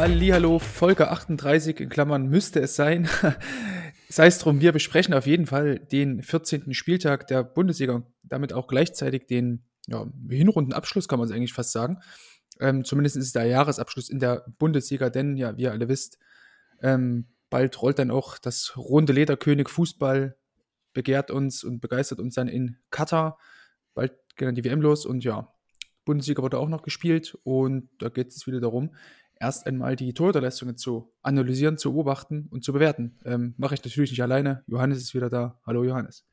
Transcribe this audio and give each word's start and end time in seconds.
Hallihallo, 0.00 0.58
Folge 0.58 1.10
38 1.10 1.78
in 1.78 1.90
Klammern 1.90 2.26
müsste 2.26 2.60
es 2.60 2.74
sein. 2.74 3.06
Sei 4.08 4.28
es 4.28 4.38
drum, 4.38 4.62
wir 4.62 4.72
besprechen 4.72 5.12
auf 5.12 5.26
jeden 5.26 5.44
Fall 5.44 5.78
den 5.78 6.22
14. 6.22 6.72
Spieltag 6.72 7.26
der 7.26 7.44
Bundesliga 7.44 7.92
und 7.92 8.06
damit 8.22 8.54
auch 8.54 8.66
gleichzeitig 8.66 9.26
den 9.26 9.62
ja, 9.88 10.06
Hinrundenabschluss, 10.30 11.06
kann 11.06 11.18
man 11.18 11.28
es 11.28 11.34
eigentlich 11.34 11.52
fast 11.52 11.72
sagen. 11.72 11.98
Ähm, 12.60 12.82
zumindest 12.82 13.16
ist 13.16 13.26
es 13.26 13.32
der 13.32 13.44
Jahresabschluss 13.44 14.08
in 14.08 14.20
der 14.20 14.46
Bundesliga, 14.58 15.10
denn 15.10 15.36
ja, 15.36 15.54
wie 15.58 15.64
ihr 15.64 15.72
alle 15.72 15.90
wisst, 15.90 16.16
ähm, 16.80 17.26
bald 17.50 17.82
rollt 17.82 17.98
dann 17.98 18.10
auch 18.10 18.38
das 18.38 18.78
runde 18.78 19.12
Lederkönig 19.12 19.68
Fußball 19.68 20.34
begehrt 20.94 21.30
uns 21.30 21.62
und 21.62 21.82
begeistert 21.82 22.20
uns 22.20 22.36
dann 22.36 22.48
in 22.48 22.78
Katar. 22.90 23.36
Bald 23.92 24.12
geht 24.36 24.48
dann 24.48 24.54
die 24.54 24.64
WM 24.64 24.80
los 24.80 25.04
und 25.04 25.24
ja, 25.24 25.52
Bundesliga 26.06 26.42
wurde 26.42 26.58
auch 26.58 26.70
noch 26.70 26.82
gespielt 26.82 27.36
und 27.42 27.90
da 27.98 28.08
geht 28.08 28.28
es 28.28 28.46
wieder 28.46 28.60
darum, 28.60 28.94
erst 29.40 29.66
einmal 29.66 29.96
die 29.96 30.12
Torhüterleistungen 30.14 30.76
zu 30.76 31.12
analysieren, 31.22 31.78
zu 31.78 31.92
beobachten 31.92 32.46
und 32.50 32.62
zu 32.62 32.72
bewerten. 32.72 33.18
Ähm, 33.24 33.54
Mache 33.56 33.74
ich 33.74 33.84
natürlich 33.84 34.10
nicht 34.10 34.22
alleine. 34.22 34.62
Johannes 34.66 34.98
ist 34.98 35.14
wieder 35.14 35.30
da. 35.30 35.58
Hallo 35.66 35.82
Johannes. 35.82 36.26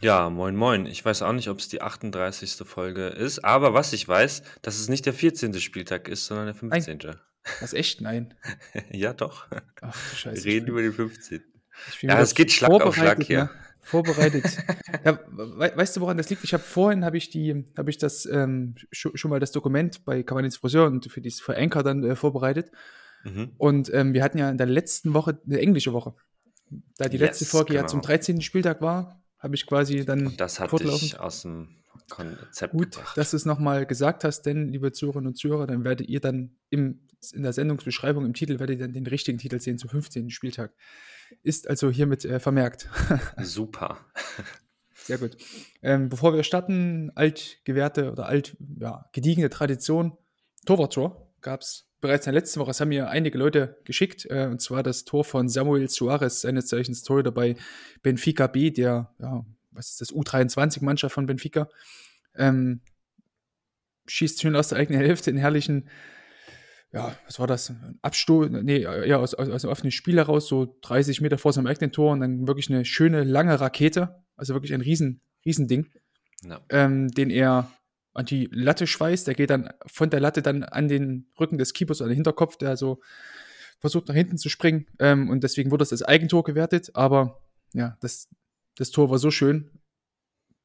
Ja, 0.00 0.30
moin 0.30 0.56
moin. 0.56 0.86
Ich 0.86 1.04
weiß 1.04 1.22
auch 1.22 1.32
nicht, 1.32 1.48
ob 1.48 1.58
es 1.58 1.68
die 1.68 1.82
38. 1.82 2.56
Folge 2.64 3.08
ist, 3.08 3.44
aber 3.44 3.74
was 3.74 3.92
ich 3.92 4.06
weiß, 4.06 4.42
dass 4.62 4.78
es 4.78 4.88
nicht 4.88 5.06
der 5.06 5.14
14. 5.14 5.54
Spieltag 5.60 6.08
ist, 6.08 6.26
sondern 6.26 6.46
der 6.46 6.54
15. 6.54 6.98
Nein. 7.02 7.16
Was 7.60 7.74
echt? 7.74 8.00
Nein. 8.00 8.34
ja, 8.90 9.12
doch. 9.12 9.46
Ach, 9.80 10.10
du 10.10 10.16
Scheiße. 10.16 10.44
Wir 10.44 10.52
reden 10.52 10.68
über 10.68 10.82
den 10.82 10.92
15. 10.92 11.42
Ich 11.90 12.00
bin 12.00 12.10
Ja, 12.10 12.20
es 12.20 12.34
geht 12.34 12.52
Schlag 12.52 12.70
auf 12.70 12.94
Schlag 12.94 13.22
hier. 13.22 13.44
ne? 13.44 13.50
Vorbereitet. 13.84 14.44
ja, 15.04 15.18
we 15.30 15.72
weißt 15.76 15.96
du, 15.96 16.00
woran 16.00 16.16
das 16.16 16.30
liegt? 16.30 16.42
Ich 16.44 16.52
habe 16.54 16.62
vorhin 16.62 17.04
habe 17.04 17.16
ich 17.16 17.30
die, 17.30 17.64
habe 17.76 17.90
ich 17.90 17.98
das 17.98 18.26
ähm, 18.26 18.74
schon, 18.90 19.16
schon 19.16 19.30
mal 19.30 19.40
das 19.40 19.52
Dokument 19.52 20.04
bei 20.04 20.22
Kavalins 20.22 20.56
Friseur 20.56 20.86
und 20.86 21.10
für 21.10 21.20
dieses 21.20 21.40
für 21.40 21.56
Anchor 21.56 21.82
dann 21.82 22.02
äh, 22.04 22.16
vorbereitet. 22.16 22.70
Mhm. 23.24 23.52
Und 23.58 23.92
ähm, 23.92 24.14
wir 24.14 24.22
hatten 24.22 24.38
ja 24.38 24.50
in 24.50 24.58
der 24.58 24.66
letzten 24.66 25.14
Woche 25.14 25.38
eine 25.46 25.60
englische 25.60 25.92
Woche. 25.92 26.14
Da 26.96 27.08
die 27.08 27.18
letzte 27.18 27.44
Yes, 27.44 27.50
Folge 27.50 27.74
ja 27.74 27.80
genau. 27.80 27.90
zum 27.90 28.02
13. 28.02 28.40
Spieltag 28.40 28.80
war, 28.80 29.22
habe 29.38 29.54
ich 29.54 29.66
quasi 29.66 30.04
dann 30.04 30.26
Und 30.26 30.40
das 30.40 30.60
hat 30.60 30.70
fortlaufend- 30.70 31.02
dich 31.02 31.20
aus 31.20 31.42
dem 31.42 31.68
Konzept 32.08 32.72
Gut, 32.72 32.92
gebracht. 32.92 33.16
dass 33.16 33.30
du 33.30 33.36
es 33.36 33.44
nochmal 33.46 33.86
gesagt 33.86 34.24
hast, 34.24 34.42
denn, 34.42 34.68
liebe 34.68 34.92
Zuhörerinnen 34.92 35.28
und 35.28 35.36
Zuhörer, 35.36 35.66
dann 35.66 35.84
werdet 35.84 36.08
ihr 36.08 36.20
dann 36.20 36.56
im, 36.70 37.00
in 37.32 37.42
der 37.42 37.52
Sendungsbeschreibung, 37.52 38.24
im 38.24 38.34
Titel, 38.34 38.58
werdet 38.58 38.78
ihr 38.78 38.84
dann 38.86 38.92
den 38.92 39.06
richtigen 39.06 39.38
Titel 39.38 39.60
sehen 39.60 39.78
zum 39.78 39.90
15. 39.90 40.30
Spieltag. 40.30 40.72
Ist 41.42 41.68
also 41.68 41.90
hiermit 41.90 42.24
äh, 42.24 42.40
vermerkt. 42.40 42.88
Super. 43.42 43.98
Sehr 44.94 45.18
gut. 45.18 45.36
Ähm, 45.82 46.08
bevor 46.08 46.34
wir 46.34 46.42
starten, 46.44 47.10
altgewährte 47.14 48.10
oder 48.10 48.26
alt, 48.26 48.56
ja, 48.78 49.08
gediegene 49.12 49.50
Tradition, 49.50 50.16
Torwarttor 50.64 51.30
gab 51.42 51.60
es 51.60 51.86
bereits 52.00 52.26
in 52.26 52.32
der 52.32 52.40
letzten 52.40 52.60
Woche. 52.60 52.70
Das 52.70 52.80
haben 52.80 52.88
mir 52.88 53.08
einige 53.08 53.36
Leute 53.38 53.78
geschickt, 53.84 54.26
äh, 54.30 54.46
und 54.46 54.60
zwar 54.60 54.82
das 54.82 55.04
Tor 55.04 55.24
von 55.24 55.48
Samuel 55.48 55.88
Suarez, 55.88 56.40
seines 56.40 56.66
Zeichens 56.66 57.02
Torhüter 57.02 57.32
bei 57.32 57.56
Benfica 58.02 58.46
B, 58.46 58.70
der, 58.70 59.12
ja, 59.18 59.44
was 59.70 59.90
ist 59.90 60.00
das, 60.00 60.12
U23-Mannschaft 60.12 61.14
von 61.14 61.26
Benfica. 61.26 61.68
Ähm, 62.34 62.80
schießt 64.06 64.40
schön 64.40 64.56
aus 64.56 64.68
der 64.68 64.78
eigenen 64.78 65.00
Hälfte 65.00 65.30
in 65.30 65.36
herrlichen, 65.36 65.88
ja, 66.94 67.16
was 67.26 67.38
war 67.38 67.46
das? 67.46 67.70
Ein 67.70 67.98
Abstoß, 68.02 68.50
nee, 68.50 68.78
ja, 68.82 69.18
aus, 69.18 69.34
aus, 69.34 69.48
aus 69.50 69.62
dem 69.62 69.70
offenen 69.70 69.90
Spiel 69.90 70.16
heraus, 70.16 70.46
so 70.46 70.78
30 70.82 71.20
Meter 71.20 71.38
vor 71.38 71.52
seinem 71.52 71.66
eigenen 71.66 71.92
Tor 71.92 72.12
und 72.12 72.20
dann 72.20 72.46
wirklich 72.46 72.70
eine 72.70 72.84
schöne, 72.84 73.24
lange 73.24 73.60
Rakete, 73.60 74.22
also 74.36 74.54
wirklich 74.54 74.72
ein 74.72 74.80
riesen, 74.80 75.20
riesen 75.44 75.66
Ding, 75.68 75.90
Ja. 76.44 76.60
ähm, 76.70 77.08
den 77.08 77.30
er 77.30 77.70
an 78.14 78.26
die 78.26 78.48
Latte 78.52 78.86
schweißt. 78.86 79.26
Der 79.26 79.34
geht 79.34 79.50
dann 79.50 79.70
von 79.86 80.08
der 80.08 80.20
Latte 80.20 80.40
dann 80.40 80.62
an 80.62 80.86
den 80.88 81.26
Rücken 81.38 81.58
des 81.58 81.72
Keepers, 81.72 82.00
an 82.00 82.08
den 82.08 82.14
Hinterkopf, 82.14 82.56
der 82.56 82.76
so 82.76 83.00
versucht 83.80 84.06
nach 84.08 84.14
hinten 84.14 84.38
zu 84.38 84.48
springen. 84.48 84.86
Ähm, 85.00 85.28
und 85.28 85.42
deswegen 85.42 85.70
wurde 85.72 85.82
das 85.82 85.90
als 85.92 86.02
Eigentor 86.02 86.44
gewertet. 86.44 86.90
Aber 86.94 87.42
ja, 87.72 87.96
das, 88.00 88.28
das 88.76 88.92
Tor 88.92 89.10
war 89.10 89.18
so 89.18 89.32
schön. 89.32 89.68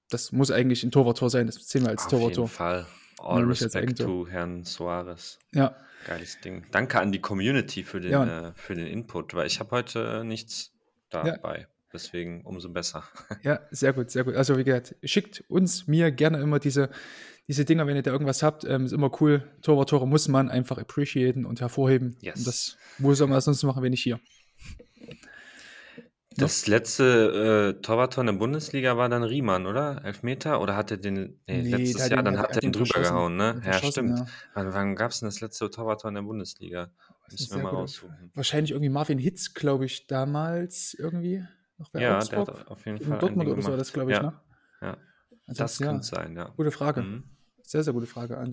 Das 0.10 0.32
muss 0.32 0.52
eigentlich 0.52 0.84
ein 0.84 0.92
Torwarttor 0.92 1.30
sein. 1.32 1.48
Das 1.48 1.56
zählen 1.68 1.86
wir 1.86 1.90
als 1.90 2.06
Auf 2.06 2.12
jeden 2.12 2.22
Torwarttor. 2.22 2.48
Fall. 2.48 2.86
All 3.22 3.46
nicht 3.46 3.62
als 3.64 3.76
respect 3.76 4.00
to 4.00 4.28
Herrn 4.28 4.64
Suarez. 4.64 5.40
Ja, 5.54 5.76
Geiles 6.08 6.40
Ding. 6.40 6.66
Danke 6.72 7.00
an 7.00 7.12
die 7.12 7.20
Community 7.20 7.84
für 7.84 8.00
den, 8.00 8.12
Ja. 8.12 8.50
äh, 8.50 8.54
für 8.56 8.76
den 8.76 8.88
Input, 8.88 9.34
weil 9.34 9.48
ich 9.48 9.60
habe 9.60 9.72
heute 9.72 10.24
nichts 10.24 10.72
dabei. 11.10 11.68
Deswegen 11.92 12.42
umso 12.46 12.70
besser. 12.70 13.04
ja, 13.44 13.60
sehr 13.72 13.94
gut, 13.94 14.12
sehr 14.12 14.24
gut. 14.24 14.36
Also 14.36 14.58
wie 14.58 14.64
gesagt, 14.64 14.96
schickt 15.04 15.44
uns, 15.50 15.88
mir 15.88 16.12
gerne 16.12 16.40
immer 16.40 16.60
diese, 16.60 16.90
diese 17.48 17.66
Dinger, 17.66 17.88
wenn 17.88 17.96
ihr 17.96 18.04
da 18.04 18.12
irgendwas 18.12 18.44
habt. 18.44 18.64
Ähm, 18.64 18.86
ist 18.86 18.92
immer 18.92 19.12
cool. 19.22 19.44
Torwarttore 19.64 20.08
muss 20.08 20.28
man 20.28 20.50
einfach 20.50 20.78
appreciaten 20.78 21.46
und 21.46 21.62
hervorheben. 21.62 22.16
Yes. 22.22 22.38
Und 22.38 22.48
das, 22.48 22.78
wo 23.00 23.14
soll 23.16 23.28
man 23.28 23.36
das 23.36 23.46
sonst 23.46 23.64
machen, 23.64 23.82
wenn 23.82 23.90
nicht 23.90 24.04
hier? 24.04 24.20
Das 26.40 26.68
letzte 26.68 27.76
äh, 27.78 27.82
Torwarttor 27.82 28.22
in 28.22 28.28
der 28.28 28.34
Bundesliga 28.34 28.98
war 28.98 29.10
dann 29.10 29.24
Riemann, 29.24 29.66
oder? 29.66 30.04
Elfmeter? 30.04 30.62
Oder 30.62 30.76
hat 30.76 30.92
er 30.92 30.98
den. 30.98 31.16
Nee, 31.48 31.62
Nee, 31.64 31.70
letztes 31.70 32.08
der 32.08 32.18
Jahr, 32.18 32.24
dann 32.24 32.38
hat- 32.40 32.56
er 32.56 32.64
ihn 32.64 32.72
drüber 32.72 33.00
gehauen, 33.00 33.36
ne? 33.38 33.62
Ja, 33.66 33.74
stimmt. 33.74 34.18
ja. 34.20 34.26
Wann, 34.54 34.96
gab 34.96 35.12
es 35.12 35.20
denn 35.20 35.28
das 35.28 35.42
letzte 35.42 35.70
Torwarttor 35.70 36.10
in 36.10 36.16
der 36.16 36.22
Bundesliga? 36.24 36.90
Müssen 37.30 37.56
wir 37.56 37.64
mal 37.64 37.70
gut. 37.72 37.80
raussuchen. 37.80 38.32
Wahrscheinlich 38.34 38.72
irgendwie 38.72 38.90
Marvin 38.90 39.20
Hitz, 39.20 39.54
glaube 39.54 39.86
ich, 39.86 40.08
damals 40.08 40.96
irgendwie. 40.98 41.44
Noch 41.78 41.90
bei 41.92 42.02
Ja, 42.02 42.10
der 42.10 42.18
Augsburg. 42.40 42.48
hat 42.60 42.68
auf 42.68 42.86
jeden 42.86 42.98
In 42.98 43.04
Fall. 43.06 43.14
ein 43.14 43.20
Dortmund 43.20 43.50
oder 43.50 43.62
so 43.62 43.70
war 43.70 43.78
das, 43.78 43.94
glaube 43.94 44.12
ich, 44.12 44.18
ja, 44.18 44.24
ne? 44.24 44.34
Ja, 44.82 44.98
Also 45.48 45.64
das 45.64 45.80
ja, 45.80 45.88
könnte 45.88 46.06
sein, 46.08 46.36
ja. 46.36 46.50
Gute 46.58 46.72
Frage. 46.72 47.02
Mhm. 47.04 47.24
Sehr, 47.72 47.84
sehr 47.84 47.94
gute 47.94 48.08
Frage. 48.08 48.34
Mal- 48.34 48.50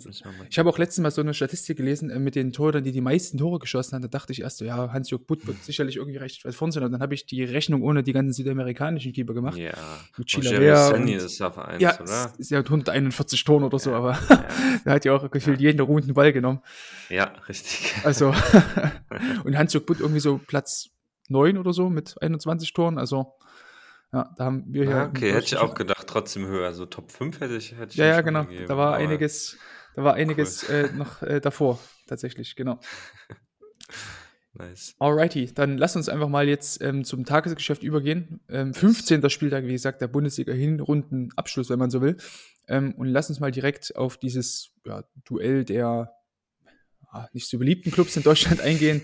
ich 0.50 0.58
habe 0.58 0.68
auch 0.68 0.76
letztens 0.76 1.02
mal 1.02 1.10
so 1.10 1.22
eine 1.22 1.32
Statistik 1.32 1.78
gelesen 1.78 2.10
äh, 2.10 2.18
mit 2.18 2.34
den 2.34 2.52
Torhütern, 2.52 2.84
die 2.84 2.92
die 2.92 3.00
meisten 3.00 3.38
Tore 3.38 3.58
geschossen 3.58 3.94
haben. 3.94 4.02
Da 4.02 4.08
dachte 4.08 4.30
ich 4.34 4.42
erst 4.42 4.58
so, 4.58 4.66
ja, 4.66 4.92
Hans-Jörg 4.92 5.22
Butt 5.26 5.46
wird 5.46 5.64
sicherlich 5.64 5.96
irgendwie 5.96 6.18
recht 6.18 6.44
weit 6.44 6.54
vorne 6.54 6.72
sein. 6.72 6.82
Und 6.84 6.92
dann 6.92 7.00
habe 7.00 7.14
ich 7.14 7.24
die 7.24 7.42
Rechnung 7.42 7.80
ohne 7.80 8.02
die 8.02 8.12
ganzen 8.12 8.34
südamerikanischen 8.34 9.14
Keeper 9.14 9.32
gemacht. 9.32 9.56
Ja. 9.56 9.72
Mit 10.18 10.28
Senni 10.28 11.14
und- 11.14 11.24
ist 11.24 11.40
auf 11.40 11.56
1, 11.56 11.80
Ja, 11.80 11.98
oder? 11.98 12.30
ist 12.36 12.50
ja 12.50 12.58
141 12.58 13.42
Toren 13.42 13.64
oder 13.64 13.78
so, 13.78 13.92
Ja, 13.92 13.96
aber 13.96 14.18
Ja, 14.28 14.44
der 14.84 14.92
hat 14.92 15.04
ja 15.06 15.14
auch 15.14 15.30
gefühlt 15.30 15.62
jeden 15.62 15.80
runden 15.80 16.12
Ball 16.12 16.34
genommen. 16.34 16.60
ja 17.08 17.32
richtig. 17.48 17.94
Also, 18.04 18.34
und 19.44 19.56
Hans-Jörg 19.56 19.86
Butt 19.86 20.00
irgendwie 20.00 20.20
so 20.20 20.38
Platz 20.46 20.90
9 21.30 21.56
oder 21.56 21.72
so 21.72 21.88
mit 21.88 22.20
21 22.20 22.70
Toren. 22.74 22.98
Also, 22.98 23.32
ja, 24.12 24.34
da 24.36 24.44
haben 24.44 24.64
wir 24.68 24.84
hier. 24.84 24.96
Ah, 24.96 25.06
okay, 25.06 25.32
hätte 25.32 25.46
ich 25.46 25.56
auch 25.56 25.74
gedacht, 25.74 26.06
trotzdem 26.06 26.46
höher. 26.46 26.72
So 26.72 26.86
Top 26.86 27.12
5 27.12 27.40
hätte 27.40 27.56
ich, 27.56 27.72
hätte 27.72 27.92
ich 27.92 27.96
Ja, 27.96 28.06
ja, 28.06 28.20
genau. 28.20 28.44
gegeben, 28.44 28.66
Da 28.66 28.76
war 28.76 28.94
einiges, 28.94 29.58
da 29.94 30.04
war 30.04 30.14
einiges 30.14 30.62
äh, 30.64 30.90
noch 30.96 31.22
äh, 31.22 31.40
davor, 31.40 31.78
tatsächlich, 32.06 32.56
genau. 32.56 32.80
Nice. 34.58 34.94
Alrighty, 34.98 35.52
dann 35.52 35.76
lass 35.76 35.96
uns 35.96 36.08
einfach 36.08 36.28
mal 36.28 36.48
jetzt 36.48 36.80
ähm, 36.82 37.04
zum 37.04 37.26
Tagesgeschäft 37.26 37.82
übergehen. 37.82 38.40
Ähm, 38.48 38.72
15. 38.72 39.28
Spieltag, 39.28 39.64
wie 39.64 39.72
gesagt, 39.72 40.00
der 40.00 40.08
Bundesliga-Hinrunden-Abschluss, 40.08 41.68
wenn 41.68 41.78
man 41.78 41.90
so 41.90 42.00
will. 42.00 42.16
Ähm, 42.66 42.94
und 42.96 43.06
lass 43.08 43.28
uns 43.28 43.38
mal 43.38 43.50
direkt 43.50 43.94
auf 43.96 44.16
dieses 44.16 44.72
ja, 44.86 45.04
Duell 45.24 45.64
der 45.64 46.15
nicht 47.32 47.48
so 47.48 47.58
beliebten 47.58 47.90
Clubs 47.90 48.16
in 48.16 48.22
Deutschland 48.22 48.60
eingehen. 48.62 49.02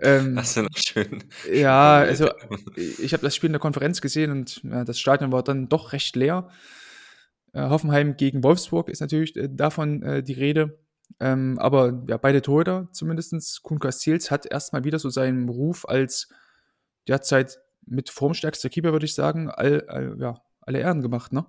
ähm, 0.00 0.36
Das 0.36 0.50
ist 0.50 0.56
ja 0.56 0.62
noch 0.62 0.76
schön. 0.76 1.24
ja, 1.52 1.98
also 1.98 2.30
ich 2.76 3.12
habe 3.12 3.22
das 3.22 3.34
Spiel 3.34 3.48
in 3.48 3.52
der 3.52 3.60
Konferenz 3.60 4.00
gesehen 4.00 4.30
und 4.30 4.62
ja, 4.64 4.84
das 4.84 4.98
Stadion 4.98 5.32
war 5.32 5.42
dann 5.42 5.68
doch 5.68 5.92
recht 5.92 6.16
leer. 6.16 6.48
Äh, 7.52 7.68
Hoffenheim 7.68 8.16
gegen 8.16 8.42
Wolfsburg 8.42 8.88
ist 8.88 9.00
natürlich 9.00 9.36
äh, 9.36 9.48
davon 9.50 10.02
äh, 10.02 10.22
die 10.22 10.32
Rede. 10.32 10.78
Ähm, 11.20 11.58
aber 11.58 12.02
ja, 12.08 12.16
beide 12.16 12.42
Torhüter 12.42 12.88
zumindest. 12.92 13.62
Kuhn 13.62 13.78
Castells 13.78 14.30
hat 14.30 14.46
erstmal 14.46 14.84
wieder 14.84 14.98
so 14.98 15.10
seinen 15.10 15.48
Ruf 15.48 15.86
als 15.88 16.28
derzeit 17.06 17.60
mit 17.86 18.10
formstärkster 18.10 18.70
Keeper, 18.70 18.92
würde 18.92 19.04
ich 19.06 19.14
sagen, 19.14 19.50
all, 19.50 19.84
all, 19.88 20.16
ja, 20.18 20.40
alle 20.62 20.78
Ehren 20.80 21.02
gemacht, 21.02 21.32
ne? 21.32 21.46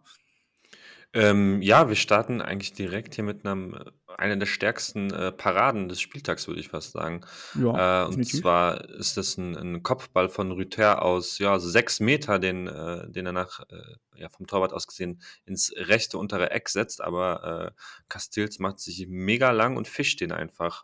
Ähm, 1.18 1.62
ja, 1.62 1.88
wir 1.88 1.96
starten 1.96 2.42
eigentlich 2.42 2.74
direkt 2.74 3.16
hier 3.16 3.24
mit 3.24 3.46
einem, 3.46 3.74
äh, 3.74 3.80
einer 4.18 4.36
der 4.36 4.46
stärksten 4.46 5.14
äh, 5.14 5.32
Paraden 5.32 5.88
des 5.88 6.02
Spieltags, 6.02 6.46
würde 6.48 6.60
ich 6.60 6.68
fast 6.70 6.92
sagen. 6.92 7.22
Ja, 7.54 7.82
Äh, 8.04 8.08
und 8.08 8.10
definitiv. 8.10 8.42
zwar 8.42 8.84
ist 8.90 9.16
das 9.16 9.38
ein, 9.38 9.56
ein 9.56 9.82
Kopfball 9.84 10.28
von 10.30 10.52
Rüther 10.52 11.02
aus 11.04 11.38
ja, 11.40 11.58
so 11.60 11.70
sechs 11.70 12.02
Meter, 12.02 12.38
den, 12.38 12.68
äh, 12.68 13.10
den 13.10 13.26
er 13.28 13.32
nach, 13.32 13.62
äh, 13.70 13.96
ja, 14.18 14.28
vom 14.30 14.46
Torwart 14.46 14.74
aus 14.74 14.88
gesehen 14.88 15.22
ins 15.46 15.72
rechte 15.76 16.18
untere 16.18 16.52
Eck 16.52 16.68
setzt. 16.70 17.02
Aber 17.02 17.72
äh, 17.76 17.82
Castells 18.10 18.60
macht 18.60 18.80
sich 18.80 19.08
mega 19.08 19.52
lang 19.52 19.78
und 19.78 19.88
fischt 19.88 20.20
den 20.22 20.32
einfach 20.34 20.84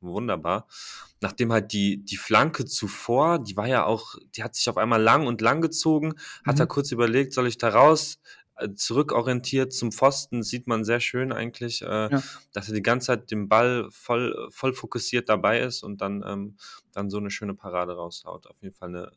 wunderbar. 0.00 0.66
Nachdem 1.20 1.52
halt 1.52 1.72
die, 1.72 2.04
die 2.04 2.16
Flanke 2.16 2.64
zuvor, 2.64 3.38
die 3.38 3.56
war 3.56 3.66
ja 3.68 3.84
auch, 3.84 4.16
die 4.36 4.42
hat 4.42 4.54
sich 4.56 4.68
auf 4.68 4.76
einmal 4.76 5.00
lang 5.00 5.26
und 5.26 5.40
lang 5.40 5.60
gezogen, 5.60 6.14
hat 6.44 6.58
er 6.58 6.66
Mhm. 6.66 6.68
kurz 6.68 6.90
überlegt, 6.90 7.32
soll 7.32 7.46
ich 7.46 7.58
da 7.58 7.68
raus? 7.68 8.18
Äh, 8.62 8.74
Zurückorientiert 8.74 9.72
zum 9.72 9.92
Pfosten 9.92 10.42
sieht 10.42 10.66
man 10.66 10.84
sehr 10.84 11.00
schön 11.00 11.32
eigentlich, 11.32 11.82
äh, 11.82 12.10
Ja. 12.10 12.22
dass 12.52 12.68
er 12.68 12.74
die 12.74 12.82
ganze 12.82 13.08
Zeit 13.08 13.30
den 13.30 13.48
Ball 13.48 13.88
voll, 13.90 14.48
voll 14.50 14.72
fokussiert 14.72 15.28
dabei 15.28 15.60
ist 15.60 15.82
und 15.82 16.00
dann, 16.00 16.24
ähm, 16.26 16.56
dann 16.92 17.10
so 17.10 17.18
eine 17.18 17.30
schöne 17.30 17.54
Parade 17.54 17.94
raushaut. 17.94 18.46
Auf 18.46 18.56
jeden 18.62 18.74
Fall 18.74 18.88
eine, 18.88 19.10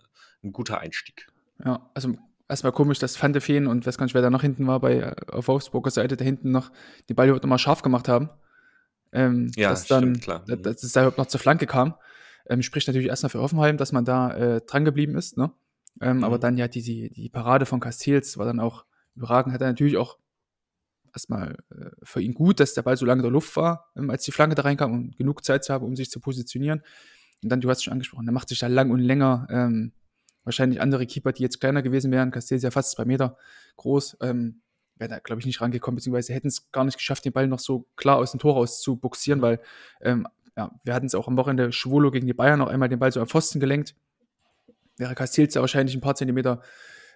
ein 0.44 0.52
guter 0.52 0.80
Einstieg. 0.80 1.28
Ja, 1.64 1.90
also 1.94 2.14
erstmal 2.50 2.74
komisch, 2.74 3.00
dass 3.00 3.22
Van 3.22 3.34
de 3.34 3.42
Feen 3.42 3.68
und 3.68 3.86
weiß 3.88 3.98
gar 3.98 4.06
nicht, 4.06 4.14
wer 4.14 4.22
da 4.22 4.30
noch 4.30 4.42
hinten 4.42 4.68
war, 4.68 4.80
bei 4.80 4.96
äh, 5.00 5.16
auf 5.32 5.48
Wolfsburger 5.48 5.92
Seite, 5.92 6.18
da 6.18 6.26
hinten 6.26 6.52
noch 6.52 6.72
die 7.10 7.14
Ball 7.14 7.28
überhaupt 7.28 7.44
nochmal 7.44 7.60
scharf 7.60 7.82
gemacht 7.82 8.08
haben. 8.08 8.30
Ähm, 9.12 9.52
Ja, 9.56 9.70
dass 9.70 9.88
dann, 9.88 10.16
stimmt, 10.16 10.22
klar. 10.24 10.44
Mhm. 10.48 10.64
dass 10.64 10.84
es 10.84 10.92
da 10.92 11.02
überhaupt 11.02 11.18
noch 11.18 11.28
zur 11.28 11.40
Flanke 11.40 11.66
kam. 11.68 11.96
Ähm, 12.48 12.62
spricht 12.62 12.88
natürlich 12.88 13.08
erstmal 13.08 13.30
für 13.30 13.40
Hoffenheim, 13.40 13.78
dass 13.78 13.92
man 13.92 14.06
da 14.06 14.32
äh, 14.36 14.62
dran 14.62 14.86
geblieben 14.86 15.16
ist, 15.16 15.38
ne? 15.38 15.52
Ähm, 16.02 16.24
Aber 16.24 16.38
Mhm. 16.38 16.42
dann 16.42 16.58
ja 16.58 16.68
die, 16.68 16.82
die, 16.84 17.10
die 17.10 17.30
Parade 17.30 17.66
von 17.66 17.80
Castells 17.80 18.38
war 18.38 18.46
dann 18.46 18.60
auch 18.60 18.86
überragend, 19.16 19.54
hat 19.54 19.62
er 19.62 19.68
natürlich 19.68 19.98
auch 19.98 20.18
erstmal 21.14 21.58
äh, 21.72 21.90
für 22.04 22.22
ihn 22.22 22.34
gut, 22.34 22.60
dass 22.60 22.74
der 22.74 22.82
Ball 22.82 22.98
so 22.98 23.06
lange 23.06 23.20
in 23.20 23.24
der 23.24 23.32
Luft 23.32 23.56
war, 23.56 23.92
ähm, 23.96 24.10
als 24.10 24.24
die 24.24 24.32
Flanke 24.32 24.56
da 24.56 24.64
reinkam, 24.64 24.92
um 24.92 25.12
genug 25.12 25.44
Zeit 25.44 25.64
zu 25.64 25.74
haben, 25.74 25.86
um 25.86 25.96
sich 25.96 26.10
zu 26.12 26.20
positionieren. 26.20 26.82
Und 27.44 27.50
dann, 27.50 27.62
du 27.62 27.70
hast 27.70 27.80
es 27.80 27.84
schon 27.84 27.94
angesprochen, 27.94 28.26
der 28.26 28.34
macht 28.34 28.50
sich 28.50 28.60
da 28.60 28.68
lang 28.68 28.92
und 28.92 29.00
länger. 29.00 29.48
Ähm, 29.50 29.94
wahrscheinlich 30.44 30.80
andere 30.82 31.06
Keeper, 31.06 31.32
die 31.32 31.44
jetzt 31.44 31.60
kleiner 31.60 31.82
gewesen 31.82 32.12
wären, 32.12 32.32
Castells 32.32 32.64
ja 32.64 32.72
fast 32.72 32.92
zwei 32.92 33.06
Meter 33.06 33.38
groß, 33.78 34.18
ähm, 34.22 34.62
wären 34.98 35.12
da, 35.12 35.20
glaube 35.20 35.40
ich, 35.40 35.46
nicht 35.46 35.60
rangekommen, 35.60 35.96
beziehungsweise 35.96 36.34
hätten 36.34 36.48
es 36.48 36.72
gar 36.72 36.86
nicht 36.86 36.98
geschafft, 36.98 37.26
den 37.26 37.34
Ball 37.34 37.48
noch 37.48 37.60
so 37.60 37.88
klar 37.96 38.18
aus 38.18 38.32
dem 38.32 38.40
Tor 38.40 38.54
raus 38.54 38.82
zu 38.82 38.96
buxieren, 38.96 39.42
weil 39.42 39.60
ähm, 40.02 40.28
ja, 40.56 40.72
wir 40.84 40.94
hatten 40.94 41.08
es 41.08 41.16
auch 41.16 41.28
am 41.28 41.36
Wochenende 41.38 41.72
Schwolo 41.72 42.12
gegen 42.12 42.28
die 42.28 42.34
Bayern 42.34 42.60
noch 42.60 42.70
einmal 42.70 42.88
den 42.88 43.00
Ball 43.00 43.12
so 43.12 43.20
am 43.20 43.28
Pfosten 43.28 43.60
gelenkt. 43.60 43.96
Wäre 44.98 45.16
Castells 45.16 45.54
ja 45.54 45.62
wahrscheinlich 45.62 45.96
ein 45.96 46.02
paar 46.02 46.16
Zentimeter 46.16 46.62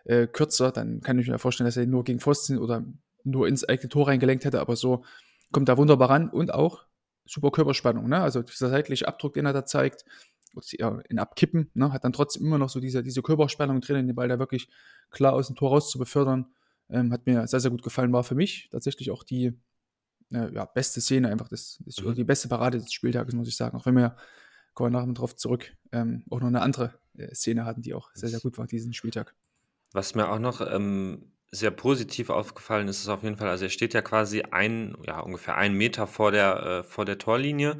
äh, 0.09 0.27
kürzer, 0.27 0.71
dann 0.71 1.01
kann 1.01 1.19
ich 1.19 1.27
mir 1.27 1.37
vorstellen, 1.37 1.67
dass 1.67 1.77
er 1.77 1.83
ihn 1.83 1.91
nur 1.91 2.03
gegen 2.03 2.19
Pfosten 2.19 2.57
oder 2.57 2.83
nur 3.23 3.47
ins 3.47 3.63
eigene 3.63 3.89
Tor 3.89 4.07
reingelenkt 4.07 4.43
hätte, 4.43 4.59
aber 4.59 4.75
so 4.75 5.03
kommt 5.51 5.69
er 5.69 5.77
wunderbar 5.77 6.09
ran 6.09 6.29
und 6.29 6.53
auch 6.53 6.83
super 7.25 7.51
Körperspannung, 7.51 8.09
ne? 8.09 8.21
Also 8.21 8.41
dieser 8.41 8.69
seitliche 8.69 9.07
Abdruck, 9.07 9.33
den 9.33 9.45
er 9.45 9.53
da 9.53 9.65
zeigt, 9.65 10.03
in 11.09 11.19
Abkippen, 11.19 11.69
ne? 11.75 11.93
hat 11.93 12.03
dann 12.03 12.11
trotzdem 12.11 12.43
immer 12.43 12.57
noch 12.57 12.69
so 12.69 12.79
diese, 12.79 13.03
diese 13.03 13.21
Körperspannung 13.21 13.81
drin, 13.81 14.07
den 14.07 14.15
Ball 14.15 14.27
da 14.27 14.39
wirklich 14.39 14.67
klar 15.11 15.33
aus 15.33 15.45
dem 15.45 15.55
Tor 15.55 15.69
raus 15.69 15.91
zu 15.91 15.99
befördern. 15.99 16.47
Ähm, 16.89 17.13
hat 17.13 17.27
mir 17.27 17.47
sehr, 17.47 17.59
sehr 17.59 17.69
gut 17.69 17.83
gefallen, 17.83 18.11
war 18.11 18.23
für 18.23 18.33
mich 18.33 18.67
tatsächlich 18.71 19.11
auch 19.11 19.23
die 19.23 19.53
äh, 20.33 20.51
ja, 20.51 20.65
beste 20.65 21.01
Szene, 21.01 21.29
einfach 21.29 21.49
das, 21.49 21.81
das 21.85 22.01
Mhm. 22.01 22.15
die 22.15 22.23
beste 22.23 22.47
Parade 22.47 22.79
des 22.79 22.91
Spieltages, 22.91 23.35
muss 23.35 23.47
ich 23.47 23.55
sagen. 23.55 23.77
Auch 23.77 23.85
wenn 23.85 23.95
wir, 23.95 24.15
kommen 24.73 24.91
wir 24.91 24.97
nachher 24.97 25.05
mal 25.07 25.13
drauf 25.13 25.35
zurück, 25.35 25.71
ähm, 25.91 26.23
auch 26.31 26.39
noch 26.39 26.47
eine 26.47 26.61
andere 26.61 26.95
äh, 27.15 27.33
Szene 27.35 27.63
hatten, 27.65 27.83
die 27.83 27.93
auch 27.93 28.09
sehr, 28.15 28.29
sehr 28.29 28.39
gut 28.39 28.57
war 28.57 28.65
diesen 28.65 28.93
Spieltag. 28.93 29.35
Was 29.91 30.13
mir 30.15 30.29
auch 30.29 30.39
noch 30.39 30.61
ähm, 30.61 31.33
sehr 31.51 31.71
positiv 31.71 32.29
aufgefallen 32.29 32.87
ist, 32.87 32.99
ist 33.01 33.07
auf 33.09 33.23
jeden 33.23 33.37
Fall, 33.37 33.49
also 33.49 33.65
er 33.65 33.69
steht 33.71 33.93
ja 33.93 34.01
quasi 34.01 34.43
ein, 34.43 34.95
ja, 35.05 35.19
ungefähr 35.19 35.55
einen 35.55 35.75
Meter 35.75 36.05
vor 36.07 36.31
der, 36.31 36.63
äh, 36.63 36.83
vor 36.83 37.05
der 37.05 37.17
Torlinie 37.17 37.77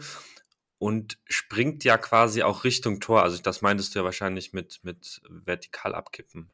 und 0.80 1.20
springt 1.28 1.84
ja 1.84 1.98
quasi 1.98 2.44
auch 2.44 2.64
Richtung 2.64 3.00
Tor. 3.02 3.24
Also 3.24 3.42
das 3.42 3.62
meintest 3.62 3.94
du 3.96 4.00
ja 4.00 4.06
wahrscheinlich 4.06 4.54
mit, 4.54 4.80
mit 4.84 5.22
vertikal 5.30 5.94
abkippen. 5.96 6.52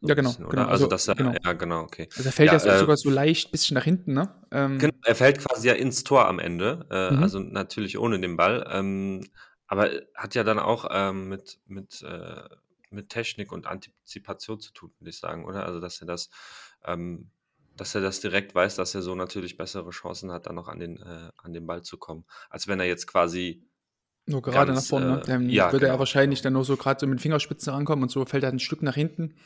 So 0.00 0.08
Ja, 0.08 0.14
ein 0.14 0.14
genau, 0.14 0.42
bisschen, 0.44 0.46
genau. 0.48 0.66
Also, 0.66 0.86
Also, 0.86 0.86
dass 0.86 1.08
er, 1.08 1.14
genau. 1.14 1.40
ja, 1.44 1.52
genau, 1.54 1.82
okay. 1.82 2.08
Also 2.16 2.28
er 2.30 2.32
fällt 2.32 2.52
Ja, 2.52 2.58
äh, 2.64 2.78
sogar 2.78 2.96
so 2.96 3.10
leicht 3.10 3.52
bisschen 3.52 3.76
nach 3.76 3.84
hinten, 3.84 4.14
ne? 4.14 4.34
Ähm, 4.52 4.90
Genau, 4.90 4.92
er 5.04 5.14
fällt 5.16 5.38
quasi 5.38 5.68
ja 5.68 5.74
ins 5.74 6.04
Tor 6.04 6.26
am 6.28 6.38
Ende, 6.38 6.86
äh, 6.90 6.94
Mhm. 7.08 7.22
also 7.22 7.40
natürlich 7.40 7.98
ohne 7.98 8.20
den 8.20 8.36
Ball, 8.36 8.64
ähm, 8.70 9.26
aber 9.66 9.90
hat 10.14 10.34
ja 10.34 10.44
dann 10.44 10.58
auch 10.58 10.86
ähm, 10.90 11.28
mit, 11.28 11.58
mit, 11.66 12.02
äh, 12.02 12.48
mit 12.90 13.08
Technik 13.10 13.52
und 13.52 13.66
Antizipation 13.66 14.60
zu 14.60 14.72
tun, 14.72 14.92
würde 14.98 15.10
ich 15.10 15.18
sagen, 15.18 15.44
oder? 15.44 15.64
Also 15.66 15.80
dass 15.80 16.00
er 16.00 16.06
das, 16.06 16.30
ähm, 16.84 17.30
dass 17.76 17.94
er 17.94 18.00
das 18.00 18.20
direkt 18.20 18.54
weiß, 18.54 18.76
dass 18.76 18.94
er 18.94 19.02
so 19.02 19.14
natürlich 19.14 19.56
bessere 19.56 19.90
Chancen 19.90 20.32
hat, 20.32 20.46
dann 20.46 20.54
noch 20.56 20.68
an 20.68 20.78
den, 20.80 20.96
äh, 21.00 21.30
an 21.38 21.52
den 21.52 21.66
Ball 21.66 21.82
zu 21.82 21.96
kommen, 21.98 22.24
als 22.50 22.66
wenn 22.68 22.80
er 22.80 22.86
jetzt 22.86 23.06
quasi 23.06 23.64
Nur 24.26 24.42
gerade 24.42 24.72
Ganz, 24.72 24.84
nach 24.84 24.88
vorne, 24.88 25.06
ne? 25.16 25.20
äh, 25.22 25.26
Dann 25.26 25.48
ja, 25.48 25.72
würde 25.72 25.86
er 25.86 25.90
genau. 25.90 25.98
wahrscheinlich 26.00 26.42
dann 26.42 26.52
nur 26.54 26.64
so 26.64 26.76
gerade 26.76 27.00
so 27.00 27.06
mit 27.06 27.20
Fingerspitzen 27.20 27.72
rankommen 27.72 28.02
und 28.02 28.10
so 28.10 28.24
fällt 28.24 28.42
er 28.44 28.50
ein 28.50 28.58
Stück 28.58 28.82
nach 28.82 28.94
hinten. 28.94 29.36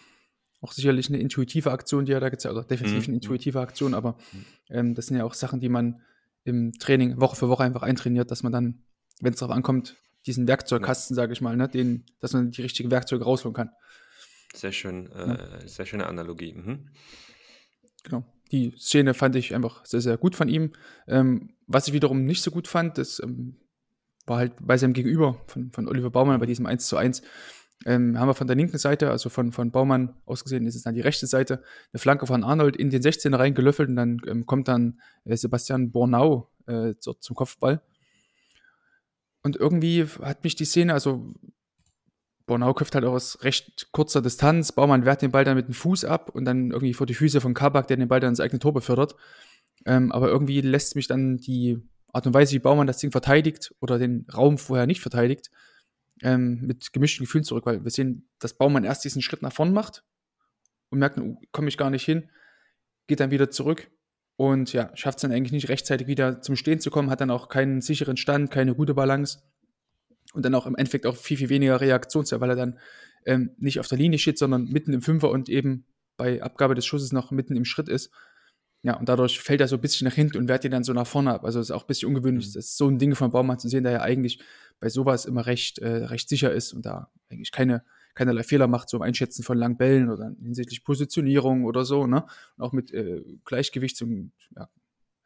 Auch 0.60 0.72
sicherlich 0.72 1.08
eine 1.08 1.18
intuitive 1.18 1.72
Aktion, 1.72 2.04
die 2.04 2.12
er 2.12 2.20
da 2.20 2.28
gezeigt 2.28 2.54
hat, 2.54 2.58
oder 2.58 2.68
definitiv 2.68 3.06
Mhm. 3.08 3.10
eine 3.10 3.14
intuitive 3.16 3.60
Aktion, 3.60 3.94
aber 3.94 4.16
ähm, 4.70 4.94
das 4.94 5.06
sind 5.08 5.16
ja 5.18 5.24
auch 5.24 5.34
Sachen, 5.34 5.60
die 5.60 5.68
man 5.68 6.00
im 6.44 6.72
Training 6.78 7.20
Woche 7.20 7.36
für 7.36 7.48
Woche 7.48 7.64
einfach 7.64 7.82
eintrainiert, 7.82 8.30
dass 8.30 8.42
man 8.42 8.52
dann, 8.52 8.82
wenn 9.20 9.32
es 9.34 9.40
darauf 9.40 9.54
ankommt, 9.54 9.96
diesen 10.26 10.46
Werkzeugkasten, 10.46 11.14
sage 11.16 11.32
ich 11.32 11.40
mal, 11.40 11.56
ne, 11.56 11.68
den, 11.68 12.04
dass 12.20 12.32
man 12.32 12.50
die 12.50 12.62
richtigen 12.62 12.90
Werkzeuge 12.90 13.24
rausholen 13.24 13.54
kann. 13.54 13.70
sehr 14.54 14.72
schön, 14.72 15.10
äh, 15.12 15.66
sehr 15.66 15.86
schöne 15.86 16.06
Analogie. 16.06 16.54
Mhm. 16.54 16.88
Genau. 18.04 18.24
Die 18.50 18.74
Szene 18.76 19.14
fand 19.14 19.36
ich 19.36 19.54
einfach 19.54 19.84
sehr, 19.86 20.00
sehr 20.00 20.18
gut 20.18 20.36
von 20.36 20.48
ihm. 20.48 20.72
Ähm, 21.06 21.54
was 21.66 21.88
ich 21.88 21.94
wiederum 21.94 22.24
nicht 22.24 22.42
so 22.42 22.50
gut 22.50 22.68
fand, 22.68 22.98
das 22.98 23.20
ähm, 23.22 23.56
war 24.26 24.38
halt 24.38 24.52
bei 24.60 24.76
seinem 24.76 24.92
Gegenüber 24.92 25.42
von, 25.46 25.72
von 25.72 25.88
Oliver 25.88 26.10
Baumann 26.10 26.38
bei 26.38 26.46
diesem 26.46 26.66
1 26.66 26.86
zu 26.86 26.96
1. 26.96 27.22
Ähm, 27.84 28.18
haben 28.18 28.28
wir 28.28 28.34
von 28.34 28.46
der 28.46 28.54
linken 28.54 28.78
Seite, 28.78 29.10
also 29.10 29.28
von, 29.28 29.52
von 29.52 29.70
Baumann 29.72 30.14
aus 30.24 30.44
gesehen, 30.44 30.66
ist 30.66 30.76
es 30.76 30.82
dann 30.82 30.94
die 30.94 31.00
rechte 31.00 31.26
Seite, 31.26 31.62
eine 31.92 31.98
Flanke 31.98 32.26
von 32.26 32.44
Arnold 32.44 32.76
in 32.76 32.90
den 32.90 33.02
16er 33.02 33.38
reingelöffelt 33.38 33.88
und 33.88 33.96
dann 33.96 34.20
ähm, 34.26 34.46
kommt 34.46 34.68
dann 34.68 35.00
äh, 35.24 35.36
Sebastian 35.36 35.90
Bornau 35.90 36.50
äh, 36.66 36.94
zu, 36.98 37.14
zum 37.14 37.34
Kopfball. 37.34 37.82
Und 39.42 39.56
irgendwie 39.56 40.04
hat 40.22 40.44
mich 40.44 40.54
die 40.54 40.64
Szene, 40.64 40.92
also 40.92 41.34
Bornau 42.46 42.74
köpft 42.74 42.94
halt 42.94 43.04
aus 43.04 43.42
recht 43.42 43.88
kurzer 43.92 44.22
Distanz, 44.22 44.72
Baumann 44.72 45.04
wehrt 45.04 45.22
den 45.22 45.30
Ball 45.30 45.44
dann 45.44 45.56
mit 45.56 45.66
dem 45.66 45.74
Fuß 45.74 46.04
ab 46.04 46.30
und 46.30 46.44
dann 46.44 46.70
irgendwie 46.70 46.94
vor 46.94 47.06
die 47.06 47.14
Füße 47.14 47.40
von 47.40 47.54
Kabak, 47.54 47.88
der 47.88 47.96
den 47.96 48.08
Ball 48.08 48.20
dann 48.20 48.30
ins 48.30 48.40
eigene 48.40 48.58
Tor 48.58 48.72
befördert. 48.72 49.16
Ähm, 49.84 50.12
aber 50.12 50.28
irgendwie 50.28 50.60
lässt 50.60 50.96
mich 50.96 51.08
dann 51.08 51.38
die 51.38 51.80
Art 52.12 52.26
und 52.26 52.34
Weise, 52.34 52.52
wie 52.52 52.58
Baumann 52.58 52.86
das 52.86 52.98
Ding 52.98 53.10
verteidigt 53.10 53.74
oder 53.80 53.98
den 53.98 54.26
Raum 54.32 54.58
vorher 54.58 54.86
nicht 54.86 55.00
verteidigt, 55.00 55.50
ähm, 56.22 56.60
mit 56.62 56.92
gemischten 56.92 57.24
Gefühlen 57.24 57.44
zurück, 57.44 57.66
weil 57.66 57.82
wir 57.82 57.90
sehen, 57.90 58.28
dass 58.38 58.54
Baumann 58.54 58.84
erst 58.84 59.04
diesen 59.04 59.22
Schritt 59.22 59.42
nach 59.42 59.52
vorn 59.52 59.72
macht 59.72 60.04
und 60.90 60.98
merkt, 60.98 61.18
uh, 61.18 61.40
komme 61.52 61.68
ich 61.68 61.78
gar 61.78 61.90
nicht 61.90 62.04
hin, 62.04 62.30
geht 63.06 63.20
dann 63.20 63.30
wieder 63.30 63.50
zurück 63.50 63.90
und 64.36 64.72
ja, 64.72 64.90
schafft 64.94 65.18
es 65.18 65.22
dann 65.22 65.32
eigentlich 65.32 65.52
nicht 65.52 65.68
rechtzeitig 65.68 66.06
wieder 66.06 66.40
zum 66.40 66.56
Stehen 66.56 66.80
zu 66.80 66.90
kommen, 66.90 67.10
hat 67.10 67.20
dann 67.20 67.30
auch 67.30 67.48
keinen 67.48 67.80
sicheren 67.80 68.16
Stand, 68.16 68.50
keine 68.50 68.74
gute 68.74 68.94
Balance 68.94 69.40
und 70.32 70.44
dann 70.44 70.54
auch 70.54 70.66
im 70.66 70.74
Endeffekt 70.74 71.06
auch 71.06 71.16
viel, 71.16 71.36
viel 71.36 71.48
weniger 71.48 71.80
Reaktionszeit, 71.80 72.40
weil 72.40 72.50
er 72.50 72.56
dann 72.56 72.78
ähm, 73.26 73.50
nicht 73.58 73.78
auf 73.78 73.88
der 73.88 73.98
Linie 73.98 74.18
steht, 74.18 74.38
sondern 74.38 74.64
mitten 74.64 74.92
im 74.92 75.02
Fünfer 75.02 75.30
und 75.30 75.48
eben 75.48 75.84
bei 76.16 76.42
Abgabe 76.42 76.74
des 76.74 76.86
Schusses 76.86 77.12
noch 77.12 77.30
mitten 77.30 77.56
im 77.56 77.64
Schritt 77.64 77.88
ist. 77.88 78.10
Ja, 78.84 78.96
und 78.96 79.08
dadurch 79.08 79.40
fällt 79.40 79.60
er 79.60 79.68
so 79.68 79.76
ein 79.76 79.80
bisschen 79.80 80.08
nach 80.08 80.14
hinten 80.14 80.38
und 80.38 80.48
wehrt 80.48 80.64
ihn 80.64 80.72
dann 80.72 80.82
so 80.82 80.92
nach 80.92 81.06
vorne 81.06 81.32
ab. 81.32 81.44
Also 81.44 81.60
das 81.60 81.68
ist 81.68 81.70
auch 81.70 81.84
ein 81.84 81.86
bisschen 81.86 82.08
ungewöhnlich, 82.08 82.46
Mhm. 82.46 82.52
das 82.54 82.64
ist 82.64 82.76
so 82.76 82.88
ein 82.88 82.98
Ding 82.98 83.14
von 83.14 83.30
Baumann 83.30 83.58
zu 83.60 83.68
sehen, 83.68 83.84
der 83.84 83.92
ja 83.92 84.00
eigentlich 84.00 84.40
bei 84.80 84.88
sowas 84.88 85.24
immer 85.24 85.46
recht, 85.46 85.78
äh, 85.78 86.04
recht 86.06 86.28
sicher 86.28 86.52
ist 86.52 86.72
und 86.72 86.84
da 86.84 87.12
eigentlich 87.30 87.52
keine, 87.52 87.84
keinerlei 88.14 88.42
Fehler 88.42 88.66
macht, 88.66 88.88
so 88.88 88.98
im 88.98 89.02
Einschätzen 89.02 89.42
von 89.42 89.58
langen 89.58 89.76
Bällen 89.76 90.10
oder 90.10 90.32
hinsichtlich 90.42 90.84
Positionierung 90.84 91.64
oder 91.64 91.84
so, 91.84 92.06
ne? 92.06 92.24
Und 92.56 92.64
auch 92.64 92.72
mit 92.72 92.92
äh, 92.92 93.22
Gleichgewicht 93.44 94.00
und 94.02 94.32
ja, 94.56 94.68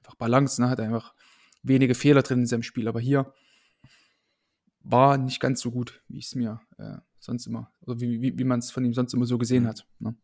einfach 0.01 0.15
Balance, 0.17 0.61
ne? 0.61 0.71
Hat 0.71 0.79
er 0.79 0.87
einfach 0.87 1.15
wenige 1.63 1.95
Fehler 1.95 2.23
drin 2.23 2.41
in 2.41 2.47
seinem 2.47 2.63
Spiel. 2.63 2.89
Aber 2.89 3.01
hier 3.01 3.33
war 4.81 5.19
nicht 5.19 5.41
ganz 5.41 5.61
so 5.61 5.71
gut, 5.71 6.03
wie 6.09 6.19
ich 6.19 6.27
es 6.27 6.35
mir 6.35 6.61
äh, 6.79 6.99
sonst 7.19 7.47
immer, 7.47 7.73
oder 7.81 8.01
wie, 8.01 8.21
wie, 8.21 8.39
wie 8.39 8.45
man 8.45 8.61
es 8.61 8.71
von 8.71 8.85
ihm 8.85 8.95
sonst 8.95 9.15
immer 9.15 9.27
so 9.27 9.39
gesehen 9.39 9.65
Mhm. 9.65 9.69
hat. 9.69 9.87
Ne? 9.99 10.15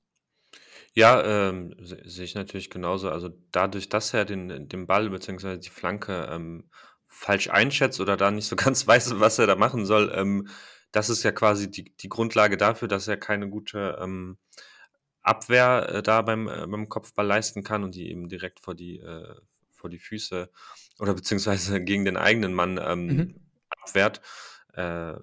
Ja, 0.94 1.22
ähm, 1.48 1.74
se 1.80 1.98
sehe 2.04 2.24
ich 2.24 2.34
natürlich 2.34 2.70
genauso. 2.70 3.10
Also 3.10 3.30
dadurch, 3.50 3.88
dass 3.88 4.12
er 4.14 4.24
den, 4.24 4.68
den 4.68 4.86
Ball 4.86 5.10
bzw. 5.10 5.58
die 5.58 5.70
Flanke 5.70 6.28
ähm, 6.30 6.64
falsch 7.08 7.48
einschätzt 7.50 8.00
oder 8.00 8.16
da 8.16 8.30
nicht 8.30 8.46
so 8.46 8.56
ganz 8.56 8.86
weiß, 8.86 9.18
was 9.20 9.38
er 9.38 9.46
da 9.46 9.56
machen 9.56 9.86
soll, 9.86 10.12
ähm, 10.14 10.48
das 10.92 11.10
ist 11.10 11.22
ja 11.22 11.32
quasi 11.32 11.70
die, 11.70 11.94
die 11.96 12.08
Grundlage 12.08 12.56
dafür, 12.56 12.88
dass 12.88 13.08
er 13.08 13.16
keine 13.16 13.48
gute 13.48 13.98
ähm, 14.00 14.38
Abwehr 15.22 15.88
äh, 15.88 16.02
da 16.02 16.22
beim, 16.22 16.48
äh, 16.48 16.66
beim 16.66 16.88
Kopfball 16.88 17.26
leisten 17.26 17.62
kann 17.62 17.84
und 17.84 17.94
die 17.94 18.10
eben 18.10 18.28
direkt 18.28 18.60
vor 18.60 18.74
die, 18.74 18.98
äh, 18.98 19.34
vor 19.70 19.90
die 19.90 19.98
Füße 19.98 20.50
oder 20.98 21.14
beziehungsweise 21.14 21.80
gegen 21.84 22.04
den 22.04 22.16
eigenen 22.16 22.54
Mann 22.54 22.78
ähm, 22.82 23.06
Mhm. 23.06 23.40
abwehrt. 23.68 24.20
Äh, 24.74 25.14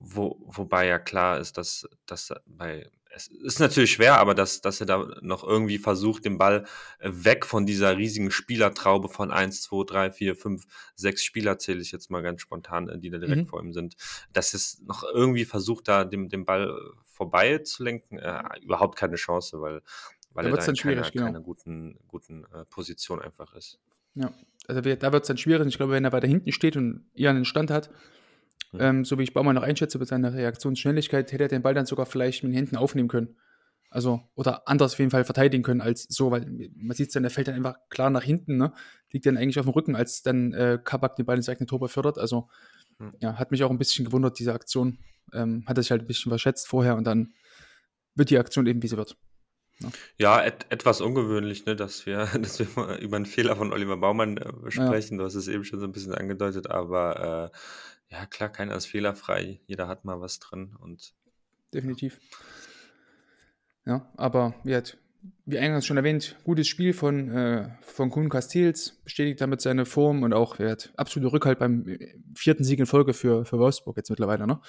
wo, 0.00 0.40
wobei 0.46 0.86
ja 0.86 0.98
klar 0.98 1.40
ist, 1.40 1.58
dass, 1.58 1.88
dass 2.06 2.32
bei 2.46 2.88
es 3.26 3.54
ist 3.54 3.60
natürlich 3.60 3.92
schwer, 3.92 4.18
aber 4.18 4.34
dass, 4.34 4.60
dass 4.60 4.80
er 4.80 4.86
da 4.86 5.08
noch 5.20 5.44
irgendwie 5.44 5.78
versucht, 5.78 6.24
den 6.24 6.38
Ball 6.38 6.64
äh, 6.98 7.10
weg 7.12 7.44
von 7.44 7.66
dieser 7.66 7.96
riesigen 7.96 8.30
Spielertraube 8.30 9.08
von 9.08 9.30
1, 9.30 9.62
2, 9.62 9.84
3, 9.86 10.10
4, 10.12 10.36
5, 10.36 10.64
6 10.94 11.24
Spieler 11.24 11.58
zähle 11.58 11.80
ich 11.80 11.92
jetzt 11.92 12.10
mal 12.10 12.22
ganz 12.22 12.40
spontan, 12.40 12.88
äh, 12.88 12.98
die 12.98 13.10
da 13.10 13.18
direkt 13.18 13.42
mhm. 13.42 13.46
vor 13.46 13.62
ihm 13.62 13.72
sind, 13.72 13.96
dass 14.32 14.54
es 14.54 14.80
noch 14.86 15.02
irgendwie 15.02 15.44
versucht, 15.44 15.88
da 15.88 16.04
den, 16.04 16.28
den 16.28 16.44
Ball 16.44 16.68
äh, 16.68 17.00
vorbei 17.06 17.58
zu 17.58 17.82
lenken, 17.82 18.18
äh, 18.18 18.42
überhaupt 18.62 18.96
keine 18.96 19.16
Chance, 19.16 19.60
weil, 19.60 19.82
weil 20.32 20.44
da 20.44 20.50
er 20.50 20.56
da 20.56 20.64
in 20.66 20.74
keiner, 20.76 21.10
genau. 21.10 21.24
keiner 21.26 21.40
guten, 21.40 21.98
guten 22.06 22.44
äh, 22.54 22.64
Position 22.66 23.20
einfach 23.20 23.54
ist. 23.54 23.78
Ja, 24.14 24.32
also 24.66 24.80
da 24.80 25.12
wird 25.12 25.22
es 25.22 25.28
dann 25.28 25.36
schwierig. 25.36 25.66
Ich 25.68 25.76
glaube, 25.76 25.92
wenn 25.92 26.04
er 26.04 26.12
weiter 26.12 26.26
hinten 26.26 26.52
steht 26.52 26.76
und 26.76 27.06
eher 27.14 27.30
einen 27.30 27.44
Stand 27.44 27.70
hat. 27.70 27.90
Ähm, 28.78 29.04
so 29.04 29.18
wie 29.18 29.22
ich 29.22 29.32
Baumann 29.32 29.54
noch 29.54 29.62
einschätze, 29.62 29.98
mit 29.98 30.08
seiner 30.08 30.34
Reaktionsschnelligkeit, 30.34 31.32
hätte 31.32 31.44
er 31.44 31.48
den 31.48 31.62
Ball 31.62 31.74
dann 31.74 31.86
sogar 31.86 32.06
vielleicht 32.06 32.42
mit 32.42 32.52
den 32.52 32.56
Händen 32.56 32.76
aufnehmen 32.76 33.08
können. 33.08 33.36
Also, 33.90 34.20
oder 34.34 34.68
anders 34.68 34.92
auf 34.92 34.98
jeden 34.98 35.10
Fall 35.10 35.24
verteidigen 35.24 35.62
können 35.62 35.80
als 35.80 36.02
so, 36.02 36.30
weil 36.30 36.70
man 36.74 36.94
sieht 36.94 37.08
es 37.08 37.14
dann, 37.14 37.22
der 37.22 37.30
fällt 37.30 37.48
dann 37.48 37.54
einfach 37.54 37.76
klar 37.88 38.10
nach 38.10 38.22
hinten, 38.22 38.58
ne? 38.58 38.74
Liegt 39.10 39.24
dann 39.24 39.38
eigentlich 39.38 39.58
auf 39.58 39.64
dem 39.64 39.72
Rücken, 39.72 39.96
als 39.96 40.22
dann 40.22 40.52
äh, 40.52 40.78
Kabak 40.82 41.16
den 41.16 41.24
Ball 41.24 41.36
ins 41.36 41.48
eigene 41.48 41.66
Tor 41.66 41.80
befördert. 41.80 42.18
Also, 42.18 42.48
mhm. 42.98 43.14
ja, 43.20 43.38
hat 43.38 43.50
mich 43.50 43.64
auch 43.64 43.70
ein 43.70 43.78
bisschen 43.78 44.04
gewundert, 44.04 44.38
diese 44.38 44.52
Aktion. 44.52 44.98
Ähm, 45.32 45.64
hat 45.66 45.78
er 45.78 45.82
sich 45.82 45.90
halt 45.90 46.02
ein 46.02 46.06
bisschen 46.06 46.30
verschätzt 46.30 46.68
vorher 46.68 46.96
und 46.96 47.04
dann 47.04 47.32
wird 48.14 48.28
die 48.30 48.38
Aktion 48.38 48.66
eben, 48.66 48.82
wie 48.82 48.88
sie 48.88 48.96
wird. 48.98 49.16
Ja, 49.80 49.88
ja 50.18 50.44
et 50.44 50.66
etwas 50.70 51.00
ungewöhnlich, 51.00 51.64
ne, 51.64 51.74
dass 51.74 52.04
wir, 52.04 52.26
dass 52.40 52.58
wir 52.58 52.98
über 52.98 53.16
einen 53.16 53.26
Fehler 53.26 53.56
von 53.56 53.72
Oliver 53.72 53.96
Baumann 53.96 54.36
äh, 54.36 54.70
sprechen. 54.70 55.14
Ja. 55.14 55.18
Du 55.18 55.24
hast 55.24 55.34
es 55.34 55.48
eben 55.48 55.64
schon 55.64 55.80
so 55.80 55.86
ein 55.86 55.92
bisschen 55.92 56.14
angedeutet, 56.14 56.70
aber 56.70 57.50
äh, 57.54 57.58
ja, 58.10 58.26
klar, 58.26 58.48
keiner 58.48 58.74
ist 58.76 58.86
fehlerfrei. 58.86 59.60
Jeder 59.66 59.88
hat 59.88 60.04
mal 60.04 60.20
was 60.20 60.38
drin 60.38 60.76
und. 60.80 61.14
Definitiv. 61.72 62.18
Ja, 63.84 64.10
aber 64.16 64.54
wie, 64.64 64.74
hat, 64.74 64.98
wie 65.44 65.58
eingangs 65.58 65.86
schon 65.86 65.96
erwähnt, 65.96 66.36
gutes 66.44 66.68
Spiel 66.68 66.92
von, 66.92 67.30
äh, 67.30 67.70
von 67.80 68.10
Kuhn 68.10 68.28
Castells, 68.28 69.00
bestätigt 69.04 69.40
damit 69.40 69.60
seine 69.60 69.86
Form 69.86 70.22
und 70.22 70.32
auch 70.32 70.58
er 70.58 70.72
hat 70.72 70.92
absolute 70.96 71.32
Rückhalt 71.32 71.58
beim 71.58 71.88
äh, 71.88 72.14
vierten 72.34 72.64
Sieg 72.64 72.78
in 72.78 72.86
Folge 72.86 73.14
für, 73.14 73.44
für 73.44 73.58
Wolfsburg 73.58 73.96
jetzt 73.96 74.10
mittlerweile, 74.10 74.46
ne? 74.46 74.60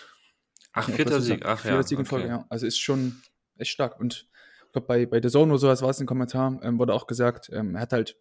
Ach, 0.74 0.90
vierter 0.90 1.22
Sieg, 1.22 1.46
ach 1.46 1.60
vierter 1.60 1.78
ja. 1.78 1.84
Sieg 1.84 2.00
in 2.00 2.06
Folge, 2.06 2.26
okay. 2.26 2.34
ja. 2.34 2.46
Also 2.50 2.66
ist 2.66 2.80
schon 2.80 3.22
echt 3.58 3.72
stark. 3.72 4.00
Und 4.00 4.30
ich 4.68 4.72
glaube, 4.72 4.88
bei, 4.88 5.06
bei 5.06 5.22
The 5.22 5.30
Zone 5.30 5.52
oder 5.52 5.60
sowas 5.60 5.82
war 5.82 5.90
es 5.90 6.00
ein 6.00 6.06
Kommentar, 6.06 6.60
ähm, 6.64 6.80
wurde 6.80 6.94
auch 6.94 7.08
gesagt, 7.08 7.50
ähm, 7.52 7.76
er 7.76 7.82
hat 7.82 7.94
halt, 7.94 8.18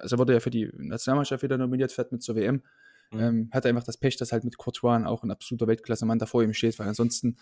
also 0.00 0.16
er 0.16 0.18
wurde 0.18 0.32
ja 0.34 0.40
für 0.40 0.50
die 0.50 0.70
Nationalmannschaft 0.76 1.42
wieder 1.42 1.58
nominiert, 1.58 1.92
fährt 1.92 2.12
mit 2.12 2.22
zur 2.22 2.36
WM. 2.36 2.62
Mhm. 3.10 3.20
Ähm, 3.20 3.48
hat 3.52 3.66
einfach 3.66 3.84
das 3.84 3.96
Pech, 3.96 4.16
dass 4.16 4.32
halt 4.32 4.44
mit 4.44 4.58
Courtois 4.58 5.04
auch 5.04 5.22
ein 5.22 5.30
absoluter 5.30 5.66
Weltklasse-Mann 5.66 6.18
da 6.18 6.26
vor 6.26 6.42
ihm 6.42 6.52
steht, 6.52 6.78
weil 6.78 6.88
ansonsten 6.88 7.36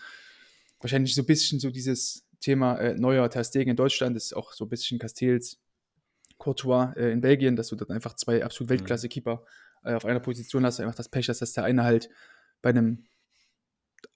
wahrscheinlich 0.79 1.15
so 1.15 1.21
ein 1.21 1.25
bisschen 1.25 1.59
so 1.59 1.69
dieses 1.69 2.25
Thema 2.39 2.77
äh, 2.77 2.95
neuer 2.95 3.29
Ter 3.29 3.43
Stegen 3.43 3.71
in 3.71 3.75
Deutschland 3.75 4.15
ist 4.15 4.35
auch 4.35 4.53
so 4.53 4.65
ein 4.65 4.69
bisschen 4.69 4.99
Castells, 4.99 5.59
Courtois 6.37 6.93
äh, 6.95 7.11
in 7.11 7.21
Belgien, 7.21 7.55
dass 7.55 7.69
du 7.69 7.75
dort 7.75 7.91
einfach 7.91 8.15
zwei 8.15 8.43
absolut 8.43 8.69
mhm. 8.69 8.73
Weltklasse-Keeper 8.75 9.43
äh, 9.83 9.93
auf 9.93 10.05
einer 10.05 10.19
Position 10.19 10.65
hast, 10.65 10.79
einfach 10.79 10.95
das 10.95 11.09
Pech, 11.09 11.25
dass 11.25 11.39
das 11.39 11.53
der 11.53 11.63
eine 11.63 11.83
halt 11.83 12.09
bei 12.61 12.69
einem 12.69 13.05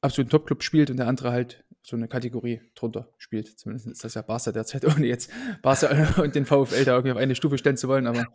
absoluten 0.01 0.31
Top-Club 0.31 0.63
spielt 0.63 0.89
und 0.89 0.97
der 0.97 1.07
andere 1.07 1.31
halt 1.31 1.63
so 1.83 1.95
eine 1.95 2.07
Kategorie 2.07 2.61
drunter 2.75 3.09
spielt. 3.17 3.59
Zumindest 3.59 3.87
ist 3.87 4.03
das 4.03 4.13
ja 4.13 4.21
Barca 4.21 4.51
derzeit, 4.51 4.85
ohne 4.95 5.07
jetzt 5.07 5.31
Barca 5.61 6.21
und 6.21 6.35
den 6.35 6.45
VfL 6.45 6.85
da 6.85 6.93
irgendwie 6.93 7.11
auf 7.11 7.17
eine 7.17 7.35
Stufe 7.35 7.57
stellen 7.57 7.77
zu 7.77 7.87
wollen, 7.87 8.07
aber 8.07 8.27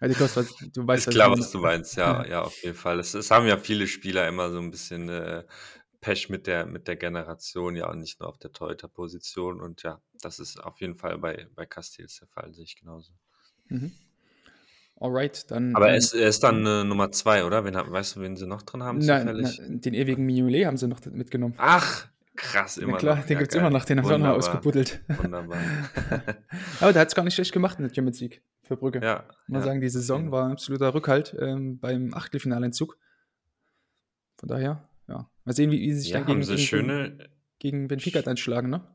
also, 0.00 0.18
Kost, 0.18 0.36
du 0.74 0.86
weißt 0.86 1.08
Ich 1.08 1.14
glaube, 1.14 1.38
was 1.38 1.50
du 1.50 1.58
meinst, 1.58 1.96
ja, 1.96 2.26
ja, 2.26 2.42
auf 2.42 2.62
jeden 2.62 2.76
Fall. 2.76 2.98
Es, 2.98 3.14
es, 3.14 3.30
haben 3.30 3.46
ja 3.46 3.56
viele 3.56 3.86
Spieler 3.86 4.26
immer 4.28 4.50
so 4.50 4.58
ein 4.58 4.70
bisschen 4.70 5.08
äh, 5.08 5.44
Pech 6.00 6.28
mit 6.28 6.46
der, 6.46 6.66
mit 6.66 6.88
der 6.88 6.96
Generation, 6.96 7.76
ja, 7.76 7.90
und 7.90 8.00
nicht 8.00 8.20
nur 8.20 8.28
auf 8.28 8.38
der 8.38 8.52
Torhüter-Position 8.52 9.60
und 9.60 9.82
ja, 9.82 10.00
das 10.20 10.38
ist 10.38 10.58
auf 10.62 10.80
jeden 10.80 10.94
Fall 10.94 11.18
bei, 11.18 11.46
bei 11.54 11.66
Castells 11.66 12.18
der 12.18 12.28
Fall, 12.28 12.54
sehe 12.54 12.64
ich 12.64 12.76
genauso. 12.76 13.12
Mhm. 13.68 13.92
Alright, 15.00 15.50
dann. 15.50 15.74
Aber 15.74 15.88
er 15.88 15.96
ist, 15.96 16.14
er 16.14 16.28
ist 16.28 16.42
dann 16.44 16.64
äh, 16.64 16.84
Nummer 16.84 17.10
zwei, 17.10 17.44
oder? 17.44 17.64
Wen, 17.64 17.74
weißt 17.74 18.16
du, 18.16 18.20
wen 18.20 18.36
sie 18.36 18.46
noch 18.46 18.62
drin 18.62 18.82
haben? 18.82 18.98
Nein, 18.98 19.26
na, 19.26 19.50
den 19.68 19.94
ewigen 19.94 20.24
Mignolet 20.24 20.66
haben 20.66 20.76
sie 20.76 20.86
noch 20.86 21.04
mitgenommen. 21.06 21.54
Ach, 21.58 22.06
krass, 22.36 22.78
immer. 22.78 22.92
Ja, 22.92 22.98
klar, 22.98 23.16
noch. 23.16 23.24
den 23.24 23.34
ja, 23.34 23.38
gibt 23.40 23.52
es 23.52 23.58
immer 23.58 23.70
noch, 23.70 23.84
den 23.84 23.98
haben 23.98 24.06
sie 24.06 24.14
auch 24.14 24.18
noch 24.18 24.36
ausgebuddelt. 24.36 25.00
Wunderbar. 25.08 25.58
Aber 26.80 26.92
der 26.92 27.02
hat 27.02 27.08
es 27.08 27.14
gar 27.14 27.24
nicht 27.24 27.34
schlecht 27.34 27.52
gemacht 27.52 27.78
der 27.78 27.92
Champions 27.92 28.20
League 28.20 28.42
für 28.62 28.76
Brügge. 28.76 29.00
Ja. 29.02 29.24
Mal 29.48 29.58
ja. 29.58 29.64
sagen, 29.64 29.80
die 29.80 29.88
Saison 29.88 30.30
war 30.30 30.46
ein 30.46 30.52
absoluter 30.52 30.94
Rückhalt 30.94 31.36
ähm, 31.38 31.78
beim 31.80 32.14
Achtelfinaleinzug. 32.14 32.96
Von 34.38 34.48
daher, 34.48 34.88
ja. 35.08 35.28
Mal 35.44 35.52
sehen, 35.52 35.70
wie, 35.70 35.80
wie 35.80 35.92
sie 35.92 36.00
sich 36.00 36.10
ja, 36.10 36.18
dann 36.18 36.26
gegen, 36.26 36.40
gegen, 36.40 36.58
schöne, 36.58 37.28
gegen 37.58 37.88
Benfica 37.88 38.22
dann 38.22 38.36
schlagen, 38.36 38.70
ne? 38.70 38.86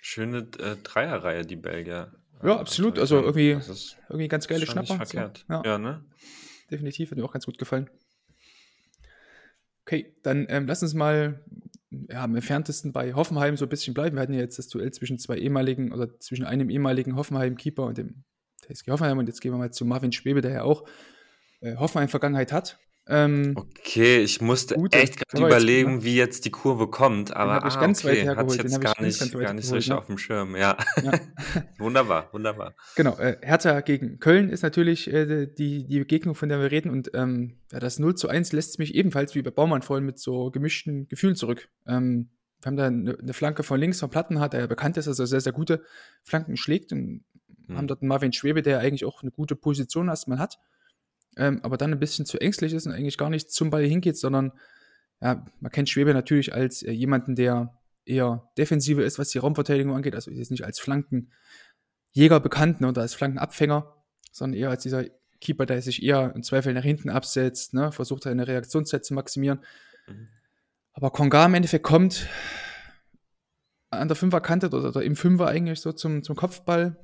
Schöne 0.00 0.48
äh, 0.58 0.76
Dreierreihe, 0.82 1.44
die 1.44 1.56
Belgier. 1.56 2.12
Ja, 2.42 2.58
absolut. 2.58 2.98
Also 2.98 3.20
irgendwie, 3.20 3.58
irgendwie 4.08 4.28
ganz 4.28 4.46
geile 4.46 4.66
Schnapper. 4.66 5.04
So, 5.04 5.18
ja. 5.18 5.62
ja, 5.64 5.78
ne? 5.78 6.04
Definitiv, 6.70 7.10
hat 7.10 7.18
mir 7.18 7.24
auch 7.24 7.32
ganz 7.32 7.46
gut 7.46 7.58
gefallen. 7.58 7.88
Okay, 9.82 10.14
dann 10.22 10.46
ähm, 10.50 10.66
lass 10.66 10.82
uns 10.82 10.94
mal 10.94 11.42
ja, 11.90 12.22
am 12.24 12.34
entferntesten 12.34 12.92
bei 12.92 13.14
Hoffenheim 13.14 13.56
so 13.56 13.64
ein 13.64 13.70
bisschen 13.70 13.94
bleiben. 13.94 14.16
Wir 14.16 14.22
hatten 14.22 14.34
ja 14.34 14.40
jetzt 14.40 14.58
das 14.58 14.68
Duell 14.68 14.92
zwischen 14.92 15.18
zwei 15.18 15.36
ehemaligen 15.38 15.92
oder 15.92 16.18
zwischen 16.20 16.44
einem 16.44 16.68
ehemaligen 16.68 17.16
Hoffenheim-Keeper 17.16 17.84
und 17.84 17.98
dem 17.98 18.24
TSG 18.62 18.90
Hoffenheim. 18.90 19.18
Und 19.18 19.26
jetzt 19.26 19.40
gehen 19.40 19.52
wir 19.52 19.58
mal 19.58 19.72
zu 19.72 19.86
Marvin 19.86 20.12
Schwebe, 20.12 20.42
der 20.42 20.52
ja 20.52 20.62
auch 20.62 20.86
äh, 21.60 21.76
Hoffenheim-Vergangenheit 21.76 22.52
hat. 22.52 22.78
Ähm, 23.10 23.54
okay, 23.56 24.18
ich 24.18 24.42
musste 24.42 24.76
echt 24.90 25.16
gerade 25.16 25.46
überlegen, 25.46 26.04
wie 26.04 26.14
jetzt 26.14 26.44
die 26.44 26.50
Kurve 26.50 26.88
kommt, 26.88 27.34
aber 27.34 27.66
ich 27.66 27.74
ah, 27.74 27.80
ganz 27.80 28.04
okay, 28.04 28.26
weit 28.26 28.52
ich 28.52 28.62
jetzt 28.62 28.80
gar, 28.82 29.00
nicht, 29.00 29.18
ganz, 29.18 29.32
ganz 29.32 29.32
gar 29.32 29.54
nicht 29.54 29.66
so 29.66 29.74
richtig 29.76 29.92
ne? 29.92 29.98
auf 29.98 30.06
dem 30.06 30.18
Schirm. 30.18 30.54
Ja, 30.54 30.76
ja. 31.02 31.12
wunderbar, 31.78 32.28
wunderbar. 32.32 32.74
Genau, 32.96 33.16
äh, 33.16 33.38
Hertha 33.40 33.80
gegen 33.80 34.18
Köln 34.18 34.50
ist 34.50 34.62
natürlich 34.62 35.10
äh, 35.10 35.46
die, 35.46 35.86
die 35.86 35.98
Begegnung, 36.00 36.34
von 36.34 36.50
der 36.50 36.60
wir 36.60 36.70
reden 36.70 36.90
und 36.90 37.10
ähm, 37.14 37.56
ja, 37.72 37.80
das 37.80 37.98
0 37.98 38.14
zu 38.14 38.28
1 38.28 38.52
lässt 38.52 38.78
mich 38.78 38.94
ebenfalls 38.94 39.34
wie 39.34 39.40
bei 39.40 39.50
Baumann 39.50 39.80
vorhin 39.80 40.04
mit 40.04 40.18
so 40.18 40.50
gemischten 40.50 41.08
Gefühlen 41.08 41.34
zurück. 41.34 41.70
Ähm, 41.86 42.28
wir 42.60 42.66
haben 42.66 42.76
da 42.76 42.86
eine, 42.88 43.18
eine, 43.18 43.32
Flanke 43.32 43.62
von 43.62 43.80
links 43.80 44.00
von 44.00 44.10
Plattenhardt, 44.10 44.52
der 44.52 44.60
ja 44.60 44.66
bekannt 44.66 44.98
ist, 44.98 45.08
also 45.08 45.24
sehr, 45.24 45.40
sehr 45.40 45.52
gute 45.52 45.82
Flanken 46.24 46.58
schlägt 46.58 46.92
und 46.92 47.24
hm. 47.68 47.76
haben 47.76 47.86
dort 47.86 48.02
einen 48.02 48.08
Marvin 48.08 48.34
Schwebe, 48.34 48.60
der 48.60 48.80
eigentlich 48.80 49.06
auch 49.06 49.22
eine 49.22 49.30
gute 49.30 49.56
Position 49.56 50.08
erstmal 50.08 50.38
hat 50.38 50.58
ähm, 51.38 51.60
aber 51.62 51.76
dann 51.76 51.92
ein 51.92 52.00
bisschen 52.00 52.26
zu 52.26 52.38
ängstlich 52.38 52.72
ist 52.74 52.86
und 52.86 52.92
eigentlich 52.92 53.16
gar 53.16 53.30
nicht 53.30 53.50
zum 53.50 53.70
Ball 53.70 53.84
hingeht, 53.84 54.18
sondern 54.18 54.52
ja, 55.20 55.44
man 55.60 55.72
kennt 55.72 55.88
Schwebe 55.88 56.12
natürlich 56.12 56.52
als 56.52 56.82
äh, 56.82 56.90
jemanden, 56.90 57.36
der 57.36 57.78
eher 58.04 58.50
defensiver 58.58 59.04
ist, 59.04 59.18
was 59.18 59.30
die 59.30 59.38
Raumverteidigung 59.38 59.94
angeht, 59.94 60.14
also 60.14 60.30
ist 60.30 60.50
nicht 60.50 60.64
als 60.64 60.80
Flankenjäger 60.80 62.40
bekannt 62.40 62.80
ne, 62.80 62.88
oder 62.88 63.02
als 63.02 63.14
Flankenabfänger, 63.14 63.94
sondern 64.32 64.58
eher 64.58 64.70
als 64.70 64.82
dieser 64.82 65.04
Keeper, 65.40 65.66
der 65.66 65.80
sich 65.82 66.02
eher 66.02 66.32
im 66.34 66.42
Zweifel 66.42 66.74
nach 66.74 66.82
hinten 66.82 67.10
absetzt, 67.10 67.74
ne, 67.74 67.92
versucht 67.92 68.24
seine 68.24 68.46
Reaktionszeit 68.46 69.04
zu 69.04 69.14
maximieren. 69.14 69.60
Mhm. 70.08 70.28
Aber 70.92 71.10
Konga 71.10 71.46
im 71.46 71.54
Endeffekt 71.54 71.84
kommt 71.84 72.26
an 73.90 74.08
der 74.08 74.16
Fünferkante 74.16 74.66
oder, 74.66 74.88
oder 74.88 75.02
im 75.02 75.14
Fünfer 75.14 75.46
eigentlich 75.46 75.80
so 75.80 75.92
zum, 75.92 76.22
zum 76.22 76.34
Kopfball, 76.34 76.96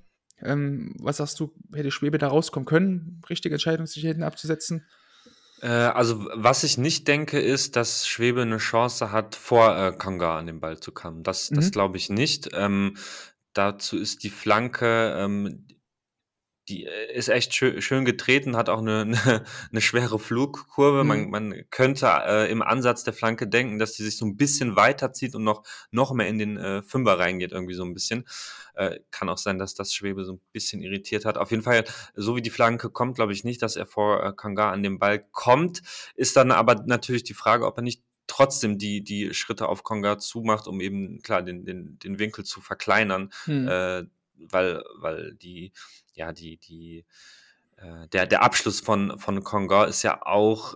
ähm, 0.42 0.94
was 0.98 1.18
sagst 1.18 1.38
du, 1.40 1.52
hätte 1.72 1.90
Schwebe 1.90 2.18
da 2.18 2.28
rauskommen 2.28 2.66
können, 2.66 3.22
richtige 3.28 3.54
Entscheidung, 3.54 3.86
sich 3.86 4.02
hinten 4.02 4.22
abzusetzen? 4.22 4.86
Äh, 5.62 5.68
also, 5.68 6.28
was 6.34 6.64
ich 6.64 6.78
nicht 6.78 7.08
denke, 7.08 7.40
ist, 7.40 7.76
dass 7.76 8.06
Schwebe 8.06 8.42
eine 8.42 8.58
Chance 8.58 9.12
hat, 9.12 9.34
vor 9.34 9.76
äh, 9.76 9.92
Kanga 9.96 10.38
an 10.38 10.46
den 10.46 10.60
Ball 10.60 10.78
zu 10.78 10.92
kommen. 10.92 11.22
Das, 11.22 11.48
das 11.48 11.66
mhm. 11.66 11.70
glaube 11.70 11.96
ich 11.96 12.10
nicht. 12.10 12.50
Ähm, 12.52 12.96
dazu 13.54 13.96
ist 13.96 14.24
die 14.24 14.30
Flanke, 14.30 15.14
ähm, 15.16 15.66
die 16.68 16.84
äh, 16.84 17.14
ist 17.14 17.28
echt 17.28 17.54
schön, 17.54 17.80
schön 17.82 18.04
getreten, 18.04 18.56
hat 18.56 18.68
auch 18.68 18.78
eine, 18.78 19.02
eine, 19.02 19.44
eine 19.70 19.80
schwere 19.80 20.18
Flugkurve. 20.18 21.02
Mhm. 21.04 21.08
Man, 21.08 21.30
man 21.30 21.64
könnte 21.70 22.06
äh, 22.26 22.50
im 22.50 22.62
Ansatz 22.62 23.04
der 23.04 23.12
Flanke 23.12 23.46
denken, 23.46 23.78
dass 23.78 23.92
die 23.92 24.02
sich 24.02 24.16
so 24.16 24.24
ein 24.26 24.36
bisschen 24.36 24.76
weiterzieht 24.76 25.34
und 25.34 25.44
noch, 25.44 25.64
noch 25.90 26.12
mehr 26.12 26.28
in 26.28 26.38
den 26.38 26.56
äh, 26.56 26.82
Fünfer 26.82 27.18
reingeht, 27.18 27.52
irgendwie 27.52 27.74
so 27.74 27.84
ein 27.84 27.94
bisschen. 27.94 28.26
Äh, 28.74 29.00
kann 29.10 29.28
auch 29.28 29.38
sein, 29.38 29.58
dass 29.58 29.74
das 29.74 29.92
Schwebe 29.92 30.24
so 30.24 30.34
ein 30.34 30.40
bisschen 30.52 30.82
irritiert 30.82 31.24
hat. 31.24 31.38
Auf 31.38 31.50
jeden 31.50 31.62
Fall, 31.62 31.84
so 32.14 32.36
wie 32.36 32.42
die 32.42 32.50
Flanke 32.50 32.90
kommt, 32.90 33.16
glaube 33.16 33.32
ich 33.32 33.44
nicht, 33.44 33.62
dass 33.62 33.76
er 33.76 33.86
vor 33.86 34.24
äh, 34.24 34.32
Kanga 34.34 34.70
an 34.70 34.82
den 34.82 34.98
Ball 34.98 35.24
kommt. 35.32 35.82
Ist 36.14 36.36
dann 36.36 36.50
aber 36.50 36.82
natürlich 36.86 37.24
die 37.24 37.34
Frage, 37.34 37.66
ob 37.66 37.78
er 37.78 37.82
nicht 37.82 38.02
trotzdem 38.26 38.78
die, 38.78 39.02
die 39.04 39.34
Schritte 39.34 39.68
auf 39.68 39.82
Konga 39.82 40.18
zumacht, 40.18 40.66
um 40.66 40.80
eben 40.80 41.20
klar 41.22 41.42
den, 41.42 41.64
den, 41.64 41.98
den 41.98 42.18
Winkel 42.18 42.44
zu 42.44 42.60
verkleinern, 42.60 43.30
hm. 43.44 43.68
äh, 43.68 44.04
weil, 44.36 44.82
weil 45.00 45.34
die 45.34 45.72
ja, 46.14 46.32
die, 46.32 46.56
die, 46.56 47.04
äh, 47.76 48.08
der, 48.08 48.26
der 48.26 48.42
Abschluss 48.42 48.80
von, 48.80 49.18
von 49.18 49.42
Konga 49.42 49.84
ist 49.84 50.02
ja 50.02 50.24
auch. 50.24 50.74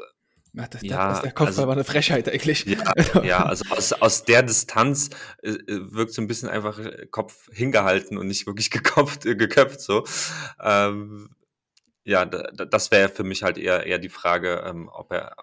Ach, 0.57 0.69
das, 0.69 0.83
ja, 0.83 1.11
das, 1.11 1.23
der 1.23 1.31
Kopfball 1.31 1.47
also, 1.47 1.67
war 1.67 1.75
eine 1.75 1.85
Frechheit 1.85 2.29
eigentlich. 2.29 2.65
Ja, 2.65 3.23
ja 3.23 3.45
also 3.45 3.65
aus, 3.71 3.93
aus 3.93 4.25
der 4.25 4.43
Distanz 4.43 5.11
äh, 5.43 5.51
äh 5.51 5.93
wirkt 5.93 6.13
so 6.13 6.23
ein 6.23 6.27
bisschen 6.27 6.49
einfach 6.49 6.79
äh, 6.79 7.07
Kopf 7.11 7.49
hingehalten 7.53 8.19
und 8.19 8.27
nicht 8.27 8.47
wirklich 8.47 8.71
gekopft, 8.71 9.25
äh, 9.27 9.37
geköpft 9.37 9.81
so. 9.81 10.05
Ähm, 10.61 11.31
ja, 12.05 12.25
da, 12.25 12.43
das 12.65 12.91
wäre 12.91 13.11
für 13.11 13.25
mich 13.25 13.43
halt 13.43 13.59
eher, 13.59 13.85
eher 13.87 13.99
die 13.99 14.09
Frage, 14.09 14.65
ähm, 14.67 14.89
ob 14.91 15.13
er 15.13 15.37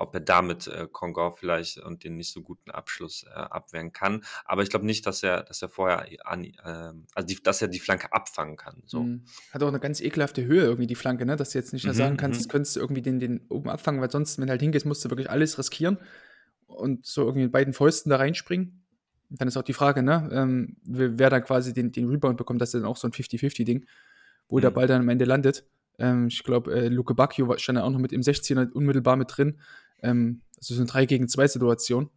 ob 0.00 0.14
er 0.14 0.20
damit 0.20 0.66
äh, 0.66 0.88
Kongo 0.90 1.30
vielleicht 1.32 1.78
und 1.78 2.04
den 2.04 2.16
nicht 2.16 2.32
so 2.32 2.42
guten 2.42 2.70
Abschluss 2.70 3.24
äh, 3.24 3.30
abwehren 3.30 3.92
kann. 3.92 4.24
Aber 4.44 4.62
ich 4.62 4.70
glaube 4.70 4.86
nicht, 4.86 5.06
dass 5.06 5.22
er, 5.22 5.42
dass 5.44 5.62
er 5.62 5.68
vorher 5.68 6.06
an, 6.26 6.44
äh, 6.44 6.92
also 7.14 7.26
die, 7.26 7.42
dass 7.42 7.62
er 7.62 7.68
die 7.68 7.80
Flanke 7.80 8.12
abfangen 8.12 8.56
kann. 8.56 8.82
So. 8.86 9.04
Mhm. 9.04 9.24
Hat 9.52 9.62
auch 9.62 9.68
eine 9.68 9.80
ganz 9.80 10.00
ekelhafte 10.00 10.44
Höhe 10.44 10.62
irgendwie 10.62 10.86
die 10.86 10.94
Flanke, 10.94 11.24
ne? 11.26 11.36
Dass 11.36 11.50
du 11.50 11.58
jetzt 11.58 11.72
nicht 11.72 11.86
mehr 11.86 11.94
Mhm, 11.94 11.98
sagen 11.98 12.16
kannst, 12.16 12.46
mhm. 12.46 12.48
könntest 12.48 12.76
du 12.76 12.80
irgendwie 12.80 13.02
den, 13.02 13.20
den 13.20 13.46
oben 13.48 13.68
abfangen, 13.70 14.00
weil 14.00 14.10
sonst, 14.10 14.38
wenn 14.38 14.46
du 14.46 14.50
halt 14.50 14.60
hingehst, 14.62 14.86
musst 14.86 15.04
du 15.04 15.10
wirklich 15.10 15.30
alles 15.30 15.58
riskieren 15.58 15.98
und 16.66 17.06
so 17.06 17.22
irgendwie 17.22 17.44
mit 17.44 17.52
beiden 17.52 17.74
Fäusten 17.74 18.10
da 18.10 18.16
reinspringen. 18.16 18.84
Dann 19.30 19.48
ist 19.48 19.56
auch 19.56 19.62
die 19.62 19.72
Frage, 19.74 20.02
ne, 20.02 20.28
ähm, 20.32 20.76
wer 20.84 21.30
dann 21.30 21.44
quasi 21.44 21.72
den, 21.72 21.92
den 21.92 22.08
Rebound 22.08 22.36
bekommt, 22.36 22.60
das 22.60 22.70
ist 22.74 22.80
dann 22.80 22.84
auch 22.88 22.96
so 22.96 23.06
ein 23.08 23.12
50-50-Ding, 23.12 23.86
wo 24.48 24.60
der 24.60 24.70
Mhm. 24.70 24.74
Ball 24.74 24.86
dann 24.86 25.02
am 25.02 25.08
Ende 25.08 25.24
landet. 25.24 25.66
Ähm, 25.98 26.28
ich 26.28 26.42
glaube, 26.42 26.72
äh, 26.74 26.88
Luke 26.88 27.14
Bacchio 27.14 27.56
stand 27.58 27.78
ja 27.78 27.84
auch 27.84 27.90
noch 27.90 27.98
mit 28.00 28.12
im 28.12 28.22
16er 28.22 28.72
unmittelbar 28.72 29.16
mit 29.16 29.36
drin. 29.36 29.60
Ähm, 30.02 30.42
also 30.56 30.74
so 30.74 30.80
eine 30.80 30.90
3 30.90 31.06
gegen 31.06 31.28
2 31.28 31.46
Situation, 31.48 32.10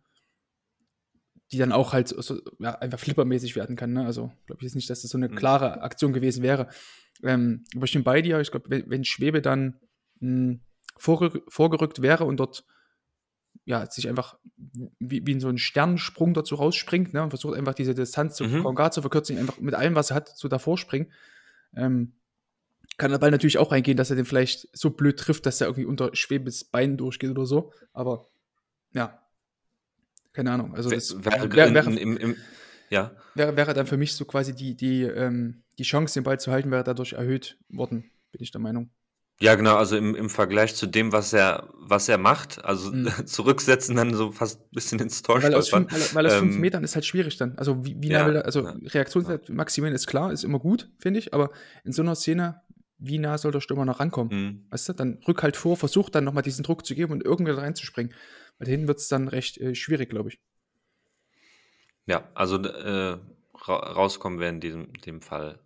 die 1.52 1.58
dann 1.58 1.72
auch 1.72 1.94
halt 1.94 2.08
so, 2.08 2.40
ja, 2.60 2.76
einfach 2.80 3.00
flippermäßig 3.00 3.56
werden 3.56 3.76
kann. 3.76 3.94
Ne? 3.94 4.06
Also 4.06 4.32
glaube 4.46 4.60
ich 4.62 4.64
jetzt 4.64 4.76
nicht, 4.76 4.90
dass 4.90 5.02
das 5.02 5.12
so 5.12 5.18
eine 5.18 5.30
Mhm. 5.30 5.36
klare 5.36 5.82
Aktion 5.82 6.14
gewesen 6.14 6.44
wäre. 6.44 6.70
Ähm, 7.22 7.64
aber 7.76 7.86
ich 7.86 7.94
bin 7.94 8.04
bei 8.04 8.22
dir. 8.22 8.40
Ich 8.40 8.52
glaube, 8.52 8.70
wenn, 8.70 8.90
wenn 8.90 9.06
Schwebe 9.06 9.42
dann 9.42 9.80
mh, 10.20 10.58
vorgerück, 10.98 11.44
vorgerückt 11.48 12.02
wäre 12.02 12.26
und 12.26 12.38
dort 12.38 12.66
ja, 13.66 13.90
sich 13.90 14.10
einfach 14.10 14.38
wie, 15.00 15.26
wie 15.26 15.32
in 15.32 15.40
so 15.40 15.48
einen 15.48 15.58
Sternensprung 15.58 16.34
dazu 16.34 16.56
rausspringt 16.56 17.14
ne, 17.14 17.24
und 17.24 17.30
versucht 17.30 17.56
einfach 17.56 17.76
diese 17.76 17.94
Distanz 17.94 18.36
zu 18.36 18.44
Mhm. 18.46 18.92
Zu 18.92 19.02
verkürzen, 19.02 19.38
einfach 19.38 19.60
mit 19.60 19.76
allem, 19.76 19.96
was 19.96 20.10
er 20.10 20.16
hat, 20.18 20.30
so 20.36 20.48
davor 20.48 20.78
springen. 20.78 21.12
Ähm, 21.76 22.14
kann 22.98 23.12
der 23.12 23.20
Ball 23.20 23.32
natürlich 23.32 23.58
auch 23.58 23.72
reingehen, 23.72 23.98
dass 23.98 24.10
er 24.10 24.16
den 24.16 24.26
vielleicht 24.26 24.68
so 24.74 24.92
blöd 24.92 25.20
trifft, 25.20 25.46
dass 25.46 25.62
er 25.62 25.68
irgendwie 25.68 25.86
unter 25.86 26.16
Schwebes 26.16 26.66
Bein 26.66 26.98
durchgeht 26.98 27.32
oder 27.32 27.46
so. 27.46 27.72
Aber 27.94 28.28
ja, 28.94 29.20
keine 30.34 30.52
Ahnung. 30.52 30.76
Also 30.76 30.92
das 30.92 31.16
Wär- 31.26 31.54
wäre, 31.54 31.74
wär- 31.74 31.98
im, 31.98 32.18
im, 32.18 32.36
ja, 32.90 33.12
wäre, 33.36 33.74
dann 33.74 33.88
für 33.88 33.98
mich 33.98 34.14
so 34.16 34.26
quasi 34.26 34.54
die, 34.56 34.76
die, 34.76 35.04
ähm, 35.04 35.64
die 35.78 35.84
Chance, 35.84 36.14
den 36.16 36.24
Ball 36.24 36.40
zu 36.40 36.52
halten, 36.52 36.72
wäre 36.72 36.84
dadurch 36.84 37.14
erhöht 37.14 37.58
worden, 37.70 38.12
bin 38.32 38.42
ich 38.42 38.52
der 38.52 38.62
Meinung. 38.62 38.92
ja, 39.40 39.56
genau, 39.56 39.76
also 39.76 39.98
im, 39.98 40.16
im 40.16 40.30
Vergleich 40.30 40.76
zu 40.76 40.88
dem, 40.88 41.12
was 41.12 41.34
er, 41.34 41.70
was 41.76 42.08
er 42.10 42.18
macht, 42.18 42.64
also 42.64 42.92
Mhm. 42.92 43.10
zurücksetzen, 43.26 43.96
dann 43.96 44.14
so 44.14 44.32
fast 44.32 44.62
ein 44.62 44.70
bisschen 44.72 45.00
ins 45.00 45.22
Tor 45.22 45.42
Weil 45.42 45.56
aus, 45.56 45.70
fünf, 45.70 45.92
weil, 45.92 46.14
weil 46.14 46.26
aus 46.28 46.36
fünf 46.36 46.58
Ähm, 46.58 46.60
Metern 46.60 46.84
ist 46.84 46.94
halt 46.96 47.06
schwierig 47.06 47.38
dann. 47.38 47.58
Also 47.58 47.84
wie, 47.86 47.96
wie 48.02 48.12
Ja, 48.12 48.14
er, 48.14 48.46
also 48.46 48.62
ja, 48.62 48.78
Reaktionszeit 48.86 49.50
maximieren 49.50 49.96
ist 49.96 50.06
klar, 50.06 50.32
ist 50.32 50.44
immer 50.44 50.60
gut, 50.60 50.92
finde 51.00 51.20
ich, 51.20 51.34
aber 51.34 51.50
in 51.84 51.92
so 51.92 52.04
einer 52.04 52.16
Szene, 52.16 52.62
wie 53.04 53.20
nah 53.20 53.38
soll 53.38 53.52
der 53.52 53.60
Stürmer 53.60 53.86
noch 53.86 54.00
rankommen? 54.00 54.32
Mhm. 54.32 54.66
Weißt 54.70 54.90
du, 54.90 54.94
dann 54.94 55.20
rück 55.28 55.44
halt 55.44 55.58
vor, 55.58 55.78
versuch 55.78 56.10
dann 56.10 56.24
nochmal 56.24 56.44
diesen 56.44 56.64
Druck 56.64 56.86
zu 56.86 56.96
geben 56.96 57.12
und 57.12 57.24
irgendwie 57.24 57.52
da 57.52 57.60
reinzuspringen. 57.60 58.14
Weil 58.58 58.68
hinten 58.70 58.88
wird 58.88 59.00
es 59.00 59.08
dann 59.08 59.28
recht 59.28 59.58
äh, 59.58 59.76
schwierig, 59.76 60.10
glaube 60.10 60.30
ich. 60.30 60.40
Ja, 62.06 62.30
also 62.34 62.58
äh, 62.58 63.18
ra 63.56 63.76
rauskommen 63.76 64.40
wäre 64.40 64.52
in 64.52 64.60
diesem 64.60 64.94
dem 64.94 65.22
Fall 65.22 65.60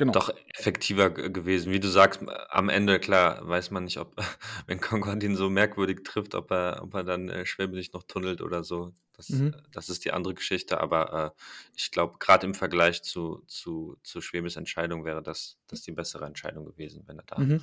Genau. 0.00 0.12
doch 0.12 0.30
effektiver 0.58 1.10
ge 1.10 1.30
gewesen. 1.30 1.72
Wie 1.72 1.80
du 1.80 1.88
sagst, 1.88 2.20
am 2.48 2.68
Ende, 2.68 2.98
klar, 2.98 3.46
weiß 3.46 3.70
man 3.70 3.84
nicht, 3.84 3.98
ob, 3.98 4.16
wenn 4.66 4.80
ihn 5.22 5.36
so 5.36 5.50
merkwürdig 5.50 6.02
trifft, 6.04 6.34
ob 6.34 6.50
er, 6.50 6.80
ob 6.82 6.94
er 6.94 7.04
dann 7.04 7.28
äh, 7.28 7.46
Schwäbe 7.46 7.76
nicht 7.76 7.94
noch 7.94 8.02
tunnelt 8.04 8.40
oder 8.40 8.64
so. 8.64 8.92
Das, 9.16 9.28
Mhm. 9.28 9.54
das 9.72 9.88
ist 9.90 10.04
die 10.04 10.12
andere 10.12 10.34
Geschichte. 10.34 10.80
Aber 10.80 11.34
äh, 11.36 11.40
ich 11.76 11.90
glaube, 11.90 12.16
gerade 12.18 12.46
im 12.46 12.54
Vergleich 12.54 13.02
zu, 13.02 13.42
zu, 13.46 13.96
zu 14.02 14.20
Schwebes 14.20 14.56
Entscheidung 14.56 15.04
wäre 15.04 15.22
das, 15.22 15.58
das 15.66 15.82
die 15.82 15.92
bessere 15.92 16.24
Entscheidung 16.24 16.64
gewesen, 16.64 17.02
wenn 17.06 17.18
er 17.18 17.24
da 17.26 17.38
Mhm. 17.38 17.60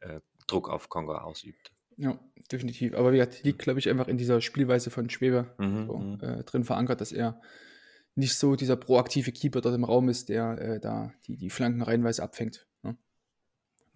äh, 0.00 0.20
Druck 0.46 0.68
auf 0.68 0.88
Kongo 0.88 1.14
ausübt. 1.16 1.70
Ja, 1.96 2.18
definitiv. 2.52 2.94
Aber 2.94 3.12
wie 3.12 3.16
gesagt, 3.18 3.42
liegt, 3.42 3.60
glaube 3.60 3.78
ich, 3.78 3.88
einfach 3.88 4.08
in 4.08 4.18
dieser 4.18 4.40
Spielweise 4.40 4.90
von 4.90 5.08
Schwebe 5.08 5.54
Mhm, 5.58 5.86
so, 5.86 5.98
mhm. 5.98 6.20
äh, 6.20 6.44
drin 6.44 6.64
verankert, 6.64 7.00
dass 7.00 7.12
er 7.12 7.40
nicht 8.16 8.36
so 8.36 8.56
dieser 8.56 8.76
proaktive 8.76 9.30
Keeper 9.30 9.60
dort 9.60 9.74
im 9.74 9.84
Raum 9.84 10.08
ist, 10.08 10.28
der 10.28 10.58
äh, 10.58 10.80
da 10.80 11.12
die, 11.26 11.36
die 11.36 11.50
Flanken 11.50 11.82
reihenweise 11.82 12.22
abfängt. 12.22 12.66
Ne? 12.82 12.96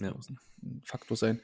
Ja. 0.01 0.15
muss 0.15 0.29
ein 0.29 0.83
Faktor 0.85 1.17
sein. 1.17 1.41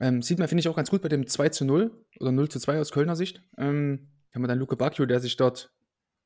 Ähm, 0.00 0.22
sieht 0.22 0.38
man, 0.38 0.48
finde 0.48 0.60
ich, 0.60 0.68
auch 0.68 0.76
ganz 0.76 0.90
gut 0.90 1.02
bei 1.02 1.08
dem 1.08 1.26
2 1.26 1.48
zu 1.48 1.64
0 1.64 2.04
oder 2.20 2.32
0 2.32 2.48
zu 2.48 2.60
2 2.60 2.80
aus 2.80 2.92
Kölner 2.92 3.16
Sicht. 3.16 3.42
Ähm, 3.56 4.08
haben 4.32 4.42
wir 4.42 4.48
dann 4.48 4.58
Luke 4.58 4.76
Bacchio, 4.76 5.06
der 5.06 5.20
sich 5.20 5.36
dort 5.36 5.72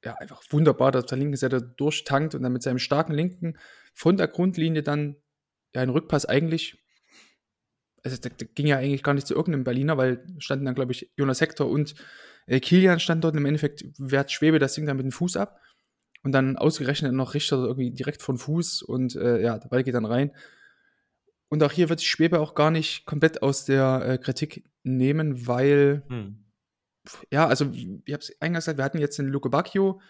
ja, 0.04 0.14
einfach 0.14 0.42
wunderbar 0.50 0.94
auf 0.96 1.06
der 1.06 1.18
linken 1.18 1.36
Seite 1.36 1.62
durchtankt 1.62 2.34
und 2.34 2.42
dann 2.42 2.52
mit 2.52 2.62
seinem 2.62 2.78
starken 2.78 3.14
Linken 3.14 3.58
von 3.94 4.16
der 4.16 4.28
Grundlinie 4.28 4.82
dann 4.82 5.16
ja 5.74 5.80
einen 5.80 5.90
Rückpass 5.90 6.26
eigentlich, 6.26 6.82
also 8.02 8.16
der, 8.18 8.32
der 8.32 8.48
ging 8.48 8.66
ja 8.66 8.76
eigentlich 8.76 9.02
gar 9.02 9.14
nicht 9.14 9.26
zu 9.26 9.34
irgendeinem 9.34 9.64
Berliner, 9.64 9.96
weil 9.96 10.26
standen 10.38 10.66
dann, 10.66 10.74
glaube 10.74 10.92
ich, 10.92 11.10
Jonas 11.16 11.40
Hector 11.40 11.68
und 11.68 11.94
Kilian 12.46 13.00
standen 13.00 13.22
dort 13.22 13.34
und 13.34 13.38
im 13.38 13.46
Endeffekt 13.46 13.84
wehrt 13.98 14.30
Schwebe 14.30 14.58
das 14.58 14.74
Ding 14.74 14.86
dann 14.86 14.96
mit 14.96 15.04
dem 15.04 15.12
Fuß 15.12 15.36
ab 15.36 15.60
und 16.22 16.32
dann 16.32 16.56
ausgerechnet 16.56 17.12
noch 17.12 17.34
Richter 17.34 17.56
irgendwie 17.56 17.90
direkt 17.90 18.22
von 18.22 18.38
Fuß 18.38 18.82
und 18.82 19.16
äh, 19.16 19.40
ja, 19.42 19.58
der 19.58 19.68
Ball 19.68 19.82
geht 19.82 19.94
dann 19.94 20.04
rein. 20.04 20.32
Und 21.48 21.62
auch 21.62 21.72
hier 21.72 21.88
wird 21.88 22.00
sich 22.00 22.08
Schwebe 22.10 22.40
auch 22.40 22.54
gar 22.54 22.70
nicht 22.70 23.06
komplett 23.06 23.42
aus 23.42 23.64
der 23.64 24.02
äh, 24.06 24.18
Kritik 24.18 24.64
nehmen, 24.82 25.46
weil, 25.46 26.02
Hm. 26.08 26.44
ja, 27.30 27.46
also, 27.46 27.70
ich 27.72 28.12
habe 28.12 28.22
es 28.22 28.34
eingangs 28.40 28.64
gesagt, 28.64 28.78
wir 28.78 28.84
hatten 28.84 28.98
jetzt 28.98 29.18
den 29.18 29.28
Luke 29.28 29.48
Bacchio 29.50 30.00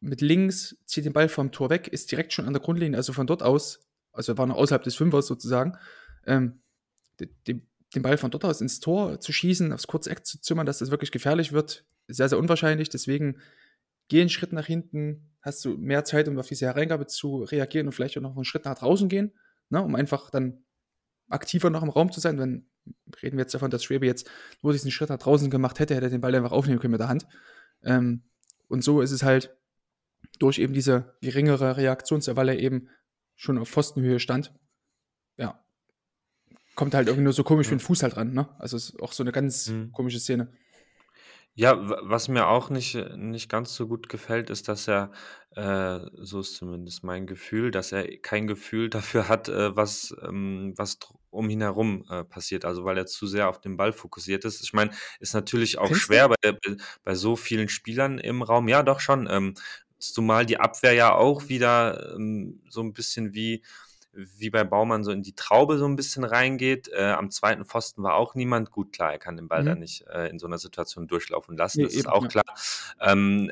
mit 0.00 0.20
links, 0.20 0.76
zieht 0.86 1.04
den 1.04 1.12
Ball 1.12 1.28
vom 1.28 1.52
Tor 1.52 1.70
weg, 1.70 1.88
ist 1.88 2.10
direkt 2.10 2.32
schon 2.32 2.46
an 2.46 2.52
der 2.52 2.62
Grundlinie, 2.62 2.96
also 2.96 3.12
von 3.12 3.26
dort 3.26 3.42
aus, 3.42 3.80
also 4.12 4.36
war 4.38 4.46
noch 4.46 4.56
außerhalb 4.56 4.82
des 4.82 4.96
Fünfers 4.96 5.26
sozusagen, 5.26 5.76
ähm, 6.26 6.60
de- 7.18 7.30
de- 7.46 7.60
den 7.94 8.02
Ball 8.02 8.18
von 8.18 8.30
dort 8.30 8.44
aus 8.44 8.60
ins 8.60 8.80
Tor 8.80 9.20
zu 9.20 9.32
schießen, 9.32 9.72
aufs 9.72 9.86
kurze 9.86 10.10
Eck 10.10 10.24
zu 10.24 10.40
zimmern, 10.40 10.66
dass 10.66 10.78
das 10.78 10.90
wirklich 10.90 11.10
gefährlich 11.10 11.52
wird, 11.52 11.84
sehr, 12.08 12.28
sehr 12.28 12.38
unwahrscheinlich. 12.38 12.88
Deswegen 12.88 13.38
geh 14.08 14.20
einen 14.20 14.30
Schritt 14.30 14.52
nach 14.52 14.66
hinten, 14.66 15.32
hast 15.42 15.64
du 15.64 15.76
mehr 15.76 16.04
Zeit, 16.04 16.28
um 16.28 16.38
auf 16.38 16.48
diese 16.48 16.66
Hereingabe 16.66 17.06
zu 17.06 17.44
reagieren 17.44 17.86
und 17.86 17.92
vielleicht 17.92 18.16
auch 18.16 18.22
noch 18.22 18.36
einen 18.36 18.44
Schritt 18.44 18.64
nach 18.64 18.78
draußen 18.78 19.08
gehen, 19.08 19.32
ne, 19.70 19.82
um 19.82 19.94
einfach 19.94 20.30
dann 20.30 20.64
aktiver 21.28 21.70
noch 21.70 21.82
im 21.82 21.88
Raum 21.88 22.12
zu 22.12 22.20
sein. 22.20 22.38
Wenn 22.38 22.66
reden 23.22 23.36
wir 23.36 23.42
jetzt 23.42 23.54
davon, 23.54 23.70
dass 23.70 23.84
Schwebe 23.84 24.06
jetzt 24.06 24.30
nur 24.62 24.72
diesen 24.72 24.90
Schritt 24.90 25.10
nach 25.10 25.18
draußen 25.18 25.50
gemacht 25.50 25.78
hätte, 25.78 25.94
hätte 25.94 26.06
er 26.06 26.10
den 26.10 26.20
Ball 26.20 26.34
einfach 26.34 26.52
aufnehmen 26.52 26.80
können 26.80 26.92
mit 26.92 27.00
der 27.00 27.08
Hand. 27.08 27.26
Ähm, 27.82 28.22
und 28.68 28.82
so 28.84 29.00
ist 29.00 29.10
es 29.12 29.22
halt 29.22 29.56
durch 30.38 30.58
eben 30.58 30.74
diese 30.74 31.16
geringere 31.20 31.76
Reaktionszeit, 31.76 32.36
weil 32.36 32.48
er 32.48 32.58
eben 32.58 32.88
schon 33.36 33.58
auf 33.58 33.68
Pfostenhöhe 33.68 34.20
stand, 34.20 34.52
ja, 35.36 35.64
kommt 36.80 36.94
halt 36.94 37.08
irgendwie 37.08 37.24
nur 37.24 37.34
so 37.34 37.44
komisch 37.44 37.70
Ja. 37.70 37.72
mit 37.72 37.80
dem 37.80 37.84
Fuß 37.84 38.02
halt 38.02 38.16
ran, 38.16 38.32
ne? 38.32 38.48
Also 38.58 38.76
es 38.78 38.90
ist 38.90 39.00
auch 39.02 39.12
so 39.12 39.22
eine 39.22 39.32
ganz 39.32 39.54
Mhm. 39.66 39.92
komische 39.92 40.18
Szene. 40.20 40.50
Ja, 41.56 41.76
wa 41.88 41.98
was 42.04 42.28
mir 42.28 42.46
auch 42.46 42.70
nicht 42.70 42.94
nicht 43.16 43.48
ganz 43.48 43.74
so 43.74 43.88
gut 43.88 44.08
gefällt, 44.08 44.50
ist, 44.50 44.68
dass 44.68 44.86
er, 44.88 45.10
äh, 45.56 45.98
so 46.14 46.40
ist 46.40 46.54
zumindest 46.56 47.02
mein 47.02 47.26
Gefühl, 47.26 47.70
dass 47.72 47.90
er 47.92 48.18
kein 48.22 48.46
Gefühl 48.46 48.88
dafür 48.88 49.28
hat, 49.28 49.48
äh, 49.48 49.74
was, 49.76 50.14
ähm 50.22 50.74
was 50.76 50.98
um 51.30 51.50
ihn 51.50 51.60
herum, 51.60 52.04
äh, 52.08 52.24
passiert. 52.24 52.64
Also, 52.64 52.84
weil 52.84 52.96
er 52.98 53.06
zu 53.06 53.26
sehr 53.26 53.48
auf 53.48 53.60
den 53.60 53.76
Ball 53.76 53.92
fokussiert 53.92 54.44
ist. 54.44 54.62
Ich 54.62 54.72
meine, 54.72 54.92
ist 55.18 55.34
natürlich 55.34 55.78
auch 55.78 55.94
Findest 55.94 56.06
schwer 56.06 56.28
bei 56.28 56.36
bei 57.02 57.14
so 57.14 57.34
vielen 57.36 57.68
Spielern 57.68 58.18
im 58.18 58.42
Raum. 58.42 58.68
Ja, 58.68 58.82
doch 58.84 59.00
schon, 59.00 59.28
ähm, 59.30 59.54
zumal 59.98 60.46
die 60.46 60.58
Abwehr 60.60 60.92
ja 60.94 61.14
auch 61.14 61.48
wieder, 61.48 62.14
ähm, 62.16 62.62
so 62.70 62.80
'n 62.80 62.92
bisschen 62.92 63.34
wie 63.34 63.64
wie 64.12 64.50
bei 64.50 64.64
Baumann 64.64 65.04
so 65.04 65.10
in 65.12 65.22
die 65.22 65.34
Traube 65.34 65.78
so 65.78 65.86
'n 65.86 65.96
bisschen 65.96 66.24
reingeht. 66.24 66.88
Äh, 66.92 67.04
am 67.12 67.30
zweiten 67.30 67.64
Pfosten 67.64 68.02
war 68.02 68.14
auch 68.14 68.34
niemand. 68.34 68.70
Gut, 68.72 68.92
klar, 68.92 69.12
er 69.12 69.18
kann 69.18 69.36
den 69.36 69.48
Ball 69.48 69.64
da 69.64 69.74
Mhm. 69.74 69.76
nicht, 69.76 70.06
äh, 70.08 70.28
in 70.28 70.38
so 70.38 70.46
'ner 70.48 70.58
Situation 70.58 71.06
durchlaufen 71.08 71.56
lassen, 71.56 71.82
Ne, 71.82 71.84
das 71.84 71.96
ist 71.96 72.06
eben, 72.06 72.10
auch 72.10 72.26
ja. 72.26 72.30
klar. 72.30 72.44
Ähm, 73.00 73.50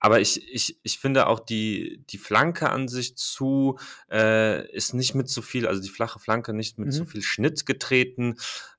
aber 0.00 0.20
ich 0.20 0.48
ich 0.54 0.78
ich 0.84 0.98
finde 1.00 1.26
auch 1.28 1.40
die 1.40 2.04
die 2.10 2.18
Flanke 2.18 2.70
an 2.70 2.88
sich 2.88 3.16
zu 3.16 3.78
äh, 4.12 4.68
ist 4.72 4.94
nicht 4.94 5.14
mit 5.14 5.28
so 5.30 5.42
viel 5.42 5.66
also 5.68 5.82
die 5.82 5.88
flache 5.90 6.20
Flanke 6.20 6.54
nicht 6.54 6.78
mit 6.78 6.92
so 6.92 7.04
Mhm. 7.04 7.06
viel 7.06 7.22
Schnitt 7.22 7.66
getreten. 7.66 8.36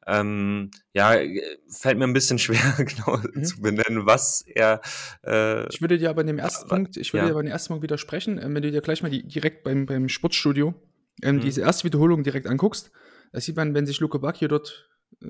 Ähm, 0.07 0.71
ja, 0.93 1.15
äh, 1.15 1.57
fällt 1.69 1.97
mir 1.99 2.05
'n 2.05 2.13
bisschen 2.13 2.39
schwer, 2.39 2.75
genau 2.77 3.19
Mhm. 3.33 3.55
zu 3.55 3.61
benennen, 3.61 4.05
was 4.07 4.43
er, 4.47 4.81
äh 5.23 5.67
Ich 5.71 5.81
würde 5.81 5.97
dir 5.97 6.09
aber 6.09 6.21
in 6.21 6.27
dem 6.27 6.37
ersten 6.39 6.69
wa 6.69 6.81
Punkt 6.83 6.95
ich 6.97 7.13
würde 7.13 7.25
dir 7.25 7.31
ja. 7.31 7.31
aber 7.31 7.39
in 7.39 7.47
dem 7.47 7.51
ersten 7.51 7.69
Punkt 7.69 7.83
widersprechen, 7.83 8.37
ähm, 8.41 8.53
wenn 8.55 8.61
du 8.61 8.71
dir 8.71 8.81
gleich 8.81 9.01
mal 9.01 9.09
die 9.09 9.23
direkt 9.23 9.63
beim 9.63 9.85
beim 9.85 10.09
Sportstudio, 10.09 10.75
ähm, 11.23 11.37
Mhm. 11.37 11.41
diese 11.41 11.61
erste 11.61 11.83
Wiederholung 11.85 12.23
direkt 12.23 12.47
anguckst, 12.47 12.91
da 13.31 13.39
sieht 13.41 13.55
man, 13.55 13.73
wenn 13.73 13.85
sich 13.85 13.99
Luke 13.99 14.19
Bacchio 14.19 14.47
dort, 14.47 14.89
äh, 15.21 15.27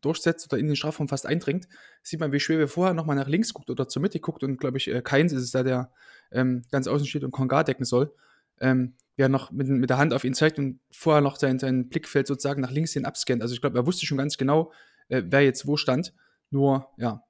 durchsetzt 0.00 0.50
oder 0.52 0.58
in 0.60 0.66
den 0.66 0.76
Strafraum 0.76 1.08
fast 1.08 1.26
eindringt, 1.26 1.68
sieht 2.02 2.20
man, 2.20 2.32
wie 2.32 2.40
Schwebe 2.40 2.68
vorher 2.68 2.94
noch 2.94 3.06
mal 3.06 3.14
nach 3.14 3.28
links 3.28 3.52
guckt 3.54 3.70
oder 3.70 3.86
zur 3.88 4.02
Mitte 4.02 4.18
guckt 4.20 4.42
und, 4.42 4.56
glaube 4.58 4.78
ich, 4.78 4.88
äh, 4.88 5.02
Kainz 5.02 5.32
ist 5.32 5.42
es 5.42 5.50
da, 5.52 5.62
der, 5.62 5.92
ähm, 6.32 6.62
ganz 6.70 6.86
außen 6.88 7.06
steht 7.06 7.22
und 7.24 7.30
Konga 7.30 7.62
decken 7.64 7.84
soll, 7.84 8.12
ähm, 8.60 8.94
wer 9.16 9.28
noch 9.28 9.52
mit 9.52 9.68
mit 9.68 9.90
der 9.90 9.98
Hand 9.98 10.12
auf 10.14 10.24
ihn 10.24 10.34
zeigt 10.34 10.58
und 10.58 10.80
vorher 10.90 11.20
noch 11.20 11.36
sein 11.36 11.58
sein 11.58 11.88
Blickfeld 11.88 12.26
sozusagen 12.26 12.60
nach 12.60 12.70
links 12.72 12.92
hin 12.92 13.04
abscannt. 13.04 13.42
Also, 13.42 13.54
ich 13.54 13.60
glaube, 13.60 13.78
er 13.78 13.86
wusste 13.86 14.06
schon 14.06 14.18
ganz 14.18 14.36
genau, 14.36 14.72
äh, 15.08 15.22
wer 15.26 15.42
jetzt 15.42 15.66
wo 15.66 15.76
stand. 15.76 16.12
Nur, 16.50 16.88
ja, 16.98 17.23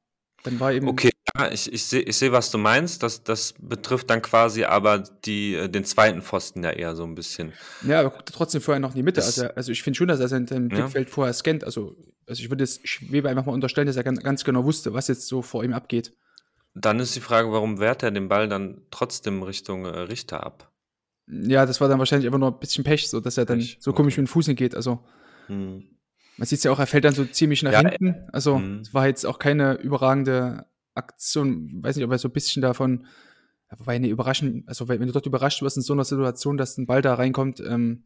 Dann 0.45 0.61
war 0.61 0.73
eben. 0.73 0.89
Okay, 0.89 1.11
ja, 1.37 1.51
ich, 1.51 1.73
ich 1.73 1.85
sehe, 1.85 2.03
ich 2.03 2.17
seh, 2.17 2.31
was 2.31 2.51
du 2.51 2.59
meinst. 2.59 3.03
Das, 3.03 3.25
das 3.25 3.55
betrifft 3.59 4.09
dann 4.11 4.23
quasi 4.23 4.65
aber 4.65 4.99
die, 4.99 5.55
äh, 5.55 5.69
den 5.69 5.85
zweiten 5.85 6.23
Pfosten 6.23 6.63
ja 6.63 6.71
eher 6.71 6.95
so 6.95 7.03
ein 7.05 7.15
bisschen. 7.15 7.53
Ja, 7.83 8.01
aber 8.01 8.11
guckt 8.11 8.31
trotzdem 8.33 8.61
vorher 8.61 8.79
noch 8.79 8.91
in 8.91 8.97
die 8.97 9.03
Mitte. 9.03 9.23
Also, 9.23 9.49
also 9.49 9.73
ich 9.73 9.83
finde 9.83 9.97
schon, 9.97 10.09
dass 10.09 10.21
er 10.21 10.29
sein, 10.29 10.47
sein 10.47 10.69
Ja. 10.71 10.77
Blickfeld 10.77 11.11
vorher 11.11 11.33
scannt. 11.33 11.65
Also, 11.65 11.97
also 12.27 12.43
ich 12.43 12.51
würde 12.51 12.63
es 12.63 12.81
Schwebe 12.85 13.29
einfach 13.29 13.47
mal 13.47 13.53
unterstellen, 13.53 13.87
dass 13.87 13.97
er 13.97 14.05
ganz, 14.05 14.23
ganz 14.23 14.45
genau 14.45 14.65
wusste, 14.65 14.93
was 14.95 15.09
jetzt 15.09 15.27
so 15.27 15.43
vor 15.43 15.65
ihm 15.65 15.73
abgeht. 15.73 16.13
Dann 16.75 17.01
ist 17.01 17.17
die 17.17 17.21
Frage, 17.21 17.51
warum 17.51 17.81
wehrt 17.81 18.03
er 18.03 18.11
den 18.11 18.29
Ball 18.29 18.49
dann 18.49 18.83
trotzdem 18.91 19.43
Richtung 19.43 19.87
äh, 19.87 20.01
Richter 20.01 20.45
ab? 20.45 20.73
Ja, 21.27 21.65
das 21.65 21.81
war 21.81 21.89
dann 21.89 21.99
wahrscheinlich 21.99 22.27
einfach 22.27 22.39
nur 22.39 22.51
ein 22.51 22.59
bisschen 22.59 22.85
Pech, 22.85 23.09
so 23.09 23.21
dass 23.21 23.39
er 23.39 23.47
dann 23.47 23.61
Pech, 23.61 23.79
so 23.81 23.93
komisch 23.93 24.15
okay. 24.15 24.23
mit 24.23 24.29
dem 24.29 24.33
Fuß 24.33 24.47
hingeht. 24.47 24.75
Also 24.75 25.01
Hm. 25.47 25.85
Man 26.37 26.47
sieht 26.47 26.59
es 26.59 26.65
ja 26.65 26.73
auch, 26.73 26.79
er 26.79 26.87
fällt 26.87 27.05
dann 27.05 27.15
so 27.15 27.25
ziemlich 27.25 27.63
nach 27.63 27.73
Ja, 27.73 27.81
hinten. 27.81 28.29
Also 28.33 28.59
mhm. 28.59 28.81
es 28.81 28.93
war 28.93 29.07
jetzt 29.07 29.25
auch 29.25 29.39
keine 29.39 29.75
überragende 29.75 30.67
Aktion. 30.95 31.83
Weiß 31.83 31.97
nicht, 31.97 32.05
ob 32.05 32.11
er 32.11 32.19
so 32.19 32.29
ein 32.29 32.33
bisschen 32.33 32.63
davon, 32.63 33.07
wobei 33.71 33.95
eine 33.97 34.09
Überraschung, 34.09 34.65
also 34.67 34.89
wenn 34.89 35.01
du 35.01 35.13
dort 35.13 35.27
überrascht 35.27 35.63
wirst 35.63 35.77
in 35.77 35.83
so 35.83 35.93
einer 35.93 36.05
Situation, 36.05 36.57
dass 36.57 36.79
ein 36.79 36.87
Ball 36.87 37.03
da 37.03 37.15
reinkommt, 37.15 37.61
ähm, 37.61 38.05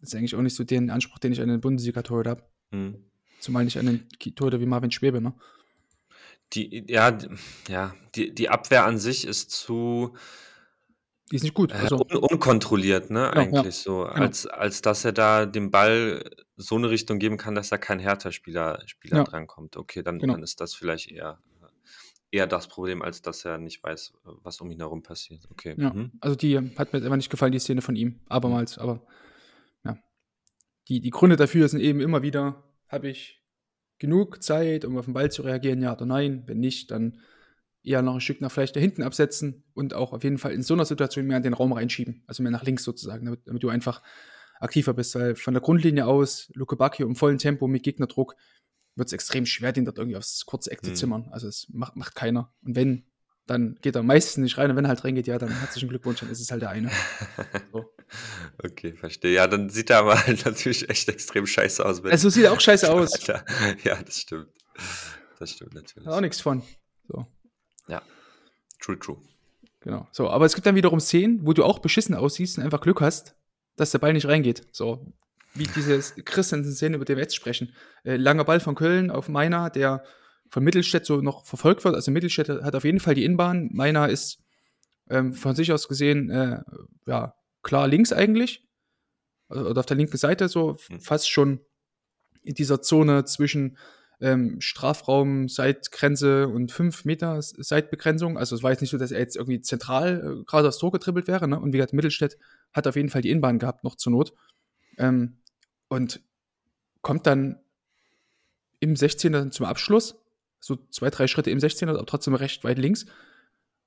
ist 0.00 0.14
eigentlich 0.14 0.34
auch 0.34 0.42
nicht 0.42 0.56
so 0.56 0.64
den 0.64 0.90
Anspruch, 0.90 1.18
den 1.18 1.32
ich 1.32 1.40
an 1.40 1.48
den 1.48 1.60
Bundesliga-Torhüter 1.60 2.30
habe. 2.30 2.44
Hm. 2.70 3.04
Zumal 3.40 3.64
nicht 3.64 3.78
an 3.78 3.86
den 3.86 4.08
Torhüter 4.34 4.60
wie 4.60 4.66
Marvin 4.66 4.90
Schwebe, 4.90 5.20
ne? 5.20 5.34
Die, 6.52 6.84
ja, 6.88 7.16
ja, 7.68 7.94
die, 8.14 8.34
die 8.34 8.48
Abwehr 8.48 8.84
an 8.84 8.98
sich 8.98 9.26
ist 9.26 9.50
zu 9.50 10.14
Die 11.30 11.36
ist 11.36 11.42
nicht 11.42 11.54
gut. 11.54 11.72
äh, 11.72 11.76
Also, 11.76 11.96
un 11.96 12.16
unkontrolliert, 12.18 13.10
ne, 13.10 13.20
Ja, 13.20 13.24
ja, 13.26 13.32
eigentlich 13.32 13.74
so, 13.76 14.00
genau. 14.00 14.10
als, 14.12 14.46
als 14.46 14.82
dass 14.82 15.04
er 15.04 15.12
da 15.12 15.46
dem 15.46 15.70
Ball 15.70 16.22
so 16.56 16.76
eine 16.76 16.90
Richtung 16.90 17.18
geben 17.18 17.36
kann, 17.38 17.54
dass 17.54 17.70
da 17.70 17.78
kein 17.78 17.98
Hertha-Spieler 17.98 18.82
Spieler 18.86 19.18
Ja. 19.18 19.24
drankommt. 19.24 19.76
Okay, 19.76 20.02
dann, 20.02 20.18
Genau. 20.18 20.34
dann 20.34 20.42
ist 20.42 20.60
das 20.60 20.74
vielleicht 20.74 21.10
eher, 21.10 21.38
eher 22.30 22.46
das 22.46 22.68
Problem, 22.68 23.00
als 23.02 23.22
dass 23.22 23.44
er 23.44 23.58
nicht 23.58 23.82
weiß, 23.82 24.12
was 24.42 24.60
um 24.60 24.70
ihn 24.70 24.78
herum 24.80 25.02
passiert. 25.02 25.46
Okay. 25.50 25.74
ja. 25.78 25.92
Mhm. 25.92 26.12
also 26.20 26.36
die 26.36 26.56
hat 26.58 26.92
mir 26.92 26.98
jetzt 26.98 27.04
einfach 27.04 27.16
nicht 27.16 27.30
gefallen, 27.30 27.52
die 27.52 27.58
Szene 27.58 27.80
von 27.80 27.96
ihm. 27.96 28.20
Abermals, 28.28 28.76
aber 28.78 29.02
ja. 29.84 29.96
Die, 30.88 31.00
die 31.00 31.10
Gründe 31.10 31.36
dafür 31.36 31.68
sind 31.68 31.80
eben 31.80 32.00
immer 32.00 32.22
wieder, 32.22 32.62
habe 32.88 33.08
ich 33.08 33.40
genug 33.98 34.42
Zeit, 34.42 34.84
um 34.84 34.98
auf 34.98 35.06
den 35.06 35.14
Ball 35.14 35.30
zu 35.32 35.42
reagieren, 35.42 35.80
ja 35.80 35.94
oder 35.94 36.04
nein? 36.06 36.42
Wenn 36.46 36.58
nicht, 36.60 36.90
dann 36.90 37.18
eher 37.84 38.02
noch 38.02 38.14
ein 38.14 38.20
Stück 38.20 38.40
nach 38.40 38.50
vielleicht 38.50 38.74
da 38.76 38.80
hinten 38.80 39.02
absetzen 39.02 39.64
und 39.74 39.94
auch 39.94 40.12
auf 40.12 40.24
jeden 40.24 40.38
Fall 40.38 40.52
in 40.52 40.62
so 40.62 40.74
einer 40.74 40.84
Situation 40.84 41.26
mehr 41.26 41.36
in 41.36 41.42
den 41.42 41.52
Raum 41.54 41.72
reinschieben, 41.72 42.22
also 42.26 42.42
mehr 42.42 42.52
nach 42.52 42.62
links 42.64 42.82
sozusagen, 42.84 43.24
damit, 43.26 43.46
damit 43.46 43.62
du 43.62 43.68
einfach 43.68 44.02
aktiver 44.60 44.94
bist, 44.94 45.14
weil 45.14 45.34
von 45.36 45.52
der 45.54 45.60
Grundlinie 45.60 46.06
aus, 46.06 46.50
Luke 46.54 46.76
Bacchio 46.76 47.06
im 47.06 47.16
vollen 47.16 47.38
Tempo 47.38 47.66
mit 47.66 47.82
Gegnerdruck, 47.82 48.34
wird 48.96 49.08
es 49.08 49.12
extrem 49.12 49.44
schwer, 49.44 49.72
den 49.72 49.84
dort 49.84 49.98
irgendwie 49.98 50.16
aufs 50.16 50.46
kurze 50.46 50.70
Eck 50.70 50.84
zu 50.84 50.90
Mhm. 50.92 50.94
zimmern. 50.94 51.28
Also 51.32 51.48
es 51.48 51.66
macht, 51.72 51.96
macht 51.96 52.14
keiner. 52.14 52.54
Und 52.62 52.76
wenn, 52.76 53.04
dann 53.46 53.74
geht 53.82 53.96
er 53.96 54.02
meistens 54.04 54.42
nicht 54.42 54.56
rein 54.56 54.70
und 54.70 54.76
wenn 54.76 54.84
er 54.86 54.88
halt 54.88 55.04
reingeht, 55.04 55.26
ja, 55.26 55.36
dann 55.36 55.50
herzlichen 55.50 55.88
Glückwunsch, 55.88 56.20
dann 56.20 56.30
ist 56.30 56.40
es 56.40 56.50
halt 56.50 56.62
der 56.62 56.70
eine. 56.70 56.90
So. 57.72 57.84
Okay, 58.62 58.92
verstehe. 58.94 59.32
Ja, 59.34 59.48
dann 59.48 59.68
sieht 59.68 59.90
er 59.90 59.98
aber 59.98 60.24
halt 60.24 60.44
natürlich 60.46 60.88
echt 60.88 61.08
extrem 61.08 61.46
scheiße 61.46 61.84
aus. 61.84 62.04
Also 62.04 62.28
sieht 62.30 62.46
auch 62.46 62.60
scheiße 62.60 62.90
aus. 62.92 63.12
Alter. 63.14 63.44
Ja, 63.82 64.00
das 64.00 64.20
stimmt. 64.20 64.48
Das 65.40 65.50
stimmt 65.50 65.74
natürlich. 65.74 66.06
Hat 66.06 66.14
auch 66.14 66.20
nichts 66.20 66.40
von. 66.40 66.62
So, 67.08 67.26
Ja. 67.88 68.02
True, 68.80 68.98
true. 68.98 69.16
genau. 69.80 70.06
So, 70.12 70.28
aber 70.30 70.44
es 70.46 70.54
gibt 70.54 70.66
dann 70.66 70.74
wiederum 70.74 71.00
Szenen, 71.00 71.46
wo 71.46 71.52
du 71.52 71.64
auch 71.64 71.78
beschissen 71.78 72.14
aussiehst 72.14 72.58
und 72.58 72.64
einfach 72.64 72.80
Glück 72.80 73.00
hast, 73.00 73.34
dass 73.76 73.90
der 73.90 73.98
Ball 73.98 74.12
nicht 74.12 74.26
reingeht. 74.26 74.66
So, 74.72 75.12
wie 75.54 75.66
diese 75.66 75.98
Christensen-Szene, 76.22 76.96
über 76.96 77.04
die 77.04 77.14
wir 77.16 77.22
jetzt 77.22 77.36
sprechen. 77.36 77.72
Äh, 78.04 78.16
langer 78.16 78.44
Ball 78.44 78.60
von 78.60 78.74
Köln 78.74 79.10
auf 79.10 79.28
Meiner, 79.28 79.70
der 79.70 80.04
von 80.50 80.62
Mittelstädt 80.64 81.06
so 81.06 81.20
noch 81.20 81.44
verfolgt 81.46 81.84
wird. 81.84 81.94
Also 81.94 82.10
Mittelstädt 82.10 82.48
hat 82.48 82.74
auf 82.74 82.84
jeden 82.84 83.00
Fall 83.00 83.14
die 83.14 83.24
Innenbahn. 83.24 83.70
Meiner 83.72 84.08
ist 84.08 84.38
ähm, 85.10 85.32
von 85.34 85.54
sich 85.54 85.72
aus 85.72 85.88
gesehen, 85.88 86.30
äh, 86.30 86.60
ja, 87.06 87.34
klar 87.62 87.88
links 87.88 88.12
eigentlich. 88.12 88.66
Also, 89.48 89.68
oder 89.68 89.80
auf 89.80 89.86
der 89.86 89.96
linken 89.96 90.16
Seite 90.16 90.48
so, 90.48 90.76
Hm. 90.88 91.00
fast 91.00 91.30
schon 91.30 91.60
in 92.42 92.54
dieser 92.54 92.82
Zone 92.82 93.24
zwischen 93.24 93.78
ähm, 94.24 94.58
Strafraum, 94.58 95.50
Seitgrenze 95.50 96.48
und 96.48 96.72
5 96.72 97.04
Meter 97.04 97.42
Seitbegrenzung. 97.42 98.38
Also 98.38 98.56
es 98.56 98.62
war 98.62 98.70
jetzt 98.70 98.80
nicht 98.80 98.90
so, 98.90 98.96
dass 98.96 99.10
er 99.10 99.20
jetzt 99.20 99.36
irgendwie 99.36 99.60
zentral 99.60 100.38
äh, 100.40 100.44
gerade 100.44 100.66
aufs 100.66 100.78
Tor 100.78 100.92
getribbelt 100.92 101.28
wäre. 101.28 101.46
Ne? 101.46 101.60
Und 101.60 101.74
wie 101.74 101.76
gesagt, 101.76 101.92
Mittelstädt 101.92 102.38
hat 102.72 102.86
auf 102.86 102.96
jeden 102.96 103.10
Fall 103.10 103.20
die 103.20 103.28
Innenbahn 103.28 103.58
gehabt, 103.58 103.84
noch 103.84 103.96
zur 103.96 104.12
Not. 104.12 104.32
Ähm, 104.96 105.36
und 105.88 106.20
kommt 107.02 107.26
dann 107.26 107.60
im 108.80 108.94
16er 108.94 109.50
zum 109.50 109.66
Abschluss, 109.66 110.16
so 110.58 110.76
zwei, 110.90 111.10
drei 111.10 111.26
Schritte 111.26 111.50
im 111.50 111.58
16er, 111.58 111.90
aber 111.90 112.06
trotzdem 112.06 112.34
recht 112.34 112.64
weit 112.64 112.78
links. 112.78 113.04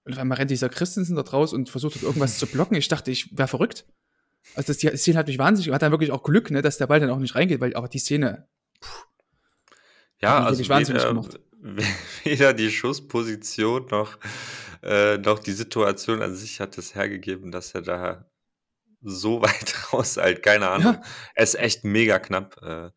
Und 0.03 0.13
auf 0.13 0.19
einmal 0.19 0.37
rennt 0.37 0.51
dieser 0.51 0.69
Christensen 0.69 1.15
da 1.15 1.23
raus 1.23 1.51
und 1.51 1.67
versucht 1.69 1.95
dort 1.95 2.03
irgendwas 2.03 2.37
zu 2.37 2.45
blocken. 2.45 2.75
Ich 2.75 2.89
dachte, 2.89 3.09
ich 3.09 3.35
wäre 3.35 3.47
verrückt. 3.47 3.87
Also 4.53 4.67
das, 4.67 4.77
die 4.77 4.95
Szene 4.97 5.17
hat 5.17 5.27
mich 5.27 5.39
wahnsinnig, 5.39 5.73
hat 5.73 5.81
dann 5.81 5.91
wirklich 5.91 6.11
auch 6.11 6.21
Glück, 6.21 6.51
ne, 6.51 6.61
dass 6.61 6.77
der 6.77 6.85
Ball 6.85 6.99
dann 6.99 7.09
auch 7.09 7.17
nicht 7.17 7.33
reingeht, 7.33 7.59
weil 7.59 7.75
aber 7.75 7.87
die 7.87 7.97
Szene, 7.97 8.47
Ja, 10.19 10.43
also 10.43 10.63
weder, 10.67 11.23
weder 12.23 12.53
die 12.53 12.71
Schussposition 12.71 13.85
noch, 13.91 14.17
äh, 14.83 15.17
noch 15.17 15.39
die 15.39 15.51
Situation 15.51 16.21
an 16.21 16.35
sich 16.35 16.59
hat 16.59 16.77
es 16.77 16.95
hergegeben, 16.95 17.51
dass 17.51 17.73
er 17.73 17.81
da 17.81 18.29
so 19.01 19.41
weit 19.41 19.93
rauseilt. 19.93 20.41
Keine 20.43 20.69
Ahnung. 20.69 20.93
Ja. 20.95 21.01
Er 21.35 21.43
ist 21.43 21.55
echt 21.55 21.83
mega 21.83 22.19
knapp, 22.19 22.57
äh, 22.63 22.89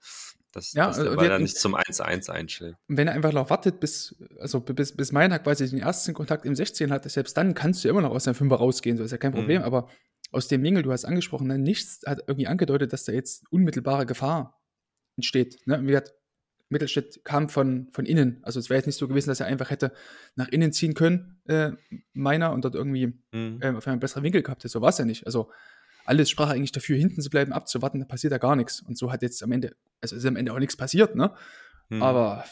dass, 0.53 0.73
Ja, 0.73 0.87
dass 0.89 0.97
der 0.97 1.05
Ball 1.05 1.17
wir 1.19 1.29
da 1.29 1.35
hatten- 1.35 1.43
nicht 1.45 1.57
zum 1.59 1.75
1-1 1.77 2.31
einschlägt. 2.31 2.77
Und 2.89 2.97
wenn 2.97 3.07
er 3.09 3.15
einfach 3.15 3.33
noch 3.33 3.51
wartet, 3.51 3.81
bis, 3.81 4.17
also 4.41 4.61
bis, 4.61 4.97
bis 4.97 5.13
Meiner 5.13 5.39
quasi 5.39 5.69
den 5.69 5.79
ersten 5.81 6.15
Kontakt 6.15 6.45
im 6.47 6.55
16 6.55 6.91
hat, 6.91 7.09
selbst 7.11 7.37
dann 7.37 7.55
kannst 7.55 7.85
du 7.85 7.89
immer 7.89 8.01
noch 8.01 8.11
aus 8.11 8.25
der 8.25 8.35
Fünfer 8.35 8.57
rausgehen, 8.57 8.97
so 8.97 9.05
ist 9.05 9.11
ja 9.13 9.19
kein 9.19 9.33
Problem. 9.33 9.61
Mhm. 9.61 9.65
Aber 9.67 9.89
aus 10.33 10.49
dem 10.49 10.63
Winkel, 10.63 10.83
du 10.83 10.93
hast 10.93 11.05
angesprochen, 11.05 11.49
ne, 11.49 11.59
nichts 11.59 12.01
hat 12.07 12.21
irgendwie 12.27 12.47
angedeutet, 12.47 12.93
dass 12.93 13.05
da 13.05 13.13
jetzt 13.13 13.45
unmittelbare 13.51 14.07
Gefahr 14.07 14.61
entsteht. 15.17 15.59
Ne? 15.67 15.81
Wie 15.83 15.89
gesagt, 15.89 16.15
Mittelstädt 16.71 17.25
kam 17.25 17.49
von, 17.49 17.89
von 17.93 18.07
innen. 18.07 18.39
Also 18.43 18.59
es 18.61 18.71
wäre 18.71 18.79
jetzt 18.79 18.87
nicht 18.87 18.97
so 18.97 19.09
gewesen, 19.09 19.29
dass 19.29 19.41
er 19.41 19.47
einfach 19.47 19.71
hätte 19.71 19.93
nach 20.37 20.49
innen 20.49 20.73
ziehen 20.73 20.95
können, 20.95 21.41
äh, 21.47 21.73
Meiner, 22.13 22.53
und 22.53 22.65
dort 22.65 22.75
irgendwie 22.75 23.07
Mhm. 23.33 23.59
ähm, 23.61 23.77
auf 23.77 23.87
einen 23.87 24.01
besseren 24.01 24.23
Winkel 24.23 24.43
gehabt 24.43 24.63
hätte. 24.63 24.73
So 24.73 24.81
war 24.81 24.91
es 24.91 24.99
ja 24.99 25.05
nicht. 25.05 25.27
Also 25.27 25.51
alles 26.05 26.31
sprach 26.31 26.51
eigentlich 26.51 26.73
dafür, 26.73 26.97
hinten 26.97 27.21
zu 27.21 27.29
bleiben, 27.31 27.53
abzuwarten, 27.53 28.01
da 28.01 28.07
passiert 28.07 28.33
ja 28.33 28.39
gar 28.39 28.57
nichts. 28.57 28.81
Und 28.81 28.97
so 28.97 29.13
hat 29.13 29.23
jetzt 29.23 29.43
am 29.43 29.53
Ende, 29.53 29.77
also 30.01 30.17
ist 30.17 30.25
am 30.25 30.37
Ende 30.37 30.53
auch 30.53 30.59
nichts 30.59 30.77
passiert, 30.77 31.15
ne? 31.15 31.35
Mhm. 31.89 32.03
Aber 32.03 32.45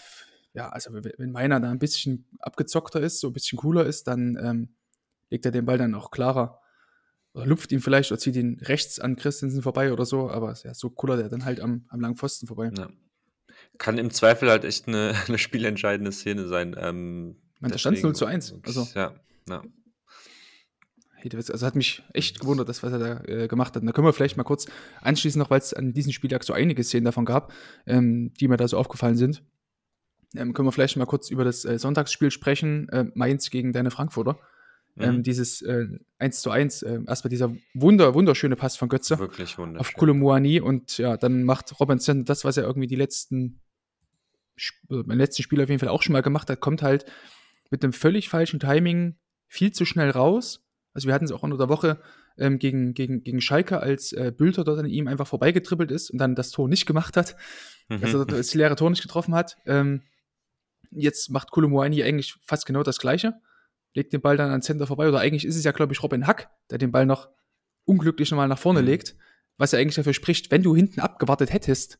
ja, 0.52 0.68
also 0.68 0.92
wenn 0.92 1.04
wenn 1.16 1.30
meiner 1.32 1.60
da 1.60 1.70
ein 1.70 1.78
bisschen 1.78 2.26
abgezockter 2.40 3.00
ist, 3.00 3.20
so 3.20 3.28
ein 3.28 3.32
bisschen 3.32 3.58
cooler 3.58 3.86
ist, 3.86 4.08
dann 4.08 4.36
ähm, 4.42 4.68
legt 5.30 5.44
er 5.46 5.52
den 5.52 5.64
Ball 5.64 5.78
dann 5.78 5.94
auch 5.94 6.10
klarer. 6.10 6.60
Oder 7.34 7.46
lupft 7.46 7.70
ihn 7.70 7.80
vielleicht 7.80 8.10
oder 8.10 8.18
zieht 8.18 8.34
ihn 8.36 8.58
rechts 8.62 8.98
an 8.98 9.14
Christensen 9.14 9.62
vorbei 9.62 9.92
oder 9.92 10.04
so, 10.04 10.30
aber 10.30 10.54
ja, 10.64 10.74
so 10.74 10.90
cooler 10.90 11.16
der 11.16 11.28
dann 11.28 11.44
halt 11.44 11.60
am, 11.60 11.84
am 11.88 12.00
langen 12.00 12.16
Pfosten 12.16 12.46
vorbei. 12.48 12.70
Ja. 12.76 12.88
Kann 13.78 13.98
im 13.98 14.10
Zweifel 14.10 14.50
halt 14.50 14.64
echt 14.64 14.88
eine, 14.88 15.14
eine 15.28 15.38
spielentscheidende 15.38 16.12
Szene 16.12 16.46
sein. 16.46 16.76
Ähm, 16.78 17.36
meine, 17.60 17.72
da 17.72 17.78
deswegen 17.78 18.02
0 18.02 18.14
zu 18.14 18.26
1, 18.26 18.52
wirklich, 18.52 18.76
also. 18.76 18.98
Ja, 18.98 19.14
ja. 19.48 19.62
Also 21.34 21.66
hat 21.66 21.74
mich 21.74 22.04
echt 22.12 22.38
gewundert, 22.38 22.68
das, 22.68 22.82
was 22.84 22.92
er 22.92 22.98
da 22.98 23.24
äh, 23.24 23.48
gemacht 23.48 23.74
hat. 23.74 23.82
Und 23.82 23.86
da 23.86 23.92
können 23.92 24.06
wir 24.06 24.12
vielleicht 24.12 24.36
mal 24.36 24.44
kurz 24.44 24.66
anschließen, 25.00 25.38
noch 25.38 25.50
weil 25.50 25.58
es 25.58 25.74
an 25.74 25.92
diesem 25.92 26.12
Spieltag 26.12 26.44
so 26.44 26.52
einige 26.52 26.84
Szenen 26.84 27.04
davon 27.04 27.24
gab, 27.24 27.52
ähm, 27.86 28.32
die 28.34 28.46
mir 28.46 28.56
da 28.56 28.68
so 28.68 28.78
aufgefallen 28.78 29.16
sind. 29.16 29.42
Ähm, 30.36 30.52
können 30.54 30.68
wir 30.68 30.72
vielleicht 30.72 30.96
mal 30.96 31.06
kurz 31.06 31.28
über 31.30 31.42
das 31.42 31.64
äh, 31.64 31.78
Sonntagsspiel 31.78 32.30
sprechen, 32.30 32.88
äh, 32.90 33.06
Mainz 33.14 33.50
gegen 33.50 33.72
deine 33.72 33.90
Frankfurter. 33.90 34.38
Ähm, 34.96 35.16
Mhm. 35.16 35.22
dieses 35.22 35.62
äh, 35.62 35.86
1 36.18 36.40
zu 36.40 36.50
1, 36.50 36.82
äh, 36.82 37.00
erstmal 37.06 37.30
dieser 37.30 37.52
wunder, 37.74 38.14
wunderschöne 38.14 38.56
Pass 38.56 38.76
von 38.76 38.88
Götze 38.88 39.18
Wirklich 39.18 39.52
auf 39.52 39.58
wunderschön. 39.58 39.96
Kolomuani 39.96 40.60
und 40.60 40.98
ja, 40.98 41.16
dann 41.16 41.44
macht 41.44 41.78
Robin 41.78 42.00
Zentner 42.00 42.24
das, 42.24 42.44
was 42.44 42.56
er 42.56 42.64
irgendwie 42.64 42.88
die 42.88 42.96
letzten, 42.96 43.60
beim 44.88 45.18
letzten 45.18 45.42
Spiel 45.42 45.60
auf 45.62 45.68
jeden 45.68 45.80
Fall 45.80 45.88
auch 45.88 46.02
schon 46.02 46.12
mal 46.12 46.22
gemacht 46.22 46.48
hat, 46.50 46.60
kommt 46.60 46.82
halt 46.82 47.04
mit 47.70 47.82
einem 47.82 47.92
völlig 47.92 48.28
falschen 48.28 48.60
Timing 48.60 49.16
viel 49.46 49.72
zu 49.72 49.84
schnell 49.84 50.10
raus. 50.10 50.64
Also 50.94 51.06
wir 51.06 51.14
hatten 51.14 51.24
es 51.26 51.32
auch 51.32 51.42
unter 51.42 51.58
der 51.58 51.68
Woche 51.68 52.00
ähm, 52.38 52.58
gegen, 52.58 52.94
gegen, 52.94 53.22
gegen 53.22 53.40
Schalke, 53.40 53.80
als 53.80 54.12
äh, 54.12 54.32
Bülter 54.36 54.64
dort 54.64 54.78
an 54.78 54.86
ihm 54.86 55.06
einfach 55.08 55.26
vorbeigetribbelt 55.26 55.90
ist 55.90 56.10
und 56.10 56.18
dann 56.18 56.34
das 56.34 56.50
Tor 56.50 56.68
nicht 56.68 56.86
gemacht 56.86 57.16
hat, 57.16 57.36
Mhm. 57.90 58.02
also 58.02 58.24
das 58.26 58.52
leere 58.54 58.76
Tor 58.76 58.90
nicht 58.90 59.00
getroffen 59.02 59.34
hat. 59.34 59.56
Ähm, 59.64 60.02
jetzt 60.90 61.30
macht 61.30 61.50
Kolomuani 61.50 62.02
eigentlich 62.02 62.34
fast 62.44 62.66
genau 62.66 62.82
das 62.82 62.98
Gleiche, 62.98 63.34
legt 63.94 64.12
den 64.12 64.20
Ball 64.20 64.36
dann 64.36 64.50
an 64.50 64.62
Center 64.62 64.86
vorbei 64.86 65.08
oder 65.08 65.20
eigentlich 65.20 65.44
ist 65.46 65.56
es 65.56 65.64
ja, 65.64 65.72
glaube 65.72 65.92
ich, 65.92 66.02
Robin 66.02 66.26
Hack, 66.26 66.50
der 66.70 66.78
den 66.78 66.92
Ball 66.92 67.06
noch 67.06 67.28
unglücklich 67.84 68.30
nochmal 68.30 68.48
nach 68.48 68.58
vorne 68.58 68.80
Mhm. 68.80 68.86
legt, 68.86 69.16
was 69.56 69.72
ja 69.72 69.78
eigentlich 69.78 69.94
dafür 69.96 70.14
spricht, 70.14 70.50
wenn 70.50 70.62
du 70.62 70.76
hinten 70.76 71.00
abgewartet 71.00 71.52
hättest, 71.52 71.98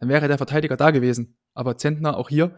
dann 0.00 0.08
wäre 0.08 0.28
der 0.28 0.38
Verteidiger 0.38 0.76
da 0.76 0.90
gewesen. 0.90 1.36
Aber 1.58 1.76
Zentner 1.76 2.16
auch 2.16 2.28
hier, 2.28 2.54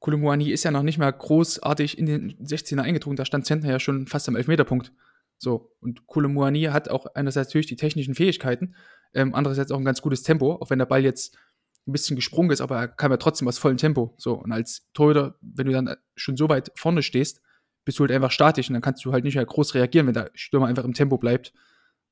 Kulumuani 0.00 0.50
ist 0.50 0.64
ja 0.64 0.72
noch 0.72 0.82
nicht 0.82 0.98
mal 0.98 1.10
großartig 1.12 1.96
in 1.96 2.06
den 2.06 2.36
16er 2.44 2.80
eingedrungen, 2.80 3.16
da 3.16 3.24
stand 3.24 3.46
Zentner 3.46 3.70
ja 3.70 3.78
schon 3.78 4.08
fast 4.08 4.28
am 4.28 4.34
Elfmeterpunkt. 4.34 4.92
So, 5.38 5.72
und 5.80 6.08
Kulumuani 6.08 6.64
hat 6.64 6.88
auch 6.88 7.06
einerseits 7.14 7.50
natürlich 7.50 7.68
die 7.68 7.76
technischen 7.76 8.16
Fähigkeiten, 8.16 8.74
ähm, 9.14 9.36
andererseits 9.36 9.70
auch 9.70 9.78
ein 9.78 9.84
ganz 9.84 10.02
gutes 10.02 10.24
Tempo, 10.24 10.54
auch 10.54 10.68
wenn 10.70 10.80
der 10.80 10.86
Ball 10.86 11.04
jetzt 11.04 11.38
ein 11.86 11.92
bisschen 11.92 12.16
gesprungen 12.16 12.50
ist, 12.50 12.60
aber 12.60 12.76
er 12.76 12.88
kam 12.88 13.12
ja 13.12 13.18
trotzdem 13.18 13.46
aus 13.46 13.58
vollem 13.58 13.76
Tempo. 13.76 14.14
So, 14.18 14.34
und 14.34 14.50
als 14.50 14.88
Torhüter, 14.92 15.36
wenn 15.40 15.66
du 15.66 15.72
dann 15.72 15.94
schon 16.16 16.36
so 16.36 16.48
weit 16.48 16.72
vorne 16.74 17.04
stehst, 17.04 17.40
bist 17.84 18.00
du 18.00 18.02
halt 18.02 18.10
einfach 18.10 18.32
statisch 18.32 18.68
und 18.68 18.72
dann 18.72 18.82
kannst 18.82 19.04
du 19.04 19.12
halt 19.12 19.22
nicht 19.22 19.36
mehr 19.36 19.46
groß 19.46 19.74
reagieren, 19.74 20.08
wenn 20.08 20.14
der 20.14 20.32
Stürmer 20.34 20.66
einfach 20.66 20.84
im 20.84 20.94
Tempo 20.94 21.18
bleibt 21.18 21.52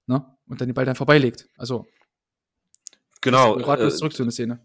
ne? 0.06 0.24
und 0.46 0.60
dann 0.60 0.68
den 0.68 0.74
Ball 0.74 0.84
dann 0.84 0.94
vorbeilegt. 0.94 1.48
Also, 1.56 1.84
genau. 3.20 3.54
Ratlos 3.54 3.94
äh, 3.94 3.96
zurück 3.96 4.14
zu 4.14 4.22
einer 4.22 4.30
Szene. 4.30 4.64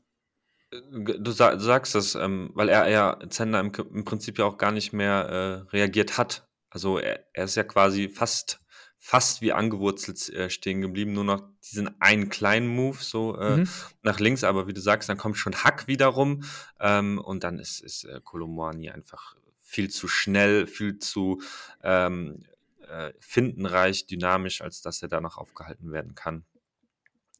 Du, 0.72 1.32
sa 1.32 1.56
du 1.56 1.62
sagst 1.62 1.96
das, 1.96 2.16
ähm, 2.16 2.52
weil 2.54 2.68
er 2.68 2.90
ja 2.90 3.20
Zender 3.30 3.60
im, 3.62 3.72
im, 3.94 4.04
Prinzip 4.04 4.38
ja 4.38 4.46
auch 4.46 4.58
gar 4.58 4.72
nicht 4.72 4.92
mehr 4.92 5.66
äh, 5.70 5.70
reagiert 5.72 6.18
hat. 6.18 6.48
Also 6.70 6.98
er, 6.98 7.26
er, 7.34 7.46
ist 7.46 7.56
ja 7.56 7.64
quasi 7.64 8.10
fast 8.10 8.60
fast 9.00 9.42
wie 9.42 9.54
angewurzelt 9.54 10.28
äh, 10.30 10.50
stehen 10.50 10.82
geblieben, 10.82 11.14
nur 11.14 11.24
noch 11.24 11.44
diesen 11.64 12.02
einen 12.02 12.30
kleinen 12.30 12.68
Move 12.68 12.98
so 13.00 13.38
äh, 13.38 13.58
mhm. 13.58 13.70
nach 14.02 14.20
links, 14.20 14.44
aber 14.44 14.68
wie 14.68 14.74
du 14.74 14.82
sagst, 14.82 15.08
dann 15.08 15.18
kommt 15.18 15.38
schon 15.38 15.56
Hack 15.56 15.88
wiederum 15.88 16.44
ähm, 16.80 17.20
und 17.20 17.44
dann 17.44 17.60
ist, 17.60 17.80
ist 17.80 18.04
äh, 18.04 18.20
Kolomani 18.24 18.90
einfach 18.90 19.36
viel 19.60 19.90
zu 19.90 20.08
schnell, 20.08 20.68
viel 20.68 20.98
zu 20.98 21.42
ähm, 21.84 22.44
äh, 22.88 23.14
findenreich, 23.20 24.08
dynamisch, 24.08 24.62
als 24.62 24.82
dass 24.82 25.02
er 25.02 25.08
da 25.08 25.22
noch 25.22 25.38
aufgehalten 25.38 25.92
werden 25.92 26.16
kann. 26.16 26.44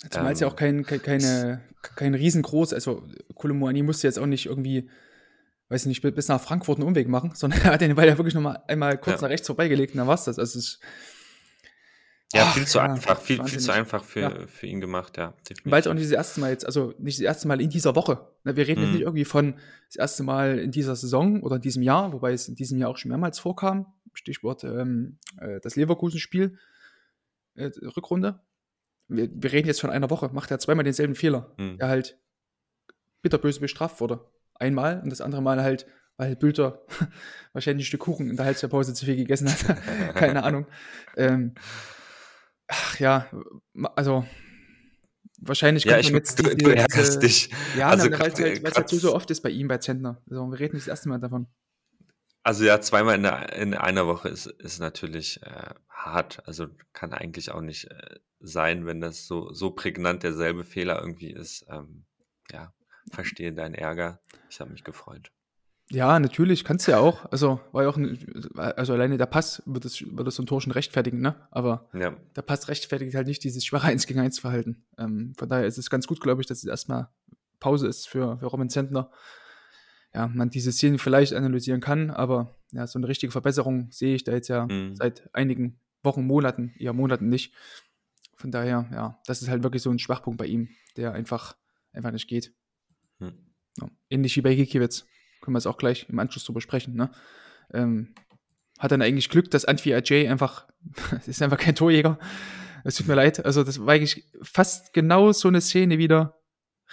Zumal 0.10 0.34
es 0.34 0.40
ja 0.40 0.48
ähm, 0.48 0.54
auch 0.54 0.56
kein, 0.56 0.86
kein, 0.86 1.02
keine, 1.02 1.62
kein 1.96 2.14
riesengroß, 2.14 2.74
also 2.74 3.08
Kolomani 3.36 3.82
musste 3.82 4.08
jetzt 4.08 4.20
auch 4.20 4.26
nicht 4.26 4.46
irgendwie 4.46 4.90
weiß 5.70 5.86
nicht, 5.86 6.02
bis 6.02 6.28
nach 6.28 6.40
Frankfurt 6.40 6.78
einen 6.78 6.88
Umweg 6.88 7.08
machen, 7.08 7.32
sondern 7.34 7.60
er 7.64 7.74
hat 7.74 7.82
den 7.82 7.96
Ball 7.96 8.08
ja 8.08 8.18
wirklich 8.18 8.36
nochmal 8.36 8.64
einmal 8.68 8.98
kurz 8.98 9.22
ja. 9.22 9.28
nach 9.28 9.32
rechts 9.32 9.48
vorbeigelegt 9.48 9.94
und 9.94 10.00
dann 10.00 10.08
war 10.08 10.16
es 10.16 10.24
das. 10.24 10.40
Also 10.40 10.60
es 10.60 10.66
ist, 10.66 10.80
ja, 12.34 12.44
Ach, 12.46 12.54
viel 12.54 12.68
zu 12.68 12.78
ja, 12.80 12.86
einfach, 12.86 13.22
viel, 13.22 13.42
viel 13.46 13.60
zu 13.60 13.72
einfach 13.72 14.04
für, 14.04 14.20
ja. 14.20 14.48
für 14.48 14.68
ihn 14.68 14.82
gemacht, 14.82 15.18
ja. 15.18 15.34
Weil 15.64 15.80
es 15.80 15.88
auch 15.88 15.94
nicht 15.94 16.06
das 16.06 16.12
erste 16.12 16.42
Mal 16.42 16.52
jetzt, 16.52 16.66
also 16.66 16.94
nicht 17.00 17.18
das 17.20 17.24
erste 17.24 17.48
Mal 17.48 17.62
in 17.62 17.70
dieser 17.70 17.96
Woche. 17.96 18.28
Ne, 18.44 18.58
wir 18.58 18.68
reden 18.68 18.82
mhm. 18.82 18.86
jetzt 18.86 18.94
nicht 18.96 19.04
irgendwie 19.04 19.26
von 19.26 19.56
das 19.88 19.96
erste 19.96 20.24
Mal 20.24 20.60
in 20.60 20.72
dieser 20.72 20.96
Saison 20.98 21.42
oder 21.42 21.56
in 21.56 21.62
diesem 21.62 21.84
Jahr, 21.84 22.12
wobei 22.12 22.34
es 22.34 22.50
in 22.50 22.56
diesem 22.56 22.80
Jahr 22.80 22.90
auch 22.90 22.98
schon 22.98 23.10
mehrmals 23.10 23.40
vorkam. 23.40 23.94
Stichwort 24.14 24.66
ähm, 24.66 25.20
äh, 25.40 25.62
das 25.62 25.78
Leverkusen-Spiel, 25.78 26.58
äh, 27.56 27.72
Rückrunde. 27.96 28.42
Wir, 29.08 29.30
wir, 29.32 29.52
reden 29.52 29.68
jetzt 29.68 29.82
von 29.82 29.90
einer 29.90 30.10
Woche, 30.10 30.30
macht 30.34 30.52
er 30.52 30.60
zweimal 30.60 30.84
denselben 30.84 31.16
Fehler, 31.16 31.54
mhm. 31.58 31.78
der 31.78 31.88
halt 31.88 32.20
bitterböse 33.22 33.60
bestraft 33.60 34.02
wurde. 34.02 34.20
Einmal 34.56 35.02
und 35.02 35.12
das 35.12 35.22
andere 35.22 35.42
Mal 35.42 35.62
halt, 35.62 35.86
weil 36.18 36.36
Bülter 36.36 36.86
wahrscheinlich 37.54 37.86
ein 37.86 37.88
Stück 37.88 38.02
Kuchen 38.02 38.30
in 38.30 38.36
der 38.36 38.46
Halbzeitpause 38.46 38.94
zu 38.94 39.06
viel 39.06 39.16
gegessen 39.16 39.50
hat. 39.50 39.78
Keine 40.16 40.44
Ahnung. 40.44 40.68
Ähm, 41.16 41.54
ach 42.68 43.00
ja, 43.00 43.28
also 43.96 44.26
wahrscheinlich 45.40 45.84
ja, 45.86 46.00
ich, 46.00 46.10
jetzt 46.10 46.40
du, 46.40 46.44
diese, 46.44 46.58
du 46.58 46.70
ärgerst 46.72 47.22
dich. 47.22 47.50
Ja, 47.78 47.90
also, 47.90 48.06
weil 48.12 48.32
es 48.32 48.40
halt, 48.40 48.76
halt 48.76 48.90
so 48.90 49.16
oft 49.16 49.30
ist 49.32 49.42
bei 49.42 49.50
ihm, 49.50 49.68
bei 49.68 49.78
Zentner. 49.78 50.22
Also, 50.30 50.48
wir 50.48 50.60
reden 50.60 50.76
nicht 50.76 50.88
das 50.88 50.92
erste 50.92 51.10
Mal 51.10 51.20
davon. 51.20 51.48
Also 52.48 52.64
ja, 52.64 52.80
zweimal 52.80 53.16
in, 53.16 53.24
der, 53.24 53.54
in 53.54 53.74
einer 53.74 54.08
Woche 54.08 54.30
ist, 54.30 54.46
ist 54.46 54.80
natürlich 54.80 55.44
äh, 55.44 55.74
hart. 55.90 56.42
Also 56.48 56.68
kann 56.94 57.14
eigentlich 57.14 57.52
auch 57.52 57.60
nicht 57.60 57.92
äh, 57.92 58.20
sein, 58.40 58.86
wenn 58.86 59.02
das 59.02 59.28
so, 59.28 59.52
so 59.54 59.72
prägnant 59.72 60.24
derselbe 60.24 60.64
Fehler 60.64 61.00
irgendwie 61.00 61.32
ist. 61.32 61.66
Ähm, 61.70 62.06
ja, 62.52 62.74
verstehe 63.12 63.54
deinen 63.54 63.76
Ärger. 63.76 64.20
Ich 64.50 64.60
habe 64.60 64.72
mich 64.72 64.84
gefreut. 64.84 65.32
Ja, 65.90 66.20
natürlich, 66.20 66.66
kannst 66.66 66.88
du 66.88 66.92
ja 66.92 67.00
auch. 67.00 67.32
Also, 67.32 67.62
war 67.72 67.84
ja 67.84 67.90
auch 67.90 67.96
ein, 67.96 68.20
also 68.56 68.94
alleine 68.94 69.18
der 69.18 69.26
Pass 69.26 69.64
wird 69.66 69.86
das, 69.86 70.02
wird 70.02 70.28
das 70.28 70.36
so 70.36 70.44
ein 70.44 70.46
Tor 70.46 70.60
schon 70.60 70.74
rechtfertigen, 70.74 71.22
ne? 71.22 71.36
Aber 71.50 71.90
ja. 71.94 72.14
der 72.36 72.42
Pass 72.42 72.68
rechtfertigt 72.68 73.16
halt 73.16 73.28
nicht 73.28 73.44
dieses 73.44 73.64
schwache 73.66 73.88
1 73.88 74.06
gegen 74.06 74.20
1 74.20 74.40
Verhalten. 74.40 74.84
Ähm, 74.98 75.34
von 75.38 75.48
daher 75.48 75.66
ist 75.66 75.78
es 75.78 75.90
ganz 75.90 76.06
gut, 76.06 76.20
glaube 76.20 76.42
ich, 76.42 76.48
dass 76.48 76.58
es 76.58 76.66
erstmal 76.66 77.08
Pause 77.60 77.88
ist 77.88 78.10
für, 78.10 78.38
für 78.38 78.48
Robin 78.48 78.70
Zentner. 78.70 79.12
Ja, 80.14 80.28
man 80.28 80.50
diese 80.50 80.72
Szenen 80.74 81.00
vielleicht 81.00 81.34
analysieren 81.34 81.80
kann, 81.80 82.10
aber 82.10 82.56
ja, 82.72 82.86
so 82.86 83.00
eine 83.00 83.08
richtige 83.08 83.32
Verbesserung 83.32 83.90
sehe 83.92 84.16
ich 84.16 84.24
da 84.26 84.34
jetzt 84.34 84.48
ja 84.50 84.66
mhm. 84.66 84.96
seit 84.96 85.30
einigen 85.34 85.80
Wochen, 86.04 86.26
Monaten, 86.26 86.74
eher 86.78 86.94
Monaten 86.94 87.30
nicht. 87.30 87.54
Von 88.38 88.52
daher, 88.52 88.88
ja, 88.92 89.20
das 89.26 89.42
ist 89.42 89.50
halt 89.50 89.64
wirklich 89.64 89.82
so 89.82 89.90
ein 89.90 90.00
Schwachpunkt 90.00 90.38
bei 90.38 90.46
ihm, 90.46 90.70
der 90.96 91.14
einfach, 91.14 91.58
einfach 91.92 92.12
nicht 92.12 92.28
geht. 92.28 92.54
Mhm. 93.20 93.34
Ja, 93.80 93.90
ähnlich 94.10 94.36
wie 94.38 94.42
bei 94.42 94.56
Gikiewicz 94.56 95.06
können 95.42 95.56
wir 95.56 95.60
es 95.60 95.68
auch 95.68 95.78
gleich 95.78 96.08
im 96.10 96.20
Anschluss 96.20 96.46
drüber 96.46 96.62
sprechen, 96.62 96.96
ne? 96.96 97.12
Ähm, 97.74 98.14
hat 98.80 98.92
dann 98.92 99.02
eigentlich 99.02 99.30
Glück, 99.30 99.50
dass 99.52 99.66
Antwi 99.66 99.94
Ajay 99.94 100.28
einfach, 100.28 100.68
ist 101.26 101.42
einfach 101.42 101.58
kein 101.58 101.76
Torjäger. 101.76 102.20
Es 102.84 102.96
tut 102.96 103.08
mir 103.08 103.16
leid. 103.16 103.44
Also, 103.44 103.64
das 103.64 103.80
war 103.80 103.94
eigentlich 103.94 104.26
fast 104.42 104.94
genau 104.94 105.32
so 105.32 105.48
eine 105.48 105.62
Szene 105.62 105.98
wieder. 105.98 106.40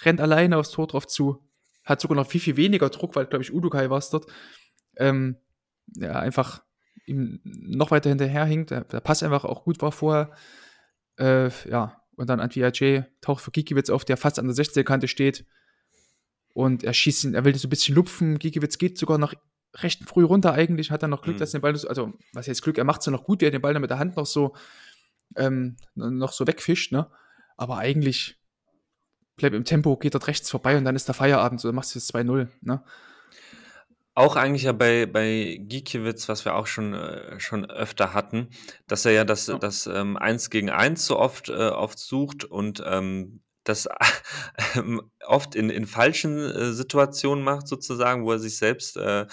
Rennt 0.02 0.20
alleine 0.20 0.57
aufs 0.57 0.70
Tor 0.70 0.87
drauf 0.87 1.07
zu. 1.07 1.46
Hat 1.85 2.00
sogar 2.00 2.16
noch 2.16 2.26
viel, 2.26 2.40
viel 2.40 2.57
weniger 2.57 2.88
Druck, 2.88 3.14
weil, 3.14 3.26
glaube 3.26 3.44
ich, 3.44 3.52
Udukai 3.52 3.90
war 3.90 3.98
es 3.98 4.11
dort. 4.11 4.26
Ähm, 4.96 5.37
ja, 5.94 6.18
einfach 6.18 6.62
ihm 7.07 7.40
noch 7.44 7.90
weiter 7.90 8.09
hinterherhinkt. 8.09 8.70
Der, 8.70 8.85
der 8.85 9.00
Pass 9.00 9.22
einfach 9.22 9.44
auch 9.44 9.64
gut 9.64 9.83
war 9.83 9.92
vorher. 9.92 10.33
Äh, 11.18 11.50
ja, 11.68 12.00
und 12.16 12.29
dann 12.29 12.40
Antwi 12.40 12.64
Ajay 12.64 13.05
taucht 13.20 13.42
für 13.42 13.50
Kikiewicz 13.50 13.90
auf, 13.90 14.05
der 14.05 14.16
fast 14.16 14.38
an 14.38 14.46
der 14.46 14.55
16-Kante 14.55 15.09
steht 15.09 15.44
und 16.55 16.85
er 16.85 16.94
schießt 16.94 17.24
ihn, 17.24 17.35
er 17.35 17.44
will 17.44 17.55
so 17.57 17.66
ein 17.66 17.70
bisschen 17.70 17.94
lupfen. 17.94 18.38
Gigiewicz 18.38 18.79
geht 18.79 18.96
sogar 18.96 19.18
noch 19.18 19.35
recht 19.77 20.09
früh 20.09 20.24
runter 20.24 20.53
eigentlich, 20.53 20.90
hat 20.90 21.03
dann 21.03 21.11
noch 21.11 21.22
Glück, 21.22 21.37
mhm. 21.37 21.40
dass 21.40 21.50
den 21.50 21.61
Ball, 21.61 21.72
also 21.72 22.12
was 22.33 22.46
heißt 22.46 22.62
Glück, 22.62 22.79
er 22.79 22.85
macht 22.85 23.00
es 23.00 23.07
ja 23.07 23.12
noch 23.12 23.24
gut, 23.24 23.40
wie 23.40 23.46
er 23.46 23.50
den 23.50 23.61
Ball 23.61 23.72
dann 23.72 23.83
mit 23.83 23.90
der 23.90 23.98
Hand 23.98 24.16
noch 24.16 24.27
so, 24.27 24.55
ähm, 25.37 25.77
noch 25.94 26.33
so 26.33 26.46
wegfischt, 26.46 26.92
ne? 26.92 27.11
Aber 27.57 27.79
eigentlich 27.79 28.38
bleibt 29.37 29.57
im 29.57 29.64
Tempo, 29.64 29.96
geht 29.96 30.14
dort 30.14 30.29
rechts 30.29 30.48
vorbei 30.48 30.79
und 30.79 30.85
dann 30.85 30.94
ist 30.94 31.09
der 31.09 31.14
Feierabend, 31.14 31.61
so 31.61 31.68
dann 31.68 31.74
machst 31.74 31.94
du 31.94 31.98
das 31.98 32.12
2-0, 32.14 32.48
ne? 32.61 32.85
Auch 34.16 34.37
eigentlich 34.37 34.62
ja 34.62 34.72
bei, 34.72 35.07
bei 35.07 35.59
Gikiewicz, 35.61 36.29
was 36.29 36.44
wir 36.44 36.55
auch 36.55 36.68
schon, 36.68 36.94
äh, 36.94 37.40
schon 37.40 37.68
öfter 37.68 38.14
hatten, 38.14 38.48
dass 38.87 39.05
er 39.05 39.12
ja 39.12 39.24
das, 39.24 39.48
ja. 39.48 39.59
das 39.59 39.87
ähm, 39.88 40.16
1 40.16 40.50
gegen 40.50 40.70
1 40.70 41.05
so 41.05 41.18
oft, 41.18 41.48
äh, 41.48 41.53
oft 41.53 41.98
sucht 41.98 42.44
und 42.44 42.83
ähm, 42.87 43.40
das 43.64 43.88
ähm, 44.77 45.03
oft 45.27 45.57
in, 45.57 45.68
in 45.68 45.87
falschen 45.87 46.38
äh, 46.38 46.72
Situationen 46.72 47.42
macht, 47.42 47.66
sozusagen, 47.66 48.24
wo 48.24 48.33
er 48.33 48.38
sich 48.38 48.57
selbst 48.57 48.96
äh, 48.96 49.27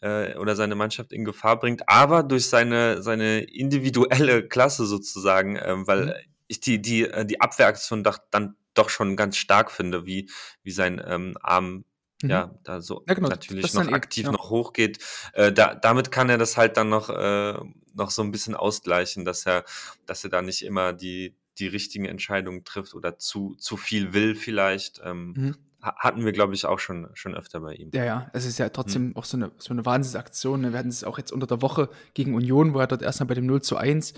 äh, 0.00 0.36
oder 0.38 0.56
seine 0.56 0.76
Mannschaft 0.76 1.12
in 1.12 1.24
Gefahr 1.24 1.58
bringt, 1.58 1.88
aber 1.88 2.22
durch 2.22 2.46
seine, 2.46 3.02
seine 3.02 3.40
individuelle 3.40 4.48
Klasse 4.48 4.86
sozusagen, 4.86 5.58
ähm, 5.62 5.86
weil 5.86 6.06
mhm. 6.06 6.12
ich 6.48 6.60
die, 6.60 6.80
die, 6.80 7.04
äh, 7.04 7.26
die 7.26 7.40
Abwehraktion 7.40 8.02
dann 8.30 8.56
doch 8.72 8.88
schon 8.88 9.16
ganz 9.16 9.36
stark 9.36 9.70
finde, 9.70 10.06
wie, 10.06 10.30
wie 10.62 10.70
sein 10.70 11.02
ähm, 11.06 11.36
Arm 11.42 11.84
mhm. 12.22 12.30
ja, 12.30 12.54
da 12.64 12.80
so 12.80 13.04
ja, 13.06 13.14
genau, 13.14 13.28
natürlich 13.28 13.72
noch 13.74 13.88
aktiv 13.88 14.26
ja. 14.26 14.32
noch 14.32 14.50
hochgeht. 14.50 14.98
Äh, 15.32 15.52
da, 15.52 15.74
damit 15.74 16.10
kann 16.10 16.28
er 16.28 16.38
das 16.38 16.56
halt 16.56 16.76
dann 16.76 16.88
noch, 16.88 17.10
äh, 17.10 17.54
noch 17.94 18.10
so 18.10 18.22
ein 18.22 18.30
bisschen 18.30 18.54
ausgleichen, 18.54 19.24
dass 19.24 19.46
er, 19.46 19.64
dass 20.06 20.24
er 20.24 20.30
da 20.30 20.42
nicht 20.42 20.62
immer 20.62 20.92
die, 20.92 21.36
die 21.58 21.66
richtigen 21.66 22.04
Entscheidungen 22.04 22.64
trifft 22.64 22.94
oder 22.94 23.18
zu, 23.18 23.54
zu 23.56 23.76
viel 23.76 24.12
will 24.12 24.34
vielleicht. 24.34 25.00
Ähm, 25.04 25.34
mhm. 25.36 25.56
Hatten 25.80 26.24
wir, 26.24 26.30
glaube 26.30 26.54
ich, 26.54 26.64
auch 26.64 26.78
schon, 26.78 27.08
schon 27.14 27.34
öfter 27.34 27.58
bei 27.58 27.74
ihm. 27.74 27.90
Ja, 27.92 28.04
ja, 28.04 28.30
es 28.32 28.46
ist 28.46 28.58
ja 28.58 28.68
trotzdem 28.68 29.08
mhm. 29.08 29.16
auch 29.16 29.24
so 29.24 29.36
eine, 29.36 29.50
so 29.58 29.72
eine 29.72 29.84
Wahnsinnsaktion. 29.84 30.60
Ne? 30.60 30.72
Wir 30.72 30.78
hatten 30.78 30.88
es 30.88 31.02
auch 31.02 31.18
jetzt 31.18 31.32
unter 31.32 31.48
der 31.48 31.60
Woche 31.60 31.88
gegen 32.14 32.36
Union, 32.36 32.72
wo 32.72 32.78
er 32.78 32.86
dort 32.86 33.02
erstmal 33.02 33.26
bei 33.26 33.34
dem 33.34 33.46
0 33.46 33.62
zu 33.62 33.76
1 33.76 34.14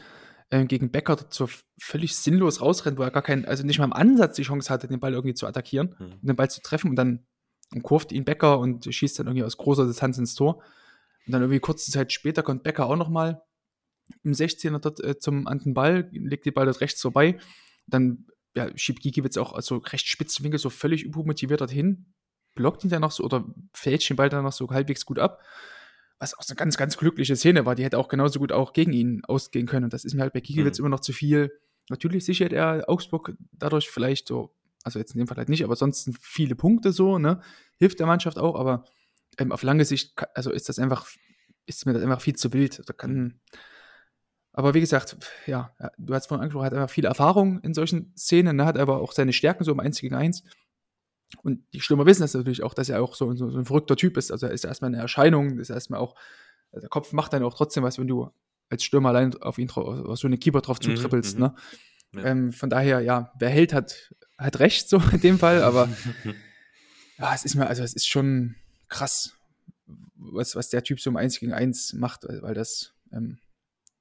äh, 0.51 0.67
gegen 0.67 0.91
Becker 0.91 1.17
so 1.31 1.49
völlig 1.81 2.17
sinnlos 2.17 2.61
rausrennt, 2.61 2.99
wo 2.99 3.03
er 3.03 3.11
gar 3.11 3.23
keinen, 3.23 3.47
also 3.47 3.65
nicht 3.65 3.79
mal 3.79 3.87
im 3.87 3.93
Ansatz 3.93 4.37
die 4.37 4.43
Chance 4.43 4.73
hatte, 4.73 4.89
den 4.89 5.01
Ball 5.01 5.15
irgendwie 5.15 5.35
zu 5.35 5.47
attackieren 5.47 5.95
mhm. 5.99 6.13
und 6.13 6.29
den 6.29 6.37
Ball 6.37 6.51
zu 6.51 6.61
treffen 6.61 6.91
und 6.91 6.97
dann 6.97 7.25
kurft 7.83 8.13
ihn 8.13 8.25
Becker 8.25 8.59
und 8.59 8.93
schießt 8.93 9.19
dann 9.19 9.27
irgendwie 9.27 9.45
aus 9.45 9.57
großer 9.57 9.87
Distanz 9.87 10.19
ins 10.19 10.35
Tor. 10.35 10.63
Und 11.27 11.33
dann 11.33 11.43
irgendwie 11.43 11.61
kurze 11.61 11.91
Zeit 11.91 12.13
später 12.13 12.43
kommt 12.43 12.63
Becker 12.63 12.87
auch 12.87 12.97
nochmal 12.97 13.43
im 14.23 14.33
16er 14.33 14.79
dort 14.79 15.03
äh, 15.03 15.19
zum 15.19 15.47
an 15.47 15.59
den 15.59 15.75
Ball, 15.75 16.09
legt 16.13 16.47
den 16.47 16.55
Ball 16.55 16.67
dort 16.67 16.81
rechts 16.81 17.01
vorbei. 17.01 17.39
Dann 17.87 18.27
ja, 18.57 18.69
schiebt 18.77 19.03
Gikiewicz 19.03 19.37
auch 19.37 19.53
also 19.53 19.79
recht 19.79 20.07
spitzen 20.07 20.45
Winkel 20.45 20.59
so 20.59 20.71
völlig 20.71 21.03
übermotiviert 21.05 21.61
dorthin, 21.61 22.07
blockt 22.55 22.85
ihn 22.85 22.91
dann 22.91 23.01
noch 23.01 23.11
so 23.11 23.25
oder 23.25 23.45
fälscht 23.73 24.11
den 24.11 24.17
Ball 24.17 24.29
dann 24.29 24.45
noch 24.45 24.53
so 24.53 24.69
halbwegs 24.71 25.05
gut 25.05 25.19
ab. 25.19 25.41
Was 26.19 26.39
auch 26.39 26.43
so 26.43 26.53
eine 26.53 26.57
ganz, 26.57 26.77
ganz 26.77 26.97
glückliche 26.97 27.37
Szene 27.37 27.67
war. 27.67 27.75
Die 27.75 27.85
hätte 27.85 27.99
auch 27.99 28.09
genauso 28.09 28.39
gut 28.39 28.53
auch 28.53 28.73
gegen 28.73 28.93
ihn 28.93 29.23
ausgehen 29.25 29.67
können. 29.67 29.85
Und 29.85 29.93
das 29.93 30.05
ist 30.05 30.15
mir 30.15 30.23
halt 30.23 30.33
bei 30.33 30.41
Gikiewicz 30.41 30.79
mhm. 30.79 30.85
immer 30.85 30.97
noch 30.97 31.01
zu 31.01 31.13
viel. 31.13 31.51
Natürlich 31.91 32.25
sichert 32.25 32.53
er 32.53 32.89
Augsburg 32.89 33.37
dadurch 33.53 33.91
vielleicht 33.91 34.29
so, 34.29 34.55
also 34.85 34.99
jetzt 34.99 35.15
in 35.15 35.19
dem 35.19 35.27
Fall 35.27 35.37
halt 35.37 35.49
nicht, 35.49 35.65
aber 35.65 35.77
sonst 35.77 36.11
viele 36.21 36.55
Punkte 36.55 36.93
so, 36.93 37.19
ne? 37.19 37.43
Hilft 37.79 37.99
der 37.99 38.07
Mannschaft 38.07 38.39
auch, 38.39 38.59
aber 38.59 38.85
ähm, 39.39 39.53
auf 39.53 39.63
lange 39.63 39.85
Sicht, 39.85 40.15
also 40.35 40.51
ist 40.51 40.69
das 40.69 40.79
einfach, 40.79 41.09
ist 41.67 41.87
mir 41.87 41.93
das 41.93 42.03
einfach 42.03 42.21
viel 42.21 42.37
zu 42.37 42.53
wild. 42.53 42.83
Da 42.87 42.93
kann. 42.93 43.41
Aber 44.53 44.75
wie 44.75 44.81
gesagt, 44.81 45.17
ja, 45.47 45.75
du 45.99 46.15
hast 46.15 46.29
vorhin 46.29 46.43
angesprochen, 46.43 46.65
er 46.65 46.67
hat 46.67 46.75
einfach 46.75 46.95
viel 46.95 47.05
Erfahrung 47.05 47.61
in 47.61 47.75
solchen 47.75 48.15
Szenen, 48.17 48.57
ne, 48.57 48.65
hat 48.65 48.79
aber 48.79 49.01
auch 49.01 49.13
seine 49.13 49.33
Stärken 49.33 49.65
so 49.65 49.73
im 49.73 49.81
1 49.81 50.01
gegen 50.01 50.15
1. 50.15 50.45
Und 51.43 51.65
die 51.73 51.81
Stürmer 51.81 52.07
wissen 52.07 52.23
das 52.23 52.35
natürlich 52.35 52.63
auch, 52.63 52.75
dass 52.75 52.89
er 52.89 53.03
auch 53.03 53.17
so, 53.17 53.35
so, 53.35 53.51
so 53.51 53.59
ein 53.59 53.65
verrückter 53.65 53.97
Typ 53.97 54.17
ist. 54.17 54.31
Also 54.31 54.47
er 54.47 54.53
ist 54.53 54.65
erstmal 54.65 54.89
eine 54.93 54.99
Erscheinung, 54.99 55.59
ist 55.59 55.71
erstmal 55.71 55.99
auch, 55.99 56.15
also 56.71 56.83
der 56.83 56.89
Kopf 56.89 57.13
macht 57.13 57.33
dann 57.33 57.43
auch 57.43 57.55
trotzdem 57.55 57.83
was, 57.83 57.99
wenn 57.99 58.07
du 58.07 58.31
als 58.71 58.85
Stürmer 58.85 59.09
allein 59.09 59.35
auf 59.43 59.59
ihn 59.59 59.71
auf 59.71 60.19
so 60.19 60.29
eine 60.29 60.39
Keeper 60.39 60.61
drauf 60.61 60.79
mhm, 60.79 60.97
zutrippelst. 60.97 61.37
Mhm, 61.37 61.45
ne? 61.45 61.55
Ja. 62.15 62.25
Ähm, 62.27 62.53
von 62.53 62.71
daher, 62.71 63.01
ja, 63.01 63.33
wer 63.39 63.49
hält, 63.49 63.73
hat, 63.73 64.15
hat 64.39 64.61
recht, 64.61 64.89
so 64.89 65.03
in 65.13 65.21
dem 65.21 65.39
Fall, 65.39 65.63
aber 65.63 65.89
Ja, 67.19 67.35
es 67.35 67.45
ist 67.45 67.55
mir, 67.55 67.67
also 67.67 67.83
es 67.83 67.95
ist 67.95 68.09
schon 68.09 68.57
krass, 68.89 69.37
was, 70.17 70.57
was 70.57 70.71
der 70.71 70.83
Typ 70.83 71.01
so 71.01 71.11
im 71.11 71.17
1 71.17 71.39
gegen 71.39 71.53
1 71.53 71.95
macht, 71.95 72.25
weil 72.25 72.55
das 72.55 72.95
ähm, 73.13 73.39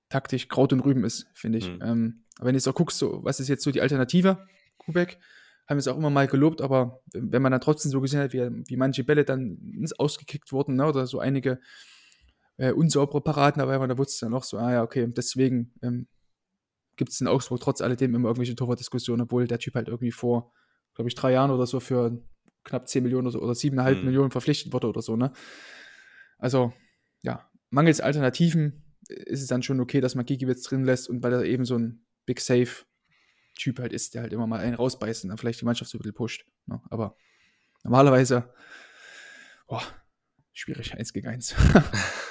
taktisch 0.10 0.48
Kraut 0.48 0.74
und 0.74 0.82
Rüben 0.82 1.04
ist, 1.04 1.28
finde 1.34 1.58
ich. 1.60 1.70
Mhm. 1.70 1.82
Ähm, 1.82 2.24
aber 2.38 2.48
wenn 2.48 2.54
du 2.56 2.60
so 2.60 2.74
guckst, 2.74 2.98
so, 2.98 3.24
was 3.24 3.40
ist 3.40 3.48
jetzt 3.48 3.64
so 3.64 3.72
die 3.72 3.82
Alternative, 3.82 4.48
Kubek, 4.78 5.20
haben 5.68 5.78
wir 5.78 5.80
es 5.80 5.88
auch 5.88 5.98
immer 5.98 6.10
mal 6.10 6.28
gelobt, 6.28 6.62
aber 6.62 7.02
wenn 7.14 7.42
man 7.42 7.52
dann 7.52 7.62
trotzdem 7.62 7.92
so 7.92 8.02
gesehen 8.02 8.20
hat, 8.20 8.34
wie, 8.34 8.50
wie 8.68 8.78
manche 8.78 9.04
Bälle 9.04 9.24
dann 9.24 9.58
ins 9.74 9.98
Ausgekickt 9.98 10.52
wurden, 10.52 10.76
ne, 10.76 10.86
oder 10.86 11.08
so 11.08 11.20
einige 11.20 11.60
äh, 12.58 12.72
unsaubere 12.72 13.22
Paraden, 13.22 13.62
aber 13.62 13.78
man 13.80 13.90
da 13.90 13.98
wusste 13.98 14.14
es 14.14 14.20
dann 14.20 14.32
noch 14.32 14.44
so, 14.44 14.58
ah 14.58 14.72
ja, 14.72 14.84
okay, 14.84 15.08
deswegen 15.08 15.74
ähm, 15.82 16.08
gibt 16.96 17.12
es 17.12 17.22
in 17.22 17.28
Augsburg 17.28 17.62
trotz 17.62 17.82
alledem 17.82 18.14
immer 18.14 18.28
irgendwelche 18.28 18.56
Torwartdiskussionen, 18.56 19.22
obwohl 19.22 19.48
der 19.48 19.60
Typ 19.60 19.76
halt 19.76 19.88
irgendwie 19.88 20.12
vor, 20.12 20.52
glaube 20.96 21.10
ich, 21.10 21.16
drei 21.16 21.32
Jahren 21.32 21.52
oder 21.52 21.66
so 21.66 21.80
für 21.80 22.22
knapp 22.64 22.88
10 22.88 23.04
Millionen 23.04 23.28
oder, 23.28 23.32
so, 23.32 23.42
oder 23.42 23.54
7,5 23.54 23.96
mhm. 23.96 24.06
Millionen 24.06 24.32
verpflichtet 24.32 24.74
wurde 24.74 24.88
oder 24.88 25.02
so, 25.02 25.16
ne? 25.16 25.32
Also, 26.38 26.74
ja, 27.22 27.50
mangels 27.70 28.02
Alternativen 28.02 28.84
ist 29.08 29.42
es 29.42 29.48
dann 29.48 29.64
schon 29.64 29.80
okay, 29.80 30.02
dass 30.02 30.16
man 30.16 30.26
Gigiewicz 30.26 30.64
drin 30.64 30.84
lässt 30.84 31.10
und 31.10 31.24
weil 31.24 31.34
er 31.34 31.44
eben 31.44 31.66
so 31.66 31.78
ein 31.78 32.06
Big 32.26 32.40
Safe 32.40 32.86
Typ 33.56 33.80
halt 33.80 33.94
ist, 33.94 34.16
der 34.16 34.24
halt 34.24 34.34
immer 34.34 34.48
mal 34.48 34.60
einen 34.60 34.76
rausbeißt 34.76 35.24
und 35.24 35.30
dann 35.30 35.38
vielleicht 35.38 35.62
die 35.62 35.66
Mannschaft 35.66 35.92
so 35.92 35.98
ein 35.98 36.00
bisschen 36.00 36.16
pusht. 36.16 36.46
Ne? 36.66 36.82
Aber 36.90 37.16
normalerweise, 37.84 38.52
oh, 39.68 39.82
schwierig, 40.54 40.96
eins 40.96 41.14
gegen 41.14 41.28
eins. 41.28 41.56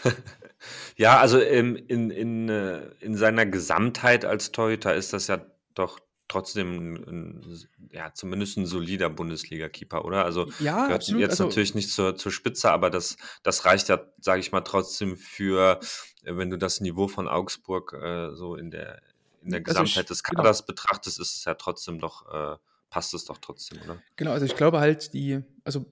ja, 0.97 1.21
also 1.21 1.39
in, 1.39 1.77
in, 1.77 2.11
in, 2.11 2.49
äh, 2.49 2.89
in 3.01 3.15
seiner 3.15 3.47
Gesamtheit 3.47 4.25
als 4.25 4.51
Torhüter 4.51 4.95
ist 4.95 5.13
das 5.13 5.29
ja 5.29 5.47
doch 5.75 6.01
trotzdem 6.29 7.61
ja, 7.91 8.13
zumindest 8.15 8.57
ein 8.57 8.67
solider 8.67 9.11
Bundesliga-Keeper, 9.11 10.05
oder? 10.05 10.25
Also 10.25 10.47
ja, 10.61 10.85
gehört 10.85 10.93
absolut. 10.93 11.21
jetzt 11.21 11.33
also, 11.33 11.45
natürlich 11.45 11.75
nicht 11.75 11.91
zur, 11.91 12.17
zur 12.17 12.33
Spitze, 12.33 12.71
aber 12.71 12.91
das, 12.91 13.17
das 13.43 13.65
reicht 13.65 13.89
ja, 13.89 14.01
sage 14.21 14.41
ich 14.41 14.53
mal, 14.53 14.63
trotzdem 14.63 15.17
für, 15.17 15.81
äh, 16.25 16.37
wenn 16.37 16.51
du 16.51 16.59
das 16.59 16.81
Niveau 16.81 17.09
von 17.09 17.29
Augsburg 17.29 17.93
äh, 17.93 18.35
so 18.35 18.57
in 18.57 18.71
der, 18.71 19.03
in 19.43 19.51
der 19.51 19.61
also 19.61 19.65
Gesamtheit 19.65 20.05
ich, 20.05 20.09
des 20.09 20.23
genau. 20.23 20.43
Kaders 20.43 20.61
genau. 20.61 20.67
betrachtest, 20.69 21.21
ist 21.21 21.37
es 21.37 21.45
ja 21.45 21.55
trotzdem 21.55 21.99
doch, 21.99 22.27
äh, 22.33 22.57
passt 22.89 23.15
es 23.15 23.25
doch 23.25 23.39
trotzdem, 23.39 23.81
oder? 23.83 23.99
Genau, 24.17 24.33
also 24.33 24.47
ich 24.47 24.57
glaube 24.57 24.81
halt, 24.81 25.13
die, 25.13 25.41
also 25.65 25.85